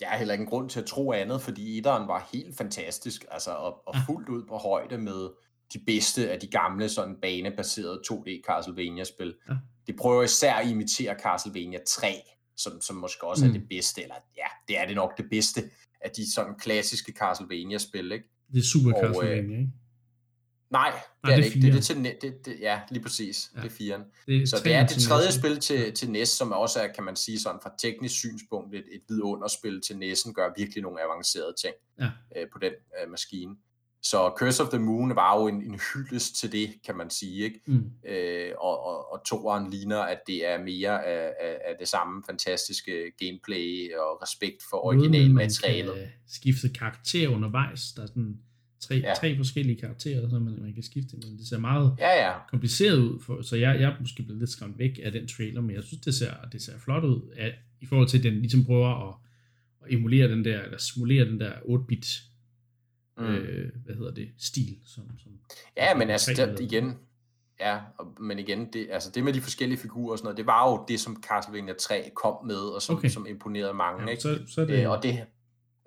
der 0.00 0.08
er 0.08 0.18
heller 0.18 0.34
ingen 0.34 0.48
grund 0.48 0.70
til 0.70 0.80
at 0.80 0.86
tro 0.86 1.12
andet, 1.12 1.42
fordi 1.42 1.78
etteren 1.78 2.08
var 2.08 2.28
helt 2.32 2.56
fantastisk, 2.56 3.24
altså 3.30 3.50
og, 3.50 3.88
og 3.88 3.94
fuldt 4.06 4.28
ud 4.28 4.42
på 4.48 4.56
højde 4.56 4.98
med 4.98 5.28
de 5.72 5.78
bedste 5.86 6.30
af 6.30 6.40
de 6.40 6.46
gamle 6.46 6.88
sådan 6.88 7.16
banebaserede 7.22 8.00
2D 8.12 8.42
Castlevania-spil. 8.46 9.34
Ja. 9.48 9.54
Det 9.86 9.96
prøver 9.96 10.22
især 10.22 10.54
at 10.54 10.68
imitere 10.68 11.16
Castlevania 11.22 11.78
3, 11.86 12.06
som, 12.56 12.80
som 12.80 12.96
måske 12.96 13.26
også 13.26 13.44
mm. 13.44 13.50
er 13.50 13.58
det 13.58 13.68
bedste, 13.68 14.02
eller 14.02 14.14
ja, 14.36 14.46
det 14.68 14.80
er 14.80 14.86
det 14.86 14.96
nok 14.96 15.16
det 15.18 15.26
bedste 15.30 15.62
af 16.00 16.10
de 16.10 16.32
sådan 16.32 16.54
klassiske 16.58 17.12
Castlevania-spil, 17.12 18.12
ikke? 18.12 18.28
Det 18.52 18.58
er 18.58 18.62
super 18.62 18.92
og, 18.92 19.00
Castlevania, 19.00 19.54
øh, 19.54 19.60
ikke? 19.60 19.72
Nej, 20.70 20.90
det 20.90 21.00
nej, 21.22 21.32
er 21.32 21.36
det, 21.36 21.44
ikke. 21.46 21.66
Det, 21.66 21.74
det, 21.74 21.84
til, 21.84 21.96
det, 22.22 22.46
det, 22.46 22.56
ja, 22.60 22.80
lige 22.90 23.02
præcis. 23.02 23.50
Ja. 23.56 23.60
Det 23.60 23.66
er 23.66 23.70
firen. 23.70 24.02
Det 24.26 24.48
så 24.48 24.60
det 24.64 24.74
er 24.74 24.86
det 24.86 25.02
tredje 25.02 25.32
spil 25.32 25.60
til, 25.60 25.92
til 25.94 26.10
NES, 26.10 26.28
som 26.28 26.52
også 26.52 26.80
er, 26.80 26.92
kan 26.92 27.04
man 27.04 27.16
sige, 27.16 27.40
sådan 27.40 27.60
fra 27.62 27.72
teknisk 27.78 28.14
synspunkt, 28.14 28.74
et, 28.74 28.84
et 28.92 29.00
vidunderspil 29.08 29.80
til 29.80 29.94
NES'en, 29.94 30.32
gør 30.32 30.52
virkelig 30.56 30.82
nogle 30.82 31.02
avancerede 31.02 31.54
ting 31.62 31.74
ja. 32.00 32.10
øh, 32.36 32.46
på 32.52 32.58
den 32.58 32.72
øh, 32.72 33.10
maskine. 33.10 33.56
Så 34.02 34.32
Curse 34.38 34.62
of 34.62 34.68
the 34.68 34.78
Moon 34.78 35.16
var 35.16 35.40
jo 35.40 35.48
en, 35.48 35.62
en 35.62 35.80
hyldest 35.94 36.36
til 36.36 36.52
det, 36.52 36.74
kan 36.86 36.96
man 36.96 37.10
sige. 37.10 37.44
Ikke? 37.44 37.60
Mm. 37.66 37.90
Øh, 38.08 38.52
og, 38.58 38.86
og, 38.86 39.12
og 39.12 39.24
toeren 39.24 39.70
ligner, 39.70 39.98
at 39.98 40.20
det 40.26 40.48
er 40.48 40.58
mere 40.62 41.04
af, 41.04 41.34
af, 41.40 41.58
af 41.64 41.74
det 41.78 41.88
samme 41.88 42.22
fantastiske 42.26 43.12
gameplay 43.18 43.94
og 43.94 44.22
respekt 44.22 44.62
for 44.70 44.84
originalmaterialet. 44.84 45.96
Man 45.96 46.04
kan 46.04 46.12
skifte 46.28 46.68
karakter 46.68 47.28
undervejs. 47.28 47.92
Der 47.96 48.02
er 48.02 48.06
sådan 48.06 48.38
tre, 48.80 48.94
ja. 48.94 49.14
tre 49.20 49.36
forskellige 49.36 49.80
karakterer, 49.80 50.28
som 50.28 50.42
man, 50.42 50.58
man 50.62 50.74
kan 50.74 50.82
skifte 50.82 51.16
men 51.16 51.38
Det 51.38 51.46
ser 51.46 51.58
meget 51.58 51.96
ja, 51.98 52.26
ja. 52.26 52.32
kompliceret 52.50 52.98
ud, 52.98 53.20
for, 53.20 53.42
så 53.42 53.56
jeg, 53.56 53.80
jeg 53.80 53.90
er 53.90 53.96
måske 54.00 54.22
blevet 54.22 54.38
lidt 54.38 54.50
skræmt 54.50 54.78
væk 54.78 55.00
af 55.02 55.12
den 55.12 55.28
trailer, 55.28 55.60
men 55.60 55.76
jeg 55.76 55.84
synes, 55.84 56.00
det 56.04 56.14
ser, 56.14 56.32
det 56.52 56.62
ser 56.62 56.78
flot 56.78 57.04
ud, 57.04 57.20
at, 57.36 57.52
i 57.80 57.86
forhold 57.86 58.08
til, 58.08 58.18
at 58.18 58.24
den 58.24 58.34
ligesom 58.34 58.64
prøver 58.64 59.08
at, 59.08 59.14
at 59.86 59.94
emulere 59.94 60.28
den 60.28 60.44
der, 60.44 60.62
eller 60.62 60.78
simulere 60.78 61.24
den 61.24 61.40
der 61.40 61.52
8-bit 61.52 62.22
mm. 63.18 63.24
øh, 63.24 63.70
hvad 63.84 63.94
hedder 63.94 64.14
det, 64.14 64.28
stil. 64.38 64.78
Som, 64.84 65.04
som, 65.18 65.32
ja, 65.76 65.94
men 65.94 66.10
altså, 66.10 66.46
det, 66.58 66.60
igen, 66.60 66.94
ja, 67.60 67.78
men 68.20 68.38
igen, 68.38 68.72
det, 68.72 68.88
altså 68.90 69.10
det 69.14 69.24
med 69.24 69.32
de 69.32 69.40
forskellige 69.40 69.78
figurer 69.78 70.12
og 70.12 70.18
sådan 70.18 70.26
noget, 70.26 70.36
det 70.36 70.46
var 70.46 70.70
jo 70.70 70.84
det, 70.88 71.00
som 71.00 71.22
Castlevania 71.22 71.74
3 71.74 72.10
kom 72.14 72.46
med, 72.46 72.56
og 72.56 72.82
som, 72.82 72.96
okay. 72.96 73.08
som 73.08 73.26
imponerede 73.26 73.74
mange. 73.74 74.02
Ja, 74.02 74.10
ikke? 74.10 74.22
Så, 74.22 74.38
så 74.48 74.64
det... 74.64 74.82
Øh, 74.82 74.90
og 74.90 75.02
det, 75.02 75.26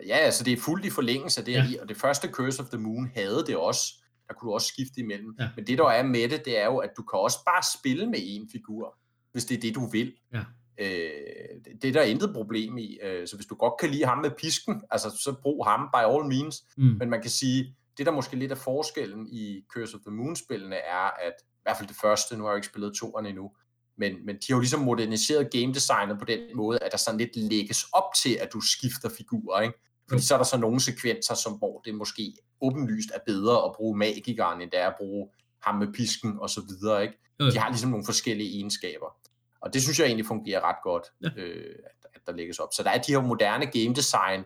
Ja, 0.08 0.18
altså 0.18 0.44
det 0.44 0.54
er 0.54 0.58
fuldt 0.58 0.86
i 0.86 0.90
forlængelse 0.90 1.42
af 1.42 1.46
det, 1.46 1.54
ja. 1.54 1.82
og 1.82 1.90
det 1.90 1.98
første 1.98 2.28
Curse 2.28 2.64
of 2.64 2.70
the 2.70 2.78
Moon 2.78 3.12
havde 3.16 3.44
det 3.48 3.58
også. 3.58 3.84
Der 4.28 4.34
kunne 4.34 4.50
du 4.50 4.54
også 4.54 4.68
skifte 4.68 5.00
imellem. 5.00 5.36
Ja. 5.40 5.50
Men 5.56 5.68
det, 5.68 5.78
der 5.78 5.90
er 5.90 6.04
med 6.04 6.30
det, 6.30 6.46
det 6.46 6.60
er 6.60 6.66
jo, 6.66 6.78
at 6.78 6.90
du 6.98 7.04
kan 7.04 7.20
også 7.20 7.38
bare 7.46 7.64
spille 7.80 8.10
med 8.10 8.20
en 8.22 8.50
figur, 8.52 8.98
hvis 9.32 9.46
det 9.46 9.58
er 9.58 9.62
det, 9.62 9.76
du 9.76 9.86
vil. 9.86 10.14
Ja. 10.34 10.44
Øh, 10.80 11.66
det, 11.66 11.82
det 11.82 11.88
er 11.88 11.92
der 11.92 12.02
intet 12.02 12.34
problem 12.34 12.78
i. 12.78 13.00
Øh, 13.04 13.28
så 13.28 13.36
hvis 13.36 13.46
du 13.46 13.56
godt 13.56 13.74
kan 13.80 13.90
lide 13.90 14.06
ham 14.06 14.18
med 14.18 14.32
pisken, 14.32 14.84
altså 14.92 15.10
så 15.10 15.36
brug 15.42 15.66
ham 15.66 15.90
by 15.94 16.04
all 16.14 16.26
means. 16.26 16.64
Mm. 16.78 16.84
Men 16.84 17.10
man 17.10 17.22
kan 17.22 17.32
sige, 17.32 17.76
det 17.98 18.06
der 18.06 18.12
måske 18.12 18.36
lidt 18.36 18.52
af 18.52 18.58
forskellen 18.58 19.28
i 19.32 19.62
Curse 19.74 19.96
of 19.96 20.02
the 20.02 20.16
Moon-spillene 20.16 20.76
er, 20.76 21.26
at 21.26 21.34
i 21.42 21.62
hvert 21.64 21.78
fald 21.78 21.88
det 21.88 21.98
første, 22.02 22.38
nu 22.38 22.44
har 22.44 22.52
jeg 22.52 22.58
ikke 22.58 22.68
spillet 22.68 22.94
toerne 22.94 23.30
endnu, 23.30 23.52
men, 24.00 24.26
men 24.26 24.36
de 24.36 24.46
har 24.48 24.56
jo 24.56 24.60
ligesom 24.60 24.80
moderniseret 24.80 25.52
game 25.52 25.74
designet 25.74 26.20
på 26.20 26.26
den 26.26 26.40
måde, 26.56 26.80
at 26.82 26.92
der 26.92 26.98
sådan 26.98 27.18
lidt 27.18 27.36
lægges 27.36 27.84
op 27.94 28.14
til, 28.24 28.38
at 28.42 28.54
du 28.54 28.62
skifter 28.62 29.10
figurer, 29.18 29.62
ikke? 29.62 29.76
Fordi 30.10 30.22
så 30.22 30.34
er 30.34 30.38
der 30.38 30.46
så 30.46 30.58
nogle 30.58 30.80
sekvenser, 30.80 31.36
som, 31.36 31.54
hvor 31.54 31.82
det 31.86 31.96
måske 31.96 32.34
åbenlyst 32.62 33.10
er 33.14 33.20
bedre 33.26 33.66
at 33.66 33.72
bruge 33.76 33.98
magikeren, 33.98 34.62
end 34.62 34.72
det 34.72 34.80
er 34.80 34.88
at 34.88 34.96
bruge 34.98 35.30
ham 35.62 35.76
med 35.76 35.94
pisken 35.94 36.40
og 36.40 36.50
så 36.50 36.62
videre. 36.62 37.04
Ikke? 37.04 37.18
De 37.40 37.58
har 37.58 37.70
ligesom 37.70 37.90
nogle 37.90 38.06
forskellige 38.06 38.56
egenskaber. 38.56 39.16
Og 39.62 39.74
det 39.74 39.82
synes 39.82 40.00
jeg 40.00 40.06
egentlig 40.06 40.26
fungerer 40.26 40.62
ret 40.62 40.76
godt, 40.84 41.04
ja. 41.24 41.30
øh, 41.38 41.76
at, 41.86 42.10
at 42.14 42.22
der 42.28 42.34
lægges 42.34 42.60
op. 42.60 42.70
Så 42.74 42.84
der 42.84 42.90
er 42.90 43.02
de 43.02 43.12
her 43.12 43.22
moderne 43.22 43.66
game 43.66 43.96
design 43.96 44.44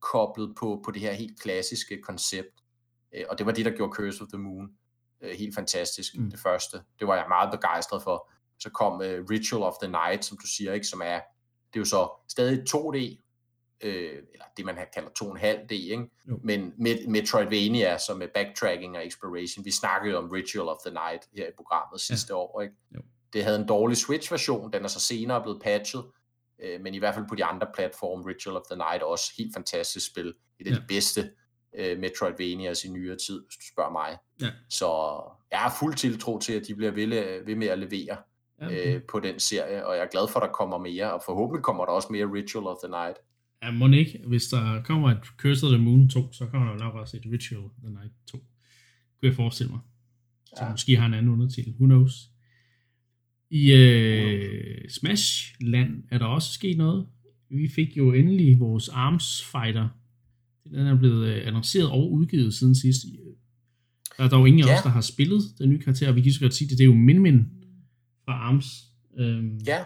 koblet 0.00 0.54
på, 0.58 0.82
på 0.84 0.90
det 0.90 1.02
her 1.02 1.12
helt 1.12 1.40
klassiske 1.40 2.02
koncept. 2.02 2.62
Øh, 3.14 3.24
og 3.30 3.38
det 3.38 3.46
var 3.46 3.52
det, 3.52 3.64
der 3.64 3.70
gjorde 3.70 3.92
Curse 3.94 4.22
of 4.22 4.28
the 4.28 4.38
Moon 4.38 4.68
øh, 5.20 5.36
helt 5.38 5.54
fantastisk, 5.54 6.18
mm. 6.18 6.30
det 6.30 6.40
første. 6.40 6.76
Det 6.98 7.06
var 7.06 7.14
jeg 7.14 7.24
meget 7.28 7.50
begejstret 7.50 8.02
for. 8.02 8.30
Så 8.58 8.70
kom 8.70 9.02
øh, 9.02 9.24
Ritual 9.30 9.62
of 9.62 9.74
the 9.82 9.90
Night, 9.90 10.24
som 10.24 10.38
du 10.42 10.46
siger, 10.46 10.72
ikke, 10.72 10.86
som 10.86 11.00
er, 11.04 11.20
det 11.72 11.76
er 11.76 11.80
jo 11.80 11.84
så 11.84 12.08
stadig 12.28 12.62
2D, 12.74 13.22
øh, 13.80 14.22
eller 14.32 14.44
det 14.56 14.64
man 14.64 14.76
kalder 14.94 15.08
2,5D, 15.22 15.72
ikke? 15.72 16.10
Jo. 16.28 16.40
men 16.44 16.72
med, 16.78 17.06
Metroidvania, 17.08 17.98
som 17.98 18.22
er 18.22 18.26
backtracking 18.34 18.96
og 18.96 19.06
exploration. 19.06 19.64
Vi 19.64 19.70
snakkede 19.70 20.18
om 20.18 20.28
Ritual 20.30 20.68
of 20.68 20.76
the 20.86 20.94
Night 20.94 21.28
her 21.36 21.46
i 21.46 21.52
programmet 21.56 22.00
sidste 22.00 22.32
ja. 22.32 22.38
år. 22.38 22.60
Ikke? 22.60 22.74
Jo. 22.94 23.00
Det 23.32 23.44
havde 23.44 23.58
en 23.58 23.68
dårlig 23.68 23.96
Switch-version, 23.96 24.72
den 24.72 24.84
er 24.84 24.88
så 24.88 25.00
senere 25.00 25.42
blevet 25.42 25.62
patchet, 25.62 26.04
øh, 26.62 26.80
men 26.80 26.94
i 26.94 26.98
hvert 26.98 27.14
fald 27.14 27.28
på 27.28 27.34
de 27.34 27.44
andre 27.44 27.66
platforme, 27.74 28.26
Ritual 28.26 28.56
of 28.56 28.62
the 28.70 28.76
Night 28.76 29.02
også 29.02 29.32
helt 29.38 29.54
fantastisk 29.54 30.06
spil. 30.06 30.34
Et 30.60 30.66
af 30.66 30.70
ja. 30.70 30.76
de 30.76 30.82
bedste 30.88 31.30
øh, 31.76 31.98
Metroidvanias 31.98 32.84
i 32.84 32.88
nyere 32.88 33.16
tid, 33.16 33.44
hvis 33.46 33.56
du 33.56 33.66
spørger 33.72 33.92
mig. 33.92 34.18
Ja. 34.40 34.50
Så 34.70 35.20
jeg 35.50 35.58
har 35.58 35.76
fuld 35.80 35.94
tiltro 35.94 36.38
til, 36.38 36.52
at 36.52 36.66
de 36.66 36.74
bliver 36.74 36.92
ved, 36.92 37.44
ved 37.44 37.54
med 37.54 37.66
at 37.66 37.78
levere 37.78 38.16
ja, 38.60 38.94
øh, 38.94 39.02
på 39.02 39.20
den 39.20 39.40
serie, 39.40 39.86
og 39.86 39.96
jeg 39.96 40.02
er 40.02 40.10
glad 40.10 40.28
for, 40.32 40.40
at 40.40 40.46
der 40.46 40.52
kommer 40.52 40.78
mere, 40.78 41.12
og 41.12 41.22
forhåbentlig 41.26 41.62
kommer 41.62 41.84
der 41.84 41.92
også 41.92 42.08
mere 42.10 42.26
Ritual 42.26 42.66
of 42.66 42.76
the 42.84 42.90
Night. 42.90 43.16
Ja, 43.62 43.70
må 43.70 43.88
ikke. 43.88 44.20
Hvis 44.26 44.46
der 44.46 44.82
kommer 44.82 45.10
et 45.10 45.24
Curse 45.38 45.66
of 45.66 45.72
the 45.72 45.82
Moon 45.82 46.08
2, 46.08 46.32
så 46.32 46.46
kommer 46.46 46.72
der 46.72 46.78
nok 46.78 46.94
også 46.94 47.16
et 47.16 47.22
Ritual 47.32 47.64
of 47.64 47.70
the 47.82 47.90
Night 47.90 48.12
2. 48.26 48.38
Kunne 48.38 49.28
jeg 49.28 49.34
forestille 49.34 49.72
mig. 49.72 49.80
Så 50.46 50.64
ja. 50.64 50.70
måske 50.70 50.96
har 50.96 51.06
en 51.06 51.14
anden 51.14 51.32
undertitel. 51.32 51.74
Who 51.78 51.86
knows? 51.86 52.12
I 53.50 53.72
øh, 53.72 54.88
Smash 54.88 55.54
Land 55.60 56.02
er 56.10 56.18
der 56.18 56.26
også 56.26 56.52
sket 56.52 56.76
noget. 56.76 57.06
Vi 57.50 57.68
fik 57.68 57.96
jo 57.96 58.12
endelig 58.12 58.60
vores 58.60 58.88
Arms 58.88 59.44
Fighter. 59.44 59.88
Den 60.64 60.86
er 60.86 60.98
blevet 60.98 61.28
øh, 61.28 61.46
annonceret 61.46 61.90
og 61.90 62.12
udgivet 62.12 62.54
siden 62.54 62.74
sidst. 62.74 63.06
Der 64.18 64.24
er 64.24 64.28
dog 64.28 64.48
ingen 64.48 64.64
ja. 64.64 64.70
af 64.70 64.76
os, 64.76 64.82
der 64.82 64.90
har 64.90 65.00
spillet 65.00 65.42
den 65.58 65.68
nye 65.68 65.78
karakter. 65.78 66.12
Vi 66.12 66.20
kan 66.20 66.32
så 66.32 66.40
godt 66.40 66.54
sige, 66.54 66.66
at 66.66 66.78
det 66.78 66.80
er 66.80 66.88
jo 66.88 66.94
Min 66.94 67.22
Min 67.22 67.44
fra 68.26 68.32
Arms. 68.32 68.66
Øhm, 69.18 69.56
ja, 69.56 69.84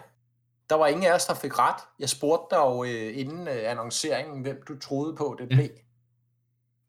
der 0.69 0.75
var 0.75 0.87
ingen 0.87 1.05
af 1.05 1.15
os, 1.15 1.25
der 1.25 1.33
fik 1.33 1.59
ret. 1.59 1.81
Jeg 1.99 2.09
spurgte 2.09 2.55
dig 2.55 2.61
jo 2.61 2.83
øh, 2.83 3.19
inden 3.19 3.47
øh, 3.47 3.71
annonceringen, 3.71 4.41
hvem 4.41 4.63
du 4.67 4.79
troede 4.79 5.15
på, 5.15 5.35
det 5.39 5.49
blev. 5.49 5.59
Ja. 5.59 5.67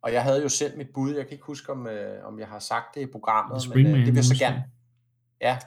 Og 0.02 0.12
jeg 0.12 0.22
havde 0.22 0.42
jo 0.42 0.48
selv 0.48 0.76
mit 0.76 0.88
bud. 0.94 1.14
Jeg 1.14 1.24
kan 1.24 1.32
ikke 1.32 1.44
huske, 1.44 1.72
om, 1.72 1.86
øh, 1.86 2.26
om 2.26 2.38
jeg 2.38 2.48
har 2.48 2.58
sagt 2.58 2.94
det 2.94 3.00
i 3.00 3.06
programmet, 3.06 3.68
men 3.74 3.86
øh, 3.86 3.98
det 3.98 4.06
vil 4.06 4.14
jeg 4.14 4.24
så 4.24 4.38
gerne. 4.38 4.64
Ja, 5.40 5.58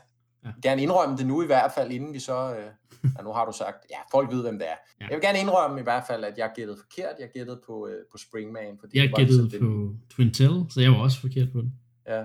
ja, 0.46 0.52
gerne 0.64 0.82
indrømme 0.82 1.18
det 1.18 1.28
nu 1.28 1.44
i 1.44 1.46
hvert 1.46 1.72
fald, 1.76 1.92
inden 1.92 2.14
vi 2.14 2.20
så... 2.20 2.56
Øh, 2.56 2.66
ja, 3.18 3.24
nu 3.24 3.32
har 3.34 3.46
du 3.46 3.52
sagt, 3.58 3.78
ja, 3.90 3.98
folk 4.12 4.32
ved, 4.32 4.42
hvem 4.42 4.60
det 4.60 4.70
er. 4.70 4.76
Ja. 5.02 5.06
Jeg 5.06 5.16
vil 5.16 5.22
gerne 5.22 5.40
indrømme 5.40 5.80
i 5.80 5.84
hvert 5.84 6.04
fald, 6.08 6.24
at 6.24 6.38
jeg 6.38 6.52
gættede 6.56 6.78
forkert. 6.78 7.16
Jeg 7.20 7.30
gættede 7.34 7.62
på, 7.68 7.88
øh, 7.88 8.06
på 8.12 8.18
Springman. 8.18 8.78
Fordi 8.80 8.98
jeg 8.98 9.10
gættede 9.16 9.44
ligesom 9.44 9.60
på 9.62 9.66
den... 9.66 10.02
Twintel, 10.10 10.66
så 10.70 10.82
jeg 10.82 10.92
var 10.92 10.98
også 10.98 11.22
forkert 11.22 11.52
på 11.52 11.62
den. 11.62 11.74
Ja, 12.08 12.24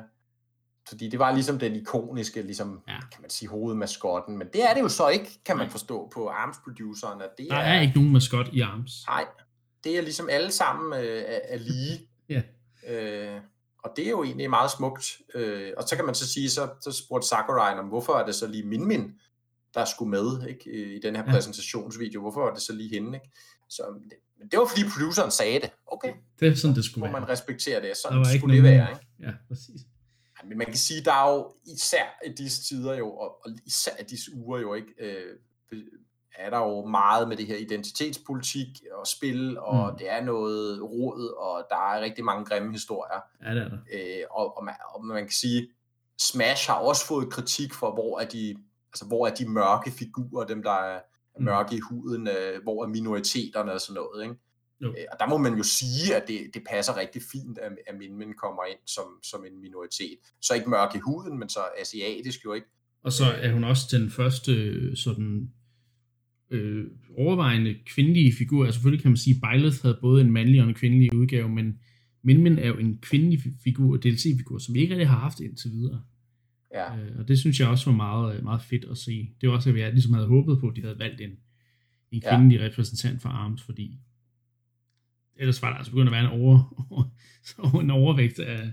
fordi 0.91 1.09
det 1.09 1.19
var 1.19 1.33
ligesom 1.33 1.59
den 1.59 1.77
ikoniske, 1.77 2.43
ligesom, 2.43 2.81
ja. 2.89 3.01
kan 3.13 3.21
man 3.21 3.31
sige, 3.31 3.49
hovedmaskotten. 3.49 4.39
Men 4.39 4.49
det 4.53 4.71
er 4.71 4.75
det 4.75 4.81
jo 4.81 4.89
så 4.89 5.09
ikke, 5.09 5.41
kan 5.45 5.57
man 5.57 5.71
forstå 5.71 6.11
på 6.15 6.29
ARMS-produceren. 6.29 7.23
At 7.23 7.29
det 7.39 7.47
der 7.51 7.57
er, 7.57 7.61
er 7.61 7.81
ikke 7.81 7.95
nogen 7.95 8.13
maskot 8.13 8.49
i 8.53 8.61
ARMS. 8.61 9.05
Nej, 9.07 9.25
det 9.85 9.99
er 9.99 10.03
ligesom 10.03 10.29
alle 10.31 10.53
sammen 10.53 11.01
øh, 11.01 11.23
er, 11.27 11.39
er 11.45 11.59
lige. 11.59 12.09
ja. 12.29 12.43
Øh, 12.89 13.41
og 13.85 13.91
det 13.97 14.07
er 14.07 14.11
jo 14.11 14.25
egentlig 14.25 14.51
meget 14.51 14.71
smukt. 14.71 15.19
Øh, 15.35 15.73
og 15.77 15.89
så 15.89 15.97
kan 15.97 16.05
man 16.05 16.15
så 16.15 16.33
sige, 16.33 16.51
så, 16.51 16.69
så 16.81 16.93
spurgte 16.93 17.29
Sakurai 17.29 17.79
om, 17.79 17.87
hvorfor 17.87 18.13
er 18.13 18.27
det 18.27 18.35
så 18.35 18.47
lige 18.47 18.63
Min 18.63 18.87
Min, 18.87 19.13
der 19.75 19.85
skulle 19.85 20.11
med 20.11 20.47
ikke, 20.49 20.97
i 20.97 21.01
den 21.01 21.17
her 21.17 21.25
ja. 21.27 21.33
præsentationsvideo. 21.33 22.21
Hvorfor 22.21 22.41
var 22.41 22.55
det 22.55 22.63
så 22.63 22.73
lige 22.73 22.91
hende? 22.91 23.15
Ikke? 23.15 23.31
Så 23.69 23.83
det, 24.05 24.51
det 24.51 24.59
var 24.59 24.67
fordi 24.67 24.83
produceren 24.99 25.31
sagde 25.31 25.61
det. 25.61 25.71
Okay. 25.87 26.13
Det 26.41 26.49
er 26.49 26.55
sådan, 26.55 26.77
det 26.77 26.85
skulle 26.85 27.03
være. 27.03 27.13
Man 27.13 27.29
respektere 27.29 27.83
det. 27.83 27.97
Sådan 27.97 28.39
skulle 28.39 28.57
det 28.57 28.63
være. 28.63 28.91
Ikke? 28.91 29.07
Ja, 29.21 29.33
præcis. 29.49 29.81
Men 30.45 30.59
man 30.59 30.67
kan 30.67 30.77
sige, 30.77 31.05
der 31.05 31.13
er 31.13 31.33
jo 31.33 31.55
især 31.67 32.21
i 32.27 32.33
disse 32.33 32.63
tider 32.63 32.95
jo, 32.95 33.17
og, 33.17 33.51
især 33.67 33.93
i 34.01 34.05
disse 34.05 34.31
uger 34.35 34.59
jo 34.59 34.75
ikke, 34.75 34.95
øh, 34.99 35.37
er 36.35 36.51
der 36.51 36.59
jo 36.59 36.87
meget 36.87 37.29
med 37.29 37.37
det 37.37 37.47
her 37.47 37.57
identitetspolitik 37.57 38.69
og 38.93 39.07
spil, 39.07 39.59
og 39.59 39.93
mm. 39.93 39.99
det 39.99 40.11
er 40.11 40.21
noget 40.21 40.83
rod, 40.83 41.35
og 41.39 41.67
der 41.71 41.77
er 41.77 42.01
rigtig 42.01 42.25
mange 42.25 42.45
grimme 42.45 42.73
historier. 42.73 43.21
Ja, 43.45 43.55
det 43.55 43.63
er 43.63 43.69
der. 43.69 43.79
Øh, 43.93 44.25
og, 44.31 44.57
og, 44.57 44.65
man, 44.65 44.75
og 44.95 45.05
man 45.05 45.23
kan 45.23 45.33
sige, 45.33 45.69
Smash 46.19 46.71
har 46.71 46.77
også 46.77 47.07
fået 47.07 47.33
kritik 47.33 47.75
for, 47.75 47.93
hvor 47.93 48.21
er 48.21 48.29
de, 48.29 48.57
altså, 48.93 49.07
hvor 49.07 49.27
er 49.27 49.35
de 49.35 49.49
mørke 49.49 49.91
figurer, 49.91 50.47
dem 50.47 50.63
der 50.63 50.71
er 50.71 51.01
mm. 51.39 51.45
mørke 51.45 51.77
i 51.77 51.81
huden, 51.81 52.29
øh, 52.29 52.63
hvor 52.63 52.85
er 52.85 52.89
minoriteterne 52.89 53.73
og 53.73 53.81
sådan 53.81 53.95
noget, 53.95 54.23
ikke? 54.23 54.35
Jo. 54.83 54.89
Øh, 54.89 55.05
og 55.13 55.17
der 55.21 55.29
må 55.29 55.39
man 55.39 55.55
jo 55.55 55.63
sige, 55.63 56.17
at 56.17 56.25
det, 56.29 56.41
det 56.55 56.63
passer 56.71 56.97
rigtig 56.97 57.23
fint, 57.33 57.59
at, 57.59 57.73
at 57.87 57.95
Min 57.99 58.19
Min 58.19 58.33
kommer 58.35 58.63
ind 58.73 58.79
som, 58.87 59.05
som 59.23 59.45
en 59.45 59.61
minoritet. 59.61 60.19
Så 60.43 60.55
ikke 60.55 60.71
mørk 60.71 60.95
i 60.95 60.99
huden, 60.99 61.39
men 61.39 61.49
så 61.49 61.61
asiatisk 61.81 62.45
jo 62.45 62.53
ikke. 62.53 62.67
Og 63.03 63.13
så 63.13 63.25
er 63.25 63.53
hun 63.53 63.65
også 63.65 63.99
den 63.99 64.11
første 64.11 64.53
sådan 64.97 65.51
øh, 66.51 66.87
overvejende 67.19 67.77
kvindelige 67.87 68.33
figur. 68.39 68.65
Altså 68.65 68.77
selvfølgelig 68.77 69.03
kan 69.03 69.11
man 69.11 69.17
sige, 69.17 69.37
at 69.37 69.43
Byleth 69.43 69.83
havde 69.83 69.99
både 70.01 70.21
en 70.21 70.33
mandlig 70.33 70.63
og 70.63 70.69
en 70.69 70.75
kvindelig 70.75 71.15
udgave, 71.15 71.49
men 71.49 71.79
Min 72.23 72.43
Min 72.43 72.59
er 72.59 72.69
jo 72.69 72.79
en 72.79 72.99
kvindelig 72.99 73.41
figur, 73.65 73.97
DLC-figur, 73.97 74.59
som 74.59 74.75
vi 74.75 74.81
ikke 74.81 74.95
rigtig 74.95 75.09
har 75.09 75.19
haft 75.19 75.41
indtil 75.41 75.71
videre. 75.71 76.03
Ja. 76.75 76.97
Øh, 76.99 77.19
og 77.19 77.29
det 77.29 77.39
synes 77.39 77.61
jeg 77.61 77.69
også 77.69 77.91
var 77.91 77.97
meget, 77.97 78.43
meget 78.43 78.63
fedt 78.63 78.85
at 78.85 78.99
se. 78.99 79.31
Det 79.41 79.49
var 79.49 79.55
også, 79.55 79.71
at 79.71 79.79
jeg 79.79 79.93
ligesom 79.93 80.13
havde 80.15 80.27
håbet 80.27 80.61
på, 80.61 80.69
at 80.69 80.77
de 80.77 80.83
havde 80.83 80.99
valgt 80.99 81.21
en, 81.21 81.31
en 82.11 82.23
kvindelig 82.31 82.59
ja. 82.59 82.65
repræsentant 82.65 83.23
for 83.23 83.29
ARMS, 83.29 83.63
fordi 83.63 83.99
ellers 85.41 85.63
var 85.63 85.71
der 85.71 85.77
altså 85.77 85.93
begyndt 85.93 86.09
at 86.09 86.13
være 86.13 86.35
en, 86.35 86.41
over, 86.41 86.87
over, 87.65 87.81
en 87.81 87.91
overvægt 87.91 88.39
af, 88.39 88.73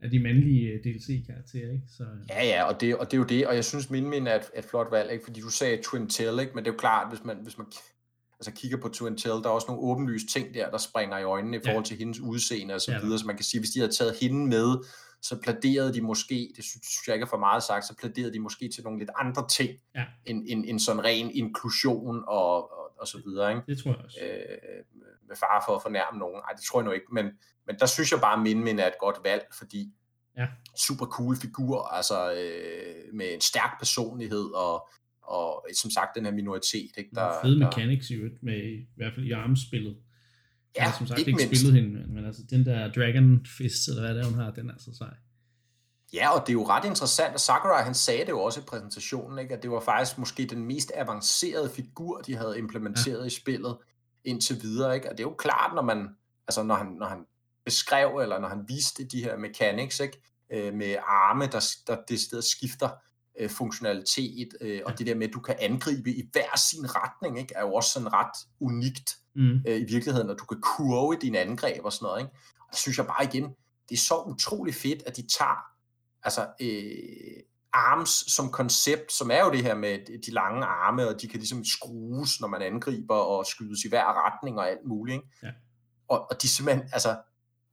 af 0.00 0.10
de 0.10 0.18
mandlige 0.18 0.68
øh, 0.68 0.84
DLC-karakterer, 0.84 1.72
ikke? 1.72 1.84
Så, 1.96 2.04
ja, 2.28 2.44
ja, 2.44 2.64
og 2.64 2.80
det, 2.80 2.96
og 2.96 3.10
det 3.10 3.16
er 3.16 3.18
jo 3.18 3.24
det, 3.24 3.46
og 3.46 3.54
jeg 3.54 3.64
synes, 3.64 3.90
Min 3.90 4.10
Min 4.10 4.26
er 4.26 4.34
et, 4.34 4.50
et 4.56 4.64
flot 4.64 4.90
valg, 4.90 5.12
ikke? 5.12 5.24
Fordi 5.24 5.40
du 5.40 5.50
sagde 5.50 5.82
Twin 5.82 6.08
Tail, 6.08 6.38
ikke? 6.40 6.52
Men 6.54 6.64
det 6.64 6.70
er 6.70 6.74
jo 6.74 6.78
klart, 6.78 7.08
hvis 7.08 7.24
man, 7.24 7.36
hvis 7.42 7.58
man 7.58 7.66
altså 8.40 8.52
kigger 8.52 8.76
på 8.76 8.88
Twin 8.88 9.16
Tail, 9.16 9.42
der 9.42 9.48
er 9.48 9.54
også 9.54 9.66
nogle 9.68 9.82
åbenlyse 9.82 10.26
ting 10.26 10.54
der, 10.54 10.70
der 10.70 10.78
springer 10.78 11.18
i 11.18 11.22
øjnene 11.22 11.56
i 11.56 11.60
forhold 11.64 11.84
ja. 11.84 11.88
til 11.88 11.96
hendes 11.96 12.20
udseende 12.20 12.74
og 12.74 12.80
så 12.80 12.92
ja, 12.92 13.00
videre, 13.00 13.18
så 13.18 13.26
man 13.26 13.36
kan 13.36 13.44
sige, 13.44 13.60
hvis 13.60 13.70
de 13.70 13.80
havde 13.80 13.92
taget 13.92 14.16
hende 14.20 14.46
med, 14.46 14.76
så 15.22 15.38
pladerede 15.42 15.94
de 15.94 16.00
måske, 16.00 16.52
det 16.56 16.64
synes 16.64 17.06
jeg 17.06 17.14
ikke 17.14 17.24
er 17.24 17.28
for 17.28 17.38
meget 17.38 17.62
sagt, 17.62 17.86
så 17.86 17.94
pladerede 17.98 18.32
de 18.32 18.38
måske 18.38 18.68
til 18.68 18.84
nogle 18.84 18.98
lidt 18.98 19.10
andre 19.20 19.48
ting, 19.48 19.70
ja. 19.94 20.04
end, 20.26 20.44
end, 20.48 20.64
end 20.68 20.80
sådan 20.80 21.04
ren 21.04 21.30
inklusion 21.30 22.24
og, 22.28 22.70
og, 22.96 23.00
og 23.00 23.06
så 23.06 23.18
videre. 23.26 23.50
Ikke? 23.50 23.62
Det 23.66 23.78
tror 23.78 23.90
jeg 23.90 24.00
også. 24.04 24.18
Øh, 24.22 24.84
med 25.28 25.36
fare 25.36 25.62
for 25.66 25.76
at 25.76 25.82
fornærme 25.82 26.18
nogen. 26.18 26.40
Nej, 26.44 26.52
det 26.56 26.64
tror 26.64 26.80
jeg 26.80 26.84
nu 26.84 26.92
ikke, 26.92 27.06
men, 27.12 27.26
men 27.66 27.76
der 27.80 27.86
synes 27.86 28.12
jeg 28.12 28.20
bare, 28.20 28.36
at 28.36 28.42
Min 28.42 28.64
Min 28.64 28.78
er 28.78 28.86
et 28.86 28.98
godt 29.00 29.18
valg, 29.24 29.44
fordi 29.58 29.92
ja. 30.38 30.46
super 30.86 31.06
cool 31.06 31.36
figur, 31.36 31.82
altså 31.98 32.32
øh, 32.32 33.14
med 33.14 33.34
en 33.34 33.40
stærk 33.40 33.78
personlighed, 33.78 34.46
og, 34.64 34.88
og 35.22 35.66
som 35.82 35.90
sagt 35.90 36.10
den 36.16 36.24
her 36.24 36.32
minoritet. 36.32 36.90
Ikke, 36.98 37.10
der, 37.14 37.32
fede 37.42 37.58
mechanics 37.58 38.10
i 38.10 38.16
med 38.42 38.58
i 38.72 38.86
hvert 38.96 39.14
fald 39.14 39.26
i 39.26 39.32
armspillet. 39.32 39.96
Ja, 40.76 40.82
har 40.82 40.98
som 40.98 41.06
sagt 41.06 41.18
ikke, 41.18 41.30
ikke 41.30 41.56
spillet 41.56 41.82
hende, 41.82 42.12
men, 42.14 42.26
altså 42.26 42.42
den 42.50 42.66
der 42.66 42.92
Dragon 42.92 43.46
Fist, 43.46 43.88
eller 43.88 44.02
hvad 44.02 44.14
det 44.14 44.20
er, 44.20 44.30
hun 44.30 44.38
har, 44.38 44.50
den 44.50 44.68
er 44.68 44.72
altså 44.72 44.94
sej. 44.94 45.14
Ja, 46.12 46.30
og 46.30 46.40
det 46.40 46.48
er 46.48 46.52
jo 46.52 46.68
ret 46.68 46.84
interessant, 46.84 47.34
og 47.34 47.40
Sakurai 47.40 47.82
han 47.82 47.94
sagde 47.94 48.20
det 48.20 48.28
jo 48.28 48.40
også 48.40 48.60
i 48.60 48.62
præsentationen, 48.62 49.38
ikke? 49.38 49.54
at 49.54 49.62
det 49.62 49.70
var 49.70 49.80
faktisk 49.80 50.18
måske 50.18 50.46
den 50.46 50.64
mest 50.64 50.92
avancerede 50.94 51.70
figur, 51.70 52.20
de 52.20 52.36
havde 52.36 52.58
implementeret 52.58 53.20
ja. 53.20 53.26
i 53.26 53.30
spillet 53.30 53.76
indtil 54.24 54.62
videre. 54.62 54.94
Ikke? 54.94 55.10
Og 55.10 55.18
det 55.18 55.24
er 55.24 55.28
jo 55.28 55.34
klart, 55.34 55.74
når 55.74 55.82
man, 55.82 56.08
altså 56.48 56.62
når 56.62 56.74
han, 56.74 56.86
når 56.86 57.06
han 57.06 57.24
beskrev, 57.64 58.18
eller 58.18 58.38
når 58.38 58.48
han 58.48 58.64
viste 58.68 59.04
de 59.04 59.24
her 59.24 59.36
mechanics, 59.36 60.00
ikke? 60.00 60.22
Øh, 60.52 60.74
med 60.74 60.96
arme, 61.06 61.46
der, 61.46 61.74
der 61.86 61.96
det 62.08 62.20
sted 62.20 62.42
skifter 62.42 62.88
øh, 63.40 63.50
funktionalitet, 63.50 64.48
øh, 64.60 64.80
og 64.84 64.98
det 64.98 65.06
der 65.06 65.14
med, 65.14 65.28
at 65.28 65.34
du 65.34 65.40
kan 65.40 65.56
angribe 65.60 66.10
i 66.10 66.28
hver 66.32 66.56
sin 66.56 66.96
retning, 66.96 67.38
ikke? 67.38 67.54
er 67.56 67.60
jo 67.60 67.74
også 67.74 67.90
sådan 67.90 68.12
ret 68.12 68.36
unikt 68.60 69.16
mm. 69.34 69.62
øh, 69.66 69.80
i 69.80 69.84
virkeligheden, 69.84 70.30
og 70.30 70.38
du 70.38 70.44
kan 70.44 70.60
kurve 70.60 71.16
dine 71.22 71.38
angreb 71.38 71.84
og 71.84 71.92
sådan 71.92 72.06
noget. 72.06 72.20
Ikke? 72.20 72.32
Og 72.60 72.66
der 72.70 72.76
synes 72.76 72.98
jeg 72.98 73.06
bare 73.06 73.24
igen, 73.24 73.44
det 73.88 73.94
er 73.94 74.00
så 74.00 74.22
utrolig 74.26 74.74
fedt, 74.74 75.02
at 75.06 75.16
de 75.16 75.26
tager 75.38 75.73
altså, 76.24 76.46
øh, 76.60 77.42
arms 77.72 78.32
som 78.32 78.50
koncept, 78.50 79.12
som 79.12 79.30
er 79.30 79.44
jo 79.44 79.50
det 79.50 79.62
her 79.62 79.74
med 79.74 80.20
de 80.26 80.30
lange 80.30 80.64
arme, 80.64 81.08
og 81.08 81.20
de 81.20 81.28
kan 81.28 81.38
ligesom 81.38 81.64
skrues, 81.64 82.40
når 82.40 82.48
man 82.48 82.62
angriber, 82.62 83.14
og 83.14 83.46
skydes 83.46 83.84
i 83.84 83.88
hver 83.88 84.26
retning 84.26 84.58
og 84.58 84.70
alt 84.70 84.86
muligt. 84.86 85.14
Ikke? 85.14 85.28
Ja. 85.42 85.50
Og, 86.08 86.30
og 86.30 86.42
de 86.42 86.48
simpelthen, 86.48 86.88
altså, 86.92 87.16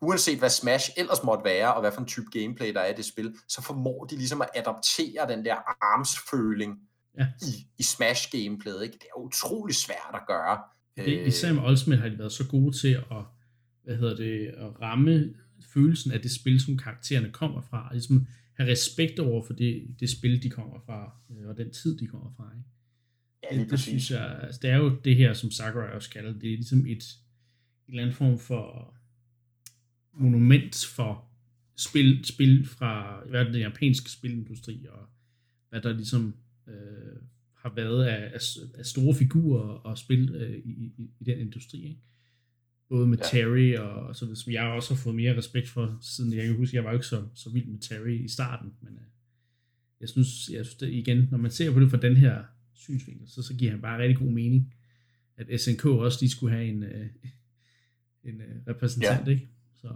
uanset 0.02 0.40
hvad 0.40 0.50
Smash 0.50 0.90
ellers 0.98 1.24
måtte 1.24 1.44
være, 1.44 1.74
og 1.74 1.82
hvad 1.82 1.92
for 1.92 2.02
en 2.02 2.08
type 2.08 2.40
gameplay 2.40 2.74
der 2.74 2.80
er 2.80 2.94
i 2.94 2.98
det 2.98 3.06
spil, 3.06 3.36
så 3.48 3.62
formår 3.62 4.06
de 4.06 4.16
ligesom 4.16 4.42
at 4.42 4.50
adaptere 4.56 5.28
den 5.30 5.46
der 5.46 5.56
armsføling 5.82 6.80
ja. 7.18 7.28
i, 7.42 7.68
i 7.78 7.84
Smash-gameplayet. 7.84 8.84
Ikke? 8.84 8.94
Det 8.94 9.08
er 9.16 9.20
utrolig 9.20 9.76
svært 9.76 10.12
at 10.14 10.22
gøre. 10.28 10.60
Det, 10.98 11.28
især 11.28 11.54
med 11.54 11.70
Ultimate 11.70 12.02
har 12.02 12.10
de 12.10 12.20
været 12.20 12.32
så 12.32 12.48
gode 12.48 12.78
til 12.82 12.94
at, 12.94 13.24
hvad 13.84 13.96
hedder 13.96 14.16
det, 14.16 14.48
at 14.48 14.82
ramme 14.82 15.34
følelsen 15.74 16.12
af 16.12 16.22
det 16.22 16.32
spil, 16.32 16.62
som 16.62 16.78
karaktererne 16.78 17.32
kommer 17.32 17.62
fra. 17.62 17.90
Ligesom 17.92 18.28
have 18.62 18.72
respekt 18.72 19.20
over 19.20 19.46
for 19.46 19.54
det, 19.54 19.96
det 20.00 20.10
spil, 20.10 20.44
de 20.44 20.50
kommer 20.50 20.80
fra, 20.86 21.16
øh, 21.30 21.48
og 21.48 21.58
den 21.58 21.72
tid, 21.72 21.98
de 21.98 22.08
kommer 22.08 22.34
fra. 22.38 22.52
Ikke? 22.58 22.70
Ja, 23.52 23.60
det, 23.60 23.72
det 23.72 23.80
synes 23.80 24.12
jeg, 24.12 24.40
altså, 24.42 24.60
det 24.62 24.70
er 24.70 24.78
jo 24.78 25.00
det 25.04 25.16
her, 25.16 25.34
som 25.34 25.52
Sakurai 25.52 25.92
også 25.92 26.10
kalder 26.10 26.34
det, 26.34 26.42
det 26.42 26.54
er 26.54 26.58
ligesom 26.58 26.86
et, 26.86 26.90
et 26.92 27.18
eller 27.88 28.02
andet 28.02 28.16
form 28.16 28.40
for 28.40 28.96
monument 30.14 30.86
for 30.96 31.32
spil, 31.78 32.26
spil 32.26 32.66
fra 32.68 33.24
hvad 33.30 33.46
den 33.46 33.56
japanske 33.56 34.12
spilindustri, 34.12 34.86
og 34.90 35.10
hvad 35.70 35.82
der 35.82 35.94
ligesom 35.94 36.36
øh, 36.68 37.22
har 37.56 37.74
været 37.76 38.06
af, 38.06 38.32
af, 38.34 38.42
af 38.78 38.86
store 38.86 39.16
figurer 39.16 39.68
og 39.68 39.98
spil 39.98 40.36
øh, 40.36 40.58
i, 40.66 40.94
i, 40.98 41.10
i 41.20 41.24
den 41.24 41.40
industri. 41.40 41.84
Ikke? 41.84 42.02
Både 42.92 43.08
med 43.08 43.18
ja. 43.18 43.24
Terry 43.24 43.76
og, 43.76 43.92
og 43.92 44.16
så 44.16 44.26
videre, 44.26 44.38
som 44.38 44.54
jeg 44.54 44.64
også 44.64 44.94
har 44.94 45.02
fået 45.02 45.16
mere 45.16 45.38
respekt 45.38 45.70
for, 45.70 45.98
siden 46.02 46.34
jeg 46.34 46.46
kan 46.46 46.56
huske, 46.56 46.76
jeg 46.76 46.84
var 46.84 46.90
jo 46.90 46.96
ikke 46.96 47.08
så, 47.08 47.24
så 47.36 47.50
vild 47.50 47.66
med 47.66 47.80
Terry 47.80 48.24
i 48.24 48.28
starten, 48.28 48.74
men 48.82 48.94
øh, 48.94 49.04
jeg 50.02 50.10
synes, 50.10 50.50
jeg 50.50 50.66
synes 50.66 50.76
det, 50.76 50.90
igen, 50.90 51.28
når 51.32 51.38
man 51.38 51.52
ser 51.52 51.72
på 51.72 51.80
det 51.80 51.90
fra 51.90 51.98
den 51.98 52.18
her 52.18 52.44
synsvinkel, 52.74 53.30
så, 53.30 53.42
så 53.42 53.54
giver 53.54 53.72
han 53.72 53.82
bare 53.82 54.02
rigtig 54.02 54.18
god 54.18 54.32
mening, 54.32 54.74
at 55.38 55.62
SNK 55.62 55.86
også 55.86 56.18
lige 56.22 56.30
skulle 56.30 56.56
have 56.56 56.68
en, 56.68 56.84
øh, 56.84 57.06
en 58.30 58.42
øh, 58.42 58.68
repræsentant, 58.68 59.28
ja. 59.28 59.32
ikke? 59.32 59.48
Så. 59.82 59.88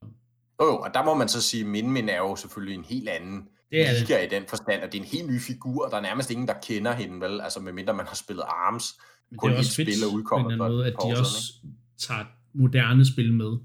Oh, 0.60 0.76
og 0.80 0.90
der 0.94 1.06
må 1.06 1.14
man 1.14 1.28
så 1.28 1.42
sige, 1.42 1.62
at 1.62 1.70
Min 1.70 1.92
Min 1.92 2.10
er 2.10 2.18
jo 2.18 2.36
selvfølgelig 2.36 2.76
en 2.76 2.86
helt 2.86 3.10
anden 3.10 3.48
det 3.72 3.88
er 3.88 4.00
liga 4.00 4.22
det. 4.22 4.34
i 4.34 4.36
den 4.36 4.44
forstand, 4.48 4.84
at 4.84 4.92
det 4.92 4.98
er 4.98 5.02
en 5.02 5.10
helt 5.10 5.28
ny 5.32 5.40
figur, 5.40 5.88
der 5.90 5.98
er 5.98 6.02
nærmest 6.02 6.32
ingen, 6.32 6.48
der 6.48 6.54
kender 6.64 6.94
hende, 6.94 7.22
vel? 7.22 7.42
Altså 7.42 7.60
medmindre 7.60 7.94
man 7.94 8.08
har 8.08 8.16
spillet 8.16 8.44
ARMS, 8.48 8.86
Men 9.30 9.38
kun 9.38 9.52
et 9.52 9.66
spil 9.66 10.04
er 10.04 10.14
udkommet. 10.14 10.58
På 10.58 10.68
måde, 10.68 10.88
at 10.88 10.94
de 10.94 11.20
også 11.20 11.54
tager 11.98 12.26
moderne 12.56 13.06
spil 13.06 13.34
med. 13.34 13.58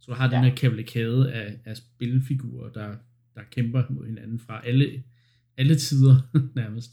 Så 0.00 0.06
du 0.06 0.14
har 0.14 0.28
ja. 0.30 0.36
den 0.36 0.44
her 0.44 0.56
kavalkade 0.56 1.32
af, 1.32 1.58
af 1.64 1.76
spilfigurer, 1.76 2.72
der, 2.72 2.96
der 3.34 3.42
kæmper 3.50 3.82
mod 3.90 4.06
hinanden 4.06 4.40
fra 4.40 4.66
alle, 4.66 5.02
alle 5.56 5.78
tider 5.78 6.16
nærmest, 6.60 6.92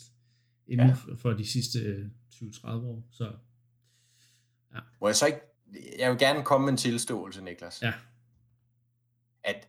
inden 0.68 0.88
ja. 0.88 0.96
for 1.16 1.34
de 1.34 1.46
sidste 1.46 2.10
20-30 2.34 2.68
år. 2.68 3.08
Så, 3.12 3.32
ja. 4.74 4.80
Må 5.02 5.08
jeg 5.08 5.16
så 5.16 5.26
ikke, 5.26 5.40
jeg 6.00 6.12
vil 6.12 6.20
gerne 6.20 6.44
komme 6.44 6.66
med 6.66 6.72
en 6.72 6.78
tilståelse, 6.78 7.44
Niklas. 7.44 7.82
Ja. 7.82 7.94
At 9.44 9.68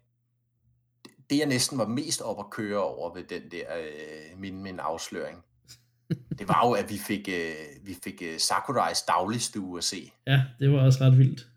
det, 1.30 1.39
jeg 1.39 1.47
næsten 1.47 1.78
var 1.78 1.89
mest 1.89 2.20
op 2.20 2.39
at 2.39 2.51
køre 2.51 2.83
over 2.83 3.14
ved 3.14 3.24
den 3.24 3.51
der 3.51 3.64
øh, 3.78 4.41
min, 4.41 4.62
min 4.62 4.78
afsløring, 4.80 5.45
det 6.39 6.49
var 6.49 6.66
jo, 6.66 6.72
at 6.72 6.91
vi 6.91 6.99
fik, 6.99 7.28
øh, 7.28 7.87
vi 7.87 7.97
fik 8.05 8.22
øh, 8.22 8.39
Sakurais 8.39 9.03
dagligstue 9.03 9.78
at 9.78 9.85
se. 9.85 10.12
Ja, 10.26 10.45
det 10.61 10.72
var 10.72 10.78
også 10.78 11.05
ret 11.05 11.18
vildt 11.18 11.52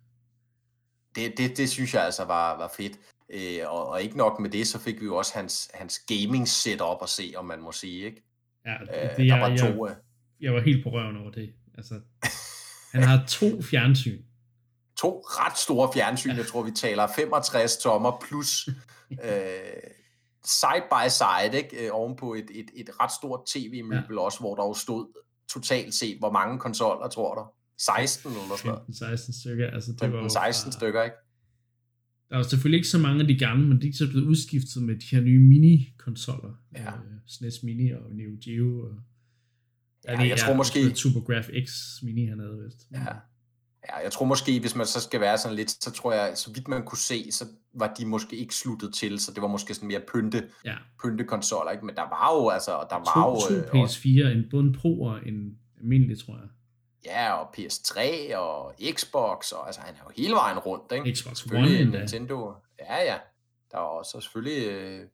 det, 1.15 1.37
det, 1.37 1.57
det 1.57 1.69
synes 1.69 1.93
jeg 1.93 2.05
altså 2.05 2.25
var, 2.25 2.57
var 2.57 2.73
fedt. 2.77 2.99
Øh, 3.29 3.71
og, 3.71 3.87
og 3.87 4.01
ikke 4.01 4.17
nok 4.17 4.39
med 4.39 4.49
det, 4.49 4.67
så 4.67 4.79
fik 4.79 5.01
vi 5.01 5.05
jo 5.05 5.15
også 5.15 5.33
hans, 5.35 5.71
hans 5.73 5.99
gaming 5.99 6.47
setup 6.47 6.97
at 7.01 7.09
se, 7.09 7.33
om 7.35 7.45
man 7.45 7.61
må 7.61 7.71
sige, 7.71 8.05
ikke? 8.05 8.23
Ja, 8.65 8.71
det, 8.71 8.89
øh, 8.89 9.17
der 9.17 9.23
jeg, 9.23 9.41
var 9.41 9.57
to, 9.57 9.87
jeg, 9.87 9.95
jeg 10.41 10.53
var 10.53 10.61
helt 10.61 10.83
på 10.83 10.89
røven 10.89 11.17
over 11.17 11.31
det. 11.31 11.53
Altså, 11.77 11.99
han 12.93 13.03
har 13.03 13.25
to 13.27 13.61
fjernsyn. 13.61 14.21
To 14.97 15.23
ret 15.25 15.57
store 15.57 15.93
fjernsyn, 15.93 16.29
ja. 16.29 16.35
jeg 16.35 16.45
tror 16.45 16.63
vi 16.63 16.71
taler 16.71 17.07
65 17.15 17.77
tommer 17.77 18.21
plus 18.29 18.69
øh, 19.25 19.49
side 20.45 20.83
by 20.91 21.09
side, 21.09 21.57
ikke? 21.57 21.85
Øh, 21.85 21.89
ovenpå 21.93 22.33
et, 22.33 22.47
et, 22.53 22.71
et 22.75 22.89
ret 23.01 23.11
stort 23.11 23.39
tv-møbel 23.45 24.15
ja. 24.15 24.19
også, 24.19 24.39
hvor 24.39 24.55
der 24.55 24.63
jo 24.63 24.73
stod 24.73 25.21
totalt 25.49 25.93
set, 25.93 26.19
hvor 26.19 26.31
mange 26.31 26.59
konsoller, 26.59 27.07
tror 27.07 27.35
du? 27.35 27.45
16 27.77 28.31
eller 28.31 28.57
sådan 28.57 28.71
noget. 28.71 28.97
16 29.19 29.33
stykker, 29.33 29.67
altså 29.67 29.91
det 29.91 29.99
15, 29.99 30.21
var 30.21 30.27
16 30.27 30.71
stykker, 30.71 31.03
ikke? 31.03 31.15
Der 32.29 32.35
er 32.35 32.39
jo 32.39 32.49
selvfølgelig 32.49 32.77
ikke 32.77 32.87
så 32.87 32.99
mange 32.99 33.21
af 33.21 33.27
de 33.27 33.39
gamle, 33.39 33.67
men 33.67 33.81
de 33.81 33.87
er 33.87 33.93
så 33.93 34.09
blevet 34.09 34.25
udskiftet 34.25 34.83
med 34.83 34.95
de 34.95 35.05
her 35.11 35.21
nye 35.21 35.39
mini-konsoller. 35.39 36.53
Ja. 36.75 36.93
Uh, 36.93 36.99
SNES 37.27 37.63
Mini 37.63 37.91
og 37.91 38.11
Neo 38.11 38.31
Geo. 38.45 38.79
Og, 38.79 38.95
ja, 40.07 40.27
jeg 40.27 40.37
tror 40.37 40.53
måske... 40.53 40.89
TurboGrafx 40.89 41.49
X 41.67 41.71
Mini, 42.03 42.25
han 42.25 42.39
havde 42.39 42.63
vist. 42.63 42.87
Ja. 42.91 43.05
Ja, 43.89 43.97
jeg 44.03 44.11
tror 44.11 44.25
måske, 44.25 44.59
hvis 44.59 44.75
man 44.75 44.85
så 44.85 45.01
skal 45.01 45.21
være 45.21 45.37
sådan 45.37 45.55
lidt, 45.55 45.83
så 45.83 45.91
tror 45.91 46.13
jeg, 46.13 46.31
så 46.35 46.53
vidt 46.53 46.67
man 46.67 46.85
kunne 46.85 46.97
se, 46.97 47.31
så 47.31 47.45
var 47.73 47.93
de 47.99 48.05
måske 48.05 48.35
ikke 48.35 48.55
sluttet 48.55 48.93
til, 48.93 49.19
så 49.19 49.31
det 49.31 49.41
var 49.41 49.47
måske 49.47 49.73
sådan 49.73 49.87
mere 49.87 50.01
pynte, 50.13 50.43
ja. 50.65 50.75
konsoller, 51.27 51.71
ikke? 51.71 51.85
Men 51.85 51.95
der 51.95 52.01
var 52.01 52.33
jo, 52.35 52.49
altså, 52.49 52.71
der 52.89 52.95
var 52.95 53.13
to, 53.13 53.55
jo... 53.55 53.61
To 53.61 53.85
PS4, 53.85 54.25
øh, 54.25 54.37
en 54.37 54.43
både 54.51 54.63
en 54.63 54.73
Pro 54.73 55.01
og 55.01 55.27
en 55.27 55.57
almindelig, 55.79 56.19
tror 56.19 56.37
jeg. 56.37 56.47
Ja, 57.05 57.33
og 57.33 57.49
PS3 57.57 58.35
og 58.37 58.75
Xbox, 58.91 59.51
og 59.51 59.67
altså 59.67 59.81
han 59.81 59.95
er 59.95 59.99
jo 60.03 60.11
hele 60.17 60.33
vejen 60.33 60.59
rundt, 60.59 60.91
ikke? 60.91 61.15
Xbox 61.15 61.45
One 61.45 61.79
endda. 61.79 61.99
Nintendo. 61.99 62.53
Ja, 62.79 63.03
ja. 63.03 63.17
Der 63.71 63.77
er 63.77 63.81
også 63.81 64.21
selvfølgelig, 64.21 64.67
øh, 64.67 65.07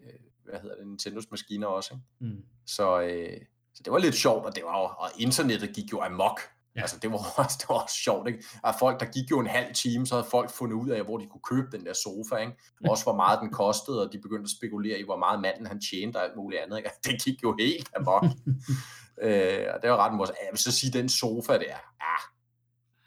øh, 0.00 0.12
hvad 0.44 0.60
hedder 0.60 0.76
det, 0.76 0.86
Nintendos 0.86 1.30
maskiner 1.30 1.66
også, 1.66 1.94
ikke? 1.94 2.34
Mm. 2.34 2.44
Så, 2.66 3.00
øh, 3.00 3.40
så 3.74 3.82
det 3.82 3.92
var 3.92 3.98
lidt 3.98 4.14
sjovt, 4.14 4.46
og 4.46 4.56
det 4.56 4.64
var 4.64 4.78
jo, 4.78 4.84
og 4.84 5.08
internettet 5.18 5.74
gik 5.74 5.92
jo 5.92 6.00
amok 6.00 6.40
Ja. 6.76 6.80
Altså, 6.80 6.98
det 7.02 7.10
var, 7.10 7.18
også, 7.44 7.56
det 7.60 7.68
var 7.68 7.74
også 7.74 7.96
sjovt, 7.96 8.28
ikke? 8.28 8.44
At 8.64 8.74
folk, 8.78 9.00
der 9.00 9.06
gik 9.06 9.30
jo 9.30 9.40
en 9.40 9.46
halv 9.46 9.74
time, 9.74 10.06
så 10.06 10.14
havde 10.14 10.28
folk 10.30 10.50
fundet 10.50 10.76
ud 10.76 10.88
af, 10.88 11.04
hvor 11.04 11.18
de 11.18 11.26
kunne 11.26 11.40
købe 11.50 11.76
den 11.76 11.86
der 11.86 11.92
sofa, 11.92 12.36
ikke? 12.36 12.52
Også 12.88 13.04
hvor 13.04 13.16
meget 13.16 13.38
den 13.40 13.50
kostede, 13.50 14.06
og 14.06 14.12
de 14.12 14.18
begyndte 14.18 14.44
at 14.44 14.56
spekulere 14.58 14.98
i, 14.98 15.04
hvor 15.04 15.18
meget 15.18 15.40
manden 15.40 15.66
han 15.66 15.80
tjente 15.80 16.16
og 16.16 16.24
alt 16.24 16.36
muligt 16.36 16.62
andet, 16.62 16.76
ikke? 16.78 16.90
Det 17.04 17.22
gik 17.24 17.42
jo 17.42 17.56
helt 17.58 17.90
amok. 17.96 18.24
øh, 19.24 19.66
og 19.74 19.82
det 19.82 19.90
var 19.90 19.96
ret 19.96 20.14
morsomt. 20.14 20.38
Jeg 20.42 20.48
vil 20.52 20.58
så 20.58 20.72
sige, 20.72 20.92
den 20.92 21.08
sofa 21.08 21.52
der, 21.52 21.76
ja, 22.06 22.16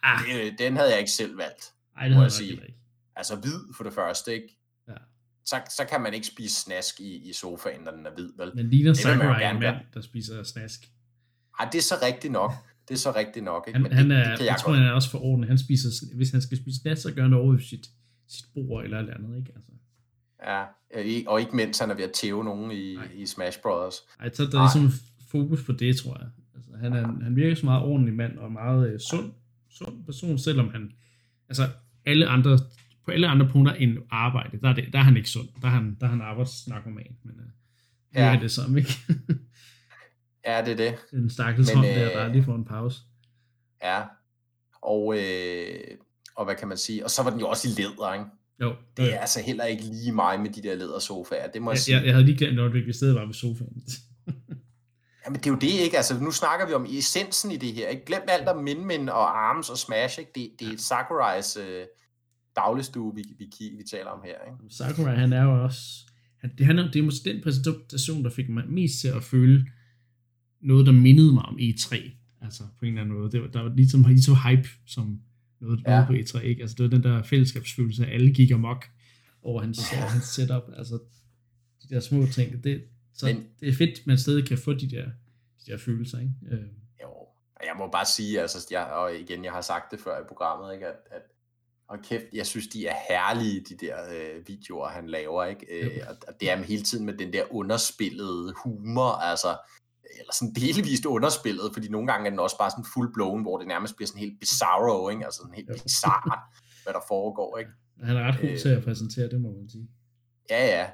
ah. 0.03 0.19
det, 0.25 0.59
den 0.59 0.75
havde 0.75 0.89
jeg 0.89 0.99
ikke 0.99 1.11
selv 1.11 1.37
valgt, 1.37 1.73
Ej, 1.97 2.07
det 2.07 2.17
må 2.17 2.21
jeg 2.21 2.31
sige. 2.31 2.51
Ikke. 2.51 2.75
Altså 3.15 3.35
hvid 3.35 3.73
for 3.77 3.83
det 3.83 3.93
første, 3.93 4.33
ikke? 4.33 4.57
Ja. 4.87 4.93
Så, 5.45 5.61
så 5.69 5.85
kan 5.85 6.01
man 6.01 6.13
ikke 6.13 6.27
spise 6.27 6.55
snask 6.61 6.99
i, 6.99 7.29
i 7.29 7.33
sofaen, 7.33 7.81
når 7.81 7.91
den 7.91 8.05
er 8.05 8.11
hvid, 8.11 8.29
vel? 8.37 8.55
Men 8.55 8.69
ligner 8.69 8.93
Sakurai 8.93 9.49
en 9.49 9.59
mand, 9.59 9.77
der 9.93 10.01
spiser 10.01 10.43
snask. 10.43 10.79
Ej, 11.59 11.69
det 11.71 11.77
er 11.77 11.81
så 11.81 11.95
rigtigt 12.01 12.33
nok. 12.33 12.51
Det 12.87 12.93
er 12.93 12.97
så 12.97 13.11
rigtigt 13.15 13.45
nok. 13.45 13.63
Ikke? 13.67 13.75
Han, 13.75 13.81
Men 13.81 13.91
det, 13.91 13.97
han 13.97 14.11
er, 14.11 14.29
det 14.29 14.37
kan 14.37 14.45
jeg, 14.45 14.51
jeg 14.51 14.59
tror, 14.59 14.71
godt. 14.71 14.79
han 14.79 14.87
er 14.87 14.91
også 14.91 15.09
for 15.09 15.19
orden. 15.19 15.43
Han 15.43 15.57
spiser, 15.57 15.89
hvis 16.15 16.31
han 16.31 16.41
skal 16.41 16.57
spise 16.57 16.79
nat, 16.85 16.99
så 16.99 17.13
gør 17.13 17.21
han 17.21 17.33
over 17.33 17.57
sit, 17.57 17.87
sit 18.27 18.45
bord 18.53 18.83
eller 18.83 18.99
eller 18.99 19.13
andet. 19.13 19.37
Ikke? 19.37 19.51
Altså. 19.55 19.71
Ja, 20.43 20.63
og 21.27 21.39
ikke 21.39 21.55
mens 21.55 21.79
han 21.79 21.91
er 21.91 21.95
ved 21.95 22.03
at 22.03 22.11
tæve 22.11 22.43
nogen 22.43 22.71
i, 22.71 22.97
i 23.15 23.25
Smash 23.25 23.59
Brothers. 23.61 23.95
Ej, 24.19 24.33
så 24.33 24.45
der 24.45 24.59
er 24.59 24.77
ligesom 24.77 24.99
fokus 25.31 25.63
på 25.63 25.71
det, 25.71 25.97
tror 25.97 26.17
jeg. 26.17 26.27
Altså, 26.55 26.71
han, 26.81 26.93
er, 26.93 26.99
ja. 26.99 27.23
han 27.23 27.35
virker 27.35 27.55
så 27.55 27.65
meget 27.65 27.83
ordentlig 27.83 28.13
mand 28.13 28.37
og 28.37 28.51
meget 28.51 28.93
uh, 28.93 28.99
sund, 28.99 29.31
sund 29.69 30.05
person, 30.05 30.37
selvom 30.37 30.69
han, 30.69 30.91
altså 31.49 31.63
alle 32.05 32.27
andre, 32.27 32.59
på 33.05 33.11
alle 33.11 33.27
andre 33.27 33.49
punkter 33.49 33.73
end 33.73 33.97
arbejde, 34.11 34.59
der 34.61 34.69
er, 34.69 34.73
det, 34.73 34.85
der 34.93 34.99
er 34.99 35.03
han 35.03 35.17
ikke 35.17 35.29
sund. 35.29 35.47
Der 35.61 35.67
er 35.67 35.71
han, 35.71 35.97
der 35.99 36.05
er 36.05 36.09
han 36.09 36.21
arbejdsnarkoman, 36.21 37.15
men 37.23 37.35
uh, 37.35 37.45
ja. 38.15 38.35
er 38.35 38.39
det 38.39 38.51
samme, 38.51 38.79
ikke? 38.79 38.93
Ja, 40.45 40.61
det 40.65 40.71
er 40.71 40.75
det. 40.75 40.95
En 41.13 41.29
stakkels 41.29 41.71
hånd 41.71 41.85
der, 41.85 42.09
der 42.09 42.25
øh, 42.25 42.31
lige 42.31 42.43
får 42.43 42.55
en 42.55 42.65
pause. 42.65 42.99
Ja, 43.83 44.01
og, 44.81 45.17
øh, 45.17 45.97
og 46.35 46.45
hvad 46.45 46.55
kan 46.55 46.67
man 46.67 46.77
sige? 46.77 47.03
Og 47.03 47.11
så 47.11 47.23
var 47.23 47.29
den 47.29 47.39
jo 47.39 47.47
også 47.47 47.67
i 47.67 47.71
læder, 47.71 48.13
ikke? 48.13 48.25
Jo. 48.61 48.75
Det 48.97 49.13
er 49.13 49.19
altså 49.19 49.41
heller 49.41 49.65
ikke 49.65 49.83
lige 49.83 50.11
mig 50.11 50.39
med 50.39 50.49
de 50.49 50.63
der 50.63 50.75
lædersofaer, 50.75 51.51
det 51.51 51.61
må 51.61 51.71
jeg, 51.71 51.75
jeg 51.75 51.81
sige. 51.81 51.97
Jeg, 51.97 52.05
jeg 52.05 52.13
havde 52.13 52.25
lige 52.25 52.37
glemt, 52.37 52.59
at 52.59 52.73
vi 52.73 52.93
stedet 52.93 53.15
var 53.15 53.25
ved 53.25 53.33
sofaen. 53.33 53.83
Jamen 55.25 55.39
det 55.39 55.47
er 55.47 55.51
jo 55.51 55.57
det, 55.57 55.83
ikke? 55.83 55.97
Altså 55.97 56.19
nu 56.19 56.31
snakker 56.31 56.67
vi 56.67 56.73
om 56.73 56.85
essensen 56.89 57.51
i 57.51 57.57
det 57.57 57.73
her, 57.73 57.87
ikke? 57.87 58.05
Glem 58.05 58.21
alt 58.27 58.47
om 58.47 58.63
Min 58.63 58.87
Min 58.87 59.09
og 59.09 59.49
Arms 59.49 59.69
og 59.69 59.77
Smash, 59.77 60.19
ikke? 60.19 60.31
Det, 60.35 60.51
det 60.59 60.73
er 60.73 60.77
Sakurais 60.77 61.57
øh, 61.57 61.85
dagligstue, 62.55 63.15
vi, 63.15 63.23
vi, 63.39 63.45
vi 63.77 63.83
taler 63.91 64.09
om 64.09 64.19
her, 64.25 64.35
ikke? 64.45 64.75
Sakurai, 64.75 65.15
han 65.15 65.33
er 65.33 65.43
jo 65.43 65.63
også... 65.63 65.79
Han, 66.41 66.51
det, 66.57 66.65
han, 66.65 66.77
det 66.77 66.95
er 66.95 67.03
måske 67.03 67.29
den 67.29 67.43
præsentation, 67.43 68.23
der 68.23 68.29
fik 68.29 68.49
mig 68.49 68.63
mest 68.69 69.01
til 69.01 69.07
at 69.07 69.23
føle, 69.23 69.65
noget, 70.65 70.85
der 70.85 70.91
mindede 70.91 71.33
mig 71.33 71.43
om 71.43 71.57
E3, 71.59 71.95
altså 72.41 72.63
på 72.79 72.85
en 72.85 72.87
eller 72.87 73.01
anden 73.01 73.17
måde. 73.17 73.31
Det 73.31 73.41
var, 73.41 73.47
der 73.47 73.61
var 73.61 73.73
ligesom 73.75 74.03
lige 74.07 74.21
så 74.21 74.33
hype 74.33 74.69
som 74.85 75.19
noget, 75.61 75.81
ja. 75.87 75.89
noget 75.89 76.07
på 76.07 76.13
E3, 76.13 76.41
ikke? 76.41 76.61
Altså 76.61 76.75
det 76.75 76.83
var 76.83 76.89
den 76.89 77.03
der 77.03 77.23
fællesskabsfølelse, 77.23 78.05
at 78.05 78.13
alle 78.13 78.33
gik 78.33 78.51
amok 78.51 78.85
over 79.41 79.61
hans, 79.61 79.79
ja. 79.93 79.97
hans 79.97 80.23
setup, 80.23 80.63
altså 80.77 80.99
de 81.83 81.95
der 81.95 81.99
små 81.99 82.25
ting. 82.25 82.63
Det, 82.63 82.83
så 83.13 83.25
Men, 83.25 83.47
det 83.59 83.69
er 83.69 83.73
fedt, 83.73 84.07
man 84.07 84.17
stadig 84.17 84.47
kan 84.47 84.57
få 84.57 84.73
de 84.73 84.89
der, 84.89 85.05
de 85.65 85.71
der 85.71 85.77
følelser, 85.77 86.19
ikke? 86.19 86.33
Øh. 86.51 86.67
Jo, 87.01 87.09
jeg 87.63 87.75
må 87.77 87.91
bare 87.91 88.05
sige, 88.05 88.41
altså, 88.41 88.67
jeg, 88.71 88.85
og 88.85 89.15
igen, 89.15 89.43
jeg 89.43 89.51
har 89.51 89.61
sagt 89.61 89.91
det 89.91 89.99
før 89.99 90.21
i 90.21 90.23
programmet, 90.27 90.73
ikke? 90.73 90.87
At, 90.87 90.95
at 91.11 91.21
og 91.87 91.97
kæft, 92.03 92.23
jeg 92.33 92.45
synes, 92.45 92.67
de 92.67 92.87
er 92.87 92.95
herlige, 93.09 93.61
de 93.69 93.85
der 93.85 93.95
øh, 94.13 94.47
videoer, 94.47 94.89
han 94.89 95.09
laver, 95.09 95.45
ikke? 95.45 95.65
Øh, 95.71 96.01
og, 96.09 96.15
og 96.27 96.33
det 96.39 96.51
er 96.51 96.63
hele 96.63 96.83
tiden 96.83 97.05
med 97.05 97.17
den 97.17 97.33
der 97.33 97.43
underspillede 97.53 98.53
humor, 98.63 99.11
altså, 99.11 99.57
eller 100.19 100.33
sådan 100.33 100.53
delvist 100.53 101.05
underspillet, 101.05 101.73
fordi 101.73 101.87
nogle 101.89 102.07
gange 102.07 102.25
er 102.25 102.29
den 102.29 102.39
også 102.39 102.57
bare 102.57 102.71
sådan 102.71 102.85
full 102.93 103.13
blown, 103.13 103.41
hvor 103.41 103.57
det 103.57 103.67
nærmest 103.67 103.95
bliver 103.95 104.07
sådan 104.07 104.19
helt 104.19 104.39
bizarro, 104.39 105.09
ikke? 105.09 105.25
altså 105.25 105.37
sådan 105.37 105.55
helt 105.55 105.83
bizarre, 105.83 106.39
hvad 106.83 106.93
der 106.93 107.03
foregår. 107.07 107.57
Ikke? 107.57 107.71
Han 108.03 108.17
er 108.17 108.23
ret 108.27 108.41
god 108.41 108.57
til 108.57 108.69
at 108.69 108.83
præsentere 108.83 109.29
det, 109.29 109.41
må 109.41 109.49
man 109.51 109.69
sige. 109.69 109.87
Ja, 110.49 110.65
ja. 110.65 110.87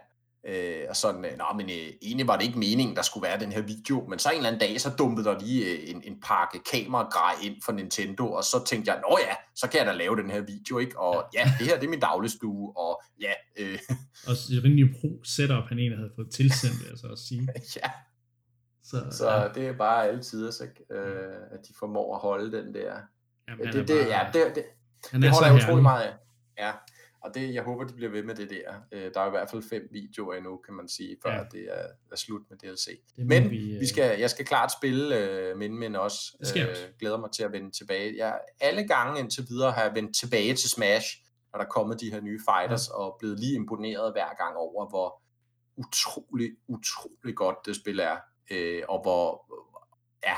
Øh, 0.47 0.85
og 0.89 0.95
sådan, 0.95 1.25
øh, 1.25 1.31
nå, 1.37 1.45
men 1.57 1.69
øh, 1.69 1.87
egentlig 2.01 2.27
var 2.27 2.37
det 2.37 2.45
ikke 2.45 2.59
meningen, 2.59 2.95
der 2.95 3.01
skulle 3.01 3.27
være 3.27 3.39
den 3.39 3.51
her 3.51 3.61
video, 3.61 4.05
men 4.09 4.19
så 4.19 4.29
en 4.29 4.37
eller 4.37 4.49
anden 4.49 4.59
dag, 4.59 4.81
så 4.81 4.89
dumpede 4.97 5.25
der 5.25 5.39
lige 5.39 5.65
øh, 5.65 5.89
en, 5.89 6.01
en 6.05 6.15
pakke 6.21 6.59
kameragrej 6.71 7.33
ind 7.43 7.55
for 7.65 7.71
Nintendo, 7.71 8.31
og 8.31 8.43
så 8.43 8.63
tænkte 8.65 8.91
jeg, 8.91 9.01
nå 9.09 9.17
ja, 9.27 9.33
så 9.55 9.69
kan 9.69 9.77
jeg 9.79 9.87
da 9.87 9.93
lave 9.93 10.15
den 10.15 10.29
her 10.29 10.41
video, 10.41 10.77
ikke? 10.77 10.99
Og 10.99 11.25
ja, 11.33 11.43
det 11.59 11.67
her, 11.67 11.75
det 11.75 11.85
er 11.85 11.89
min 11.89 11.99
dagligstue, 11.99 12.77
og 12.77 13.01
ja. 13.21 13.33
Øh. 13.59 13.79
Og 14.27 14.35
så 14.35 14.61
rimelig 14.63 14.95
pro 15.01 15.23
setup, 15.23 15.63
han 15.69 15.79
egentlig 15.79 15.97
havde 15.97 16.11
fået 16.15 16.29
tilsendt, 16.29 16.89
altså 16.89 17.07
at 17.07 17.19
sige. 17.19 17.47
ja, 17.83 17.89
så, 18.91 19.17
så 19.17 19.31
ja. 19.31 19.47
det 19.47 19.67
er 19.67 19.73
bare 19.73 20.07
altid, 20.07 20.51
ikke? 20.61 20.93
Øh, 20.93 21.35
at 21.51 21.59
de 21.67 21.73
formår 21.79 22.15
at 22.15 22.21
holde 22.21 22.57
den 22.57 22.73
der. 22.73 22.97
Jamen, 23.47 23.67
det, 23.67 23.87
det, 23.87 23.87
bare, 23.87 24.07
ja, 24.07 24.29
det, 24.33 24.55
det, 24.55 24.65
det 25.21 25.29
holder 25.29 25.47
jeg 25.47 25.55
utrolig 25.55 25.83
meget 25.83 26.03
af. 26.03 26.13
Ja, 26.57 26.71
og 27.23 27.33
det, 27.33 27.53
jeg 27.53 27.63
håber, 27.63 27.83
de 27.83 27.93
bliver 27.93 28.11
ved 28.11 28.23
med 28.23 28.35
det 28.35 28.49
der. 28.49 28.73
Øh, 28.91 29.11
der 29.13 29.21
er 29.21 29.27
i 29.27 29.29
hvert 29.29 29.49
fald 29.49 29.63
fem 29.69 29.87
videoer 29.91 30.35
endnu, 30.35 30.57
kan 30.57 30.73
man 30.73 30.87
sige, 30.87 31.17
før 31.23 31.33
ja. 31.33 31.43
det 31.51 31.67
er, 31.69 31.87
er 32.11 32.15
slut 32.15 32.41
med 32.49 32.57
DLC. 32.57 32.85
Det 33.15 33.25
men 33.25 33.49
vi, 33.49 33.77
vi 33.79 33.87
skal, 33.87 34.19
jeg 34.19 34.29
skal 34.29 34.45
klart 34.45 34.71
spille 34.71 35.17
øh, 35.17 35.57
men, 35.57 35.79
men 35.79 35.95
også. 35.95 36.35
Det 36.39 36.47
skal 36.47 36.69
øh, 36.69 36.75
glæder 36.99 37.17
mig 37.17 37.31
til 37.31 37.43
at 37.43 37.51
vende 37.51 37.71
tilbage. 37.71 38.17
Jeg, 38.17 38.39
alle 38.61 38.87
gange 38.87 39.19
indtil 39.19 39.45
videre 39.49 39.71
har 39.71 39.83
jeg 39.83 39.95
vendt 39.95 40.15
tilbage 40.15 40.55
til 40.55 40.69
Smash, 40.69 41.07
når 41.53 41.59
der 41.59 41.65
er 41.65 41.69
kommet 41.69 42.01
de 42.01 42.11
her 42.11 42.21
nye 42.21 42.39
fighters, 42.49 42.89
ja. 42.89 42.93
og 42.93 43.15
blevet 43.19 43.39
lige 43.39 43.55
imponeret 43.55 44.11
hver 44.11 44.33
gang 44.43 44.55
over, 44.55 44.89
hvor 44.89 45.21
utrolig, 45.77 46.51
utrolig 46.67 47.35
godt 47.35 47.57
det 47.65 47.75
spil 47.75 47.99
er 47.99 48.17
øh, 48.51 48.81
og 48.89 49.01
hvor, 49.01 49.25
ja, 50.27 50.35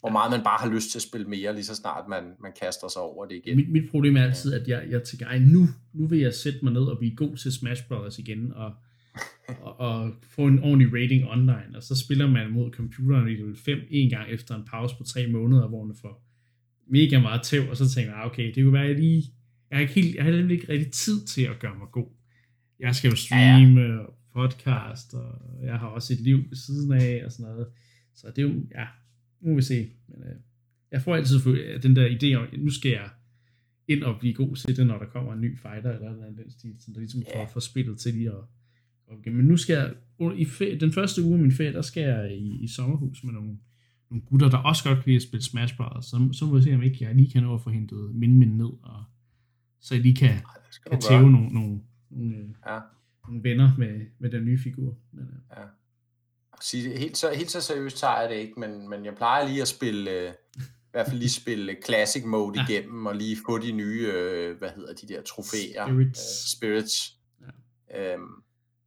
hvor 0.00 0.10
meget 0.10 0.30
man 0.30 0.44
bare 0.44 0.58
har 0.60 0.70
lyst 0.74 0.90
til 0.90 0.98
at 0.98 1.02
spille 1.02 1.26
mere, 1.26 1.54
lige 1.54 1.64
så 1.64 1.74
snart 1.74 2.08
man, 2.08 2.24
man 2.42 2.52
kaster 2.60 2.88
sig 2.88 3.02
over 3.02 3.26
det 3.26 3.34
igen. 3.34 3.56
Mit, 3.56 3.70
mit 3.70 3.90
problem 3.90 4.16
er 4.16 4.22
altid, 4.22 4.54
at 4.54 4.68
jeg, 4.68 4.86
jeg 4.90 5.02
tænker, 5.02 5.26
ej, 5.26 5.38
nu, 5.38 5.66
nu 5.92 6.06
vil 6.06 6.18
jeg 6.18 6.34
sætte 6.34 6.58
mig 6.62 6.72
ned 6.72 6.82
og 6.82 6.98
blive 6.98 7.16
god 7.16 7.36
til 7.36 7.52
Smash 7.52 7.82
Brothers 7.88 8.18
igen, 8.18 8.52
og, 8.52 8.72
og, 9.64 9.80
og 9.80 10.12
få 10.22 10.46
en 10.46 10.58
ordentlig 10.58 11.02
rating 11.02 11.30
online, 11.30 11.70
og 11.76 11.82
så 11.82 11.96
spiller 12.04 12.26
man 12.26 12.50
mod 12.50 12.70
computeren 12.70 13.28
i 13.28 13.34
level 13.34 13.56
5 13.56 13.78
en 13.90 14.10
gang 14.10 14.30
efter 14.30 14.54
en 14.54 14.64
pause 14.64 14.94
på 14.98 15.04
tre 15.04 15.26
måneder, 15.26 15.68
hvor 15.68 15.84
man 15.84 15.96
får 16.00 16.24
mega 16.90 17.20
meget 17.20 17.42
tæv, 17.42 17.62
og 17.70 17.76
så 17.76 17.88
tænker 17.88 18.12
jeg, 18.12 18.20
ah, 18.20 18.26
okay, 18.26 18.54
det 18.54 18.64
kunne 18.64 18.72
være, 18.72 18.82
at 18.82 18.88
jeg 18.88 18.98
lige, 18.98 19.24
jeg 19.70 19.76
har 19.76 19.80
ikke, 19.80 19.94
helt, 19.94 20.16
jeg 20.16 20.24
har 20.24 20.32
ikke 20.32 20.68
rigtig 20.68 20.92
tid 20.92 21.26
til 21.26 21.42
at 21.42 21.58
gøre 21.58 21.74
mig 21.78 21.88
god. 21.92 22.06
Jeg 22.80 22.94
skal 22.94 23.10
jo 23.10 23.16
streame, 23.16 23.80
ja, 23.80 23.86
ja 23.86 24.02
podcast, 24.38 25.14
og 25.14 25.28
jeg 25.62 25.78
har 25.78 25.86
også 25.86 26.12
et 26.12 26.20
liv 26.20 26.38
ved 26.48 26.56
siden 26.56 26.92
af, 26.92 27.22
og 27.24 27.32
sådan 27.32 27.52
noget. 27.52 27.66
Så 28.14 28.26
det 28.36 28.38
er 28.38 28.48
jo, 28.48 28.54
ja, 28.74 28.86
nu 29.40 29.50
må 29.50 29.56
vi 29.56 29.62
se. 29.62 29.90
Men, 30.08 30.22
øh, 30.22 30.36
jeg 30.92 31.02
får 31.02 31.16
altid 31.16 31.38
den 31.82 31.96
der 31.96 32.08
idé 32.08 32.34
om, 32.34 32.60
nu 32.60 32.70
skal 32.70 32.90
jeg 32.90 33.10
ind 33.88 34.02
og 34.02 34.20
blive 34.20 34.34
god 34.34 34.56
til 34.56 34.76
det, 34.76 34.86
når 34.86 34.98
der 34.98 35.06
kommer 35.06 35.32
en 35.32 35.40
ny 35.40 35.58
fighter, 35.58 35.92
eller 35.92 36.16
noget 36.16 36.36
den 36.36 36.50
stil, 36.50 36.76
så 36.80 36.90
der 36.94 36.98
ligesom 36.98 37.22
får, 37.32 37.50
får 37.52 37.60
spillet 37.60 37.98
til 37.98 38.14
lige 38.14 38.28
at 38.28 38.44
okay. 39.12 39.30
Men 39.30 39.44
nu 39.44 39.56
skal 39.56 39.74
jeg, 39.74 39.94
i 40.36 40.44
ferie, 40.44 40.80
den 40.80 40.92
første 40.92 41.22
uge 41.22 41.34
af 41.34 41.40
min 41.40 41.52
ferie, 41.52 41.72
der 41.72 41.82
skal 41.82 42.02
jeg 42.02 42.36
i, 42.36 42.64
i 42.64 42.68
sommerhus 42.68 43.24
med 43.24 43.32
nogle, 43.32 43.58
nogle 44.10 44.22
gutter, 44.26 44.50
der 44.50 44.58
også 44.58 44.84
godt 44.84 44.98
kan 44.98 45.04
lide 45.06 45.16
at 45.16 45.22
spille 45.22 45.44
Smash 45.44 45.76
Bros. 45.76 46.04
Så, 46.04 46.28
så 46.32 46.46
må 46.46 46.56
vi 46.56 46.62
se, 46.62 46.74
om 46.74 46.82
ikke 46.82 47.04
jeg 47.04 47.14
lige 47.14 47.30
kan 47.30 47.42
nå 47.42 47.54
at 47.54 47.62
få 47.62 47.70
hentet 47.70 48.14
min 48.14 48.38
min 48.38 48.56
ned, 48.56 48.72
og 48.82 49.04
så 49.80 49.94
jeg 49.94 50.02
lige 50.02 50.16
kan, 50.16 50.30
Ej, 50.30 50.42
kan 50.90 51.00
tæve 51.00 51.30
nogle, 51.30 51.48
nogle, 51.48 51.80
nogle 52.10 52.54
ja 52.66 52.78
nogle 53.28 53.42
venner 53.44 53.70
med, 53.78 54.06
med 54.18 54.30
den 54.30 54.44
nye 54.44 54.58
figur. 54.62 54.96
Men, 55.12 55.26
ja. 55.56 55.62
Sige, 56.60 56.98
helt, 56.98 57.16
så, 57.16 57.30
helt 57.34 57.50
så 57.50 57.60
seriøst 57.60 57.98
tager 57.98 58.20
jeg 58.20 58.30
det 58.30 58.36
ikke, 58.36 58.60
men, 58.60 58.88
men 58.88 59.04
jeg 59.04 59.14
plejer 59.14 59.48
lige 59.48 59.62
at 59.62 59.68
spille, 59.68 60.10
øh, 60.10 60.32
i 60.56 60.90
hvert 60.90 61.06
fald 61.06 61.18
lige 61.18 61.30
spille 61.30 61.76
Classic 61.84 62.24
Mode 62.24 62.60
ja. 62.60 62.66
igennem, 62.68 63.06
og 63.06 63.16
lige 63.16 63.36
få 63.46 63.58
de 63.58 63.72
nye, 63.72 64.10
øh, 64.14 64.58
hvad 64.58 64.70
hedder 64.76 64.94
de 64.94 65.08
der 65.08 65.22
trofæer, 65.22 65.86
Spirits. 65.86 66.20
Øh, 66.20 66.58
spirits. 66.58 67.14
Ja. 67.90 68.14
Øhm, 68.14 68.22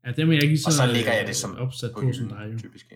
ja, 0.05 0.11
dem 0.11 0.29
er 0.29 0.33
jeg 0.33 0.43
ikke 0.43 0.57
så, 0.57 0.67
og 0.67 0.73
så 0.73 0.85
ligger 0.85 1.13
jeg 1.13 1.27
det 1.27 1.35
som 1.35 1.55
opsat 1.57 1.91
på, 1.93 2.13
som 2.13 2.27
dig. 2.27 2.55
Typisk. 2.59 2.93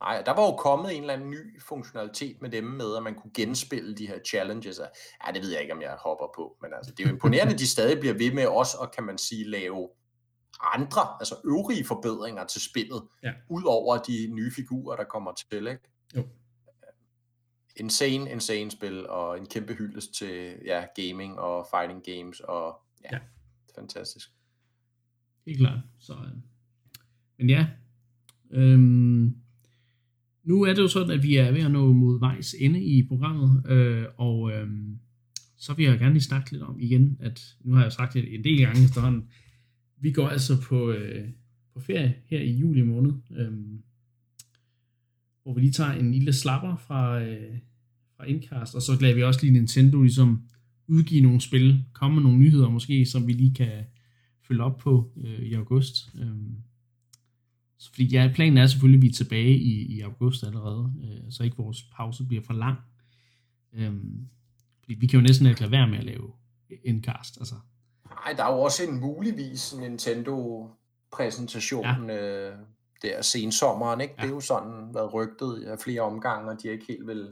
Nej, 0.00 0.22
der 0.26 0.32
var 0.32 0.42
jo 0.42 0.56
kommet 0.56 0.96
en 0.96 1.00
eller 1.00 1.14
anden 1.14 1.30
ny 1.30 1.62
funktionalitet 1.62 2.36
med 2.42 2.50
dem 2.50 2.64
med, 2.64 2.96
at 2.96 3.02
man 3.02 3.14
kunne 3.14 3.30
genspille 3.34 3.94
de 3.94 4.06
her 4.06 4.18
challenges. 4.28 4.80
Ja, 5.26 5.32
det 5.32 5.42
ved 5.42 5.50
jeg 5.50 5.60
ikke, 5.60 5.72
om 5.72 5.82
jeg 5.82 5.96
hopper 6.04 6.26
på, 6.36 6.56
men 6.62 6.70
altså, 6.76 6.92
det 6.96 7.04
er 7.04 7.08
jo 7.08 7.14
imponerende, 7.14 7.52
at 7.52 7.58
de 7.64 7.68
stadig 7.68 8.00
bliver 8.00 8.14
ved 8.14 8.32
med 8.32 8.46
os, 8.46 8.74
og 8.74 8.92
kan 8.92 9.04
man 9.04 9.18
sige, 9.18 9.50
lave 9.50 9.88
andre, 10.60 11.00
altså 11.20 11.34
øvrige 11.44 11.84
forbedringer 11.84 12.44
til 12.44 12.60
spillet, 12.60 13.02
ja. 13.22 13.32
ud 13.48 13.62
over 13.66 13.98
de 13.98 14.28
nye 14.32 14.52
figurer, 14.56 14.96
der 14.96 15.04
kommer 15.04 15.32
til, 15.50 15.66
ikke? 15.66 15.82
Jo. 16.16 16.26
Insane, 17.76 18.30
insane 18.30 18.70
spil, 18.70 19.06
og 19.06 19.38
en 19.38 19.46
kæmpe 19.46 19.74
hyldest 19.74 20.14
til 20.14 20.56
ja, 20.66 20.84
gaming 20.96 21.38
og 21.38 21.66
fighting 21.70 22.04
games, 22.04 22.40
og 22.40 22.80
ja, 23.04 23.08
ja. 23.16 23.18
fantastisk. 23.78 24.30
Helt 25.46 25.58
klart. 25.58 25.78
Så, 25.98 26.12
øh. 26.12 26.36
Men 27.38 27.50
ja, 27.50 27.66
øhm, 28.50 29.36
nu 30.44 30.62
er 30.62 30.74
det 30.74 30.82
jo 30.82 30.88
sådan, 30.88 31.10
at 31.10 31.22
vi 31.22 31.36
er 31.36 31.52
ved 31.52 31.62
at 31.62 31.70
nå 31.70 31.92
mod 31.92 32.20
vejs 32.20 32.54
ende 32.60 32.84
i 32.84 33.08
programmet, 33.08 33.70
øh, 33.70 34.06
og 34.16 34.52
øh, 34.52 34.68
så 35.56 35.74
vil 35.74 35.84
jeg 35.84 35.98
gerne 35.98 36.14
lige 36.14 36.22
snakke 36.22 36.52
lidt 36.52 36.62
om 36.62 36.80
igen, 36.80 37.16
at 37.20 37.40
nu 37.60 37.74
har 37.74 37.82
jeg 37.82 37.92
sagt 37.92 38.14
det 38.14 38.34
en 38.34 38.44
del 38.44 38.60
gange 38.60 38.84
efterhånden, 38.84 39.28
vi 40.04 40.12
går 40.12 40.28
altså 40.28 40.60
på, 40.60 40.90
øh, 40.90 41.28
på 41.72 41.80
ferie 41.80 42.14
her 42.26 42.40
i 42.40 42.52
juli 42.52 42.82
måned, 42.82 43.12
øh, 43.30 43.52
hvor 45.42 45.54
vi 45.54 45.60
lige 45.60 45.72
tager 45.72 45.92
en 45.92 46.12
lille 46.12 46.32
slapper 46.32 46.76
fra, 46.76 47.22
øh, 47.22 47.58
fra 48.16 48.24
Incast, 48.24 48.74
og 48.74 48.82
så 48.82 48.98
lader 49.00 49.14
vi 49.14 49.22
også 49.22 49.40
lige 49.42 49.52
Nintendo 49.52 50.02
ligesom 50.02 50.42
udgive 50.86 51.20
nogle 51.20 51.40
spil, 51.40 51.84
komme 51.92 52.14
med 52.14 52.22
nogle 52.22 52.38
nyheder 52.38 52.68
måske, 52.68 53.06
som 53.06 53.26
vi 53.26 53.32
lige 53.32 53.54
kan 53.54 53.84
følge 54.42 54.62
op 54.62 54.78
på 54.78 55.12
øh, 55.24 55.40
i 55.40 55.54
august. 55.54 56.14
Øh, 56.14 56.36
så 57.78 57.90
fordi 57.90 58.04
ja, 58.04 58.32
planen 58.34 58.58
er 58.58 58.66
selvfølgelig, 58.66 58.98
at 58.98 59.02
vi 59.02 59.08
er 59.08 59.12
tilbage 59.12 59.58
i, 59.58 59.96
i 59.96 60.00
august 60.00 60.44
allerede, 60.44 60.92
øh, 61.04 61.30
så 61.30 61.42
ikke 61.44 61.56
vores 61.56 61.82
pause 61.82 62.24
bliver 62.24 62.42
for 62.42 62.54
lang. 62.54 62.78
Øh, 63.72 63.94
fordi 64.80 64.94
vi 64.94 65.06
kan 65.06 65.20
jo 65.20 65.26
næsten 65.26 65.46
ikke 65.46 65.60
lade 65.60 65.72
være 65.72 65.88
med 65.88 65.98
at 65.98 66.04
lave 66.04 66.32
Incast, 66.84 67.38
altså. 67.40 67.54
Nej, 68.24 68.34
der 68.36 68.44
er 68.44 68.54
jo 68.54 68.60
også 68.60 68.82
en 68.88 69.00
muligvis 69.00 69.74
Nintendo-præsentation 69.80 71.84
ja. 71.84 72.50
øh, 72.50 72.56
der 73.02 73.22
sensommeren, 73.22 74.00
ikke? 74.00 74.14
Ja. 74.18 74.22
Det 74.22 74.30
er 74.30 74.34
jo 74.34 74.40
sådan 74.40 74.94
været 74.94 75.14
rygtet 75.14 75.62
af 75.62 75.78
flere 75.78 76.00
omgange, 76.00 76.50
og 76.50 76.62
de 76.62 76.68
er 76.68 76.72
ikke 76.72 76.86
helt 76.88 77.06
vil 77.06 77.28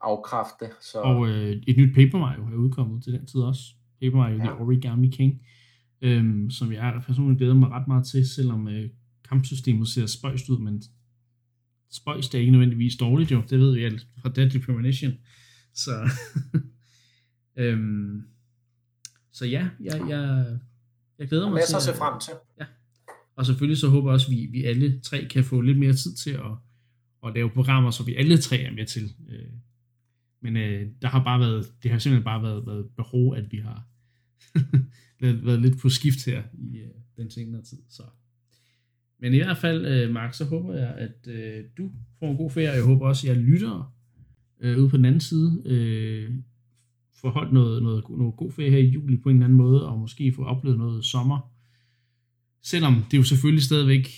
afkræfte. 0.00 0.70
Så... 0.80 1.00
Og 1.00 1.28
øh, 1.28 1.62
et 1.66 1.76
nyt 1.76 1.94
Paper 1.94 2.18
Mario 2.18 2.42
er 2.42 2.56
udkommet 2.56 3.04
til 3.04 3.12
den 3.12 3.26
tid 3.26 3.40
også. 3.40 3.62
Paper 4.02 4.16
Mario 4.16 4.36
ja. 4.36 4.42
The 4.42 4.52
Origami 4.52 5.08
King, 5.08 5.40
øhm, 6.02 6.50
som 6.50 6.72
jeg 6.72 7.02
personligt 7.06 7.38
glæder 7.38 7.54
mig 7.54 7.70
ret 7.70 7.88
meget 7.88 8.06
til, 8.06 8.30
selvom 8.30 8.68
øh, 8.68 8.90
kampsystemet 9.28 9.88
ser 9.88 10.06
spøjst 10.06 10.48
ud, 10.48 10.58
men 10.58 10.82
spøjst 11.90 12.34
er 12.34 12.38
ikke 12.38 12.52
nødvendigvis 12.52 12.96
dårligt 12.96 13.32
jo, 13.32 13.42
det 13.50 13.58
ved 13.58 13.74
vi 13.74 13.84
alt 13.84 14.06
fra 14.22 14.28
Deadly 14.28 14.60
Premonition. 14.60 15.12
Så, 15.74 16.10
øhm, 17.62 18.22
så 19.36 19.46
ja, 19.46 19.68
jeg, 19.80 20.00
jeg, 20.08 20.46
jeg 21.18 21.28
glæder 21.28 21.50
mig 21.50 21.62
til 21.68 21.76
at 21.76 21.82
se 21.82 21.94
frem 21.94 22.20
til. 22.20 22.32
Ja. 22.60 22.64
Og 23.36 23.46
selvfølgelig 23.46 23.78
så 23.78 23.88
håber 23.88 24.10
jeg 24.10 24.14
også, 24.14 24.26
at 24.26 24.30
vi, 24.30 24.48
vi 24.50 24.64
alle 24.64 25.00
tre 25.00 25.28
kan 25.30 25.44
få 25.44 25.60
lidt 25.60 25.78
mere 25.78 25.92
tid 25.92 26.14
til 26.14 26.30
at, 26.30 26.52
at 27.26 27.34
lave 27.34 27.50
programmer, 27.50 27.90
så 27.90 28.04
vi 28.04 28.14
alle 28.14 28.38
tre 28.38 28.58
er 28.58 28.72
med 28.72 28.86
til. 28.86 29.14
Øh, 29.28 29.52
men 30.42 30.56
øh, 30.56 30.88
der 31.02 31.08
har 31.08 31.24
bare 31.24 31.40
været, 31.40 31.72
det 31.82 31.90
har 31.90 31.98
simpelthen 31.98 32.24
bare 32.24 32.42
været, 32.42 32.66
været 32.66 32.86
behov, 32.96 33.36
at 33.36 33.52
vi 33.52 33.56
har 33.56 33.88
været 35.46 35.62
lidt 35.62 35.78
på 35.78 35.88
skift 35.88 36.24
her 36.26 36.42
i 36.52 36.78
øh, 36.78 36.90
den 37.16 37.30
senere 37.30 37.62
tid. 37.62 37.78
Så. 37.88 38.02
Men 39.20 39.34
i 39.34 39.36
hvert 39.36 39.58
fald, 39.58 39.86
øh, 39.86 40.14
Mark, 40.14 40.34
så 40.34 40.44
håber 40.44 40.74
jeg, 40.74 40.94
at 40.94 41.28
øh, 41.28 41.64
du 41.78 41.90
får 42.18 42.30
en 42.30 42.36
god 42.36 42.50
ferie. 42.50 42.70
Jeg 42.70 42.84
håber 42.84 43.06
også, 43.06 43.30
at 43.30 43.36
jeg 43.36 43.44
lytter 43.44 43.94
øh, 44.60 44.78
ude 44.78 44.88
på 44.88 44.96
den 44.96 45.04
anden 45.04 45.20
side 45.20 45.62
øh, 45.66 46.30
få 47.20 47.30
holdt 47.30 47.52
noget, 47.52 47.82
noget, 47.82 48.04
noget 48.08 48.36
god 48.36 48.52
ferie 48.52 48.70
her 48.70 48.78
i 48.78 48.88
juli 48.88 49.16
på 49.16 49.28
en 49.28 49.36
eller 49.36 49.46
anden 49.46 49.58
måde, 49.58 49.88
og 49.88 49.98
måske 49.98 50.32
få 50.32 50.44
oplevet 50.44 50.78
noget 50.78 51.04
sommer. 51.04 51.38
Selvom 52.62 53.04
det 53.10 53.18
jo 53.18 53.22
selvfølgelig 53.22 53.62
stadigvæk 53.62 54.08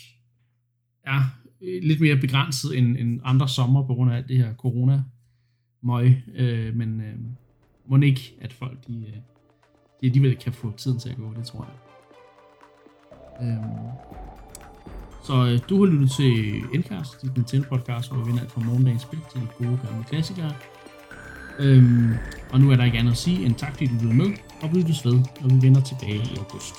er 1.05 1.20
øh, 1.62 1.82
lidt 1.82 2.01
mere 2.01 2.16
begrænset 2.16 2.78
end, 2.78 2.96
end 2.96 3.20
andre 3.24 3.49
sommer 3.49 3.86
på 3.86 3.94
grund 3.94 4.12
af 4.12 4.16
alt 4.16 4.28
det 4.28 4.36
her 4.36 4.55
corona 4.55 5.03
møg, 5.82 6.22
øh, 6.34 6.76
men 6.76 7.01
øh, 7.01 7.14
må 7.88 7.96
ikke, 7.96 8.34
at 8.40 8.53
folk 8.53 8.86
de, 8.86 8.92
øh, 8.92 9.14
de 10.01 10.07
alligevel 10.07 10.36
kan 10.36 10.53
få 10.53 10.72
tiden 10.76 10.99
til 10.99 11.11
at 11.11 11.16
gå, 11.16 11.34
det 11.36 11.44
tror 11.44 11.64
jeg. 11.64 11.74
Øhm, 13.42 13.88
så 15.24 15.34
øh, 15.53 15.61
du 15.68 15.84
har 15.84 15.92
lyttet 15.92 16.11
til 16.11 16.62
Endcast, 16.74 17.22
dit 17.22 17.36
Nintendo 17.36 17.68
podcast, 17.68 18.12
hvor 18.12 18.18
vi 18.18 18.26
vinder 18.26 18.40
alt 18.40 18.51
fra 18.51 18.61
morgendagens 18.61 19.03
spil 19.03 19.18
til 19.32 19.40
de 19.40 19.46
gode 19.59 19.80
gamle 19.84 20.05
klassikere. 20.05 20.53
Øhm, 21.59 22.14
og 22.50 22.61
nu 22.61 22.70
er 22.70 22.76
der 22.76 22.84
ikke 22.84 22.98
andet 22.98 23.12
at 23.12 23.18
sige 23.18 23.46
end 23.46 23.54
tak, 23.54 23.72
fordi 23.72 23.86
du 23.86 23.98
blev 23.98 24.12
med, 24.12 24.30
og 24.62 24.74
vi 24.74 24.78
lyttes 24.78 25.04
ved, 25.04 25.12
når 25.12 25.48
vi 25.54 25.66
vender 25.66 25.80
tilbage 25.80 26.16
i 26.16 26.36
august. 26.38 26.74